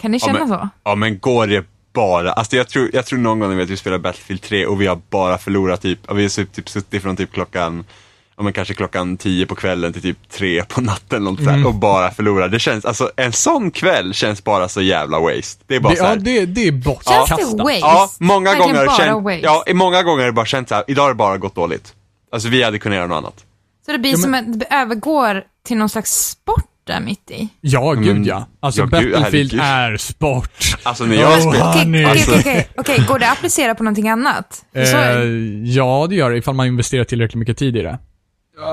Kan 0.00 0.10
ni 0.10 0.18
Ja, 0.22 0.26
känna 0.26 0.38
men- 0.38 0.48
så? 0.48 0.68
Ja 0.84 0.94
men 0.94 1.18
går 1.18 1.46
det 1.46 1.64
bara, 1.92 2.32
alltså 2.32 2.56
jag 2.56 2.68
tror, 2.68 2.90
jag 2.92 3.06
tror 3.06 3.18
någon 3.18 3.38
gång 3.38 3.48
när 3.48 3.56
vi, 3.56 3.62
att 3.62 3.70
vi 3.70 3.76
spelar 3.76 3.98
Battlefield 3.98 4.42
3 4.42 4.66
och 4.66 4.80
vi 4.80 4.86
har 4.86 5.00
bara 5.10 5.38
förlorat 5.38 5.82
typ, 5.82 5.98
ja, 6.08 6.14
vi 6.14 6.22
har 6.22 6.28
typ, 6.28 6.52
typ 6.52 6.68
suttit 6.68 7.02
från 7.02 7.16
typ 7.16 7.32
klockan 7.32 7.84
Ja 8.36 8.42
men 8.44 8.52
kanske 8.52 8.74
klockan 8.74 9.16
10 9.16 9.46
på 9.46 9.54
kvällen 9.54 9.92
till 9.92 10.02
typ 10.02 10.28
3 10.30 10.64
på 10.64 10.80
natten 10.80 11.24
något 11.24 11.40
Mm. 11.40 11.66
och 11.66 11.74
bara 11.74 12.10
förlora. 12.10 12.48
Det 12.48 12.58
känns, 12.58 12.84
alltså 12.84 13.10
en 13.16 13.32
sån 13.32 13.70
kväll 13.70 14.14
känns 14.14 14.44
bara 14.44 14.68
så 14.68 14.82
jävla 14.82 15.20
waste. 15.20 15.64
Det 15.66 15.76
är 15.76 15.80
bara 15.80 15.90
Det, 15.92 15.96
så 15.98 16.04
här, 16.04 16.10
ja, 16.16 16.20
det, 16.22 16.46
det 16.46 16.60
är 16.60 16.70
Känns 16.72 16.84
bortkastat. 16.84 17.38
det 17.38 17.62
waste? 17.62 17.78
Ja, 17.80 18.10
många 18.18 18.50
Verkligen 18.50 18.74
gånger, 18.74 18.86
bara 18.86 18.96
känt, 18.96 19.24
waste. 19.24 19.40
ja, 19.40 19.64
i 19.66 19.74
många 19.74 20.02
gånger 20.02 20.18
har 20.22 20.26
det 20.26 20.32
bara 20.32 20.46
känt 20.46 20.68
så 20.68 20.74
här, 20.74 20.84
idag 20.88 21.02
har 21.02 21.08
det 21.08 21.14
bara 21.14 21.38
gått 21.38 21.54
dåligt. 21.54 21.94
Alltså 22.32 22.48
vi 22.48 22.62
hade 22.62 22.78
kunnat 22.78 22.96
göra 22.96 23.06
något 23.06 23.16
annat. 23.18 23.44
Så 23.88 23.92
det 23.92 23.98
blir 23.98 24.10
Ja, 24.10 24.16
som 24.16 24.30
men- 24.30 24.50
att 24.52 24.58
det 24.60 24.66
övergår 24.70 25.42
till 25.66 25.76
någon 25.76 25.88
slags 25.88 26.28
sport 26.28 26.64
där 26.86 27.00
mitt 27.00 27.30
i. 27.30 27.48
Ja, 27.60 27.92
gud 27.92 28.26
ja. 28.26 28.46
Alltså 28.60 28.80
ja, 28.80 28.84
gud, 28.84 29.12
Battlefield 29.12 29.52
herregud. 29.52 29.60
är 29.92 29.96
sport. 29.96 30.76
Alltså 30.82 31.04
när 31.04 31.16
jag 31.16 31.32
Oh, 31.46 31.50
spelar, 31.50 31.70
Okej, 32.12 32.24
okej, 32.38 32.68
okej. 32.76 33.04
Går 33.08 33.18
det 33.18 33.26
att 33.26 33.32
applicera 33.38 33.74
på 33.74 33.82
någonting 33.82 34.08
annat? 34.08 34.64
Eh, 34.74 34.82
ja, 35.64 36.06
det 36.08 36.14
gör 36.14 36.30
det 36.30 36.36
ifall 36.36 36.54
man 36.54 36.66
investerar 36.66 37.04
tillräckligt 37.04 37.38
mycket 37.38 37.56
tid 37.58 37.76
i 37.76 37.82
det. 37.82 37.98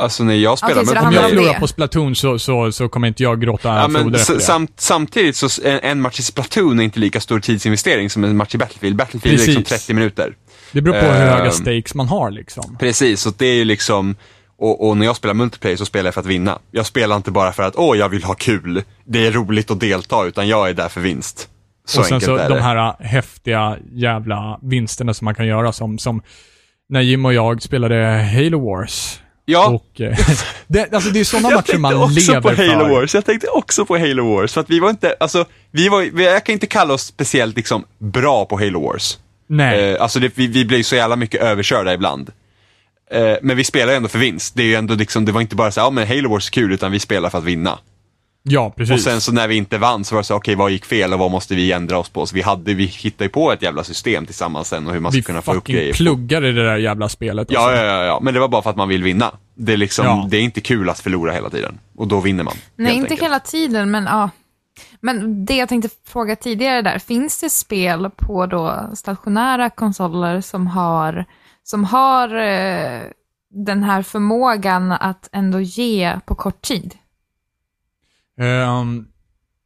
alltså 0.01 0.24
när 0.24 0.34
jag 0.36 0.57
spelar 0.57 0.84
så 0.84 0.93
det 0.93 0.99
Om 0.99 1.13
jag 1.13 1.30
förlorar 1.30 1.59
på 1.59 1.68
Splatoon 1.68 2.16
så, 2.16 2.39
så, 2.39 2.72
så 2.72 2.89
kommer 2.89 3.07
inte 3.07 3.24
jag 3.24 3.41
gråta 3.41 3.70
Ja, 3.70 3.88
men 3.88 4.16
samt, 4.20 4.72
samtidigt 4.78 5.36
så 5.36 5.47
en, 5.66 5.80
en 5.84 6.01
match 6.01 6.20
i 6.20 6.24
Splatoon 6.24 6.80
är 6.80 6.84
inte 6.84 6.99
lika 6.99 7.20
stor 7.22 7.39
tidsinvestering 7.39 8.09
som 8.09 8.24
en 8.24 8.38
match 8.38 8.55
i 8.55 8.57
Battlefield. 8.57 8.95
Battlefield 8.95 9.39
är 9.41 9.45
liksom 9.45 9.63
Precis. 9.63 9.80
30 9.86 9.93
minuter. 9.93 10.36
Det 10.72 10.82
beror 10.82 10.93
på 10.93 11.05
hur 11.05 11.22
Ehm. 11.22 11.30
höga 11.38 11.51
stakes 11.51 11.95
man 11.95 12.07
har 12.07 12.32
liksom. 12.32 12.78
Precis, 12.80 13.22
så 13.22 13.30
det 13.38 13.45
är 13.45 13.53
ju 13.55 13.66
liksom, 13.66 14.16
och, 14.57 14.87
och 14.87 14.97
när 14.97 15.05
jag 15.05 15.15
spelar 15.15 15.33
multiplayer 15.33 15.77
så 15.77 15.85
spelar 15.85 16.07
jag 16.07 16.13
för 16.13 16.21
att 16.21 16.27
vinna. 16.27 16.59
Jag 16.71 16.85
spelar 16.85 17.15
inte 17.15 17.31
bara 17.31 17.51
för 17.51 17.63
att, 17.63 17.75
åh 17.75 17.97
jag 17.97 18.09
vill 18.09 18.23
ha 18.23 18.33
kul, 18.33 18.83
det 19.03 19.27
är 19.27 19.31
roligt 19.31 19.71
att 19.71 19.79
delta, 19.79 20.25
utan 20.25 20.47
jag 20.47 20.69
är 20.69 20.73
där 20.73 20.89
för 20.89 21.01
vinst. 21.01 21.49
Så 21.85 21.99
och 21.99 22.05
sen 22.05 22.13
enkelt 22.13 22.25
så 22.25 22.35
är 22.35 22.49
de 22.49 22.55
det. 22.55 22.61
här 22.61 22.75
äh, 22.75 22.93
häftiga 22.99 23.77
jävla 23.91 24.59
vinsterna 24.61 25.13
som 25.13 25.25
man 25.25 25.35
kan 25.35 25.47
göra 25.47 25.71
som, 25.71 25.97
som 25.97 26.21
när 26.89 27.01
Jim 27.01 27.25
och 27.25 27.33
jag 27.33 27.61
spelade 27.61 28.29
Halo 28.33 28.65
Wars. 28.65 29.19
Ja, 29.45 29.67
Och, 29.67 30.01
eh, 30.01 30.17
det, 30.67 30.93
alltså 30.93 31.09
det 31.09 31.19
är 31.19 31.23
sådana 31.23 31.49
jag 31.49 31.55
matcher 31.55 31.65
tänkte 31.65 31.79
man 31.79 31.95
också 31.95 32.31
lever 32.31 32.41
på 32.41 32.49
Halo 32.49 32.85
för. 32.85 32.89
Wars. 32.89 33.15
Jag 33.15 33.25
tänkte 33.25 33.47
också 33.47 33.85
på 33.85 33.97
Halo 33.97 34.35
Wars. 34.35 34.53
För 34.53 34.61
att 34.61 34.69
vi 34.69 34.79
var 34.79 34.89
inte, 34.89 35.15
alltså, 35.19 35.45
vi 35.71 35.89
var, 35.89 36.21
jag 36.21 36.43
kan 36.43 36.53
inte 36.53 36.67
kalla 36.67 36.93
oss 36.93 37.01
speciellt 37.01 37.55
liksom 37.55 37.85
bra 37.97 38.45
på 38.45 38.59
Halo 38.59 38.81
Wars. 38.81 39.17
Nej. 39.47 39.93
Eh, 39.93 40.01
alltså 40.01 40.19
det, 40.19 40.31
vi, 40.35 40.47
vi 40.47 40.65
blev 40.65 40.83
så 40.83 40.95
jävla 40.95 41.15
mycket 41.15 41.41
överkörda 41.41 41.93
ibland. 41.93 42.31
Eh, 43.11 43.35
men 43.41 43.57
vi 43.57 43.63
spelar 43.63 43.91
ju 43.93 43.97
ändå 43.97 44.09
för 44.09 44.19
vinst. 44.19 44.55
Det 44.55 44.63
är 44.63 44.67
ju 44.67 44.75
ändå 44.75 44.93
liksom, 44.95 45.25
det 45.25 45.31
var 45.31 45.41
inte 45.41 45.55
bara 45.55 45.71
så 45.71 45.79
här, 45.79 45.87
ja 45.87 45.91
men 45.91 46.07
Halo 46.07 46.29
Wars 46.29 46.47
är 46.47 46.51
kul, 46.51 46.71
utan 46.73 46.91
vi 46.91 46.99
spelar 46.99 47.29
för 47.29 47.37
att 47.37 47.43
vinna. 47.43 47.79
ja, 48.43 48.69
precis. 48.77 48.93
Och 48.93 48.99
sen 48.99 49.21
så 49.21 49.31
när 49.31 49.47
vi 49.47 49.55
inte 49.55 49.77
vann 49.77 50.03
så 50.05 50.15
var 50.15 50.21
det 50.21 50.25
så, 50.25 50.35
okej 50.35 50.55
vad 50.55 50.71
gick 50.71 50.85
fel 50.85 51.13
och 51.13 51.19
vad 51.19 51.31
måste 51.31 51.55
vi 51.55 51.71
ändra 51.71 51.97
oss 51.97 52.09
på? 52.09 52.25
Så 52.25 52.35
vi 52.35 52.41
hade, 52.41 52.73
vi 52.73 52.85
hittade 52.85 53.23
ju 53.25 53.29
på 53.29 53.51
ett 53.51 53.61
jävla 53.61 53.83
system 53.83 54.25
tillsammans 54.25 54.67
sen 54.67 54.87
och 54.87 54.93
hur 54.93 54.99
man 54.99 55.11
ska 55.11 55.19
vi 55.19 55.23
kunna 55.23 55.41
få 55.41 55.51
upp 55.51 55.57
fucking 55.57 55.75
grejer. 55.75 55.93
pluggade 55.93 56.51
det 56.51 56.65
där 56.65 56.77
jävla 56.77 57.09
spelet. 57.09 57.47
Ja, 57.51 57.59
alltså. 57.59 57.75
ja, 57.83 57.85
ja, 57.85 58.03
ja, 58.03 58.19
men 58.21 58.33
det 58.33 58.39
var 58.39 58.47
bara 58.47 58.61
för 58.61 58.69
att 58.69 58.75
man 58.75 58.89
vill 58.89 59.03
vinna. 59.03 59.31
Det 59.55 59.73
är 59.73 59.77
liksom, 59.77 60.05
Ja. 60.05 60.27
det 60.29 60.37
är 60.37 60.41
inte 60.41 60.61
kul 60.61 60.89
att 60.89 60.99
förlora 60.99 61.31
hela 61.31 61.49
tiden. 61.49 61.79
Och 61.97 62.07
då 62.07 62.19
vinner 62.19 62.43
man. 62.43 62.55
Nej, 62.75 62.93
inte 62.95 63.03
enkelt. 63.05 63.21
hela 63.21 63.39
tiden, 63.39 63.91
men 63.91 64.03
ja. 64.03 64.29
Men 64.99 65.45
det 65.45 65.55
jag 65.55 65.69
tänkte 65.69 65.89
fråga 66.07 66.35
tidigare 66.35 66.81
där, 66.81 66.99
finns 66.99 67.39
det 67.41 67.49
spel 67.49 68.09
på 68.15 68.45
då 68.45 68.89
stationära 68.95 69.69
konsoler 69.69 70.41
som 70.41 70.67
har, 70.67 71.25
som 71.66 71.84
har 71.84 72.36
eh, 72.36 73.01
den 73.49 73.84
här 73.84 74.01
förmågan 74.01 74.91
att 74.91 75.30
ändå 75.32 75.59
ge 75.59 76.20
på 76.26 76.36
kort 76.36 76.61
tid? 76.61 76.95
Ehm, 78.39 79.07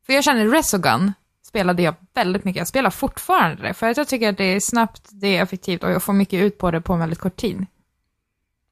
För 0.06 0.14
jag 0.14 0.24
känner 0.24 0.48
Resogun 0.48 1.14
spelade 1.48 1.84
jag 1.84 1.96
väldigt 2.14 2.44
mycket. 2.44 2.60
Jag 2.60 2.68
spelar 2.68 2.90
fortfarande 2.90 3.64
det, 3.64 3.74
för 3.74 3.90
att 3.90 3.98
jag 3.98 4.08
tycker 4.08 4.30
att 4.30 4.38
det 4.38 4.44
är 4.44 4.60
snabbt, 4.60 5.10
det 5.12 5.38
är 5.38 5.44
effektivt 5.44 5.84
och 5.84 5.92
jag 5.92 6.04
får 6.04 6.14
mycket 6.14 6.42
ut 6.42 6.58
på 6.58 6.72
det 6.72 6.82
på 6.82 6.94
en 6.94 7.00
väldigt 7.00 7.20
kort 7.20 7.36
tid. 7.36 7.66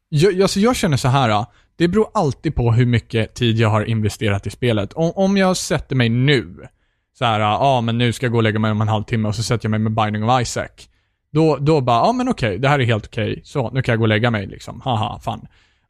Jag, 0.09 0.41
alltså 0.41 0.59
jag 0.59 0.75
känner 0.75 0.97
så 0.97 1.07
här. 1.07 1.45
det 1.75 1.87
beror 1.87 2.07
alltid 2.13 2.55
på 2.55 2.71
hur 2.71 2.85
mycket 2.85 3.33
tid 3.33 3.57
jag 3.57 3.69
har 3.69 3.85
investerat 3.85 4.47
i 4.47 4.49
spelet. 4.49 4.93
Om, 4.93 5.11
om 5.15 5.37
jag 5.37 5.57
sätter 5.57 5.95
mig 5.95 6.09
nu, 6.09 6.67
så 7.17 7.25
här, 7.25 7.39
ja 7.39 7.81
men 7.81 7.97
nu 7.97 8.13
ska 8.13 8.25
jag 8.25 8.31
gå 8.31 8.37
och 8.37 8.43
lägga 8.43 8.59
mig 8.59 8.71
om 8.71 8.81
en 8.81 8.87
halvtimme 8.87 9.27
och 9.27 9.35
så 9.35 9.43
sätter 9.43 9.65
jag 9.65 9.71
mig 9.71 9.79
med 9.79 9.91
Binding 9.91 10.29
of 10.29 10.41
Isaac. 10.41 10.69
Då, 11.37 11.57
då 11.57 11.81
bara, 11.81 12.05
ja 12.05 12.11
men 12.11 12.29
okej, 12.29 12.57
det 12.59 12.67
här 12.69 12.79
är 12.79 12.85
helt 12.85 13.05
okej, 13.05 13.41
så 13.43 13.69
nu 13.71 13.81
kan 13.81 13.93
jag 13.93 13.99
gå 13.99 14.03
och 14.03 14.07
lägga 14.09 14.31
mig 14.31 14.47
liksom, 14.47 14.81
haha, 14.81 15.19
fan. 15.19 15.47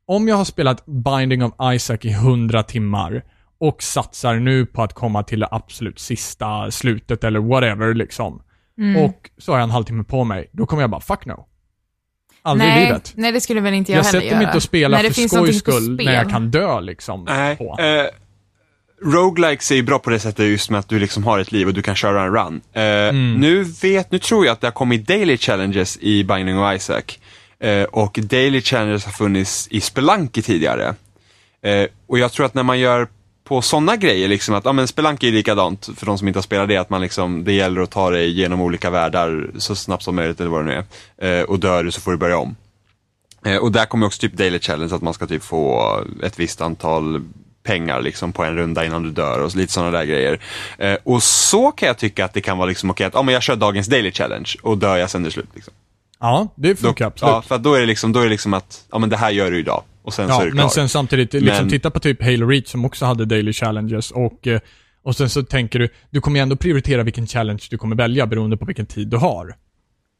Om 0.07 0.27
jag 0.27 0.35
har 0.35 0.45
spelat 0.45 0.85
Binding 0.85 1.43
of 1.43 1.53
Isaac 1.73 1.97
i 2.01 2.11
100 2.11 2.63
timmar 2.63 3.23
och 3.59 3.83
satsar 3.83 4.35
nu 4.35 4.65
på 4.65 4.83
att 4.83 4.93
komma 4.93 5.23
till 5.23 5.39
det 5.39 5.47
absolut 5.51 5.99
sista 5.99 6.71
slutet 6.71 7.23
eller 7.23 7.39
whatever 7.39 7.93
liksom. 7.93 8.41
Och 9.05 9.29
så 9.37 9.51
har 9.51 9.59
jag 9.59 9.63
en 9.63 9.71
halvtimme 9.71 10.03
på 10.03 10.23
mig, 10.23 10.49
då 10.51 10.65
kommer 10.65 10.83
jag 10.83 10.89
bara, 10.89 11.01
fuck 11.01 11.25
no. 11.25 11.45
Aldrig 12.41 12.69
i 12.69 12.73
nej, 12.73 12.85
livet. 12.85 13.13
nej, 13.15 13.31
det 13.31 13.41
skulle 13.41 13.61
väl 13.61 13.73
inte 13.73 13.91
jag, 13.91 13.99
Jag 13.99 14.03
heller 14.03 14.19
sätter 14.19 14.27
göra. 14.27 14.37
mig 14.37 14.45
inte 14.45 14.57
och 14.57 14.63
spelar 14.63 14.99
för 14.99 15.27
skojs 15.27 15.59
skull 15.59 15.95
när 15.95 16.13
jag 16.13 16.29
kan 16.29 16.51
dö 16.51 16.81
liksom. 16.81 17.25
Nej. 17.29 17.57
På. 17.57 17.77
Eh, 17.79 18.05
roguelikes 19.01 19.71
är 19.71 19.75
ju 19.75 19.81
bra 19.83 19.99
på 19.99 20.09
det 20.09 20.19
sättet 20.19 20.45
just 20.45 20.69
med 20.69 20.79
att 20.79 20.89
du 20.89 20.99
liksom 20.99 21.23
har 21.23 21.39
ett 21.39 21.51
liv 21.51 21.67
och 21.67 21.73
du 21.73 21.81
kan 21.81 21.95
köra 21.95 22.21
en 22.23 22.33
run. 22.33 22.61
Eh, 22.73 22.83
Mm. 23.09 23.33
Nu 23.33 23.63
vet, 23.63 24.11
nu 24.11 24.19
tror 24.19 24.45
jag 24.45 24.53
att 24.53 24.61
det 24.61 24.67
har 24.67 24.71
kommit 24.71 25.07
daily 25.07 25.37
challenges 25.37 25.97
i 26.01 26.23
Binding 26.23 26.59
of 26.59 26.75
Isaac. 26.75 27.03
Eh, 27.59 27.83
och 27.83 28.19
daily 28.21 28.61
challenges 28.61 29.05
har 29.05 29.11
funnits 29.11 29.67
i 29.71 29.81
Spelunky 29.81 30.41
tidigare. 30.41 30.95
Eh, 31.63 31.87
och 32.07 32.19
jag 32.19 32.31
tror 32.31 32.45
att 32.45 32.53
när 32.53 32.63
man 32.63 32.79
gör 32.79 33.07
på 33.43 33.61
sådana 33.61 33.95
grejer, 33.95 34.27
liksom 34.27 34.55
att, 34.55 34.65
ja 34.65 34.73
men 34.73 34.87
Spelunky 34.87 35.27
är 35.27 35.31
likadant 35.31 35.89
för 35.97 36.05
de 36.05 36.17
som 36.17 36.27
inte 36.27 36.37
har 36.37 36.43
spelat 36.43 36.67
det, 36.67 36.77
att 36.77 36.89
man 36.89 37.01
liksom, 37.01 37.43
det 37.43 37.53
gäller 37.53 37.81
att 37.81 37.91
ta 37.91 38.09
dig 38.09 38.31
genom 38.31 38.61
olika 38.61 38.89
världar 38.89 39.49
så 39.57 39.75
snabbt 39.75 40.03
som 40.03 40.15
möjligt 40.15 40.39
eller 40.39 40.49
vad 40.49 40.65
det 40.65 40.71
nu 40.75 40.83
är. 41.17 41.49
Och 41.49 41.59
dör 41.59 41.83
du 41.83 41.91
så 41.91 42.01
får 42.01 42.11
du 42.11 42.17
börja 42.17 42.37
om. 42.37 42.55
Och 43.61 43.71
där 43.71 43.85
kommer 43.85 44.07
också 44.07 44.19
typ 44.19 44.33
daily 44.33 44.59
challenge, 44.59 44.95
att 44.95 45.01
man 45.01 45.13
ska 45.13 45.27
typ 45.27 45.43
få 45.43 45.93
ett 46.23 46.39
visst 46.39 46.61
antal 46.61 47.21
pengar 47.67 48.01
liksom 48.01 48.33
på 48.33 48.43
en 48.43 48.55
runda 48.55 48.85
innan 48.85 49.03
du 49.03 49.11
dör 49.11 49.39
och 49.39 49.55
lite 49.55 49.73
sådana 49.73 49.91
där 49.91 50.05
grejer. 50.05 50.39
Eh, 50.77 50.95
och 51.03 51.23
så 51.23 51.71
kan 51.71 51.87
jag 51.87 51.97
tycka 51.97 52.25
att 52.25 52.33
det 52.33 52.41
kan 52.41 52.57
vara 52.57 52.67
liksom 52.69 52.89
okej 52.89 53.05
att, 53.07 53.13
ja 53.13 53.21
men 53.21 53.33
jag 53.33 53.43
kör 53.43 53.55
dagens 53.55 53.87
daily 53.87 54.11
challenge 54.11 54.53
och 54.63 54.77
dör 54.77 54.97
jag 54.97 55.09
sen 55.09 55.21
är 55.21 55.25
det 55.25 55.31
slut. 55.31 55.49
Liksom. 55.55 55.73
Ja, 56.19 56.47
det 56.55 56.69
Då, 56.73 56.75
funkar 56.87 57.07
absolut. 57.07 57.31
ja, 57.33 57.41
för 57.41 57.57
då 57.57 57.73
är 57.73 57.79
det 57.79 57.85
liksom, 57.85 58.11
då 58.13 58.19
är 58.19 58.23
det 58.23 58.29
liksom 58.29 58.53
att, 58.53 58.85
ja 58.91 58.97
men 58.99 59.09
det 59.09 59.17
här 59.17 59.31
gör 59.31 59.51
du 59.51 59.59
idag 59.59 59.83
och 60.03 60.13
sen 60.13 60.27
så 60.27 60.33
Ja, 60.33 60.41
är 60.41 60.45
du 60.45 60.51
klar. 60.51 60.63
men 60.63 60.69
sen 60.69 60.89
samtidigt, 60.89 61.33
liksom 61.33 61.55
Men- 61.57 61.69
titta 61.69 61.91
på 61.91 61.99
typ 61.99 62.23
Halo 62.23 62.47
Reach 62.47 62.67
som 62.67 62.85
också 62.85 63.05
hade 63.05 63.25
daily 63.25 63.53
challenges 63.53 64.11
och, 64.11 64.47
eh, 64.47 64.59
och 65.03 65.15
sen 65.15 65.29
så 65.29 65.43
tänker 65.43 65.79
du, 65.79 65.89
du 66.09 66.21
kommer 66.21 66.39
ju 66.39 66.43
ändå 66.43 66.55
prioritera 66.55 67.03
vilken 67.03 67.27
challenge 67.27 67.63
du 67.69 67.77
kommer 67.77 67.95
välja 67.95 68.25
beroende 68.27 68.57
på 68.57 68.65
vilken 68.65 68.85
tid 68.85 69.07
du 69.07 69.17
har. 69.17 69.55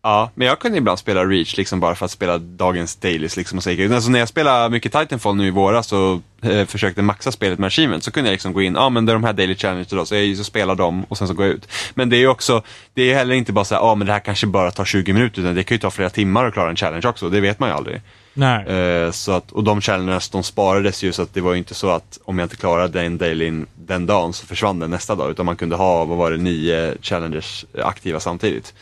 Ja, 0.03 0.31
men 0.35 0.47
jag 0.47 0.59
kunde 0.59 0.77
ibland 0.77 0.99
spela 0.99 1.25
Reach 1.25 1.57
liksom 1.57 1.79
bara 1.79 1.95
för 1.95 2.05
att 2.05 2.11
spela 2.11 2.37
dagens 2.37 2.95
dailies 2.95 3.37
liksom 3.37 3.57
och 3.57 3.63
så 3.63 3.93
alltså, 3.93 4.09
när 4.09 4.19
jag 4.19 4.27
spelade 4.27 4.69
mycket 4.69 4.91
Titanfall 4.91 5.35
nu 5.35 5.47
i 5.47 5.51
våras 5.51 5.93
och 5.93 6.21
eh, 6.41 6.65
försökte 6.65 7.01
maxa 7.01 7.31
spelet 7.31 7.59
med 7.59 7.67
achievement 7.67 8.03
så 8.03 8.11
kunde 8.11 8.29
jag 8.29 8.33
liksom 8.33 8.53
gå 8.53 8.61
in, 8.61 8.73
ja 8.73 8.81
ah, 8.81 8.89
men 8.89 9.05
det 9.05 9.11
är 9.11 9.13
de 9.13 9.23
här 9.23 9.33
daily 9.33 9.55
challenges 9.55 9.93
idag, 9.93 10.07
så 10.07 10.15
jag 10.15 10.37
så 10.37 10.43
spelar 10.43 10.75
dem 10.75 11.03
och 11.03 11.17
sen 11.17 11.27
så 11.27 11.33
går 11.33 11.45
jag 11.45 11.55
ut. 11.55 11.67
Men 11.93 12.09
det 12.09 12.17
är 12.17 12.19
ju 12.19 12.27
också, 12.27 12.63
det 12.93 13.11
är 13.11 13.15
heller 13.15 13.35
inte 13.35 13.53
bara 13.53 13.65
så 13.65 13.75
här, 13.75 13.81
ja 13.81 13.87
ah, 13.91 13.95
men 13.95 14.07
det 14.07 14.13
här 14.13 14.19
kanske 14.19 14.47
bara 14.47 14.71
tar 14.71 14.85
20 14.85 15.13
minuter, 15.13 15.41
utan 15.41 15.55
det 15.55 15.63
kan 15.63 15.75
ju 15.75 15.79
ta 15.79 15.91
flera 15.91 16.09
timmar 16.09 16.45
att 16.45 16.53
klara 16.53 16.69
en 16.69 16.75
challenge 16.75 17.07
också, 17.07 17.29
det 17.29 17.39
vet 17.39 17.59
man 17.59 17.69
ju 17.69 17.75
aldrig. 17.75 18.01
Nej. 18.37 18.65
Eh, 18.65 19.11
så 19.11 19.31
att, 19.31 19.51
och 19.51 19.63
de 19.63 19.81
challenges 19.81 20.29
de 20.29 20.43
sparades 20.43 21.03
ju 21.03 21.11
så 21.11 21.21
att 21.21 21.33
det 21.33 21.41
var 21.41 21.51
ju 21.51 21.57
inte 21.57 21.73
så 21.73 21.89
att 21.89 22.19
om 22.25 22.39
jag 22.39 22.45
inte 22.45 22.55
klarade 22.55 23.01
den 23.01 23.17
dailyn 23.17 23.65
den 23.75 24.05
dagen 24.05 24.33
så 24.33 24.45
försvann 24.45 24.79
den 24.79 24.89
nästa 24.89 25.15
dag 25.15 25.31
utan 25.31 25.45
man 25.45 25.55
kunde 25.55 25.75
ha, 25.75 26.05
vad 26.05 26.17
var 26.17 26.31
det, 26.31 26.37
nio 26.37 26.95
challengers 27.01 27.65
aktiva 27.83 28.19
samtidigt. 28.19 28.73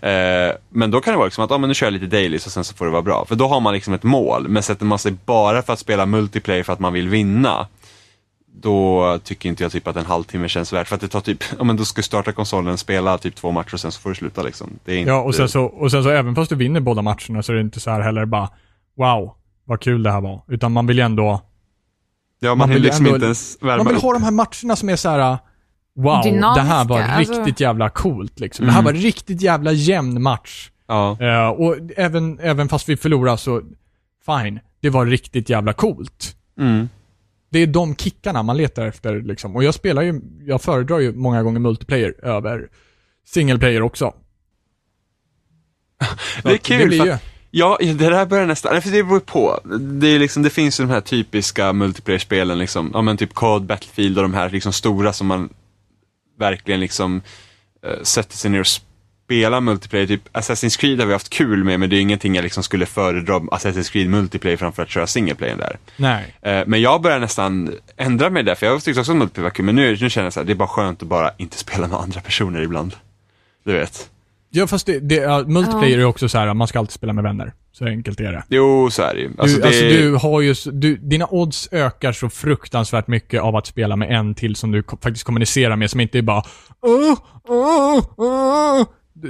Eh, 0.00 0.10
men 0.68 0.90
då 0.90 1.00
kan 1.00 1.12
det 1.12 1.16
vara 1.16 1.26
liksom 1.26 1.44
att, 1.44 1.50
ja 1.50 1.58
men 1.58 1.68
nu 1.68 1.74
kör 1.74 1.86
jag 1.86 1.92
lite 1.92 2.06
dailies 2.06 2.46
och 2.46 2.52
sen 2.52 2.64
så 2.64 2.74
får 2.74 2.84
det 2.84 2.90
vara 2.90 3.02
bra. 3.02 3.24
För 3.24 3.34
då 3.34 3.48
har 3.48 3.60
man 3.60 3.74
liksom 3.74 3.94
ett 3.94 4.02
mål, 4.02 4.48
men 4.48 4.62
sätter 4.62 4.84
man 4.84 4.98
sig 4.98 5.12
bara 5.24 5.62
för 5.62 5.72
att 5.72 5.78
spela 5.78 6.06
multiplayer 6.06 6.62
för 6.62 6.72
att 6.72 6.80
man 6.80 6.92
vill 6.92 7.08
vinna 7.08 7.66
då 8.54 9.18
tycker 9.24 9.48
inte 9.48 9.62
jag 9.62 9.72
typ 9.72 9.88
att 9.88 9.96
en 9.96 10.06
halvtimme 10.06 10.48
känns 10.48 10.72
värt. 10.72 10.88
För 10.88 10.94
att 10.94 11.00
det 11.00 11.08
tar 11.08 11.20
typ, 11.20 11.44
ja 11.58 11.64
men 11.64 11.76
då 11.76 11.84
ska 11.84 12.02
starta 12.02 12.32
konsolen, 12.32 12.78
spela 12.78 13.18
typ 13.18 13.34
två 13.34 13.50
matcher 13.50 13.74
och 13.74 13.80
sen 13.80 13.92
så 13.92 14.00
får 14.00 14.10
du 14.10 14.16
sluta 14.16 14.42
liksom. 14.42 14.70
Det 14.84 14.92
är 14.92 14.96
inte, 14.96 15.10
Ja, 15.10 15.22
och 15.22 15.34
sen, 15.34 15.48
så, 15.48 15.64
och 15.64 15.90
sen 15.90 16.02
så 16.02 16.10
även 16.10 16.34
fast 16.34 16.48
du 16.48 16.56
vinner 16.56 16.80
båda 16.80 17.02
matcherna 17.02 17.42
så 17.42 17.52
är 17.52 17.56
det 17.56 17.60
inte 17.60 17.80
så 17.80 17.90
här 17.90 18.00
heller 18.00 18.24
bara 18.24 18.48
Wow, 18.96 19.34
vad 19.64 19.80
kul 19.80 20.02
det 20.02 20.10
här 20.12 20.20
var. 20.20 20.42
Utan 20.48 20.72
man 20.72 20.86
vill 20.86 20.96
ju 20.98 21.04
ändå, 21.04 21.40
ja, 22.40 22.48
man, 22.48 22.58
man 22.58 22.70
vill 22.70 22.82
liksom 22.82 23.06
ändå- 23.06 23.16
inte 23.16 23.26
ens 23.26 23.58
värma 23.62 23.76
man 23.76 23.86
vill 23.86 23.96
upp. 23.96 24.02
ha 24.02 24.12
de 24.12 24.22
här 24.22 24.30
matcherna 24.30 24.76
som 24.76 24.88
är 24.88 24.96
så 24.96 25.08
här. 25.08 25.38
Wow, 25.96 26.22
det 26.22 26.60
här 26.60 26.84
var 26.84 26.98
Dynamiska, 26.98 27.14
alltså. 27.14 27.34
riktigt 27.34 27.60
jävla 27.60 27.90
coolt 27.90 28.40
liksom. 28.40 28.66
Det 28.66 28.72
här 28.72 28.82
var 28.82 28.92
riktigt 28.92 29.42
jävla 29.42 29.72
jämn 29.72 30.22
match. 30.22 30.70
Ja. 30.86 31.16
Eh, 31.20 31.48
och 31.48 31.76
även, 31.96 32.38
även 32.38 32.68
fast 32.68 32.88
vi 32.88 32.96
förlorar 32.96 33.36
så, 33.36 33.62
fine, 34.26 34.60
det 34.80 34.90
var 34.90 35.06
riktigt 35.06 35.50
jävla 35.50 35.72
coolt. 35.72 36.36
Mm. 36.58 36.88
Det 37.50 37.58
är 37.58 37.66
de 37.66 37.96
kickarna 37.96 38.42
man 38.42 38.56
letar 38.56 38.86
efter 38.86 39.20
liksom. 39.22 39.56
Och 39.56 39.64
jag 39.64 39.74
spelar 39.74 40.02
ju, 40.02 40.20
jag 40.46 40.62
föredrar 40.62 40.98
ju 40.98 41.12
många 41.14 41.42
gånger 41.42 41.60
multiplayer 41.60 42.24
över 42.24 42.68
single 43.26 43.58
player 43.58 43.82
också. 43.82 44.14
Så 46.42 46.48
Det 46.48 46.54
är 46.54 46.58
kul 46.58 46.88
blir 46.88 46.98
för 46.98 47.06
ju, 47.06 47.16
Ja, 47.54 47.78
det 47.80 47.92
där 47.92 48.26
börjar 48.26 48.46
nästan, 48.46 48.72
nej, 48.72 48.82
för 48.82 48.90
det 48.90 49.02
beror 49.02 49.20
på. 49.20 49.60
Det, 49.78 50.06
är 50.08 50.18
liksom, 50.18 50.42
det 50.42 50.50
finns 50.50 50.80
ju 50.80 50.84
de 50.84 50.90
här 50.92 51.00
typiska 51.00 51.72
multiplayer-spelen, 51.72 52.58
liksom, 52.58 52.90
ja 52.94 53.02
men 53.02 53.16
typ 53.16 53.34
COD, 53.34 53.62
Battlefield 53.66 54.18
och 54.18 54.22
de 54.22 54.34
här 54.34 54.50
liksom 54.50 54.72
stora 54.72 55.12
som 55.12 55.26
man 55.26 55.48
verkligen 56.38 56.80
liksom 56.80 57.22
eh, 57.86 58.02
sätter 58.02 58.36
sig 58.36 58.50
ner 58.50 58.60
och 58.60 58.66
spelar 58.66 59.60
multiplayer. 59.60 60.06
Typ 60.06 60.28
Assassin's 60.32 60.78
Creed 60.80 61.00
har 61.00 61.06
vi 61.06 61.12
haft 61.12 61.28
kul 61.30 61.64
med, 61.64 61.80
men 61.80 61.90
det 61.90 61.96
är 61.96 62.00
ingenting 62.00 62.34
jag 62.34 62.42
liksom 62.42 62.62
skulle 62.62 62.86
föredra 62.86 63.38
Assassin's 63.38 63.92
Creed 63.92 64.08
multiplayer 64.08 64.56
framför 64.56 64.82
att 64.82 64.90
köra 64.90 65.06
single 65.06 65.34
player 65.34 65.56
där. 65.56 65.78
nej. 65.96 66.34
Eh, 66.42 66.62
Men 66.66 66.80
jag 66.80 67.02
börjar 67.02 67.18
nästan 67.18 67.74
ändra 67.96 68.30
mig 68.30 68.42
där, 68.42 68.54
för 68.54 68.66
jag 68.66 68.84
tyckte 68.84 69.00
också 69.00 69.12
att 69.12 69.18
multiplayer 69.18 69.44
var 69.44 69.50
kul, 69.50 69.64
men 69.64 69.74
nu, 69.76 69.96
nu 70.00 70.10
känner 70.10 70.26
jag 70.26 70.32
så 70.32 70.40
här, 70.40 70.44
det 70.46 70.52
är 70.52 70.54
bara 70.54 70.68
skönt 70.68 71.02
att 71.02 71.08
bara 71.08 71.30
inte 71.36 71.58
spela 71.58 71.88
med 71.88 71.98
andra 71.98 72.20
personer 72.20 72.62
ibland. 72.62 72.94
Du 73.64 73.72
vet. 73.72 74.08
Ja 74.54 74.66
fast 74.66 74.86
det, 74.86 74.98
det, 75.00 75.14
ja, 75.14 75.44
multiplayer 75.46 75.98
är 75.98 76.04
också 76.04 76.28
så 76.28 76.38
här, 76.38 76.54
man 76.54 76.68
ska 76.68 76.78
alltid 76.78 76.92
spela 76.92 77.12
med 77.12 77.24
vänner. 77.24 77.52
Så 77.72 77.84
enkelt 77.86 78.20
är 78.20 78.32
det. 78.32 78.44
Jo, 78.48 78.90
så 78.90 79.02
är 79.02 79.14
det 79.14 79.20
ju. 79.20 79.30
Alltså, 79.38 79.56
det 79.56 79.62
du, 79.62 79.66
alltså 79.68 79.84
du 79.84 80.14
har 80.16 80.40
ju, 80.40 80.54
du, 80.72 80.96
dina 80.96 81.26
odds 81.30 81.68
ökar 81.72 82.12
så 82.12 82.28
fruktansvärt 82.28 83.06
mycket 83.06 83.42
av 83.42 83.56
att 83.56 83.66
spela 83.66 83.96
med 83.96 84.10
en 84.18 84.34
till 84.34 84.56
som 84.56 84.72
du 84.72 84.82
ko- 84.82 84.98
faktiskt 85.02 85.24
kommunicerar 85.24 85.76
med, 85.76 85.90
som 85.90 86.00
inte 86.00 86.18
är 86.18 86.22
bara 86.22 86.42
"Åh, 86.82 87.14
åh, 87.48 88.04
åh." 88.16 88.82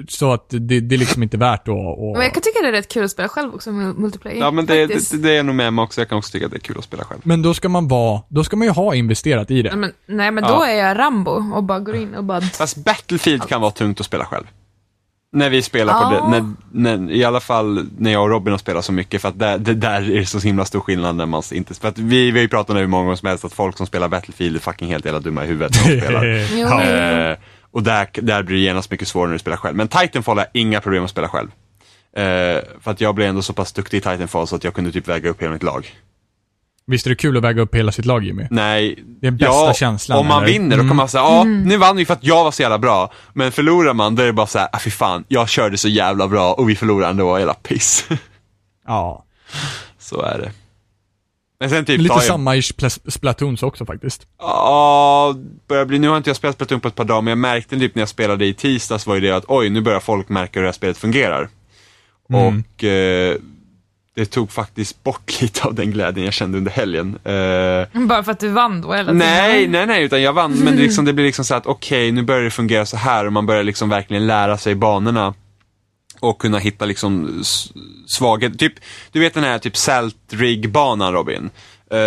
Så 0.09 0.33
att 0.33 0.47
det, 0.51 0.81
det 0.81 0.95
är 0.95 0.99
liksom 0.99 1.23
inte 1.23 1.37
värt 1.37 1.69
att... 1.69 1.75
att- 1.75 1.99
Men 1.99 2.23
jag 2.23 2.33
kan 2.35 2.43
tycka 2.43 2.59
det 2.63 2.69
är 2.69 2.73
rätt 2.73 2.89
kul 2.93 3.05
att 3.05 3.11
spela 3.11 3.29
själv 3.29 3.55
också 3.55 3.73
med 3.73 3.95
multiplayer. 3.99 4.39
Ja 4.41 4.51
men 4.51 4.67
det, 4.67 4.87
det, 4.87 5.23
det 5.23 5.37
är 5.37 5.43
nog 5.43 5.55
med 5.55 5.73
mig 5.73 5.83
också, 5.83 6.01
jag 6.01 6.09
kan 6.09 6.19
också 6.19 6.33
tycka 6.33 6.47
att 6.47 6.53
det 6.53 6.57
är 6.59 6.61
kul 6.61 6.79
att 6.79 6.85
spela 6.85 7.05
själv. 7.05 7.21
Men 7.25 7.43
då 7.43 7.55
ska 7.55 7.69
man 7.69 7.89
vara, 7.89 8.23
då 8.29 8.45
ska 8.45 8.57
man 8.57 8.67
ju 8.67 8.73
ha 8.73 8.95
investerat 8.95 9.51
i 9.51 9.63
det. 9.63 9.77
men, 9.77 9.93
nej, 10.07 10.31
men 10.31 10.43
då 10.45 10.51
Ja. 10.51 10.67
är 10.69 10.75
jag 10.89 10.99
Rambo 10.99 11.31
och 11.55 11.65
bara 11.65 11.81
går 11.81 11.95
in 11.97 12.15
och 12.15 12.25
bara... 12.25 12.41
Fast 12.41 12.77
Battlefield 12.77 13.49
kan 13.49 13.61
vara 13.61 13.71
tungt 13.71 14.01
att 14.01 14.07
spela 14.07 14.25
själv. 14.25 14.45
När 15.35 15.51
vi 15.51 15.63
spelar 15.63 15.93
på 15.93 16.15
Ja. 16.15 16.21
det, 16.21 16.41
när, 16.41 16.55
när, 16.97 17.11
i 17.13 17.25
alla 17.25 17.41
fall 17.41 17.87
när 17.99 18.13
jag 18.13 18.23
och 18.23 18.31
Robin 18.31 18.51
har 18.51 18.59
spelat 18.59 18.85
så 18.85 18.93
mycket 18.93 19.23
för 19.23 19.29
att 19.29 19.39
där, 19.39 19.59
det 19.59 19.75
där 19.75 20.11
är 20.11 20.19
det 20.19 20.27
så 20.27 20.39
himla 20.39 20.65
stor 20.65 20.81
skillnad 20.81 21.17
när 21.17 21.27
man 21.27 21.43
inte, 21.53 21.89
att 21.89 21.99
vi, 21.99 22.31
vi 22.31 22.39
har 22.39 22.43
ju 22.43 22.49
pratat 22.49 22.71
om 22.71 22.75
det 22.77 22.81
hur 22.81 22.89
många 22.89 23.05
gånger 23.05 23.17
som 23.17 23.29
helst 23.29 23.45
att 23.45 23.53
folk 23.53 23.77
som 23.77 23.87
spelar 23.87 24.09
Battlefield 24.09 24.57
är 24.57 24.61
fucking 24.61 24.89
helt 24.89 25.05
jävla 25.05 25.21
dumma 25.21 25.45
i 25.45 25.47
huvudet 25.47 25.73
när 25.85 25.95
de 25.95 26.01
spelar. 26.01 27.31
Eh, 27.33 27.37
och 27.71 27.83
där, 27.83 28.09
där 28.13 28.43
blir 28.43 28.57
det 28.57 28.63
genast 28.63 28.91
mycket 28.91 29.09
svårare 29.09 29.29
när 29.29 29.33
du 29.35 29.39
spelar 29.39 29.57
själv. 29.57 29.77
Men 29.77 29.89
Titanfall 29.89 30.39
har 30.39 30.47
inga 30.53 30.81
problem 30.81 31.05
att 31.05 31.11
spela 31.11 31.29
själv. 31.29 31.49
Eh, 32.17 32.63
för 32.81 32.91
att 32.91 33.01
jag 33.01 33.15
blev 33.15 33.29
ändå 33.29 33.43
så 33.43 33.53
pass 33.53 33.73
duktig 33.73 33.97
i 33.99 34.01
Titanfall 34.01 34.47
så 34.47 34.57
att 34.57 34.65
jag 34.65 34.75
kunde 34.75 34.93
typ 34.93 35.09
väga 35.09 35.31
upp 35.31 35.43
hela 35.43 35.53
mitt 35.53 35.63
lag. 35.63 35.91
Visst 36.87 37.07
är 37.07 37.11
det 37.11 37.17
kul 37.17 37.37
att 37.37 37.43
väga 37.45 37.63
upp 37.63 37.75
hela 37.75 37.93
sitt 37.93 38.05
lag 38.05 38.25
Jimmy? 38.25 38.47
Nej. 38.51 38.99
Det 39.21 39.27
är 39.27 39.31
bästa 39.31 39.75
känslan, 39.75 40.19
Om 40.19 40.27
man 40.27 40.43
eller? 40.43 40.53
vinner, 40.53 40.69
då 40.71 40.81
kan 40.81 40.87
Mm. 40.87 40.97
man 40.97 41.09
säga, 41.09 41.23
ja, 41.23 41.45
nu 41.45 41.77
vann 41.77 41.97
vi 41.97 42.05
för 42.05 42.13
att 42.15 42.25
jag 42.25 42.45
var 42.45 42.51
så 42.51 42.63
jävla 42.63 42.79
bra. 42.79 43.13
Men 43.33 43.53
förlorar 43.53 43.95
man, 43.95 44.15
då 44.15 44.23
är 44.23 44.27
det 44.27 44.33
bara 44.33 44.47
så 44.47 44.59
här, 44.59 44.69
ah, 44.73 44.79
fy 44.79 44.91
fan, 44.91 45.25
jag 45.29 45.49
körde 45.49 45.77
så 45.79 45.89
jävla 45.89 46.29
bra 46.29 46.53
och 46.53 46.69
vi 46.71 46.77
förlorade 46.77 47.11
ändå, 47.11 47.39
jävla 47.39 47.55
piss. 47.55 48.09
Ja. 48.87 49.25
så 49.99 50.23
är 50.23 50.39
det. 50.39 50.53
Men 51.61 51.71
sen 51.71 51.85
typ 51.85 52.01
Lite 52.01 52.15
jag, 52.15 52.23
samma 52.23 52.57
i 52.57 52.61
Spl- 52.61 53.11
Splatoons 53.11 53.63
också 53.63 53.87
faktiskt. 53.87 54.27
Ja, 54.39 55.35
börjar 55.69 55.85
bli, 55.85 55.99
nu 55.99 56.09
har 56.09 56.17
inte 56.17 56.31
jag 56.31 56.37
spelat 56.37 56.55
Splatoon 56.57 56.81
på 56.81 56.89
ett 56.89 56.95
par 56.95 57.05
dagar, 57.05 57.21
men 57.23 57.31
jag 57.31 57.39
märkte 57.39 57.79
typ 57.79 57.95
när 57.95 58.03
jag 58.03 58.09
spelade 58.09 58.47
i 58.47 58.55
tisdags 58.55 59.07
var 59.07 59.15
ju 59.15 59.21
det 59.21 59.31
att 59.31 59.45
oj, 59.49 59.71
nu 59.71 59.81
börjar 59.81 60.01
folk 60.01 60.29
märka 60.29 60.59
hur 60.59 60.63
det 60.63 60.69
här 60.69 60.73
spelet 60.73 60.99
fungerar. 60.99 61.49
Mm. 62.31 62.65
Och 62.77 62.85
eh, 62.85 63.37
det 64.15 64.27
tog 64.27 64.51
faktiskt 64.53 65.03
bort 65.03 65.41
lite 65.43 65.65
av 65.65 65.75
den 65.75 65.91
glädjen 65.91 66.25
jag 66.25 66.35
kände 66.35 66.59
under 66.59 66.71
helgen. 66.71 67.19
Eh, 67.25 68.03
Bara 68.07 68.23
för 68.23 68.33
att 68.33 68.41
du 68.41 68.49
vann 68.49 68.81
då 68.81 68.93
tiden? 68.93 69.19
Nej, 69.19 69.69
nej, 69.69 69.87
nej, 69.87 70.05
utan 70.05 70.23
jag 70.23 70.33
vann, 70.33 70.53
men 70.53 70.77
det, 70.77 70.83
liksom, 70.87 71.05
det 71.05 71.13
blir 71.13 71.25
liksom 71.25 71.45
så 71.45 71.55
att 71.55 71.67
okej, 71.67 72.13
nu 72.13 72.23
börjar 72.23 72.43
det 72.43 72.51
fungera 72.51 72.87
så 72.87 72.97
här 72.97 73.27
och 73.27 73.33
man 73.33 73.47
börjar 73.47 73.63
liksom 73.65 73.89
verkligen 73.89 74.27
lära 74.27 74.59
sig 74.59 74.75
banorna. 74.75 75.35
Och 76.21 76.39
kunna 76.41 76.59
hitta 76.59 76.85
liksom 76.85 77.43
svaghet, 78.07 78.59
typ, 78.59 78.73
du 79.13 79.21
vet 79.21 79.35
den 79.35 79.45
här 79.45 79.59
typ 79.59 79.77
Salt 79.77 80.17
Rig-banan 80.31 81.13
Robin? 81.13 81.51
Eh, 81.91 81.99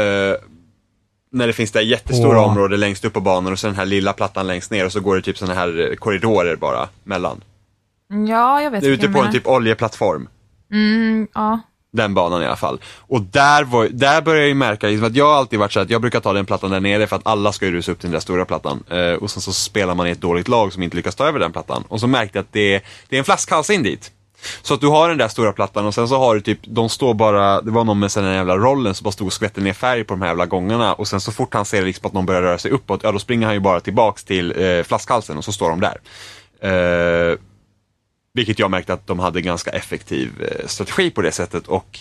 när 1.31 1.47
det 1.47 1.53
finns 1.53 1.71
det 1.71 1.79
här 1.79 1.85
jättestora 1.85 2.41
Åh. 2.41 2.49
området 2.49 2.79
längst 2.79 3.05
upp 3.05 3.13
på 3.13 3.21
banan 3.21 3.53
och 3.53 3.59
så 3.59 3.67
den 3.67 3.75
här 3.75 3.85
lilla 3.85 4.13
plattan 4.13 4.47
längst 4.47 4.71
ner 4.71 4.85
och 4.85 4.91
så 4.91 4.99
går 4.99 5.15
det 5.15 5.21
typ 5.21 5.37
sådana 5.37 5.59
här 5.59 5.89
eh, 5.91 5.95
korridorer 5.95 6.55
bara 6.55 6.87
mellan. 7.03 7.41
Ja, 8.27 8.61
jag 8.61 8.71
vet 8.71 8.81
Det 8.81 8.87
är 8.87 8.91
ute 8.91 9.07
på 9.09 9.19
en 9.19 9.31
typ 9.31 9.47
oljeplattform. 9.47 10.27
Mm, 10.71 11.27
ja. 11.33 11.59
Den 11.95 12.13
banan 12.13 12.41
i 12.41 12.45
alla 12.45 12.55
fall. 12.55 12.79
Och 12.99 13.21
där, 13.21 13.63
var, 13.63 13.87
där 13.91 14.21
började 14.21 14.41
jag 14.41 14.47
ju 14.47 14.53
märka, 14.53 14.87
liksom 14.87 15.07
att 15.07 15.15
jag 15.15 15.25
har 15.25 15.33
alltid 15.33 15.59
varit 15.59 15.73
så 15.73 15.79
att 15.79 15.89
jag 15.89 16.01
brukar 16.01 16.19
ta 16.19 16.33
den 16.33 16.45
plattan 16.45 16.71
där 16.71 16.79
nere 16.79 17.07
för 17.07 17.15
att 17.15 17.27
alla 17.27 17.51
ska 17.51 17.65
ju 17.65 17.71
rusa 17.71 17.91
upp 17.91 17.99
till 17.99 18.07
den 18.07 18.13
där 18.13 18.19
stora 18.19 18.45
plattan. 18.45 18.83
Eh, 18.89 19.13
och 19.13 19.31
sen 19.31 19.41
så 19.41 19.53
spelar 19.53 19.95
man 19.95 20.07
i 20.07 20.11
ett 20.11 20.21
dåligt 20.21 20.47
lag 20.47 20.73
som 20.73 20.83
inte 20.83 20.97
lyckas 20.97 21.15
ta 21.15 21.27
över 21.27 21.39
den 21.39 21.51
plattan. 21.51 21.83
Och 21.87 21.99
så 21.99 22.07
märkte 22.07 22.37
jag 22.37 22.43
att 22.43 22.53
det, 22.53 22.81
det 23.09 23.15
är 23.15 23.19
en 23.19 23.25
flaskhals 23.25 23.69
in 23.69 23.83
dit. 23.83 24.11
Så 24.61 24.73
att 24.73 24.81
du 24.81 24.87
har 24.87 25.09
den 25.09 25.17
där 25.17 25.27
stora 25.27 25.53
plattan 25.53 25.85
och 25.85 25.93
sen 25.93 26.07
så 26.07 26.17
har 26.17 26.35
du 26.35 26.41
typ, 26.41 26.59
de 26.63 26.89
står 26.89 27.13
bara, 27.13 27.61
det 27.61 27.71
var 27.71 27.83
någon 27.83 27.99
med 27.99 28.11
den 28.15 28.33
jävla 28.33 28.57
rollen 28.57 28.93
som 28.93 29.03
bara 29.03 29.11
stod 29.11 29.27
och 29.27 29.33
skvätte 29.33 29.61
ner 29.61 29.73
färg 29.73 30.03
på 30.03 30.13
de 30.13 30.21
här 30.21 30.27
jävla 30.29 30.45
gångarna 30.45 30.93
och 30.93 31.07
sen 31.07 31.21
så 31.21 31.31
fort 31.31 31.53
han 31.53 31.65
ser 31.65 31.85
liksom 31.85 32.07
att 32.07 32.13
någon 32.13 32.25
börjar 32.25 32.41
röra 32.41 32.57
sig 32.57 32.71
uppåt, 32.71 32.99
ja 33.03 33.11
då 33.11 33.19
springer 33.19 33.45
han 33.45 33.55
ju 33.55 33.59
bara 33.59 33.79
tillbaks 33.79 34.23
till 34.23 34.63
eh, 34.63 34.83
flaskhalsen 34.83 35.37
och 35.37 35.45
så 35.45 35.51
står 35.51 35.69
de 35.69 35.79
där. 35.79 35.99
Eh, 36.61 37.37
vilket 38.35 38.59
jag 38.59 38.71
märkte 38.71 38.93
att 38.93 39.07
de 39.07 39.19
hade 39.19 39.41
ganska 39.41 39.71
effektiv 39.71 40.29
eh, 40.41 40.67
strategi 40.67 41.09
på 41.11 41.21
det 41.21 41.31
sättet 41.31 41.67
och 41.67 41.99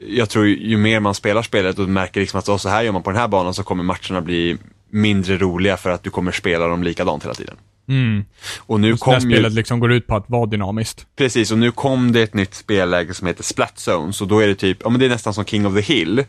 jag 0.00 0.28
tror 0.28 0.46
ju, 0.46 0.76
mer 0.76 1.00
man 1.00 1.14
spelar 1.14 1.42
spelet 1.42 1.78
och 1.78 1.88
märker 1.88 2.20
liksom 2.20 2.38
att 2.38 2.48
"Åh, 2.48 2.56
så 2.56 2.68
här 2.68 2.82
gör 2.82 2.92
man 2.92 3.02
på 3.02 3.10
den 3.10 3.20
här 3.20 3.28
banan 3.28 3.54
så 3.54 3.62
kommer 3.62 3.84
matcherna 3.84 4.20
bli 4.20 4.56
mindre 4.90 5.38
roliga 5.38 5.76
för 5.76 5.90
att 5.90 6.02
du 6.02 6.10
kommer 6.10 6.32
spela 6.32 6.66
dem 6.68 6.82
likadant 6.82 7.24
hela 7.24 7.34
tiden. 7.34 7.56
Mm. 7.88 8.24
Och 8.58 8.80
nu 8.80 8.90
När 8.90 8.96
kom 8.96 9.14
ju, 9.14 9.20
spelet 9.20 9.52
liksom 9.52 9.80
går 9.80 9.92
ut 9.92 10.06
på 10.06 10.16
att 10.16 10.30
vara 10.30 10.46
dynamiskt. 10.46 11.06
precis, 11.16 11.52
och 11.52 11.58
nu 11.58 11.70
kom 11.70 12.12
det 12.12 12.22
ett 12.22 12.34
nytt 12.34 12.54
spelläge 12.54 13.14
som 13.14 13.26
heter 13.26 13.42
Splat 13.42 13.88
Zone, 13.88 14.12
så 14.12 14.24
då 14.24 14.40
är 14.40 14.46
det 14.48 14.54
typ, 14.54 14.78
ja 14.84 14.90
men 14.90 15.00
det 15.00 15.06
är 15.06 15.10
nästan 15.10 15.34
som 15.34 15.44
King 15.44 15.66
of 15.66 15.74
the 15.74 15.80
Hill. 15.80 16.24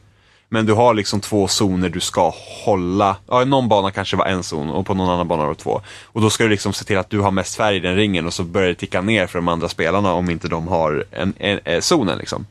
Men 0.49 0.65
du 0.65 0.73
har 0.73 0.93
liksom 0.93 1.19
två 1.19 1.47
zoner 1.47 1.89
du 1.89 1.99
ska 1.99 2.33
hålla, 2.65 3.17
ja 3.27 3.45
någon 3.45 3.69
bana 3.69 3.91
kanske 3.91 4.17
var 4.17 4.25
en 4.25 4.43
zon 4.43 4.69
och 4.69 4.85
på 4.85 4.93
någon 4.93 5.09
annan 5.09 5.27
bana 5.27 5.43
var 5.43 5.49
det 5.49 5.55
två. 5.55 5.81
Och 6.05 6.21
då 6.21 6.29
ska 6.29 6.43
du 6.43 6.49
liksom 6.49 6.73
se 6.73 6.85
till 6.85 6.97
att 6.97 7.09
du 7.09 7.19
har 7.19 7.31
mest 7.31 7.55
färg 7.55 7.75
i 7.75 7.79
den 7.79 7.95
ringen 7.95 8.25
och 8.25 8.33
så 8.33 8.43
börjar 8.43 8.67
det 8.67 8.75
ticka 8.75 9.01
ner 9.01 9.27
för 9.27 9.39
de 9.39 9.47
andra 9.47 9.69
spelarna 9.69 10.13
om 10.13 10.29
inte 10.29 10.47
de 10.47 10.67
har 10.67 11.05
en, 11.11 11.33
en, 11.37 11.59
en 11.63 11.81
zonen 11.81 12.17
liksom. 12.17 12.45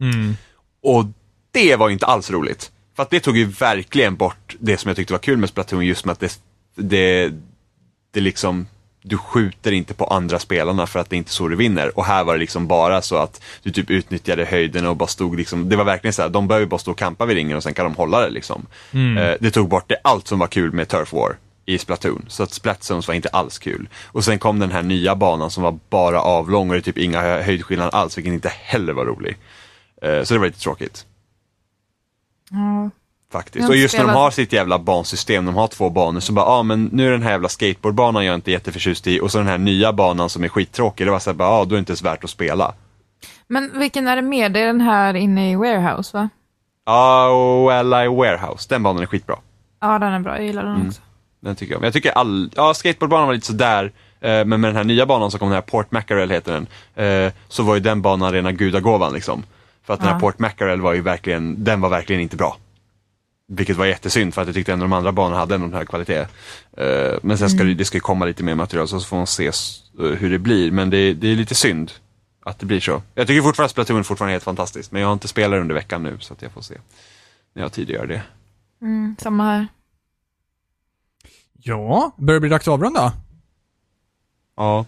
Mm. 0.00 0.36
Och 0.82 1.04
det 1.50 1.76
var 1.76 1.88
ju 1.88 1.92
inte 1.92 2.06
alls 2.06 2.30
roligt. 2.30 2.70
För 2.96 3.02
att 3.02 3.10
det 3.10 3.20
tog 3.20 3.36
ju 3.36 3.44
verkligen 3.44 4.16
bort 4.16 4.56
det 4.58 4.76
som 4.76 4.88
jag 4.88 4.96
tyckte 4.96 5.12
var 5.12 5.18
kul 5.18 5.38
med 5.38 5.48
Splatoon, 5.48 5.86
just 5.86 6.04
med 6.04 6.12
att 6.12 6.20
det, 6.20 6.38
det, 6.74 7.32
det 8.10 8.20
liksom, 8.20 8.66
du 9.02 9.18
skjuter 9.18 9.72
inte 9.72 9.94
på 9.94 10.04
andra 10.04 10.38
spelarna 10.38 10.86
för 10.86 11.00
att 11.00 11.10
det 11.10 11.16
är 11.16 11.18
inte 11.18 11.30
så 11.30 11.48
du 11.48 11.56
vinner. 11.56 11.98
Och 11.98 12.04
här 12.04 12.24
var 12.24 12.32
det 12.32 12.40
liksom 12.40 12.66
bara 12.66 13.02
så 13.02 13.16
att 13.16 13.42
du 13.62 13.70
typ 13.70 13.90
utnyttjade 13.90 14.44
höjden 14.44 14.86
och 14.86 14.96
bara 14.96 15.06
stod 15.06 15.36
liksom, 15.36 15.68
det 15.68 15.76
var 15.76 15.84
verkligen 15.84 16.12
så 16.12 16.22
här, 16.22 16.28
de 16.28 16.48
behöver 16.48 16.66
bara 16.66 16.78
stå 16.78 16.90
och 16.90 16.98
kampa 16.98 17.26
vid 17.26 17.36
ringen 17.36 17.56
och 17.56 17.62
sen 17.62 17.74
kan 17.74 17.84
de 17.84 17.94
hålla 17.94 18.20
det 18.20 18.30
liksom. 18.30 18.66
Eh, 19.18 19.34
det 19.40 19.50
tog 19.50 19.68
bort 19.68 19.84
det, 19.88 19.96
allt 20.04 20.28
som 20.28 20.38
var 20.38 20.46
kul 20.46 20.72
med 20.72 20.88
Turf 20.88 21.12
War 21.12 21.36
i 21.66 21.78
Splatoon. 21.78 22.24
Så 22.28 22.42
att 22.42 22.52
Splat 22.52 22.82
Zones 22.82 23.08
var 23.08 23.14
inte 23.14 23.28
alls 23.28 23.58
kul. 23.58 23.88
Och 24.06 24.24
sen 24.24 24.38
kom 24.38 24.58
den 24.58 24.72
här 24.72 24.82
nya 24.82 25.14
banan 25.16 25.50
som 25.50 25.62
var 25.62 25.78
bara 25.90 26.20
avlång 26.22 26.68
och 26.70 26.74
det 26.76 26.82
typ 26.82 26.98
inga 26.98 27.20
hö- 27.22 27.42
höjdskillnader 27.42 27.94
alls, 27.94 28.18
vilket 28.18 28.32
inte 28.32 28.48
heller 28.48 28.92
var 28.92 29.04
rolig. 29.04 29.36
Eh, 30.02 30.22
så 30.22 30.34
det 30.34 30.40
var 30.40 30.46
lite 30.46 30.60
tråkigt. 30.60 31.06
Ja. 32.50 32.90
Faktiskt. 33.32 33.68
Och 33.68 33.76
just 33.76 33.98
när 33.98 34.04
de 34.04 34.10
har 34.10 34.30
sitt 34.30 34.52
jävla 34.52 34.78
bansystem, 34.78 35.44
de 35.46 35.54
har 35.54 35.68
två 35.68 35.90
banor, 35.90 36.20
så 36.20 36.32
bara, 36.32 36.46
ja 36.46 36.52
ah, 36.52 36.62
men 36.62 36.84
nu 36.92 37.06
är 37.06 37.10
den 37.10 37.22
här 37.22 37.30
jävla 37.30 37.48
skateboardbanan 37.48 38.24
jag 38.24 38.34
inte 38.34 38.50
är 38.50 38.52
jätteförtjust 38.52 39.06
i 39.06 39.20
och 39.20 39.30
så 39.32 39.38
den 39.38 39.46
här 39.46 39.58
nya 39.58 39.92
banan 39.92 40.28
som 40.30 40.44
är 40.44 40.48
skittråkig, 40.48 41.06
det 41.06 41.10
var 41.10 41.18
såhär, 41.18 41.36
ja 41.38 41.44
ah, 41.46 41.64
då 41.64 41.74
är 41.74 41.76
det 41.76 41.78
inte 41.78 41.90
ens 41.90 42.02
värt 42.02 42.24
att 42.24 42.30
spela. 42.30 42.74
Men 43.46 43.78
vilken 43.78 44.08
är 44.08 44.16
det 44.16 44.22
mer? 44.22 44.48
Det 44.48 44.60
är 44.60 44.66
den 44.66 44.80
här 44.80 45.14
inne 45.14 45.52
i 45.52 45.56
Warehouse, 45.56 46.16
va? 46.16 46.28
Ja, 46.86 47.28
och 47.28 47.72
Ally 47.72 48.08
Warehouse, 48.08 48.66
den 48.68 48.82
banan 48.82 49.02
är 49.02 49.06
skitbra. 49.06 49.36
Ja, 49.80 49.98
den 49.98 50.12
är 50.12 50.20
bra. 50.20 50.36
Jag 50.36 50.46
gillar 50.46 50.62
den 50.62 50.74
Mm. 50.74 50.88
också. 50.88 51.00
Den 51.40 51.56
tycker 51.56 51.72
jag 51.72 51.78
om. 51.78 51.84
Jag 51.84 51.92
tycker 51.92 52.12
all, 52.12 52.50
ja 52.56 52.74
skateboardbanan 52.74 53.26
var 53.26 53.34
lite 53.34 53.46
sådär, 53.46 53.92
eh, 54.20 54.44
men 54.44 54.48
med 54.48 54.62
den 54.62 54.76
här 54.76 54.84
nya 54.84 55.06
banan 55.06 55.30
som 55.30 55.38
kom, 55.40 55.48
den 55.48 55.54
här 55.54 55.62
Port 55.62 55.90
Mackerel 55.90 56.30
heter 56.30 56.52
den, 56.52 56.66
eh, 57.26 57.32
så 57.48 57.62
var 57.62 57.74
ju 57.74 57.80
den 57.80 58.02
banan 58.02 58.32
rena 58.32 58.52
gudagåvan 58.52 59.12
liksom. 59.12 59.42
För 59.86 59.94
att 59.94 60.00
den 60.00 60.08
här. 60.08 60.20
Port 60.20 60.38
Mackerel 60.38 60.80
var 60.80 60.92
ju 60.92 61.00
verkligen, 61.00 61.64
den 61.64 61.80
var 61.80 61.88
verkligen 61.88 62.22
inte 62.22 62.36
bra. 62.36 62.56
Vilket 63.54 63.76
var 63.76 63.86
jättesynd 63.86 64.34
för 64.34 64.42
att 64.42 64.48
jag 64.48 64.54
tyckte 64.54 64.72
ändå 64.72 64.84
de 64.84 64.92
andra 64.92 65.12
banorna 65.12 65.36
hade 65.36 65.54
en 65.54 65.72
hög 65.72 65.88
kvalitet. 65.88 66.26
Eh, 66.76 67.18
men 67.22 67.38
sen 67.38 67.50
ska 67.50 67.64
det, 67.64 67.74
det 67.74 67.84
ska 67.84 67.96
ju 67.96 68.00
komma 68.00 68.24
lite 68.24 68.42
mer 68.42 68.54
material 68.54 68.88
så 68.88 69.00
får 69.00 69.16
man 69.16 69.26
se 69.26 69.46
eh, 69.46 69.52
hur 70.04 70.30
det 70.30 70.38
blir. 70.38 70.70
Men 70.70 70.90
det, 70.90 71.14
det 71.14 71.28
är 71.28 71.36
lite 71.36 71.54
synd 71.54 71.92
att 72.44 72.58
det 72.58 72.66
blir 72.66 72.80
så. 72.80 73.02
Jag 73.14 73.26
tycker 73.26 73.42
fortfarande 73.42 73.66
att 73.66 73.70
Splatoon 73.70 74.04
fortfarande 74.04 74.30
är 74.30 74.34
helt 74.34 74.44
fantastiskt. 74.44 74.92
Men 74.92 75.00
jag 75.02 75.08
har 75.08 75.12
inte 75.12 75.28
spelat 75.28 75.60
under 75.60 75.74
veckan 75.74 76.02
nu 76.02 76.18
så 76.20 76.34
att 76.34 76.42
jag 76.42 76.52
får 76.52 76.60
se. 76.60 76.74
När 77.54 77.62
jag 77.62 77.64
har 77.64 77.70
tid 77.70 77.88
att 77.88 77.94
göra 77.94 78.06
det. 78.06 78.22
Mm, 78.82 79.16
samma 79.18 79.44
här. 79.44 79.66
Ja, 81.52 82.12
börjar 82.16 82.36
det 82.36 82.40
bli 82.40 82.50
dags 82.50 82.68
att 82.68 82.74
avrunda? 82.74 83.12
Ja. 84.56 84.86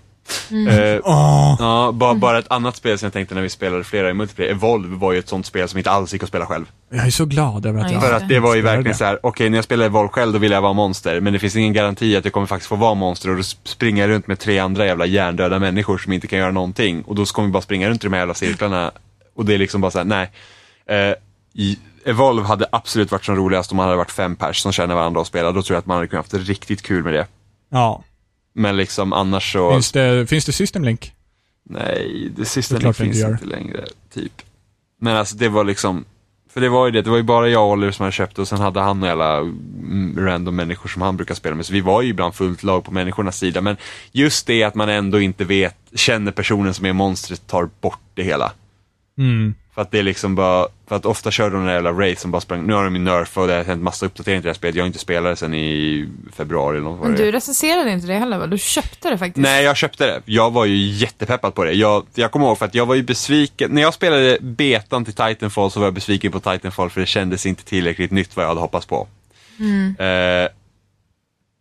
Mm. 0.51 0.69
Eh, 0.69 1.01
Åh. 1.05 1.57
Ja, 1.59 1.93
bara, 1.95 2.15
bara 2.15 2.39
ett 2.39 2.51
annat 2.51 2.77
spel 2.77 2.99
som 2.99 3.07
jag 3.07 3.13
tänkte 3.13 3.35
när 3.35 3.43
vi 3.43 3.49
spelade 3.49 3.85
flera 3.85 4.11
i 4.11 4.15
multiplayer. 4.15 4.51
Evolve 4.51 4.97
var 4.97 5.13
ju 5.13 5.19
ett 5.19 5.29
sånt 5.29 5.47
spel 5.47 5.69
som 5.69 5.79
inte 5.79 5.91
alls 5.91 6.13
gick 6.13 6.23
att 6.23 6.29
spela 6.29 6.47
själv. 6.47 6.65
Jag 6.91 7.07
är 7.07 7.11
så 7.11 7.25
glad 7.25 7.67
över 7.67 7.81
att 7.81 7.91
Ja, 7.91 7.93
jag 7.93 8.03
För 8.03 8.13
att 8.13 8.29
det 8.29 8.41
var 8.41 8.55
ju 8.55 8.63
verkligen 8.63 8.97
så 8.97 9.05
här: 9.05 9.19
okej 9.23 9.51
när 9.51 9.59
jag 9.59 9.65
spelar 9.65 9.87
Evolve 9.87 10.09
själv 10.09 10.33
då 10.33 10.39
vill 10.39 10.53
jag 10.53 10.63
vara 10.63 10.73
monster, 10.73 11.21
men 11.21 11.33
det 11.33 11.39
finns 11.39 11.57
ingen 11.57 11.73
garanti 11.73 12.17
att 12.17 12.25
jag 12.25 12.33
kommer 12.33 12.47
faktiskt 12.47 12.69
få 12.69 12.77
vara 12.77 12.95
monster 12.95 13.31
och 13.31 13.37
då 13.37 13.43
springer 13.43 14.03
jag 14.03 14.15
runt 14.15 14.27
med 14.27 14.39
tre 14.39 14.59
andra 14.59 14.87
jävla 14.87 15.07
hjärndöda 15.07 15.59
människor 15.59 15.99
som 15.99 16.13
inte 16.13 16.27
kan 16.27 16.39
göra 16.39 16.53
någonting. 16.53 17.03
Och 17.03 17.15
då 17.15 17.25
kommer 17.25 17.49
vi 17.49 17.53
bara 17.53 17.63
springa 17.63 17.89
runt 17.89 18.05
i 18.05 18.07
de 18.07 18.13
här 18.13 18.21
jävla 18.21 18.35
cirklarna. 18.35 18.93
Och 19.37 19.45
det 19.45 19.55
är 19.55 19.59
liksom 19.59 19.81
bara 19.81 19.91
så 19.91 19.99
här: 19.99 20.05
nej. 20.05 20.31
Eh, 20.87 21.15
i, 21.55 21.79
Evolve 22.05 22.47
hade 22.47 22.67
absolut 22.73 23.13
varit 23.13 23.25
som 23.25 23.37
roligast 23.37 23.71
om 23.71 23.77
man 23.77 23.85
hade 23.87 23.97
varit 23.97 24.11
fem 24.11 24.37
pers 24.37 24.57
som 24.57 24.73
känner 24.73 24.95
varandra 24.95 25.21
och 25.21 25.27
spelar. 25.27 25.53
Då 25.53 25.63
tror 25.63 25.75
jag 25.75 25.79
att 25.79 25.87
man 25.87 25.97
hade 25.97 26.07
kunnat 26.07 26.33
haft 26.33 26.49
riktigt 26.49 26.83
kul 26.83 27.05
med 27.05 27.13
det. 27.13 27.27
Ja. 27.71 28.03
Men 28.55 28.77
liksom 28.77 29.13
annars 29.13 29.53
så... 29.53 29.73
Finns 29.73 29.93
det, 29.93 30.27
finns 30.27 30.45
det 30.45 30.53
System 30.53 30.85
Link? 30.85 31.13
Nej, 31.71 32.33
det 32.37 32.45
klart 32.81 32.97
det 32.97 33.05
finns 33.05 33.17
inte 33.17 33.31
inte, 33.33 33.45
längre, 33.45 33.85
typ. 34.15 34.43
Men 35.01 35.17
alltså 35.17 35.37
det 35.37 35.49
var 35.49 35.65
liksom, 35.65 36.05
för 36.51 36.61
det 36.61 36.69
var 36.69 36.87
ju 36.87 36.93
det, 36.93 37.03
det 37.03 37.11
var 37.11 37.17
ju 37.17 37.23
bara 37.23 37.49
jag 37.49 37.67
och 37.67 37.73
Oliver 37.73 37.93
som 37.93 38.03
hade 38.03 38.13
köpt 38.13 38.39
och 38.39 38.49
sen 38.49 38.61
hade 38.61 38.81
han 38.81 39.03
och 39.03 39.09
alla 39.09 39.39
mm, 39.39 40.17
random 40.19 40.57
människor 40.57 40.89
som 40.89 41.03
han 41.03 41.17
brukar 41.17 41.35
spela 41.35 41.57
med. 41.57 41.67
Så 41.67 41.73
vi 41.73 41.81
var 41.81 42.03
ju 42.03 42.09
ibland 42.09 42.35
fullt 42.35 42.63
lag 42.63 42.85
på 42.85 42.91
människornas 42.91 43.39
sida. 43.39 43.61
Men 43.61 43.77
just 44.13 44.47
det 44.47 44.63
att 44.63 44.75
man 44.75 44.89
ändå 44.89 45.21
inte 45.21 45.45
vet, 45.45 45.77
känner 45.95 46.33
personen 46.33 46.75
som 46.75 46.87
är 46.87 46.93
monstret 46.93 47.47
tar 47.47 47.71
bort 47.81 48.01
det 48.15 48.23
hela. 48.23 48.53
Mm. 49.19 49.55
För 49.75 49.83
att 49.83 49.91
det 49.91 49.99
är 49.99 50.03
liksom 50.03 50.35
bara, 50.35 50.69
för 50.87 50.97
att 50.97 51.07
ofta 51.07 51.31
kör 51.31 51.51
de 51.51 51.57
den 51.57 51.67
där 51.67 51.75
jävla 51.75 51.93
race 51.93 52.21
som 52.21 52.31
bara 52.31 52.41
sprang, 52.41 52.67
nu 52.67 52.73
har 52.73 52.85
de 52.85 52.95
ju 52.97 53.03
nerf 53.03 53.39
och 53.39 53.47
det 53.47 53.55
har 53.55 53.65
hänt 53.65 53.83
massa 53.83 54.07
uppdateringar 54.07 54.41
till 54.41 54.47
det 54.47 54.51
här 54.51 54.55
spelet. 54.55 54.75
Jag 54.75 54.83
har 54.83 54.87
inte 54.87 54.99
spelat 54.99 55.33
det 55.33 55.37
sen 55.37 55.55
i 55.55 56.09
februari 56.33 56.77
eller 56.77 56.85
något 56.85 57.03
Men 57.03 57.17
du 57.17 57.33
recenserade 57.33 57.91
inte 57.91 58.07
det 58.07 58.15
heller, 58.15 58.39
va? 58.39 58.47
Du 58.47 58.59
köpte 58.59 59.11
det 59.11 59.19
faktiskt. 59.19 59.43
Nej, 59.43 59.65
jag 59.65 59.77
köpte 59.77 60.07
det. 60.07 60.23
Jag 60.25 60.51
var 60.51 60.65
ju 60.65 60.77
jättepeppad 60.77 61.55
på 61.55 61.65
det. 61.65 61.73
Jag, 61.73 62.07
jag 62.15 62.31
kommer 62.31 62.47
ihåg 62.47 62.59
för 62.59 62.65
att 62.67 62.75
jag 62.75 62.87
var 62.87 62.95
ju 62.95 63.03
besviken. 63.03 63.71
När 63.71 63.83
jag 63.83 63.95
spelade 63.95 64.39
betan 64.41 65.05
till 65.05 65.15
Titanfall 65.15 65.71
så 65.71 65.81
var 65.81 65.87
jag 65.87 65.95
besviken 65.95 66.33
på 66.33 66.41
Titanfall 66.41 66.91
för 66.91 67.01
det 67.01 67.07
kändes 67.07 67.47
inte 67.47 67.65
tillräckligt 67.65 68.11
nytt 68.11 68.37
vad 68.37 68.45
jag 68.45 68.49
hade 68.49 68.61
hoppats 68.61 68.87
på. 68.87 69.07
Eh, 69.99 70.49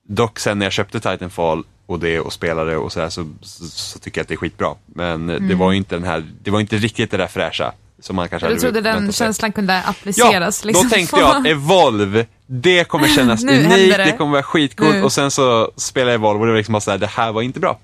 dock 0.08 0.40
sen 0.40 0.60
när 0.60 0.66
jag 0.66 0.74
köpte 0.74 1.00
Titanfall 1.00 1.64
och 1.86 2.00
det 2.00 2.20
och 2.20 2.34
spelade 2.34 2.78
och 2.78 2.92
sådär 2.92 3.10
så, 3.10 3.30
så, 3.42 3.66
så 3.66 4.00
tycker 4.00 4.20
jag 4.20 4.24
att 4.24 4.28
det 4.28 4.34
är 4.34 4.38
skitbra. 4.38 4.76
Men 4.86 5.48
det 5.48 5.56
var 5.56 5.72
ju 5.72 5.78
inte 5.78 5.96
den 5.96 6.04
här, 6.04 6.24
det 6.44 6.52
var 6.52 6.60
inte 6.60 6.78
riktigt 6.78 7.12
det 7.12 7.18
där 7.18 7.28
fräscha 7.28 7.74
som 8.04 8.16
man 8.16 8.30
kanske 8.30 8.48
Du 8.48 8.52
hade 8.52 8.62
trodde 8.62 8.82
den 8.82 8.96
väntat 8.96 9.16
sig. 9.16 9.26
känslan 9.26 9.52
kunde 9.52 9.74
Ja, 9.74 9.90
appliceras 9.90 10.66
liksom. 10.66 10.88
då 10.90 10.96
tänkte 10.96 11.20
jag 11.20 11.36
att 11.36 11.46
Evolve, 11.46 12.26
det 12.48 12.84
kommer 12.88 13.08
kännas 13.08 13.44
Nu 13.44 13.52
unikt, 13.54 13.70
händer 13.72 13.98
det. 13.98 14.04
det. 14.04 14.12
kommer 14.12 14.32
vara 14.32 14.44
skitcoolt 14.44 15.04
och 15.04 15.12
sen 15.12 15.32
så 15.32 15.72
spelade 15.78 16.12
jag 16.12 16.20
Evolve 16.20 16.40
och 16.40 16.46
det 16.46 16.52
var 16.52 16.58
liksom 16.58 16.74
bara 16.74 16.80
såhär, 16.82 16.98
det 16.98 17.08
här 17.08 17.32
var 17.32 17.42
inte 17.42 17.60
bra. 17.60 17.80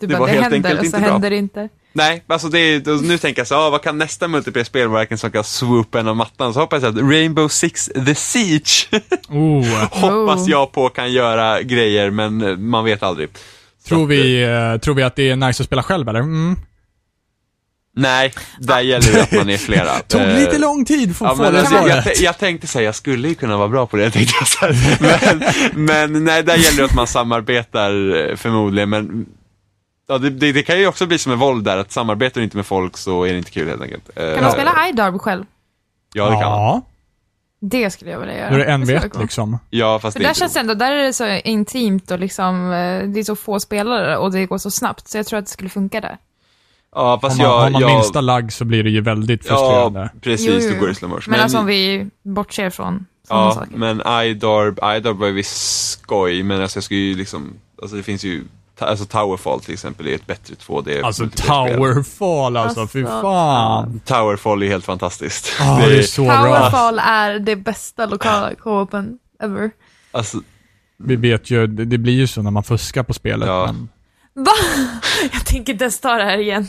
du 0.00 0.06
det 0.06 0.12
bara, 0.12 0.20
var 0.20 0.26
det 0.26 0.32
helt 0.32 0.42
händer 0.52 0.56
enkelt 0.70 0.80
och 0.80 0.86
så 0.86 0.96
inte 0.96 1.00
bra. 1.00 1.12
händer 1.12 1.30
det 1.30 1.36
inte. 1.36 1.68
Nej, 1.92 2.24
alltså 2.26 2.48
det 2.48 2.58
är, 2.58 3.02
nu 3.02 3.18
tänker 3.18 3.40
jag 3.40 3.46
så, 3.46 3.54
ah, 3.54 3.70
vad 3.70 3.82
kan 3.82 3.98
nästa 3.98 4.28
multiplayer-spel 4.28 4.88
vara 4.88 4.98
verkligen 5.00 5.18
som 5.18 5.30
kan 5.30 5.44
swoopa 5.44 6.00
en 6.00 6.08
av 6.08 6.16
mattan? 6.16 6.54
Så 6.54 6.60
hoppas 6.60 6.82
jag 6.82 6.98
att 6.98 7.10
Rainbow 7.10 7.48
Six 7.48 7.90
The 8.06 8.14
Siege 8.14 8.88
Oh. 9.28 9.64
hoppas 9.90 10.48
jag 10.48 10.72
på 10.72 10.88
kan 10.88 11.12
göra 11.12 11.62
grejer, 11.62 12.10
men 12.10 12.42
eh, 12.42 12.56
man 12.56 12.84
vet 12.84 13.02
aldrig. 13.02 13.28
Tror, 13.88 14.02
att, 14.04 14.10
vi, 14.10 14.42
eh, 14.42 14.76
tror 14.80 14.94
vi 14.94 15.02
att 15.02 15.16
det 15.16 15.30
är 15.30 15.36
nice 15.36 15.62
att 15.62 15.66
spela 15.66 15.82
själv 15.82 16.08
eller? 16.08 16.20
Mm. 16.20 16.56
Nej, 17.96 18.32
där 18.58 18.80
gäller 18.80 19.12
det 19.12 19.22
att 19.22 19.32
man 19.32 19.50
är 19.50 19.56
flera. 19.56 19.98
Tog 20.08 20.20
Eh, 20.20 20.34
lite 20.38 20.58
lång 20.58 20.84
tid 20.84 21.16
för 21.16 21.24
Ja, 21.26 21.30
att 21.30 21.36
få 21.36 21.42
men 21.42 21.52
det 21.52 21.58
alltså, 21.60 21.74
jag, 21.74 21.84
svaret. 21.86 22.06
jag, 22.06 22.16
jag 22.16 22.38
tänkte 22.38 22.66
säga, 22.66 22.84
jag 22.84 22.94
skulle 22.94 23.28
ju 23.28 23.34
kunna 23.34 23.56
vara 23.56 23.68
bra 23.68 23.86
på 23.86 23.96
det, 23.96 24.10
tänkte 24.10 24.34
jag 24.40 24.48
så 24.48 24.58
här. 24.66 24.98
Men, 25.72 25.84
men 25.84 26.24
nej, 26.24 26.42
där 26.42 26.56
gäller 26.56 26.78
det 26.78 26.84
att 26.84 26.94
man 26.94 27.06
samarbetar 27.06 27.90
eh, 28.30 28.36
förmodligen, 28.36 28.90
men 28.90 29.26
ja, 30.08 30.18
det, 30.18 30.30
det, 30.30 30.52
det 30.52 30.62
kan 30.62 30.78
ju 30.78 30.86
också 30.86 31.06
bli 31.06 31.18
som 31.18 31.30
med 31.30 31.38
våld 31.38 31.64
där, 31.64 31.76
att 31.76 31.92
samarbetar 31.92 32.40
du 32.40 32.44
inte 32.44 32.56
med 32.56 32.66
folk 32.66 32.96
så 32.96 33.24
är 33.24 33.32
det 33.32 33.38
inte 33.38 33.50
kul 33.50 33.68
helt 33.68 33.82
enkelt. 33.82 34.10
Eh, 34.16 34.34
Kan 34.34 34.42
man 34.44 34.52
spela 34.52 34.88
iDarb 34.88 35.20
själv? 35.20 35.44
Ja, 36.14 36.24
det 36.24 36.30
kan 36.30 36.50
man. 36.50 36.50
Ja, 36.50 36.82
Det 37.60 37.90
skulle 37.90 38.10
jag 38.10 38.18
vilja 38.20 38.36
göra. 38.38 38.50
då 38.50 38.54
är 38.56 38.58
det 38.58 38.64
en 38.64 38.86
coolt. 39.10 39.22
liksom. 39.22 39.58
Ja, 39.70 39.98
fast 39.98 40.12
För 40.14 40.20
det 40.20 40.24
är 40.24 40.26
där 40.26 40.30
inte 40.30 40.38
känns 40.40 40.52
det 40.54 40.60
ändå, 40.60 40.74
där 40.74 40.92
är 40.92 41.02
det 41.04 41.12
så 41.12 41.26
intimt 41.44 42.10
och 42.10 42.18
liksom, 42.18 42.72
eh, 42.72 43.08
det 43.08 43.20
är 43.20 43.24
så 43.24 43.36
få 43.36 43.60
spelare 43.60 44.16
och 44.16 44.32
det 44.32 44.46
går 44.46 44.58
så 44.58 44.70
snabbt. 44.70 45.08
Så 45.08 45.16
jag 45.18 45.26
tror 45.26 45.38
att 45.38 45.44
det 45.46 45.50
skulle 45.50 45.70
funka 45.70 46.00
där. 46.00 46.18
Ja, 46.94 47.14
Om 47.14 47.20
fast 47.20 47.38
man, 47.38 47.46
jag... 47.46 47.58
har 47.60 47.70
man 47.70 47.80
jag, 47.82 47.90
minsta 47.94 48.20
lagg 48.20 48.52
så 48.52 48.64
blir 48.64 48.84
det 48.84 48.90
ju 48.90 49.00
väldigt 49.00 49.46
frustrerande. 49.46 50.00
Ja, 50.00 50.08
precis, 50.22 50.46
Jo, 50.46 50.54
jo, 50.60 50.74
då 50.74 50.80
går 50.80 50.86
det 50.86 50.92
i 50.92 50.94
slow 50.94 51.10
motion. 51.10 51.30
Men, 51.30 51.40
alltså 51.40 51.58
om 51.58 51.66
vi 51.66 52.10
bortser 52.22 52.70
från 52.70 53.06
sådana 53.28 53.44
Ja, 53.46 53.52
saker. 53.54 53.76
men 53.76 54.02
iDarb, 54.26 54.78
iDarb 54.96 55.16
var 55.16 55.26
ju 55.26 55.32
visst 55.32 55.90
skoj, 55.90 56.42
men 56.42 56.62
alltså 56.62 56.76
jag 56.76 56.84
skulle 56.84 57.00
ju 57.00 57.14
liksom, 57.14 57.52
alltså 57.82 57.96
det 57.96 58.02
finns 58.02 58.24
ju, 58.24 58.44
alltså 58.78 59.04
Towerfall 59.04 59.60
till 59.60 59.72
exempel 59.74 60.08
är 60.08 60.14
ett 60.14 60.26
bättre 60.26 60.54
2D 60.54 61.04
Alltså. 61.04 61.28
Towerfall 61.34 62.56
alltså, 62.56 62.86
fy 62.86 63.02
Alltså, 63.04 63.20
fan. 63.22 64.00
Towerfall 64.04 64.62
är 64.62 64.66
helt 64.68 64.84
fantastiskt. 64.84 65.52
Ah, 65.60 65.78
det 65.86 65.98
är 65.98 66.02
så 66.02 66.24
bra. 66.24 66.42
Powerfall 66.42 66.98
är 66.98 67.38
det 67.38 67.56
bästa 67.56 68.06
lokala 68.06 68.54
co-open 68.54 69.18
ever. 69.42 69.70
alltså, 70.12 70.38
Vi 70.96 71.16
vet 71.16 71.50
ju, 71.50 71.66
det, 71.66 71.84
det 71.84 71.98
blir 71.98 72.12
ju 72.14 72.26
så 72.26 72.42
när 72.42 72.50
man 72.50 72.62
fuskar 72.64 73.02
på 73.02 73.12
spelet. 73.14 73.48
Ja. 73.48 73.66
Men 73.66 73.88
Va? 74.44 74.52
Jag 75.32 75.46
tänker 75.46 75.72
inte 75.72 75.84
ens 75.84 76.00
ta 76.00 76.14
det 76.14 76.24
här 76.24 76.38
igen. 76.38 76.66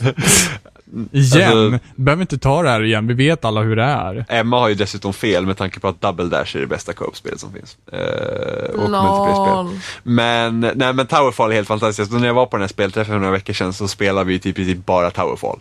igen, 1.12 1.58
Alltså- 1.72 1.78
behöver 1.96 2.20
inte 2.20 2.38
ta 2.38 2.62
det 2.62 2.68
här 2.70 2.82
igen, 2.82 3.06
vi 3.06 3.14
vet 3.14 3.44
alla 3.44 3.60
hur 3.60 3.76
det 3.76 3.82
är. 3.82 4.24
Emma 4.28 4.60
har 4.60 4.68
ju 4.68 4.74
dessutom 4.74 5.12
fel 5.12 5.46
med 5.46 5.56
tanke 5.56 5.80
på 5.80 5.88
att 5.88 6.00
Double 6.00 6.24
Dash 6.24 6.56
är 6.56 6.60
det 6.60 6.66
bästa 6.66 6.92
co-op-spelet 6.92 7.40
som 7.40 7.52
finns. 7.52 7.76
Eh, 7.92 7.98
och 8.74 8.90
multiplayer-spel. 8.90 9.80
Men, 10.02 10.60
nej 10.60 10.92
men 10.92 11.06
Towerfall 11.06 11.50
är 11.50 11.54
helt 11.54 11.68
fantastiskt. 11.68 12.12
Och 12.12 12.20
när 12.20 12.26
jag 12.26 12.34
var 12.34 12.46
på 12.46 12.56
den 12.56 12.62
här 12.62 12.68
spelträffen 12.68 13.12
för 13.14 13.18
några 13.18 13.32
veckor 13.32 13.52
sedan 13.52 13.72
så 13.72 13.88
spelade 13.88 14.24
vi 14.28 14.38
typ, 14.38 14.56
typ 14.56 14.86
bara 14.86 15.10
Towerfall. 15.10 15.58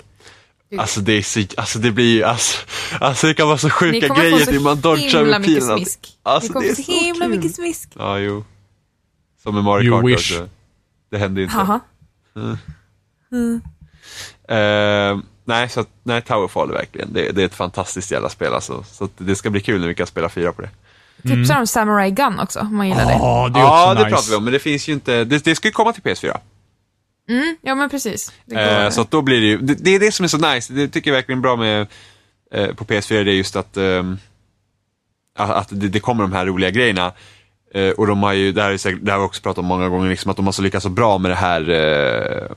Alltså 0.78 1.00
det 1.02 1.14
är 1.14 1.22
så, 1.22 1.40
alltså 1.58 1.80
det 1.80 1.92
blir 1.92 2.14
ju, 2.16 2.24
alltså, 2.24 2.58
alltså 3.00 3.28
det 3.28 3.34
kan 3.34 3.48
vara 3.48 3.58
så 3.58 3.68
Ni 3.68 3.72
sjuka 3.72 4.08
kommer 4.08 4.22
grejer 4.22 4.38
få 4.46 4.52
till 4.52 4.60
man 4.62 4.76
så 4.76 4.82
dodgar 4.82 5.04
himla 5.20 5.22
med 5.40 5.42
mycket 5.42 5.64
pilen. 5.64 5.78
smisk. 5.78 6.00
Alltså, 6.24 6.48
Ni 6.48 6.54
kommer 6.54 6.66
det 6.66 6.72
är 6.72 6.76
få 6.76 6.84
så 6.84 6.92
himla 7.06 7.26
kul. 7.26 7.36
mycket 7.36 7.56
smisk. 7.56 7.90
Ja, 7.98 8.18
jo. 8.20 8.44
Som 9.44 9.56
med 9.56 9.64
Mario 9.64 9.86
You 9.92 10.02
Kart 10.02 10.10
wish. 10.10 10.32
också. 10.34 10.48
Det 11.12 11.18
händer 11.18 11.42
ju 11.42 11.48
Haha. 12.36 12.58
Eh, 14.48 15.20
nej, 15.46 15.70
så 15.70 15.80
att, 15.80 15.90
nej, 16.04 16.22
Towerfall 16.22 16.70
är 16.70 16.74
verkligen, 16.74 17.14
det, 17.14 17.32
det 17.32 17.42
är 17.42 17.46
ett 17.46 17.56
fantastiskt 17.56 18.12
jävla 18.12 18.30
spel 18.30 18.54
alltså. 18.54 18.84
Så 18.84 19.04
att 19.04 19.12
det 19.18 19.36
ska 19.36 19.50
bli 19.50 19.62
kul 19.62 19.82
när 19.82 19.88
vi 19.88 19.96
kan 19.96 20.08
spela 20.08 20.30
fyra 20.30 20.52
på 20.54 20.62
det. 20.62 20.70
Tipsar 21.24 21.60
om 21.60 21.68
Samurai 21.68 22.12
Gun 22.12 22.40
också, 22.40 22.60
om 22.60 22.76
man 22.76 22.88
gillar 22.88 23.06
det. 23.06 23.12
Ja, 23.12 23.50
det 23.54 23.60
är 23.60 23.64
Ja, 23.64 23.84
också 23.92 23.96
det 23.96 24.04
nice. 24.04 24.16
pratar 24.16 24.30
vi 24.30 24.36
om, 24.36 24.44
men 24.44 24.54
det 24.54 24.60
finns 24.60 24.88
ju 24.90 24.94
inte, 24.94 25.24
det, 25.24 25.44
det 25.44 25.56
ska 25.56 25.68
ju 25.68 25.72
komma 25.72 25.94
till 25.94 26.04
PS4. 26.04 26.38
Mm, 27.30 27.58
ja 27.62 27.76
men 27.76 27.90
precis. 27.90 28.32
Det. 28.46 28.84
Eh, 28.84 28.90
så 28.90 29.02
att 29.02 29.12
då 29.12 29.22
blir 29.22 29.42
det 29.42 29.48
ju, 29.48 29.58
det, 29.58 29.74
det 29.76 29.96
är 29.96 30.00
det 30.00 30.12
som 30.12 30.24
är 30.24 30.28
så 30.28 30.38
nice, 30.38 30.74
det 30.74 30.88
tycker 30.88 31.12
jag 31.12 31.16
verkligen 31.16 31.40
är 31.40 31.42
bra 31.42 31.56
med 31.56 31.88
eh, 32.54 32.74
på 32.76 32.86
PS4, 32.86 33.24
det 33.24 33.32
är 33.32 33.36
just 33.36 33.56
att, 33.56 33.78
att 35.38 35.50
att 35.50 35.68
det, 35.72 35.88
det 35.90 36.00
kommer 36.00 36.24
de 36.24 36.34
här 36.34 36.46
roliga 36.46 36.70
grejerna. 36.70 37.14
Eh, 37.74 37.90
och 37.90 38.08
de 38.08 38.24
har 38.24 38.34
ju, 38.34 38.52
det 38.52 38.62
här, 38.62 38.72
är 38.72 38.78
säkert, 38.78 39.00
det 39.02 39.12
här 39.12 39.18
har 39.18 39.26
vi 39.26 39.30
också 39.30 39.42
pratat 39.42 39.58
om 39.58 39.66
många 39.66 39.90
gånger, 39.90 40.10
liksom, 40.10 40.32
att 40.32 40.38
de 40.38 40.46
har 40.46 40.54
så 40.54 40.62
lyckats 40.62 40.84
så 40.84 40.90
bra 40.90 41.18
med 41.18 41.32
det 41.32 41.36
här 41.36 41.70
eh, 41.70 42.56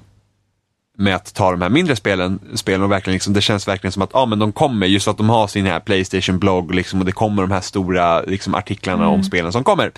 med 0.99 1.15
att 1.15 1.35
ta 1.35 1.51
de 1.51 1.63
här 1.63 1.69
mindre 1.69 1.97
spelen, 1.97 2.41
spelen 2.55 2.83
och 2.83 2.91
verkligen 2.91 3.15
liksom, 3.15 3.33
det 3.33 3.41
känns 3.41 3.69
verkligen 3.69 3.93
som 3.93 4.03
att 4.03 4.11
ja, 4.13 4.27
men 4.27 4.39
de 4.39 4.53
kommer, 4.53 4.87
just 4.87 5.05
för 5.05 5.11
att 5.11 5.17
de 5.17 5.31
har 5.31 5.47
sin 5.47 5.67
här 5.67 5.81
Playstation-blogg 5.81 6.75
liksom, 6.75 7.01
och 7.01 7.07
det 7.07 7.13
kommer 7.13 7.43
de 7.43 7.51
här 7.51 7.61
stora 7.61 8.23
liksom, 8.23 8.55
artiklarna 8.55 9.09
om 9.09 9.25
spelen 9.25 9.53
som 9.53 9.65
kommer. 9.65 9.93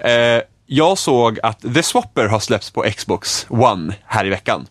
Eh, 0.00 0.42
jag 0.66 0.98
såg 0.98 1.38
att 1.42 1.60
The 1.74 1.82
Swapper 1.82 2.26
har 2.28 2.40
släppts 2.40 2.70
på 2.70 2.82
Xbox 2.96 3.46
One 3.48 3.94
här 4.04 4.26
i 4.26 4.28
veckan. 4.28 4.66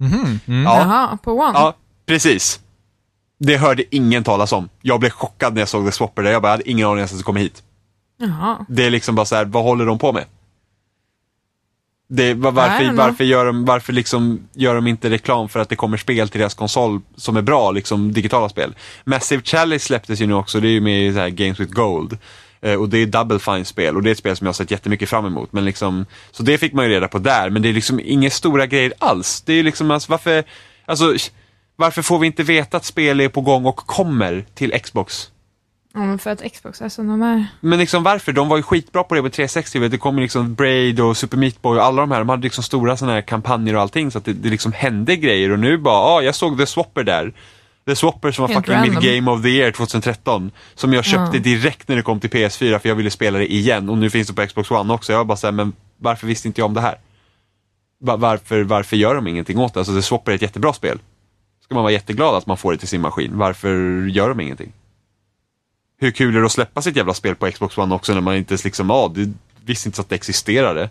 Mhm, 0.00 0.40
mm. 0.46 0.64
Ja, 0.64 0.78
Jaha, 0.78 1.18
på 1.22 1.32
One? 1.32 1.52
Ja, 1.54 1.74
precis. 2.06 2.60
Det 3.38 3.56
hörde 3.56 3.96
ingen 3.96 4.24
talas 4.24 4.52
om. 4.52 4.68
Jag 4.82 5.00
blev 5.00 5.10
chockad 5.10 5.54
när 5.54 5.60
jag 5.60 5.68
såg 5.68 5.86
The 5.86 5.92
Swapper 5.92 6.22
där. 6.22 6.32
Jag 6.32 6.42
bara, 6.42 6.52
hade 6.52 6.70
ingen 6.70 6.86
aning 6.86 6.98
ens 6.98 7.12
att 7.12 7.18
det 7.18 7.24
kom 7.24 7.36
hit. 7.36 7.62
Jaha. 8.16 8.66
Det 8.68 8.86
är 8.86 8.90
liksom 8.90 9.14
bara 9.14 9.26
så 9.26 9.36
här, 9.36 9.44
vad 9.44 9.64
håller 9.64 9.86
de 9.86 9.98
på 9.98 10.12
med? 10.12 10.24
Det, 12.08 12.34
varför, 12.34 12.92
varför, 12.92 13.24
gör 13.24 13.46
de, 13.46 13.64
varför 13.64 13.92
liksom 13.92 14.48
gör 14.52 14.74
de 14.74 14.86
inte 14.86 15.10
reklam 15.10 15.48
för 15.48 15.60
att 15.60 15.68
det 15.68 15.76
kommer 15.76 15.96
spel 15.96 16.28
till 16.28 16.40
deras 16.40 16.54
konsol 16.54 17.00
som 17.16 17.36
är 17.36 17.42
bra, 17.42 17.70
liksom 17.70 18.12
digitala 18.12 18.48
spel? 18.48 18.74
Massive 19.04 19.42
Chalice 19.42 19.86
släpptes 19.86 20.20
ju 20.20 20.26
nu 20.26 20.34
också, 20.34 20.60
det 20.60 20.68
är 20.68 20.72
ju 20.72 20.80
med 20.80 21.28
i 21.28 21.30
Games 21.30 21.60
with 21.60 21.72
Gold. 21.72 22.18
Eh, 22.60 22.80
och 22.80 22.88
det 22.88 22.98
är 22.98 23.06
Double 23.06 23.38
Fine-spel 23.38 23.96
och 23.96 24.02
det 24.02 24.10
är 24.10 24.12
ett 24.12 24.18
spel 24.18 24.36
som 24.36 24.44
jag 24.44 24.48
har 24.48 24.54
sett 24.54 24.70
jättemycket 24.70 25.08
fram 25.08 25.26
emot. 25.26 25.52
Men 25.52 25.64
liksom, 25.64 26.06
så 26.30 26.42
det 26.42 26.58
fick 26.58 26.72
man 26.72 26.84
ju 26.84 26.90
reda 26.90 27.08
på 27.08 27.18
där, 27.18 27.50
men 27.50 27.62
det 27.62 27.68
är 27.68 27.72
liksom 27.72 28.00
inga 28.04 28.30
stora 28.30 28.66
grejer 28.66 28.92
alls. 28.98 29.42
Det 29.46 29.52
är 29.52 29.62
liksom, 29.62 29.90
alltså, 29.90 30.10
varför, 30.10 30.44
alltså, 30.84 31.14
varför 31.76 32.02
får 32.02 32.18
vi 32.18 32.26
inte 32.26 32.42
veta 32.42 32.76
att 32.76 32.84
spel 32.84 33.20
är 33.20 33.28
på 33.28 33.40
gång 33.40 33.64
och 33.64 33.76
kommer 33.76 34.44
till 34.54 34.80
Xbox? 34.82 35.30
Men 35.96 36.18
för 36.18 36.30
att 36.30 36.42
Xbox 36.52 36.82
är 36.82 36.88
som 36.88 37.06
de 37.08 37.22
är. 37.22 37.46
Men 37.60 37.78
liksom 37.78 38.02
varför? 38.02 38.32
De 38.32 38.48
var 38.48 38.56
ju 38.56 38.62
skitbra 38.62 39.04
på 39.04 39.14
det 39.14 39.22
med 39.22 39.32
360. 39.32 39.78
vet. 39.78 39.90
Det 39.90 39.98
kom 39.98 40.18
liksom 40.18 40.54
Braid 40.54 41.00
och 41.00 41.16
Super 41.16 41.36
Meat 41.36 41.62
Boy 41.62 41.78
och 41.78 41.84
alla 41.84 42.00
de 42.02 42.10
här. 42.10 42.18
De 42.18 42.28
hade 42.28 42.42
liksom 42.42 42.64
stora 42.64 42.96
sådana 42.96 43.14
här 43.14 43.20
kampanjer 43.22 43.74
och 43.76 43.80
allting 43.82 44.10
så 44.10 44.18
att 44.18 44.24
det, 44.24 44.32
det 44.32 44.48
liksom 44.48 44.72
hände 44.72 45.16
grejer. 45.16 45.50
Och 45.50 45.58
nu 45.58 45.78
bara, 45.78 45.94
ja, 45.94 46.00
ah, 46.18 46.22
jag 46.22 46.34
såg 46.34 46.58
The 46.58 46.66
Swapper 46.66 47.04
där. 47.04 47.32
The 47.86 47.96
Swapper 47.96 48.32
som 48.32 48.42
var 48.42 48.48
Helt 48.54 48.66
fucking 48.66 48.94
mitt. 48.94 49.00
Game 49.16 49.30
of 49.30 49.42
the 49.42 49.48
Year 49.48 49.70
2013. 49.70 50.50
Som 50.74 50.92
jag 50.92 51.04
köpte 51.04 51.36
Ja. 51.36 51.42
direkt 51.42 51.88
när 51.88 51.96
det 51.96 52.02
kom 52.02 52.20
till 52.20 52.30
PS4 52.30 52.78
för 52.78 52.88
jag 52.88 52.96
ville 52.96 53.10
spela 53.10 53.38
det 53.38 53.52
igen. 53.52 53.88
Och 53.88 53.98
nu 53.98 54.10
finns 54.10 54.28
det 54.28 54.34
på 54.34 54.46
Xbox 54.46 54.70
One 54.70 54.92
också. 54.92 55.12
Jag 55.12 55.26
bara 55.26 55.36
såhär, 55.36 55.52
men 55.52 55.72
varför 55.98 56.26
visste 56.26 56.48
inte 56.48 56.60
jag 56.60 56.66
om 56.66 56.74
det 56.74 56.80
här? 56.80 56.94
Va- 58.00 58.16
varför, 58.16 58.62
varför 58.62 58.96
gör 58.96 59.14
de 59.14 59.26
ingenting 59.26 59.58
åt 59.58 59.74
det? 59.74 59.80
Alltså 59.80 59.94
The 59.94 60.02
Swapper 60.02 60.32
är 60.32 60.36
ett 60.36 60.42
jättebra 60.42 60.72
spel. 60.72 60.98
Ska 61.64 61.74
man 61.74 61.82
vara 61.84 61.92
jätteglad 61.92 62.34
att 62.34 62.46
man 62.46 62.56
får 62.56 62.72
det 62.72 62.78
till 62.78 62.88
sin 62.88 63.00
maskin. 63.00 63.30
Varför 63.38 64.06
gör 64.06 64.28
de 64.28 64.40
ingenting? 64.40 64.72
Hur 65.98 66.10
kul 66.10 66.36
är 66.36 66.40
det 66.40 66.46
att 66.46 66.52
släppa 66.52 66.82
sitt 66.82 66.96
jävla 66.96 67.14
spel 67.14 67.34
på 67.34 67.50
Xbox 67.50 67.78
One 67.78 67.94
också 67.94 68.14
när 68.14 68.20
man 68.20 68.36
inte 68.36 68.52
ens 68.52 68.64
liksom, 68.64 68.90
ja, 68.90 69.12
du 69.14 69.32
visste 69.64 69.88
inte 69.88 69.96
så 69.96 70.02
att 70.02 70.08
det 70.08 70.14
existerade. 70.14 70.88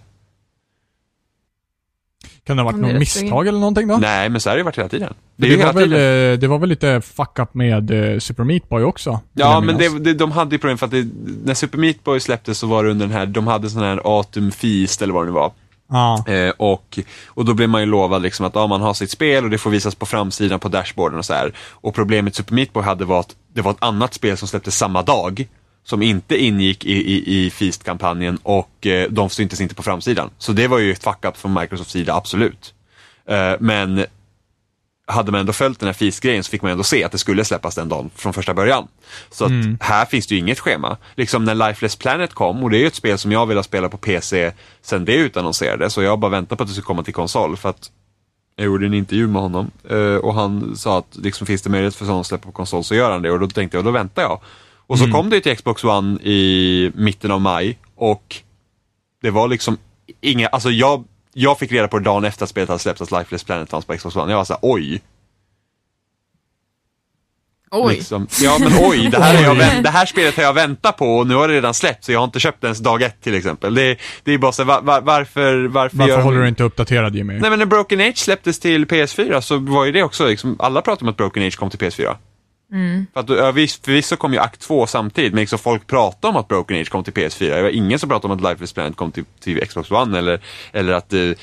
Kan 2.45 2.57
det 2.57 2.63
ha 2.63 2.71
varit 2.71 2.81
det 2.81 2.87
något 2.87 2.99
misstag 2.99 3.47
eller 3.47 3.59
någonting 3.59 3.87
då? 3.87 3.97
Nej, 3.97 4.29
men 4.29 4.41
så 4.41 4.49
har 4.49 4.55
det 4.55 4.59
ju 4.59 4.63
varit 4.63 4.77
hela 4.77 4.89
tiden. 4.89 5.13
Det 5.35 5.47
är 5.53 5.57
Det, 5.57 5.65
var 5.65 5.73
väl, 5.73 5.89
tiden. 5.89 6.33
eh, 6.33 6.39
det 6.39 6.47
var 6.47 6.59
väl 6.59 6.69
lite 6.69 7.01
fuck 7.01 7.39
up 7.39 7.53
med 7.53 8.13
eh, 8.13 8.19
Super 8.19 8.43
Meat 8.43 8.69
Boy 8.69 8.83
också? 8.83 9.19
Ja, 9.33 9.59
men 9.59 9.77
det, 9.77 9.99
det, 9.99 10.13
de 10.13 10.31
hade 10.31 10.55
ju 10.55 10.59
problem 10.59 10.77
för 10.77 10.85
att 10.85 10.91
det, 10.91 11.07
när 11.45 11.53
Super 11.53 11.77
Meat 11.77 12.03
Boy 12.03 12.19
släpptes 12.19 12.57
så 12.57 12.67
var 12.67 12.83
det 12.83 12.91
under 12.91 13.05
den 13.07 13.15
här, 13.15 13.25
de 13.25 13.47
hade 13.47 13.69
sån 13.69 13.81
här 13.81 14.19
Atum 14.19 14.51
Feast 14.51 15.01
eller 15.01 15.13
vad 15.13 15.23
det 15.23 15.25
nu 15.25 15.31
var. 15.31 15.51
Ja. 15.93 16.23
Eh, 16.27 16.49
och, 16.57 16.99
och 17.27 17.45
då 17.45 17.53
blev 17.53 17.69
man 17.69 17.81
ju 17.81 17.87
lovad 17.87 18.21
liksom 18.21 18.45
att 18.45 18.55
ja, 18.55 18.67
man 18.67 18.81
har 18.81 18.93
sitt 18.93 19.11
spel 19.11 19.43
och 19.43 19.49
det 19.49 19.57
får 19.57 19.69
visas 19.69 19.95
på 19.95 20.05
framsidan 20.05 20.59
på 20.59 20.69
dashboarden 20.69 21.19
och 21.19 21.25
så 21.25 21.33
här. 21.33 21.53
Och 21.57 21.95
problemet 21.95 22.35
Super 22.35 22.53
Meat 22.53 22.73
Boy 22.73 22.83
hade 22.83 23.05
var 23.05 23.19
att 23.19 23.35
det 23.53 23.61
var 23.61 23.71
ett 23.71 23.83
annat 23.83 24.13
spel 24.13 24.37
som 24.37 24.47
släpptes 24.47 24.77
samma 24.77 25.01
dag. 25.01 25.47
Som 25.85 26.01
inte 26.01 26.37
ingick 26.37 26.85
i, 26.85 26.93
i, 26.93 27.45
i 27.45 27.49
Feast-kampanjen 27.49 28.37
och 28.43 28.87
eh, 28.87 29.09
de 29.09 29.29
syntes 29.29 29.61
inte 29.61 29.75
på 29.75 29.83
framsidan. 29.83 30.29
Så 30.37 30.51
det 30.51 30.67
var 30.67 30.77
ju 30.77 30.91
ett 30.91 31.03
fuck-up 31.03 31.37
från 31.37 31.53
Microsofts 31.53 31.91
sida, 31.93 32.15
absolut. 32.15 32.73
Eh, 33.29 33.53
men 33.59 34.05
hade 35.05 35.31
man 35.31 35.39
ändå 35.39 35.53
följt 35.53 35.79
den 35.79 35.87
här 35.87 35.93
Feast-grejen 35.93 36.43
så 36.43 36.49
fick 36.49 36.61
man 36.61 36.71
ändå 36.71 36.83
se 36.83 37.03
att 37.03 37.11
det 37.11 37.17
skulle 37.17 37.45
släppas 37.45 37.75
den 37.75 37.89
dagen 37.89 38.09
från 38.15 38.33
första 38.33 38.53
början. 38.53 38.87
Så 39.31 39.45
att 39.45 39.51
här 39.79 40.05
finns 40.05 40.27
det 40.27 40.35
ju 40.35 40.41
inget 40.41 40.59
schema. 40.59 40.97
Liksom 41.15 41.45
när 41.45 41.55
Lifeless 41.55 41.95
Planet 41.95 42.33
kom, 42.33 42.63
och 42.63 42.69
det 42.69 42.77
är 42.77 42.79
ju 42.79 42.87
ett 42.87 42.95
spel 42.95 43.17
som 43.17 43.31
jag 43.31 43.45
vill 43.45 43.63
spela 43.63 43.89
på 43.89 43.97
PC 43.97 44.51
sen 44.81 45.05
det 45.05 45.15
utannonserades, 45.15 45.93
så 45.93 46.01
jag 46.01 46.19
bara 46.19 46.31
väntar 46.31 46.55
på 46.55 46.63
att 46.63 46.69
det 46.69 46.75
ska 46.75 46.83
komma 46.83 47.03
till 47.03 47.13
konsol. 47.13 47.57
För 47.57 47.69
att 47.69 47.91
jag 48.55 48.65
gjorde 48.65 48.85
en 48.85 48.93
intervju 48.93 49.27
med 49.27 49.41
honom 49.41 49.71
eh, 49.89 50.15
och 50.15 50.33
han 50.33 50.75
sa 50.75 50.97
att 50.97 51.17
liksom, 51.21 51.47
finns 51.47 51.61
det 51.61 51.69
möjlighet 51.69 51.95
för 51.95 52.05
sådana 52.05 52.21
att 52.21 52.27
släppa 52.27 52.45
på 52.45 52.51
konsol 52.51 52.83
så 52.83 52.95
gör 52.95 53.11
han 53.11 53.21
det 53.21 53.31
och 53.31 53.39
då 53.39 53.47
tänkte 53.47 53.77
jag, 53.77 53.85
då 53.85 53.91
väntar 53.91 54.21
jag. 54.21 54.39
Och 54.87 54.99
så 54.99 55.11
kom 55.11 55.29
det 55.29 55.35
ju 55.35 55.41
till 55.41 55.55
Xbox 55.55 55.83
One 55.83 56.19
i 56.21 56.91
mitten 56.95 57.31
av 57.31 57.41
maj 57.41 57.77
och 57.95 58.35
det 59.21 59.29
var 59.29 59.47
liksom 59.47 59.77
inga, 60.21 60.47
alltså 60.47 60.69
jag, 60.69 61.03
jag 61.33 61.59
fick 61.59 61.71
reda 61.71 61.87
på 61.87 61.99
det 61.99 62.05
dagen 62.05 62.25
efter 62.25 62.43
att 62.43 62.49
spelet 62.49 62.69
hade 62.69 62.79
släppts 62.79 63.01
att 63.01 63.11
Lifeless 63.11 63.43
Planet 63.43 63.69
fanns 63.69 63.85
på 63.85 63.97
Xbox 63.97 64.15
One. 64.15 64.31
Jag 64.31 64.37
var 64.37 64.45
såhär, 64.45 64.59
oj. 64.61 65.01
Oj. 67.75 67.93
Liksom. 67.95 68.27
Ja 68.41 68.57
men 68.59 68.71
oj, 68.81 69.07
det 69.11 69.21
här, 69.23 69.37
är 69.37 69.43
jag, 69.43 69.55
vänt- 69.55 69.83
det 69.83 69.89
här 69.89 70.05
spelet 70.05 70.35
har 70.35 70.43
jag 70.43 70.53
väntat 70.53 70.97
på 70.97 71.17
och 71.17 71.27
nu 71.27 71.35
har 71.35 71.47
det 71.47 71.53
redan 71.53 71.73
släppt 71.73 72.03
så 72.03 72.11
jag 72.11 72.19
har 72.19 72.23
inte 72.25 72.39
köpt 72.39 72.61
det 72.61 72.67
ens 72.67 72.79
dag 72.79 73.01
ett 73.01 73.21
till 73.21 73.35
exempel. 73.35 73.75
Det, 73.75 73.97
det 74.23 74.31
är 74.31 74.37
bara 74.37 74.51
så, 74.51 74.63
var, 74.63 74.81
var, 74.81 75.01
varför, 75.01 75.65
varför, 75.67 75.97
Varför 75.97 76.21
håller 76.21 76.41
du 76.41 76.47
inte 76.47 76.63
uppdaterad 76.63 77.15
Jimmy? 77.15 77.33
Nej 77.39 77.49
men 77.49 77.59
när 77.59 77.65
Broken 77.65 77.99
Age 78.01 78.17
släpptes 78.17 78.59
till 78.59 78.85
PS4 78.85 79.41
så 79.41 79.57
var 79.57 79.85
ju 79.85 79.91
det 79.91 80.03
också, 80.03 80.27
liksom, 80.27 80.55
alla 80.59 80.81
pratade 80.81 81.05
om 81.05 81.09
att 81.09 81.17
Broken 81.17 81.43
Age 81.43 81.57
kom 81.57 81.69
till 81.69 81.79
PS4. 81.79 82.15
För 83.13 83.19
att 83.19 83.29
ja, 83.29 83.51
visst, 83.51 83.85
förvisso 83.85 84.15
kom 84.15 84.33
ju 84.33 84.39
akt 84.39 84.59
2 84.59 84.87
samtidigt, 84.87 85.33
men 85.33 85.39
liksom 85.39 85.59
folk 85.59 85.87
pratade 85.87 86.31
om 86.31 86.35
att 86.35 86.47
Broken 86.47 86.81
Age 86.81 86.89
kom 86.89 87.03
till 87.03 87.13
PS4. 87.13 87.55
Det 87.55 87.61
var 87.61 87.69
ingen 87.69 87.99
som 87.99 88.09
pratade 88.09 88.33
om 88.33 88.39
att 88.39 88.51
Life 88.51 88.63
is 88.63 88.73
Planet 88.73 88.95
kom 88.95 89.11
till, 89.11 89.25
till 89.39 89.67
Xbox 89.67 89.91
One 89.91 90.17
eller, 90.17 90.41
eller 90.71 90.93
att 90.93 91.13
uh, 91.13 91.35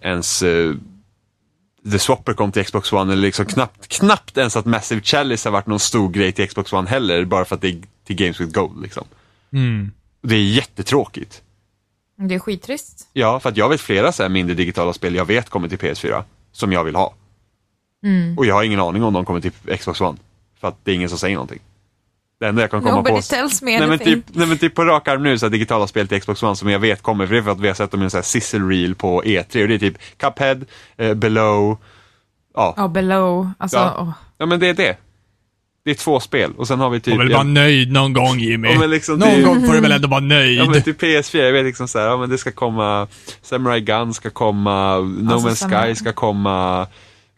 ens 0.00 0.42
uh, 0.42 0.76
The 1.92 1.98
Swapper 1.98 2.32
kom 2.32 2.52
till 2.52 2.64
Xbox 2.64 2.92
One 2.92 3.12
eller 3.12 3.22
liksom 3.22 3.46
knappt, 3.46 3.88
knappt 3.88 4.38
ens 4.38 4.56
att 4.56 4.66
Massive 4.66 5.00
Chalice 5.02 5.48
har 5.48 5.52
varit 5.52 5.66
någon 5.66 5.80
stor 5.80 6.08
grej 6.08 6.32
till 6.32 6.48
Xbox 6.48 6.72
One 6.72 6.88
heller, 6.88 7.24
bara 7.24 7.44
för 7.44 7.54
att 7.54 7.60
det 7.60 7.68
är 7.68 7.82
till 8.04 8.16
Games 8.16 8.40
with 8.40 8.52
Gold 8.52 8.82
liksom. 8.82 9.04
Mm. 9.52 9.92
Det 10.22 10.34
är 10.34 10.42
jättetråkigt. 10.42 11.42
Det 12.16 12.34
är 12.34 12.38
skittrist. 12.38 13.08
Ja, 13.12 13.40
för 13.40 13.48
att 13.48 13.56
jag 13.56 13.68
vet 13.68 13.80
flera 13.80 14.12
så 14.12 14.22
här 14.22 14.30
mindre 14.30 14.54
digitala 14.54 14.92
spel 14.92 15.14
jag 15.14 15.24
vet 15.24 15.48
kommer 15.48 15.68
till 15.68 15.78
PS4, 15.78 16.24
som 16.52 16.72
jag 16.72 16.84
vill 16.84 16.96
ha. 16.96 17.14
Och 18.36 18.46
jag 18.46 18.54
har 18.54 18.62
ingen 18.62 18.80
aning 18.80 19.02
om 19.02 19.12
de 19.12 19.24
kommer 19.24 19.40
till 19.40 19.52
Xbox 19.78 20.00
One. 20.00 20.18
För 20.60 20.68
att 20.68 20.76
det 20.84 20.90
är 20.90 20.94
ingen 20.94 21.08
som 21.08 21.18
säger 21.18 21.34
någonting. 21.34 21.58
Det 22.40 22.46
enda 22.46 22.62
jag 22.62 22.70
kan 22.70 22.82
komma 22.82 22.94
Nobody 22.96 23.16
på... 23.16 23.22
tells 23.22 23.62
me 23.62 23.78
Nej 23.78 23.88
men, 23.88 23.98
typ, 23.98 24.24
nej 24.32 24.46
men 24.48 24.58
typ 24.58 24.74
på 24.74 24.84
rak 24.84 25.08
arm 25.08 25.22
nu 25.22 25.38
så 25.38 25.46
här, 25.46 25.50
digitala 25.50 25.86
spel 25.86 26.08
till 26.08 26.20
Xbox 26.20 26.42
One 26.42 26.56
som 26.56 26.70
jag 26.70 26.78
vet 26.78 27.02
kommer, 27.02 27.26
för 27.26 27.34
det 27.34 27.40
är 27.40 27.42
för 27.42 27.50
att 27.50 27.60
vi 27.60 27.68
har 27.68 27.74
sett 27.74 27.90
dem 27.90 28.00
i 28.00 28.04
en 28.04 28.10
sån 28.10 28.18
här 28.18 28.22
sizzle 28.22 28.60
reel 28.68 28.94
på 28.94 29.22
E3 29.22 29.62
och 29.62 29.68
det 29.68 29.74
är 29.74 29.78
typ 29.78 29.98
Cuphead, 30.16 30.64
eh, 30.96 31.14
Below, 31.14 31.78
ja. 32.54 32.74
Ja, 32.76 32.88
below. 32.88 33.50
Alltså, 33.58 33.76
Ja. 33.76 34.12
ja 34.38 34.46
men 34.46 34.60
det 34.60 34.66
är 34.68 34.74
det. 34.74 34.96
Det 35.84 35.90
är 35.90 35.94
två 35.94 36.20
spel 36.20 36.52
och 36.56 36.68
sen 36.68 36.80
har 36.80 36.90
vi 36.90 37.00
typ... 37.00 37.14
Får 37.14 37.18
väl 37.18 37.30
ja, 37.30 37.36
vara 37.36 37.44
nöjd 37.48 37.92
någon 37.92 38.12
gång 38.12 38.38
Jimmy. 38.38 38.68
Ja, 38.68 38.86
liksom 38.86 39.18
någon 39.18 39.28
det- 39.28 39.42
gång 39.42 39.66
får 39.66 39.72
du 39.74 39.80
väl 39.80 39.92
ändå 39.92 40.08
vara 40.08 40.20
nöjd. 40.20 40.58
Ja 40.58 40.70
men 40.70 40.82
till 40.82 40.94
PS4, 40.94 41.38
jag 41.38 41.52
vet 41.52 41.64
liksom 41.64 41.88
såhär, 41.88 42.06
ja 42.06 42.16
men 42.16 42.30
det 42.30 42.38
ska 42.38 42.52
komma 42.52 43.08
Samurai 43.42 43.80
Gun 43.80 44.14
ska 44.14 44.30
komma, 44.30 44.98
No 44.98 45.32
Alltså, 45.32 45.48
Man's 45.66 45.86
Sky 45.86 45.94
ska 45.94 46.12
komma, 46.12 46.86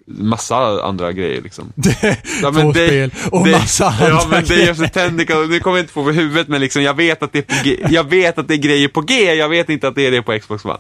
massa 0.09 0.83
andra 0.83 1.13
grejer 1.13 1.43
liksom. 1.43 1.73
Ja, 2.43 2.53
Två 2.53 2.73
spel 2.73 3.11
och 3.31 3.47
massa 3.47 3.95
Ja 4.01 4.07
andra 4.07 4.25
men 4.31 4.45
det 4.45 4.55
är 4.55 4.57
grejer. 4.57 4.67
just 4.67 4.93
Tentacle, 4.95 5.47
nu 5.47 5.61
kommer 5.61 5.77
jag 5.77 5.83
inte 5.85 5.93
få 5.93 6.05
på 6.05 6.11
huvudet 6.11 6.49
men 6.49 6.61
liksom 6.61 6.83
jag 6.83 6.95
vet 6.95 7.23
att 7.23 7.33
det 7.33 7.39
är 7.39 7.43
på 7.43 7.65
G, 7.65 7.77
jag 7.91 8.11
vet 8.11 8.39
att 8.39 8.49
det 8.49 8.55
är 8.55 8.59
grejer 8.59 8.89
på 8.89 9.01
G, 9.01 9.35
jag 9.35 9.49
vet 9.49 9.69
inte 9.69 9.89
att 9.89 9.95
det 9.95 10.07
är 10.07 10.11
det 10.11 10.23
på 10.23 10.39
Xbox 10.39 10.65
One. 10.65 10.79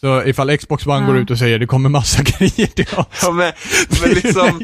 Så 0.00 0.22
ifall 0.24 0.56
Xbox 0.58 0.86
One 0.86 1.00
Ja. 1.00 1.06
går 1.06 1.16
ut 1.18 1.30
och 1.30 1.38
säger 1.38 1.58
det 1.58 1.66
kommer 1.66 1.88
massa 1.88 2.22
grejer 2.38 2.66
till 2.66 2.86
oss. 2.98 3.06
Ja 3.22 3.30
men, 3.32 3.52
men 4.02 4.10
liksom. 4.10 4.60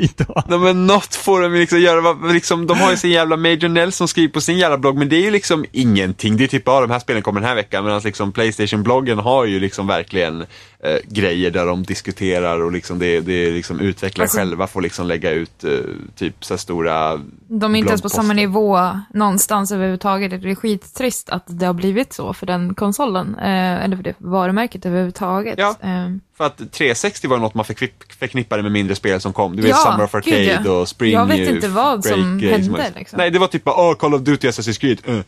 Nej 0.49 0.59
men 0.59 0.87
något 0.87 1.15
får 1.15 1.41
de 1.41 1.53
liksom 1.55 1.81
göra, 1.81 2.33
liksom, 2.33 2.67
de 2.67 2.79
har 2.81 2.91
ju 2.91 2.97
sin 2.97 3.11
jävla 3.11 3.37
Major 3.37 3.69
Nelson 3.69 4.09
skriver 4.09 4.33
på 4.33 4.41
sin 4.41 4.59
jävla 4.59 4.79
blogg 4.79 4.97
men 4.99 5.09
det 5.09 5.17
är 5.17 5.23
ju 5.23 5.31
liksom 5.31 5.65
ingenting. 5.73 6.37
Det 6.37 6.45
är 6.45 6.49
typ, 6.49 6.63
ja 6.67 6.81
de 6.81 6.91
här 6.91 6.99
spelen 6.99 7.23
kommer 7.23 7.41
den 7.41 7.49
här 7.49 7.55
veckan 7.57 7.85
medan 7.85 8.01
liksom 8.05 8.33
Playstation-bloggen 8.33 9.19
har 9.19 9.45
ju 9.45 9.61
liksom 9.61 9.87
verkligen 9.87 10.41
eh, 10.85 10.97
grejer 11.09 11.51
där 11.51 11.67
de 11.67 11.83
diskuterar 11.83 12.61
och 12.63 12.73
liksom 12.73 12.99
det, 12.99 13.21
det 13.21 13.33
är 13.33 13.53
liksom 13.53 13.81
utvecklare 13.81 14.25
Alltså- 14.25 14.39
själva 14.39 14.67
får 14.67 14.81
liksom 14.83 15.07
lägga 15.07 15.31
ut 15.31 15.65
eh, 15.65 15.71
typ 16.17 16.45
så 16.45 16.59
stora 16.59 17.21
De 17.49 17.75
är 17.75 17.79
inte 17.79 17.89
ens 17.91 18.03
på 18.03 18.09
samma 18.09 18.33
nivå 18.33 18.99
någonstans 19.15 19.73
överhuvudtaget. 19.73 20.43
Det 20.43 20.51
är 20.51 20.55
skittrist 20.55 21.31
att 21.31 21.45
det 21.47 21.67
har 21.67 21.75
blivit 21.75 22.13
så 22.13 22.33
för 22.35 22.47
den 22.47 22.75
konsolen. 22.75 23.35
Eh, 23.39 23.85
eller 23.85 23.97
för 23.97 24.03
det 24.05 24.15
varumärket 24.19 24.87
överhuvudtaget. 24.87 25.24
Ja. 25.57 25.77
Eh, 25.83 26.11
För 26.37 26.47
att 26.47 26.73
360 26.73 27.29
var 27.29 27.39
något 27.39 27.55
man 27.55 27.65
förknipp- 27.65 28.13
förknippade 28.19 28.63
med 28.63 28.73
mindre 28.73 28.95
spel 28.95 29.21
som 29.21 29.33
kom. 29.33 29.57
Du 29.57 29.63
vet 29.63 29.71
Ja, 29.71 29.77
Summer 29.77 30.05
of 30.05 30.13
gud, 30.13 30.35
Arcade 30.35 30.63
ja. 30.65 30.73
och 30.73 30.89
Spring 30.89 31.13
Jag 31.13 31.27
vet 31.27 31.49
inte 31.49 31.69
vad 31.69 32.03
Break 32.03 32.15
som 32.15 32.41
hände, 32.41 32.93
liksom. 32.97 33.17
Nej, 33.17 33.31
det 33.31 33.39
var 33.39 33.47
typ 33.47 33.65
bara 33.65 33.91
oh, 33.91 33.95
Call 33.95 34.15
of 34.15 34.21
Duty, 34.21 34.49
Assassin's 34.49 34.81
Creed. 34.81 34.99
Uh. 35.09 35.21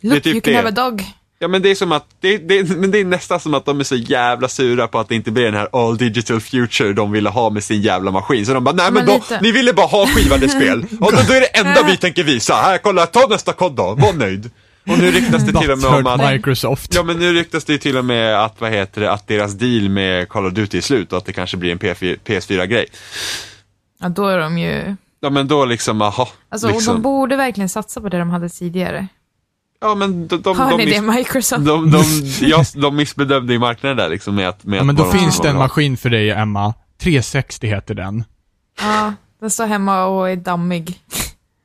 look, 0.00 0.22
typ 0.22 0.26
you 0.26 0.40
can 0.40 0.52
det. 0.52 0.56
have 0.56 0.68
a 0.68 0.90
dog. 0.90 1.04
Ja 1.38 1.48
men 1.48 1.62
det 1.62 1.70
är 1.70 1.74
som 1.74 1.92
att, 1.92 2.06
det, 2.20 2.38
det, 2.38 2.68
men 2.76 2.90
det 2.90 3.00
är 3.00 3.04
nästan 3.04 3.40
som 3.40 3.54
att 3.54 3.64
de 3.64 3.80
är 3.80 3.84
så 3.84 3.96
jävla 3.96 4.48
sura 4.48 4.88
på 4.88 4.98
att 4.98 5.08
det 5.08 5.14
inte 5.14 5.30
blir 5.30 5.44
den 5.44 5.54
här 5.54 5.68
all 5.72 5.96
digital 5.96 6.40
future 6.40 6.92
de 6.92 7.12
ville 7.12 7.28
ha 7.28 7.50
med 7.50 7.64
sin 7.64 7.82
jävla 7.82 8.10
maskin. 8.10 8.46
Så 8.46 8.54
de 8.54 8.64
bara, 8.64 8.74
nej 8.74 8.92
men, 8.92 9.04
Men 9.04 9.20
då, 9.28 9.36
ni 9.42 9.52
ville 9.52 9.72
bara 9.72 9.86
ha 9.86 10.06
skivade 10.06 10.48
spel. 10.48 10.86
Och 11.00 11.12
då, 11.12 11.18
då 11.28 11.32
är 11.34 11.40
det 11.40 11.46
enda 11.46 11.82
vi 11.82 11.96
tänker 11.96 12.24
visa. 12.24 12.54
Här, 12.54 12.78
kolla, 12.78 13.06
ta 13.06 13.26
nästa 13.30 13.52
kod 13.52 13.72
då, 13.72 13.94
var 13.94 14.12
nöjd. 14.12 14.50
Och 14.88 14.98
nu 14.98 15.10
ryktas 15.10 15.42
det 15.46 15.52
till 15.60 15.70
och 15.70 15.78
med 15.78 15.90
om 15.90 16.06
att, 16.06 16.32
Microsoft. 16.32 16.94
ja 16.94 17.02
men 17.02 17.18
nu 17.18 17.32
ryktas 17.32 17.64
det 17.64 17.78
till 17.78 17.96
och 17.96 18.04
med 18.04 18.44
att, 18.44 18.60
vad 18.60 18.70
heter 18.70 19.00
det, 19.00 19.12
att 19.12 19.28
deras 19.28 19.52
deal 19.52 19.88
med 19.88 20.28
Call 20.28 20.46
of 20.46 20.52
Duty 20.52 20.78
är 20.78 20.82
slut 20.82 21.12
och 21.12 21.18
att 21.18 21.24
det 21.24 21.32
kanske 21.32 21.56
blir 21.56 21.72
en 21.72 21.78
P4, 21.78 22.18
PS4-grej. 22.24 22.86
Ja, 24.00 24.08
då 24.08 24.26
är 24.26 24.38
de 24.38 24.58
ju... 24.58 24.96
Ja 25.20 25.30
men 25.30 25.48
då 25.48 25.64
liksom, 25.64 26.02
aha. 26.02 26.28
Alltså, 26.48 26.66
och 26.66 26.72
liksom. 26.72 26.94
de 26.94 27.02
borde 27.02 27.36
verkligen 27.36 27.68
satsa 27.68 28.00
på 28.00 28.08
det 28.08 28.18
de 28.18 28.30
hade 28.30 28.48
tidigare. 28.48 29.08
Ja 29.80 29.94
men 29.94 30.28
de, 30.28 30.42
de, 30.42 30.58
Hör 30.58 30.70
de, 30.70 30.76
ni 30.76 30.90
det, 30.90 31.00
Microsoft? 31.00 31.64
de, 31.64 31.90
de, 31.90 32.02
ja, 32.40 32.64
de 32.74 32.96
missbedömde 32.96 33.52
ju 33.52 33.58
marknaden 33.58 33.96
där 33.96 34.08
liksom 34.08 34.34
med 34.34 34.48
att, 34.48 34.64
med 34.64 34.78
Ja, 34.78 34.84
men 34.84 34.96
då 34.96 35.02
de 35.02 35.18
finns 35.18 35.40
det 35.40 35.48
en 35.48 35.56
maskin 35.56 35.96
för 35.96 36.10
dig, 36.10 36.30
Emma. 36.30 36.74
360 36.98 37.66
heter 37.66 37.94
den. 37.94 38.24
Ja, 38.80 39.12
den 39.40 39.50
står 39.50 39.66
hemma 39.66 40.04
och 40.04 40.30
är 40.30 40.36
dammig. 40.36 41.00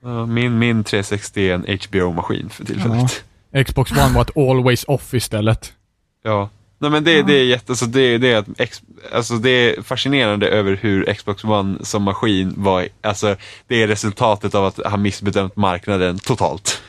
Ja, 0.03 0.25
Min, 0.25 0.59
min 0.59 0.83
360 0.83 1.49
är 1.49 1.53
en 1.53 1.65
HBO-maskin 1.79 2.49
för 2.49 2.65
tillfället. 2.65 3.23
Xbox 3.65 3.91
One 3.91 4.13
var 4.13 4.21
ett 4.21 4.37
always 4.37 4.85
off 4.87 5.13
istället. 5.13 5.73
Ja. 6.23 6.49
Nej 6.79 6.91
men 6.91 7.03
det, 7.03 7.21
det 7.21 7.33
är 7.33 7.43
jätte, 7.43 7.71
alltså 7.71 7.85
det, 7.85 8.17
det 8.17 8.31
är 8.31 8.45
alltså 9.13 9.33
det 9.33 9.49
är 9.49 9.81
fascinerande 9.81 10.47
över 10.47 10.75
hur 10.81 11.13
Xbox 11.13 11.43
One 11.43 11.85
som 11.85 12.03
maskin 12.03 12.53
var, 12.57 12.87
alltså 13.01 13.35
det 13.67 13.83
är 13.83 13.87
resultatet 13.87 14.55
av 14.55 14.65
att 14.65 14.77
ha 14.77 14.97
missbedömt 14.97 15.55
marknaden 15.55 16.19
totalt. 16.19 16.81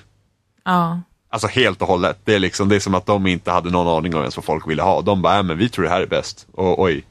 Ja. 0.65 1.01
Alltså 1.31 1.49
helt 1.49 1.83
och 1.83 1.89
hållet. 1.89 2.19
Det 2.25 2.35
är 2.35 2.39
liksom, 2.39 2.69
det 2.69 2.77
är 2.77 2.81
som 2.81 2.95
att 2.95 3.07
de 3.07 3.27
inte 3.27 3.51
hade 3.51 3.71
någon 3.71 3.99
aning 3.99 4.15
om 4.15 4.21
ens 4.21 4.37
vad 4.37 4.45
folk 4.45 4.69
ville 4.69 4.83
ha. 4.83 5.03
De 5.03 5.23
bara, 5.23 5.37
äh, 5.37 5.43
men 5.43 5.59
vi 5.59 5.69
tror 5.69 5.85
det 5.85 5.91
här 5.91 6.03
är 6.03 6.07
bäst. 6.07 6.47
Och 6.53 6.83
oj. 6.83 7.05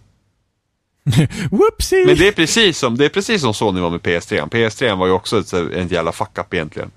Whoopsie! 1.51 2.05
Men 2.05 2.17
det 2.17 2.27
är 2.27 2.31
precis 2.31 2.77
som, 2.77 2.97
det 2.97 3.05
är 3.05 3.09
precis 3.09 3.41
som 3.41 3.53
Sony 3.53 3.81
var 3.81 3.89
med 3.89 4.01
PS3. 4.01 4.49
PS3 4.49 4.95
var 4.95 5.07
ju 5.07 5.13
också 5.13 5.39
ett, 5.39 5.53
en 5.53 5.87
jävla 5.87 6.11
fuck-up 6.11 6.53
egentligen. 6.53 6.91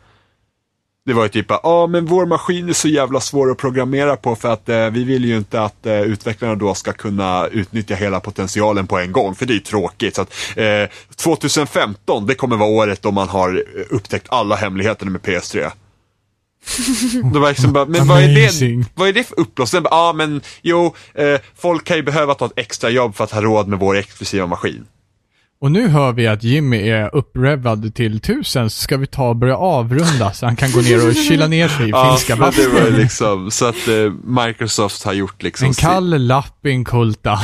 Det 1.06 1.12
var 1.12 1.22
ju 1.22 1.28
typ 1.28 1.46
ja 1.48 1.60
ah, 1.62 1.86
men 1.86 2.06
vår 2.06 2.26
maskin 2.26 2.68
är 2.68 2.72
så 2.72 2.88
jävla 2.88 3.20
svår 3.20 3.50
att 3.50 3.58
programmera 3.58 4.16
på 4.16 4.36
för 4.36 4.52
att 4.52 4.68
eh, 4.68 4.90
vi 4.90 5.04
vill 5.04 5.24
ju 5.24 5.36
inte 5.36 5.62
att 5.62 5.86
eh, 5.86 6.00
utvecklarna 6.00 6.54
då 6.54 6.74
ska 6.74 6.92
kunna 6.92 7.46
utnyttja 7.46 7.94
hela 7.94 8.20
potentialen 8.20 8.86
på 8.86 8.98
en 8.98 9.12
gång, 9.12 9.34
för 9.34 9.46
det 9.46 9.52
är 9.52 9.54
ju 9.54 9.60
tråkigt. 9.60 10.14
Så 10.14 10.22
att, 10.22 10.34
eh, 10.56 10.90
2015, 11.16 12.26
det 12.26 12.34
kommer 12.34 12.56
vara 12.56 12.70
året 12.70 13.02
då 13.02 13.10
man 13.10 13.28
har 13.28 13.64
eh, 13.76 13.82
upptäckt 13.90 14.26
alla 14.28 14.56
hemligheterna 14.56 15.10
med 15.10 15.20
PS3. 15.20 15.70
Då 17.32 17.40
var 17.40 17.48
liksom 17.48 17.72
bara, 17.72 17.86
men 17.86 18.06
vad 18.06 18.22
är, 18.22 18.28
det, 18.28 18.84
vad 18.94 19.08
är 19.08 19.12
det 19.12 19.24
för 19.24 19.40
uppblåsning? 19.40 19.82
Ja 19.84 19.90
ah, 19.90 20.12
men 20.12 20.40
jo, 20.62 20.94
eh, 21.14 21.40
folk 21.56 21.84
kan 21.84 21.96
ju 21.96 22.02
behöva 22.02 22.34
ta 22.34 22.46
ett 22.46 22.52
extra 22.56 22.90
jobb 22.90 23.16
för 23.16 23.24
att 23.24 23.30
ha 23.30 23.40
råd 23.40 23.68
med 23.68 23.78
vår 23.78 23.96
exklusiva 23.96 24.46
maskin. 24.46 24.84
Och 25.60 25.72
nu 25.72 25.88
hör 25.88 26.12
vi 26.12 26.26
att 26.26 26.42
Jimmy 26.42 26.88
är 26.88 27.14
upprevvad 27.14 27.94
till 27.94 28.20
tusen, 28.20 28.70
så 28.70 28.80
ska 28.82 28.96
vi 28.96 29.06
ta 29.06 29.28
och 29.28 29.36
börja 29.36 29.56
avrunda 29.56 30.32
så 30.32 30.46
han 30.46 30.56
kan 30.56 30.72
gå 30.72 30.80
ner 30.80 31.08
och 31.08 31.14
kyla 31.14 31.46
ner 31.46 31.68
sig 31.68 31.88
i 31.88 31.92
finska 31.92 32.36
men 32.36 32.52
det 32.56 32.68
var 32.68 32.90
liksom, 32.90 33.50
så 33.50 33.64
att 33.64 33.88
eh, 33.88 34.12
Microsoft 34.46 35.04
har 35.04 35.12
gjort 35.12 35.42
liksom 35.42 35.66
En 35.66 35.74
kall 35.74 36.18
lappinkulta. 36.18 37.40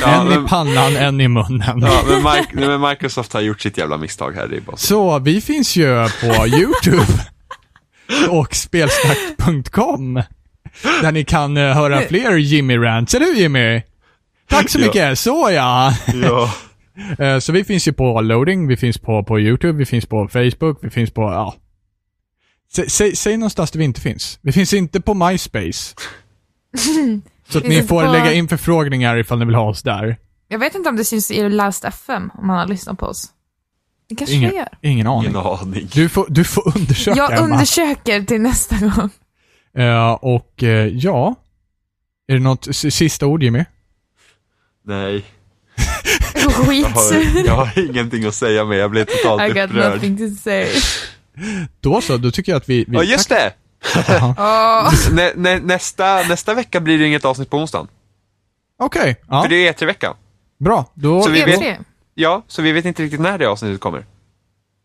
Ja, 0.00 0.20
en 0.20 0.28
men- 0.28 0.44
i 0.44 0.48
pannan, 0.48 0.96
en 0.96 1.20
i 1.20 1.28
munnen. 1.28 1.80
Ja, 1.80 2.02
men, 2.08 2.22
nej, 2.22 2.46
men 2.52 2.80
Microsoft 2.80 3.32
har 3.32 3.40
gjort 3.40 3.60
sitt 3.60 3.78
jävla 3.78 3.96
misstag 3.96 4.32
här, 4.32 4.48
det 4.48 4.56
är 4.56 4.60
bara 4.60 4.76
så. 4.76 4.86
Så 4.86 5.18
vi 5.18 5.40
finns 5.40 5.76
ju 5.76 6.08
på 6.20 6.46
YouTube 6.46 7.06
och 8.30 8.54
spelsnack.com 8.54 10.22
där 11.02 11.12
ni 11.12 11.24
kan 11.24 11.56
eh, 11.56 11.74
höra 11.74 12.00
fler 12.00 12.36
Jimmy 12.36 12.76
Rants, 12.76 13.14
eller 13.14 13.26
hur 13.26 13.34
Jimmy? 13.34 13.82
Tack 14.48 14.70
så 14.70 14.78
Ja. 14.80 14.86
mycket, 14.86 15.18
så 15.18 15.50
ja! 15.52 15.94
Ja. 16.22 16.54
Eh, 17.18 17.38
Så 17.38 17.52
vi 17.52 17.64
finns 17.64 17.88
ju 17.88 17.92
på 17.92 18.20
loading, 18.20 18.66
vi 18.68 18.76
finns 18.76 18.98
på, 18.98 19.24
på 19.24 19.40
YouTube, 19.40 19.78
vi 19.78 19.86
finns 19.86 20.06
på 20.06 20.28
Facebook, 20.28 20.78
vi 20.82 20.90
finns 20.90 21.10
på, 21.10 21.22
ja. 21.22 21.54
Sä, 22.72 22.90
säg, 22.90 23.16
säg 23.16 23.36
någonstans 23.36 23.70
där 23.70 23.78
vi 23.78 23.84
inte 23.84 24.00
finns. 24.00 24.38
Vi 24.42 24.52
finns 24.52 24.72
inte 24.74 25.00
på 25.00 25.14
MySpace. 25.14 25.94
Så 27.48 27.58
att 27.58 27.64
ni 27.66 27.82
får 27.82 28.04
på- 28.06 28.12
lägga 28.12 28.32
in 28.32 28.48
förfrågningar 28.48 29.16
ifall 29.18 29.38
ni 29.38 29.44
vill 29.44 29.54
ha 29.54 29.68
oss 29.68 29.82
där. 29.82 30.16
Jag 30.48 30.58
vet 30.58 30.74
inte 30.74 30.88
om 30.88 30.96
det 30.96 31.04
syns 31.04 31.30
i 31.30 31.48
Last 31.48 31.84
FM, 31.84 32.30
om 32.34 32.46
man 32.46 32.58
har 32.58 32.66
lyssnat 32.66 32.98
på 32.98 33.06
oss. 33.06 33.26
Det 34.08 34.14
kanske 34.14 34.34
det 34.34 34.38
Ingen, 34.38 34.54
gör. 34.54 34.68
ingen 34.82 35.06
aning. 35.06 35.30
Ingen 35.30 35.36
aning. 35.46 35.88
Du 35.92 36.08
får, 36.08 36.26
du 36.28 36.44
får 36.44 36.78
undersöka 36.78 37.18
Jag 37.18 37.32
Emma. 37.32 37.44
undersöker 37.44 38.22
till 38.22 38.40
nästa 38.40 38.76
gång. 38.76 39.10
Eh, 39.84 40.10
och 40.12 40.62
eh, 40.62 40.86
ja, 40.86 41.34
är 42.28 42.34
det 42.34 42.40
något 42.40 42.68
sista 42.76 43.26
ord 43.26 43.42
Jimmy? 43.42 43.64
Nej. 44.84 45.24
Jag 46.34 46.50
har, 46.50 46.64
Skitsur. 46.64 47.46
jag 47.46 47.54
har 47.56 47.78
ingenting 47.90 48.24
att 48.24 48.34
säga 48.34 48.64
mer, 48.64 48.76
jag 48.76 48.90
blev 48.90 49.04
totalt 49.04 49.42
I 49.42 49.46
got 49.48 49.64
upprörd. 49.64 49.94
nothing 49.94 50.16
to 50.18 50.42
say. 50.42 50.66
Då 51.80 52.00
så, 52.00 52.16
då 52.16 52.30
tycker 52.30 52.52
jag 52.52 52.56
att 52.56 52.68
vi... 52.68 52.84
vi 52.88 52.96
Ja, 52.96 53.02
just 53.02 53.28
det! 53.28 53.52
Nä, 55.12 55.32
nä, 55.36 55.58
nästa, 55.58 56.22
nästa 56.28 56.54
vecka 56.54 56.80
blir 56.80 56.98
det 56.98 57.06
inget 57.06 57.24
avsnitt 57.24 57.50
på 57.50 57.56
onsdagen. 57.58 57.88
Okej, 58.78 59.16
ja, 59.28 59.42
För 59.42 59.48
det 59.48 59.68
är 59.68 59.72
E3-vecka. 59.72 60.14
bra. 60.58 60.84
Då, 60.94 61.22
Så 61.22 61.30
vi 61.30 61.42
E3. 61.42 61.46
vet- 61.60 61.78
ja, 62.18 62.42
så 62.46 62.62
vi 62.62 62.72
vet 62.72 62.84
inte 62.84 63.02
riktigt 63.02 63.20
när 63.20 63.38
det 63.38 63.46
avsnittet 63.46 63.80
kommer. 63.80 64.04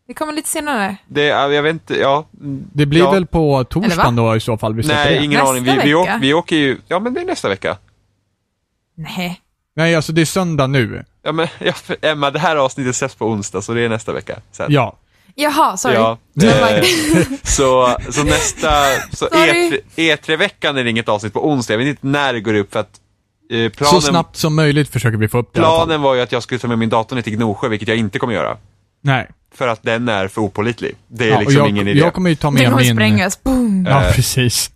Det 0.06 0.14
kommer 0.14 0.32
lite 0.32 0.48
senare. 0.48 0.96
Det, 1.06 1.24
ja, 1.24 1.52
jag 1.52 1.62
vet 1.62 1.72
inte, 1.72 1.94
ja. 1.94 2.26
Det 2.72 2.86
blir 2.86 3.00
ja. 3.00 3.10
väl 3.10 3.26
på 3.26 3.64
torsdagen 3.64 4.16
då 4.16 4.36
i 4.36 4.40
så 4.40 4.56
fall 4.58 4.74
vi 4.74 4.82
Nej, 4.86 5.14
det? 5.14 5.24
ingen 5.24 5.38
Nästa 5.38 5.50
aning. 5.50 5.64
Vi, 5.64 5.80
vi, 5.84 5.94
åker, 5.94 6.18
vi 6.18 6.34
åker 6.34 6.56
ju, 6.56 6.78
ja 6.88 6.98
men 6.98 7.14
det 7.14 7.20
är 7.20 7.24
nästa 7.24 7.48
vecka. 7.48 7.76
Nej. 8.94 9.40
Nej, 9.74 9.96
alltså 9.96 10.12
det 10.12 10.20
är 10.20 10.24
söndag 10.26 10.66
nu. 10.66 11.04
Ja 11.22 11.32
men, 11.32 11.48
ja, 11.58 11.72
Emma, 12.02 12.30
det 12.30 12.38
här 12.38 12.56
avsnittet 12.56 12.96
släpps 12.96 13.14
på 13.14 13.26
onsdag, 13.26 13.62
så 13.62 13.74
det 13.74 13.80
är 13.80 13.88
nästa 13.88 14.12
vecka. 14.12 14.38
Sen. 14.52 14.66
Ja. 14.72 14.96
Jaha, 15.34 15.76
sorry. 15.76 15.94
Ja, 15.94 16.18
eh, 16.42 16.84
så, 17.42 17.96
så 18.10 18.24
nästa, 18.24 18.70
så 19.12 19.26
Sorry. 19.26 19.70
E3, 19.96 20.16
E3-veckan 20.16 20.76
är 20.76 20.84
det 20.84 20.90
inget 20.90 21.08
avsnitt 21.08 21.32
på 21.32 21.48
onsdag. 21.48 21.72
Jag 21.72 21.78
vet 21.78 21.88
inte 21.88 22.06
när 22.06 22.32
det 22.32 22.40
går 22.40 22.54
upp 22.54 22.72
för 22.72 22.80
att 22.80 23.00
eh, 23.52 23.70
Så 23.70 23.76
planen, 23.76 24.02
snabbt 24.02 24.36
som 24.36 24.54
möjligt 24.54 24.88
försöker 24.88 25.18
vi 25.18 25.28
få 25.28 25.38
upp 25.38 25.50
det 25.52 25.60
planen 25.60 26.02
var 26.02 26.14
ju 26.14 26.20
att 26.20 26.32
jag 26.32 26.42
skulle 26.42 26.58
ta 26.58 26.68
med 26.68 26.78
min 26.78 26.88
dator 26.88 27.16
ner 27.16 27.22
till 27.22 27.36
Gnosjö, 27.36 27.68
vilket 27.68 27.88
jag 27.88 27.96
inte 27.96 28.18
kommer 28.18 28.34
göra. 28.34 28.56
Nej. 29.02 29.28
För 29.54 29.68
att 29.68 29.82
den 29.82 30.08
är 30.08 30.28
för 30.28 30.40
opålitlig. 30.40 30.94
Det 31.08 31.24
är 31.24 31.28
Ja, 31.30 31.38
liksom 31.40 31.56
jag, 31.58 31.68
ingen 31.68 31.88
idé. 31.88 32.00
jag 32.00 32.14
kommer 32.14 32.30
ju 32.30 32.36
ta 32.36 32.46
Den 32.46 32.54
med 32.54 32.64
kommer 32.70 32.82
min... 32.82 32.94
sprängas. 32.96 33.42
Boom. 33.42 33.86
Ja, 33.90 34.04
Eh, 34.04 34.12
precis. 34.12 34.70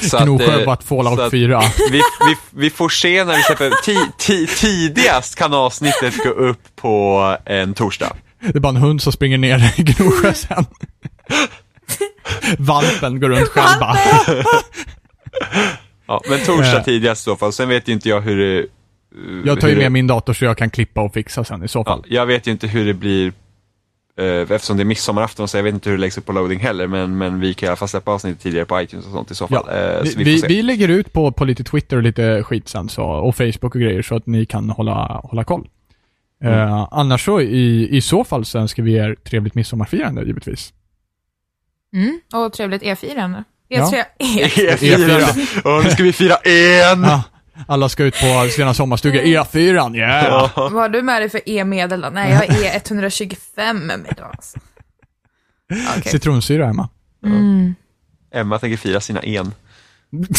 Så 0.00 0.16
att, 0.16 0.24
Gnosjö 0.24 0.60
eh, 0.60 0.66
vart 0.66 0.82
så 0.82 0.86
Fallout 0.88 1.18
att 1.20 1.30
4. 1.30 1.62
vi, 1.90 2.00
vi, 2.28 2.36
vi 2.50 2.70
får 2.70 2.88
se 2.88 3.24
när 3.24 3.36
vi 3.36 3.42
släpper, 3.42 3.70
ti, 3.84 3.96
ti, 4.18 4.46
tidigast 4.46 5.34
kan 5.34 5.54
avsnittet 5.54 6.16
gå 6.24 6.28
upp 6.30 6.60
på 6.76 7.36
en 7.44 7.74
torsdag. 7.74 8.12
Det 8.40 8.56
är 8.56 8.60
bara 8.60 8.68
en 8.68 8.76
hund 8.76 9.02
som 9.02 9.12
springer 9.12 9.38
ner 9.38 9.74
i 9.76 9.82
Gnosjö 9.82 10.32
sen. 10.34 10.66
Valpen 12.58 13.20
går 13.20 13.28
runt 13.28 13.48
själv 13.48 13.80
bara. 13.80 13.96
Ja, 16.08 16.20
men 16.28 16.38
torsdag 16.38 16.78
Eh. 16.78 16.84
tidigast 16.84 17.22
i 17.22 17.24
så 17.24 17.36
fall. 17.36 17.52
Sen 17.52 17.68
vet 17.68 17.88
ju 17.88 17.92
inte 17.92 18.08
jag 18.08 18.20
hur 18.20 18.36
det... 18.36 18.58
eh, 18.58 18.66
Jag 19.44 19.60
tar 19.60 19.68
ju 19.68 19.74
med 19.74 19.84
det- 19.84 19.90
min 19.90 20.06
dator 20.06 20.32
så 20.32 20.44
jag 20.44 20.56
kan 20.58 20.70
klippa 20.70 21.00
och 21.00 21.12
fixa 21.12 21.44
sen 21.44 21.64
i 21.64 21.68
så 21.68 21.78
Ja, 21.78 21.84
fall. 21.84 22.04
jag 22.08 22.26
vet 22.26 22.46
ju 22.46 22.50
inte 22.52 22.66
hur 22.66 22.86
det 22.86 22.94
blir 22.94 23.32
eh, 24.18 24.24
eftersom 24.26 24.76
det 24.76 24.82
är 24.82 24.84
midsommarafton 24.84 25.48
så 25.48 25.56
jag 25.56 25.62
vet 25.62 25.74
inte 25.74 25.90
hur 25.90 25.96
det 25.96 26.00
läggs 26.00 26.18
upp 26.18 26.26
på 26.26 26.32
loading 26.32 26.58
heller 26.60 26.86
men, 26.86 27.18
men 27.18 27.40
vi 27.40 27.54
kan 27.54 27.66
i 27.66 27.68
alla 27.68 27.76
fall 27.76 27.88
släppa 27.88 28.10
avsnittet 28.10 28.42
tidigare 28.42 28.64
på 28.66 28.80
iTunes 28.82 29.06
och 29.06 29.12
sånt 29.12 29.30
i 29.30 29.34
så 29.34 29.48
fall. 29.48 29.64
Ja. 29.68 30.00
Vi, 30.02 30.08
så 30.10 30.18
vi, 30.18 30.24
vi, 30.24 30.42
vi 30.48 30.62
lägger 30.62 30.88
ut 30.88 31.12
på, 31.12 31.32
på 31.32 31.44
lite 31.44 31.64
Twitter 31.64 31.96
och 31.96 32.02
lite 32.02 32.42
skit 32.42 32.68
sen 32.68 32.88
så, 32.88 33.04
och 33.04 33.36
Facebook 33.36 33.74
och 33.74 33.80
grejer 33.80 34.02
så 34.02 34.14
att 34.16 34.26
ni 34.26 34.46
kan 34.46 34.70
hålla, 34.70 35.20
hålla 35.24 35.44
koll. 35.44 35.68
Eh, 36.44 36.88
annars 36.90 37.24
så 37.24 37.40
i, 37.40 37.96
i 37.96 38.00
så 38.00 38.24
fall 38.24 38.44
så 38.44 38.58
önskar 38.58 38.82
vi 38.82 38.94
er 38.94 39.14
trevligt 39.24 39.54
midsommarfirande 39.54 40.22
givetvis. 40.24 40.72
Mm. 41.92 42.20
Och 42.34 42.52
trevligt 42.52 42.82
E4. 42.82 43.44
Ja. 43.68 43.84
E3. 43.84 44.04
E. 44.18 44.48
E4. 44.76 45.62
Och 45.78 45.84
nu 45.84 45.90
ska 45.90 46.02
vi 46.02 46.12
fira 46.12 46.36
en! 46.36 47.02
Ja, 47.02 47.22
alla 47.68 47.88
ska 47.88 48.04
ut 48.04 48.20
på 48.20 48.48
sina 48.56 48.74
sommarstuga. 48.74 49.22
E4, 49.22 49.96
yeah! 49.96 50.50
Vad 50.56 50.72
har 50.72 50.88
du 50.88 51.02
med 51.02 51.22
dig 51.22 51.28
för 51.30 51.40
E-medel 51.46 52.00
då? 52.00 52.08
Nej, 52.10 52.30
jag 52.30 52.36
har 52.38 52.44
E125 52.46 53.72
med 53.72 54.00
mig 54.00 54.12
då. 54.16 54.24
Alltså. 54.24 54.58
Okej. 55.98 56.12
Citronsyra, 56.12 56.68
Emma. 56.68 56.88
Mm. 57.26 57.74
Emma 58.34 58.58
tänker 58.58 58.76
fira 58.76 59.00
sina 59.00 59.20
en. 59.20 59.54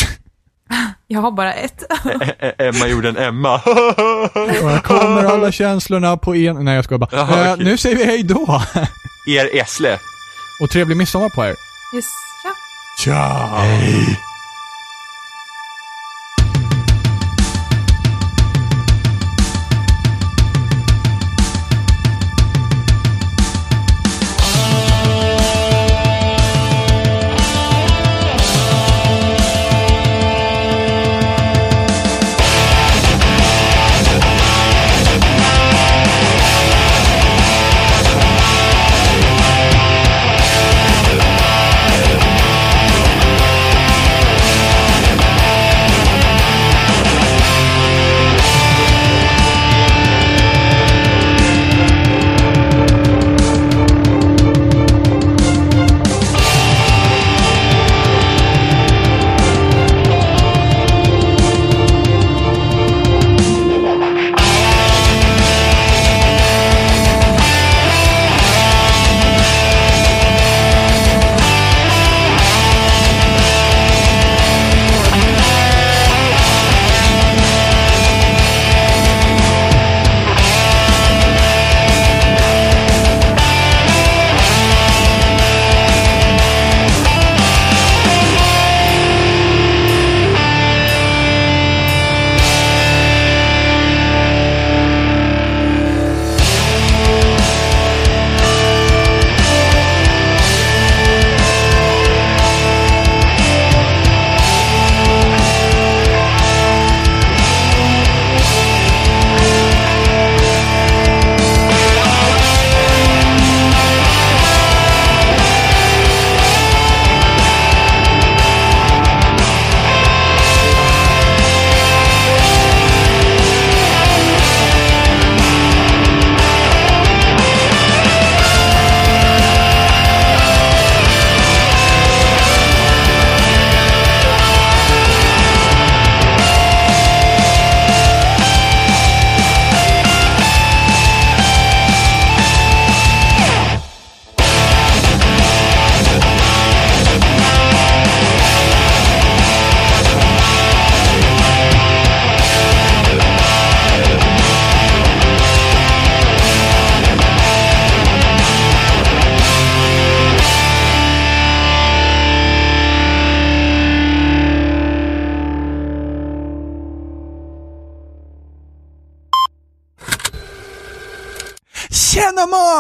Jag 1.07 1.21
har 1.21 1.31
bara 1.31 1.53
ett. 1.53 1.83
Ä- 2.21 2.33
Ä- 2.39 2.53
Emma 2.69 2.87
gjorde 2.87 3.09
en 3.09 3.17
Emma. 3.17 3.55
Och 3.55 4.83
kommer 4.83 5.23
alla 5.23 5.51
känslorna 5.51 6.17
på 6.17 6.35
en... 6.35 6.65
Nej, 6.65 6.75
jag 6.75 6.83
skojar 6.85 6.99
bara. 6.99 7.09
Jaha, 7.11 7.45
Eh, 7.47 7.53
okej. 7.53 7.65
nu 7.65 7.77
säger 7.77 7.95
vi 7.95 8.03
hej 8.05 8.23
då! 8.23 8.61
er 9.27 9.55
Essle. 9.61 9.99
Och 10.61 10.69
trevlig 10.69 10.97
midsommar 10.97 11.29
på 11.29 11.45
er. 11.45 11.55
Yes. 11.95 12.05
Ja. 13.05 13.49
Ciao! 13.55 14.28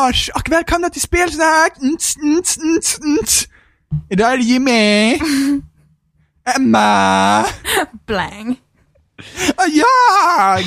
Mors! 0.09 0.29
Och 0.35 0.49
välkomna 0.49 0.89
till 0.89 1.01
Spelsnack! 1.01 1.73
Nts, 1.81 2.17
nts, 2.17 2.57
nts, 2.57 2.99
nts. 2.99 3.47
Idag 4.09 4.33
är 4.33 4.37
det 4.37 4.43
Jimmy, 4.43 5.19
Emma 6.55 7.45
Blang. 8.07 8.55
och 9.55 9.69
jag! 9.69 10.63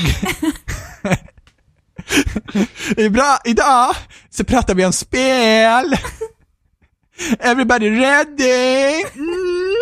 Det 2.97 3.05
är 3.05 3.11
bra. 3.11 3.39
Idag 3.45 3.97
så 4.31 4.45
pratar 4.45 4.75
vi 4.75 4.85
om 4.85 4.93
spel. 4.93 5.97
Everybody 7.41 7.91
ready? 7.91 9.05
Mm. 9.15 9.77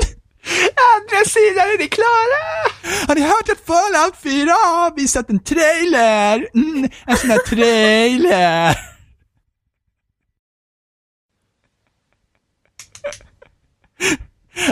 Andra 0.95 1.25
sidan, 1.27 1.69
är 1.69 1.79
ni 1.79 1.89
klara? 1.89 3.05
Har 3.07 3.15
ni 3.15 3.21
hört 3.21 3.49
att 3.49 3.67
Fallout 3.67 4.17
4 4.23 4.51
har 4.51 4.97
visat 4.97 5.31
en 5.31 5.41
trailer? 5.41 6.49
Mm, 6.55 6.91
en 7.07 7.17
sån 7.17 7.31
här 7.31 7.39
trailer. 7.39 8.90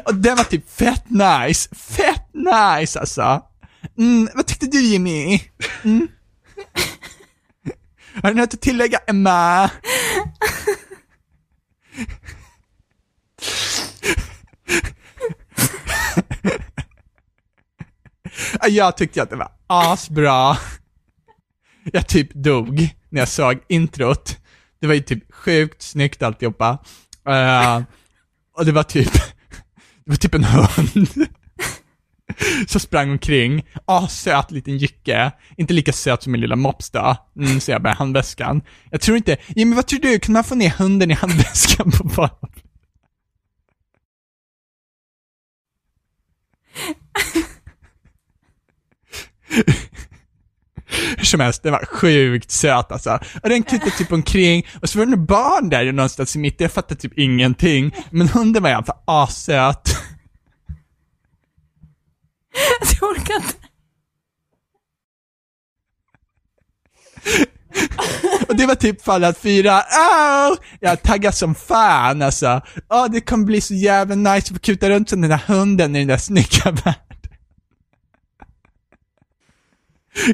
Och 0.05 0.14
den 0.14 0.36
var 0.36 0.44
typ 0.44 0.70
fett 0.70 1.10
nice. 1.10 1.74
Fett 1.74 2.28
nice 2.32 3.00
alltså. 3.00 3.42
Mm, 3.98 4.28
vad 4.34 4.46
tyckte 4.46 4.66
du 4.66 4.82
Jimmy? 4.82 5.40
Mm. 5.84 6.09
Har 8.22 8.28
du 8.28 8.34
något 8.40 8.55
att 8.55 8.60
tillägga 8.60 8.98
Emma? 9.06 9.70
Jag 18.68 18.96
tyckte 18.96 19.22
att 19.22 19.30
det 19.30 19.36
var 19.36 19.52
asbra. 19.66 20.56
Jag 21.84 22.09
typ 22.09 22.34
dog 22.34 22.94
när 23.09 23.20
jag 23.20 23.28
såg 23.28 23.59
introt. 23.68 24.36
Det 24.80 24.86
var 24.86 24.94
ju 24.94 25.00
typ 25.00 25.34
sjukt 25.34 25.82
snyggt 25.82 26.22
alltihopa. 26.22 26.78
Uh, 27.28 27.82
och 28.59 28.64
det 28.64 28.72
var 28.72 28.82
typ, 28.82 29.12
det 30.05 30.10
var 30.10 30.16
typ 30.16 30.35
en 30.35 30.44
hund. 30.44 31.09
Så 32.68 32.78
sprang 32.78 33.10
omkring, 33.10 33.66
ah 33.85 34.09
söt 34.09 34.51
liten 34.51 34.78
jycke. 34.78 35.32
Inte 35.56 35.74
lika 35.74 35.93
söt 35.93 36.22
som 36.22 36.32
min 36.32 36.40
lilla 36.40 36.56
mops 36.56 36.90
då. 36.90 37.16
Mm, 37.36 37.60
så 37.60 37.70
jag 37.70 37.82
med 37.82 37.97
handväskan. 37.97 38.62
Jag 38.90 39.01
tror 39.01 39.16
inte, 39.16 39.30
ja, 39.30 39.66
men 39.66 39.74
vad 39.76 39.86
tror 39.86 40.01
du, 40.01 40.18
kan 40.18 40.32
man 40.32 40.44
få 40.44 40.55
ner 40.55 40.70
hunden 40.70 41.10
i 41.10 41.14
handväskan 41.14 41.90
på 41.90 42.05
bara? 42.05 42.30
Hur 51.16 51.24
som 51.24 51.40
helst, 51.40 51.62
den 51.62 51.72
var 51.72 51.84
sjukt 51.84 52.50
söt 52.50 52.92
alltså. 52.92 53.18
Och 53.42 53.48
den 53.48 53.62
kuttade 53.62 53.90
typ 53.90 54.12
omkring, 54.12 54.66
och 54.82 54.88
så 54.88 54.98
var 54.98 55.06
det 55.06 55.16
barn 55.16 55.68
där 55.68 55.92
någonstans 55.92 56.36
i 56.36 56.38
mitten, 56.38 56.64
jag 56.64 56.72
fattade 56.72 57.00
typ 57.00 57.18
ingenting. 57.18 57.94
Men 58.10 58.28
hunden 58.28 58.62
var 58.62 58.70
i 58.70 58.72
alla 58.72 58.84
fall 58.84 59.02
assöt. 59.06 59.96
Jag 63.00 63.10
orkar 63.10 63.34
inte. 63.34 63.54
Och 68.48 68.56
det 68.56 68.66
var 68.66 68.74
typ 68.74 69.02
fallet 69.02 69.38
fyra. 69.38 69.78
Oh! 69.78 70.56
Jag 70.80 71.02
taggade 71.02 71.36
som 71.36 71.54
fan 71.54 72.22
alltså. 72.22 72.60
Åh, 72.90 73.04
oh, 73.04 73.10
det 73.10 73.20
kommer 73.20 73.44
bli 73.44 73.60
så 73.60 73.74
jävla 73.74 74.14
nice 74.14 74.36
att 74.36 74.48
få 74.48 74.58
kuta 74.58 74.90
runt 74.90 75.08
som 75.08 75.20
den 75.20 75.30
där 75.30 75.42
hunden 75.46 75.96
i 75.96 75.98
den 75.98 76.08
där 76.08 76.16
snygga 76.16 76.70
världen. 76.70 77.07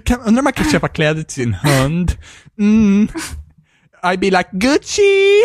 Kan, 0.05 0.21
undrar 0.21 0.41
om 0.41 0.45
man 0.45 0.53
kan 0.53 0.71
köpa 0.71 0.89
kläder 0.89 1.23
till 1.23 1.35
sin 1.35 1.55
hund. 1.55 2.13
Mm. 2.59 3.09
I 4.13 4.17
be 4.17 4.31
like 4.31 4.49
Gucci! 4.53 5.45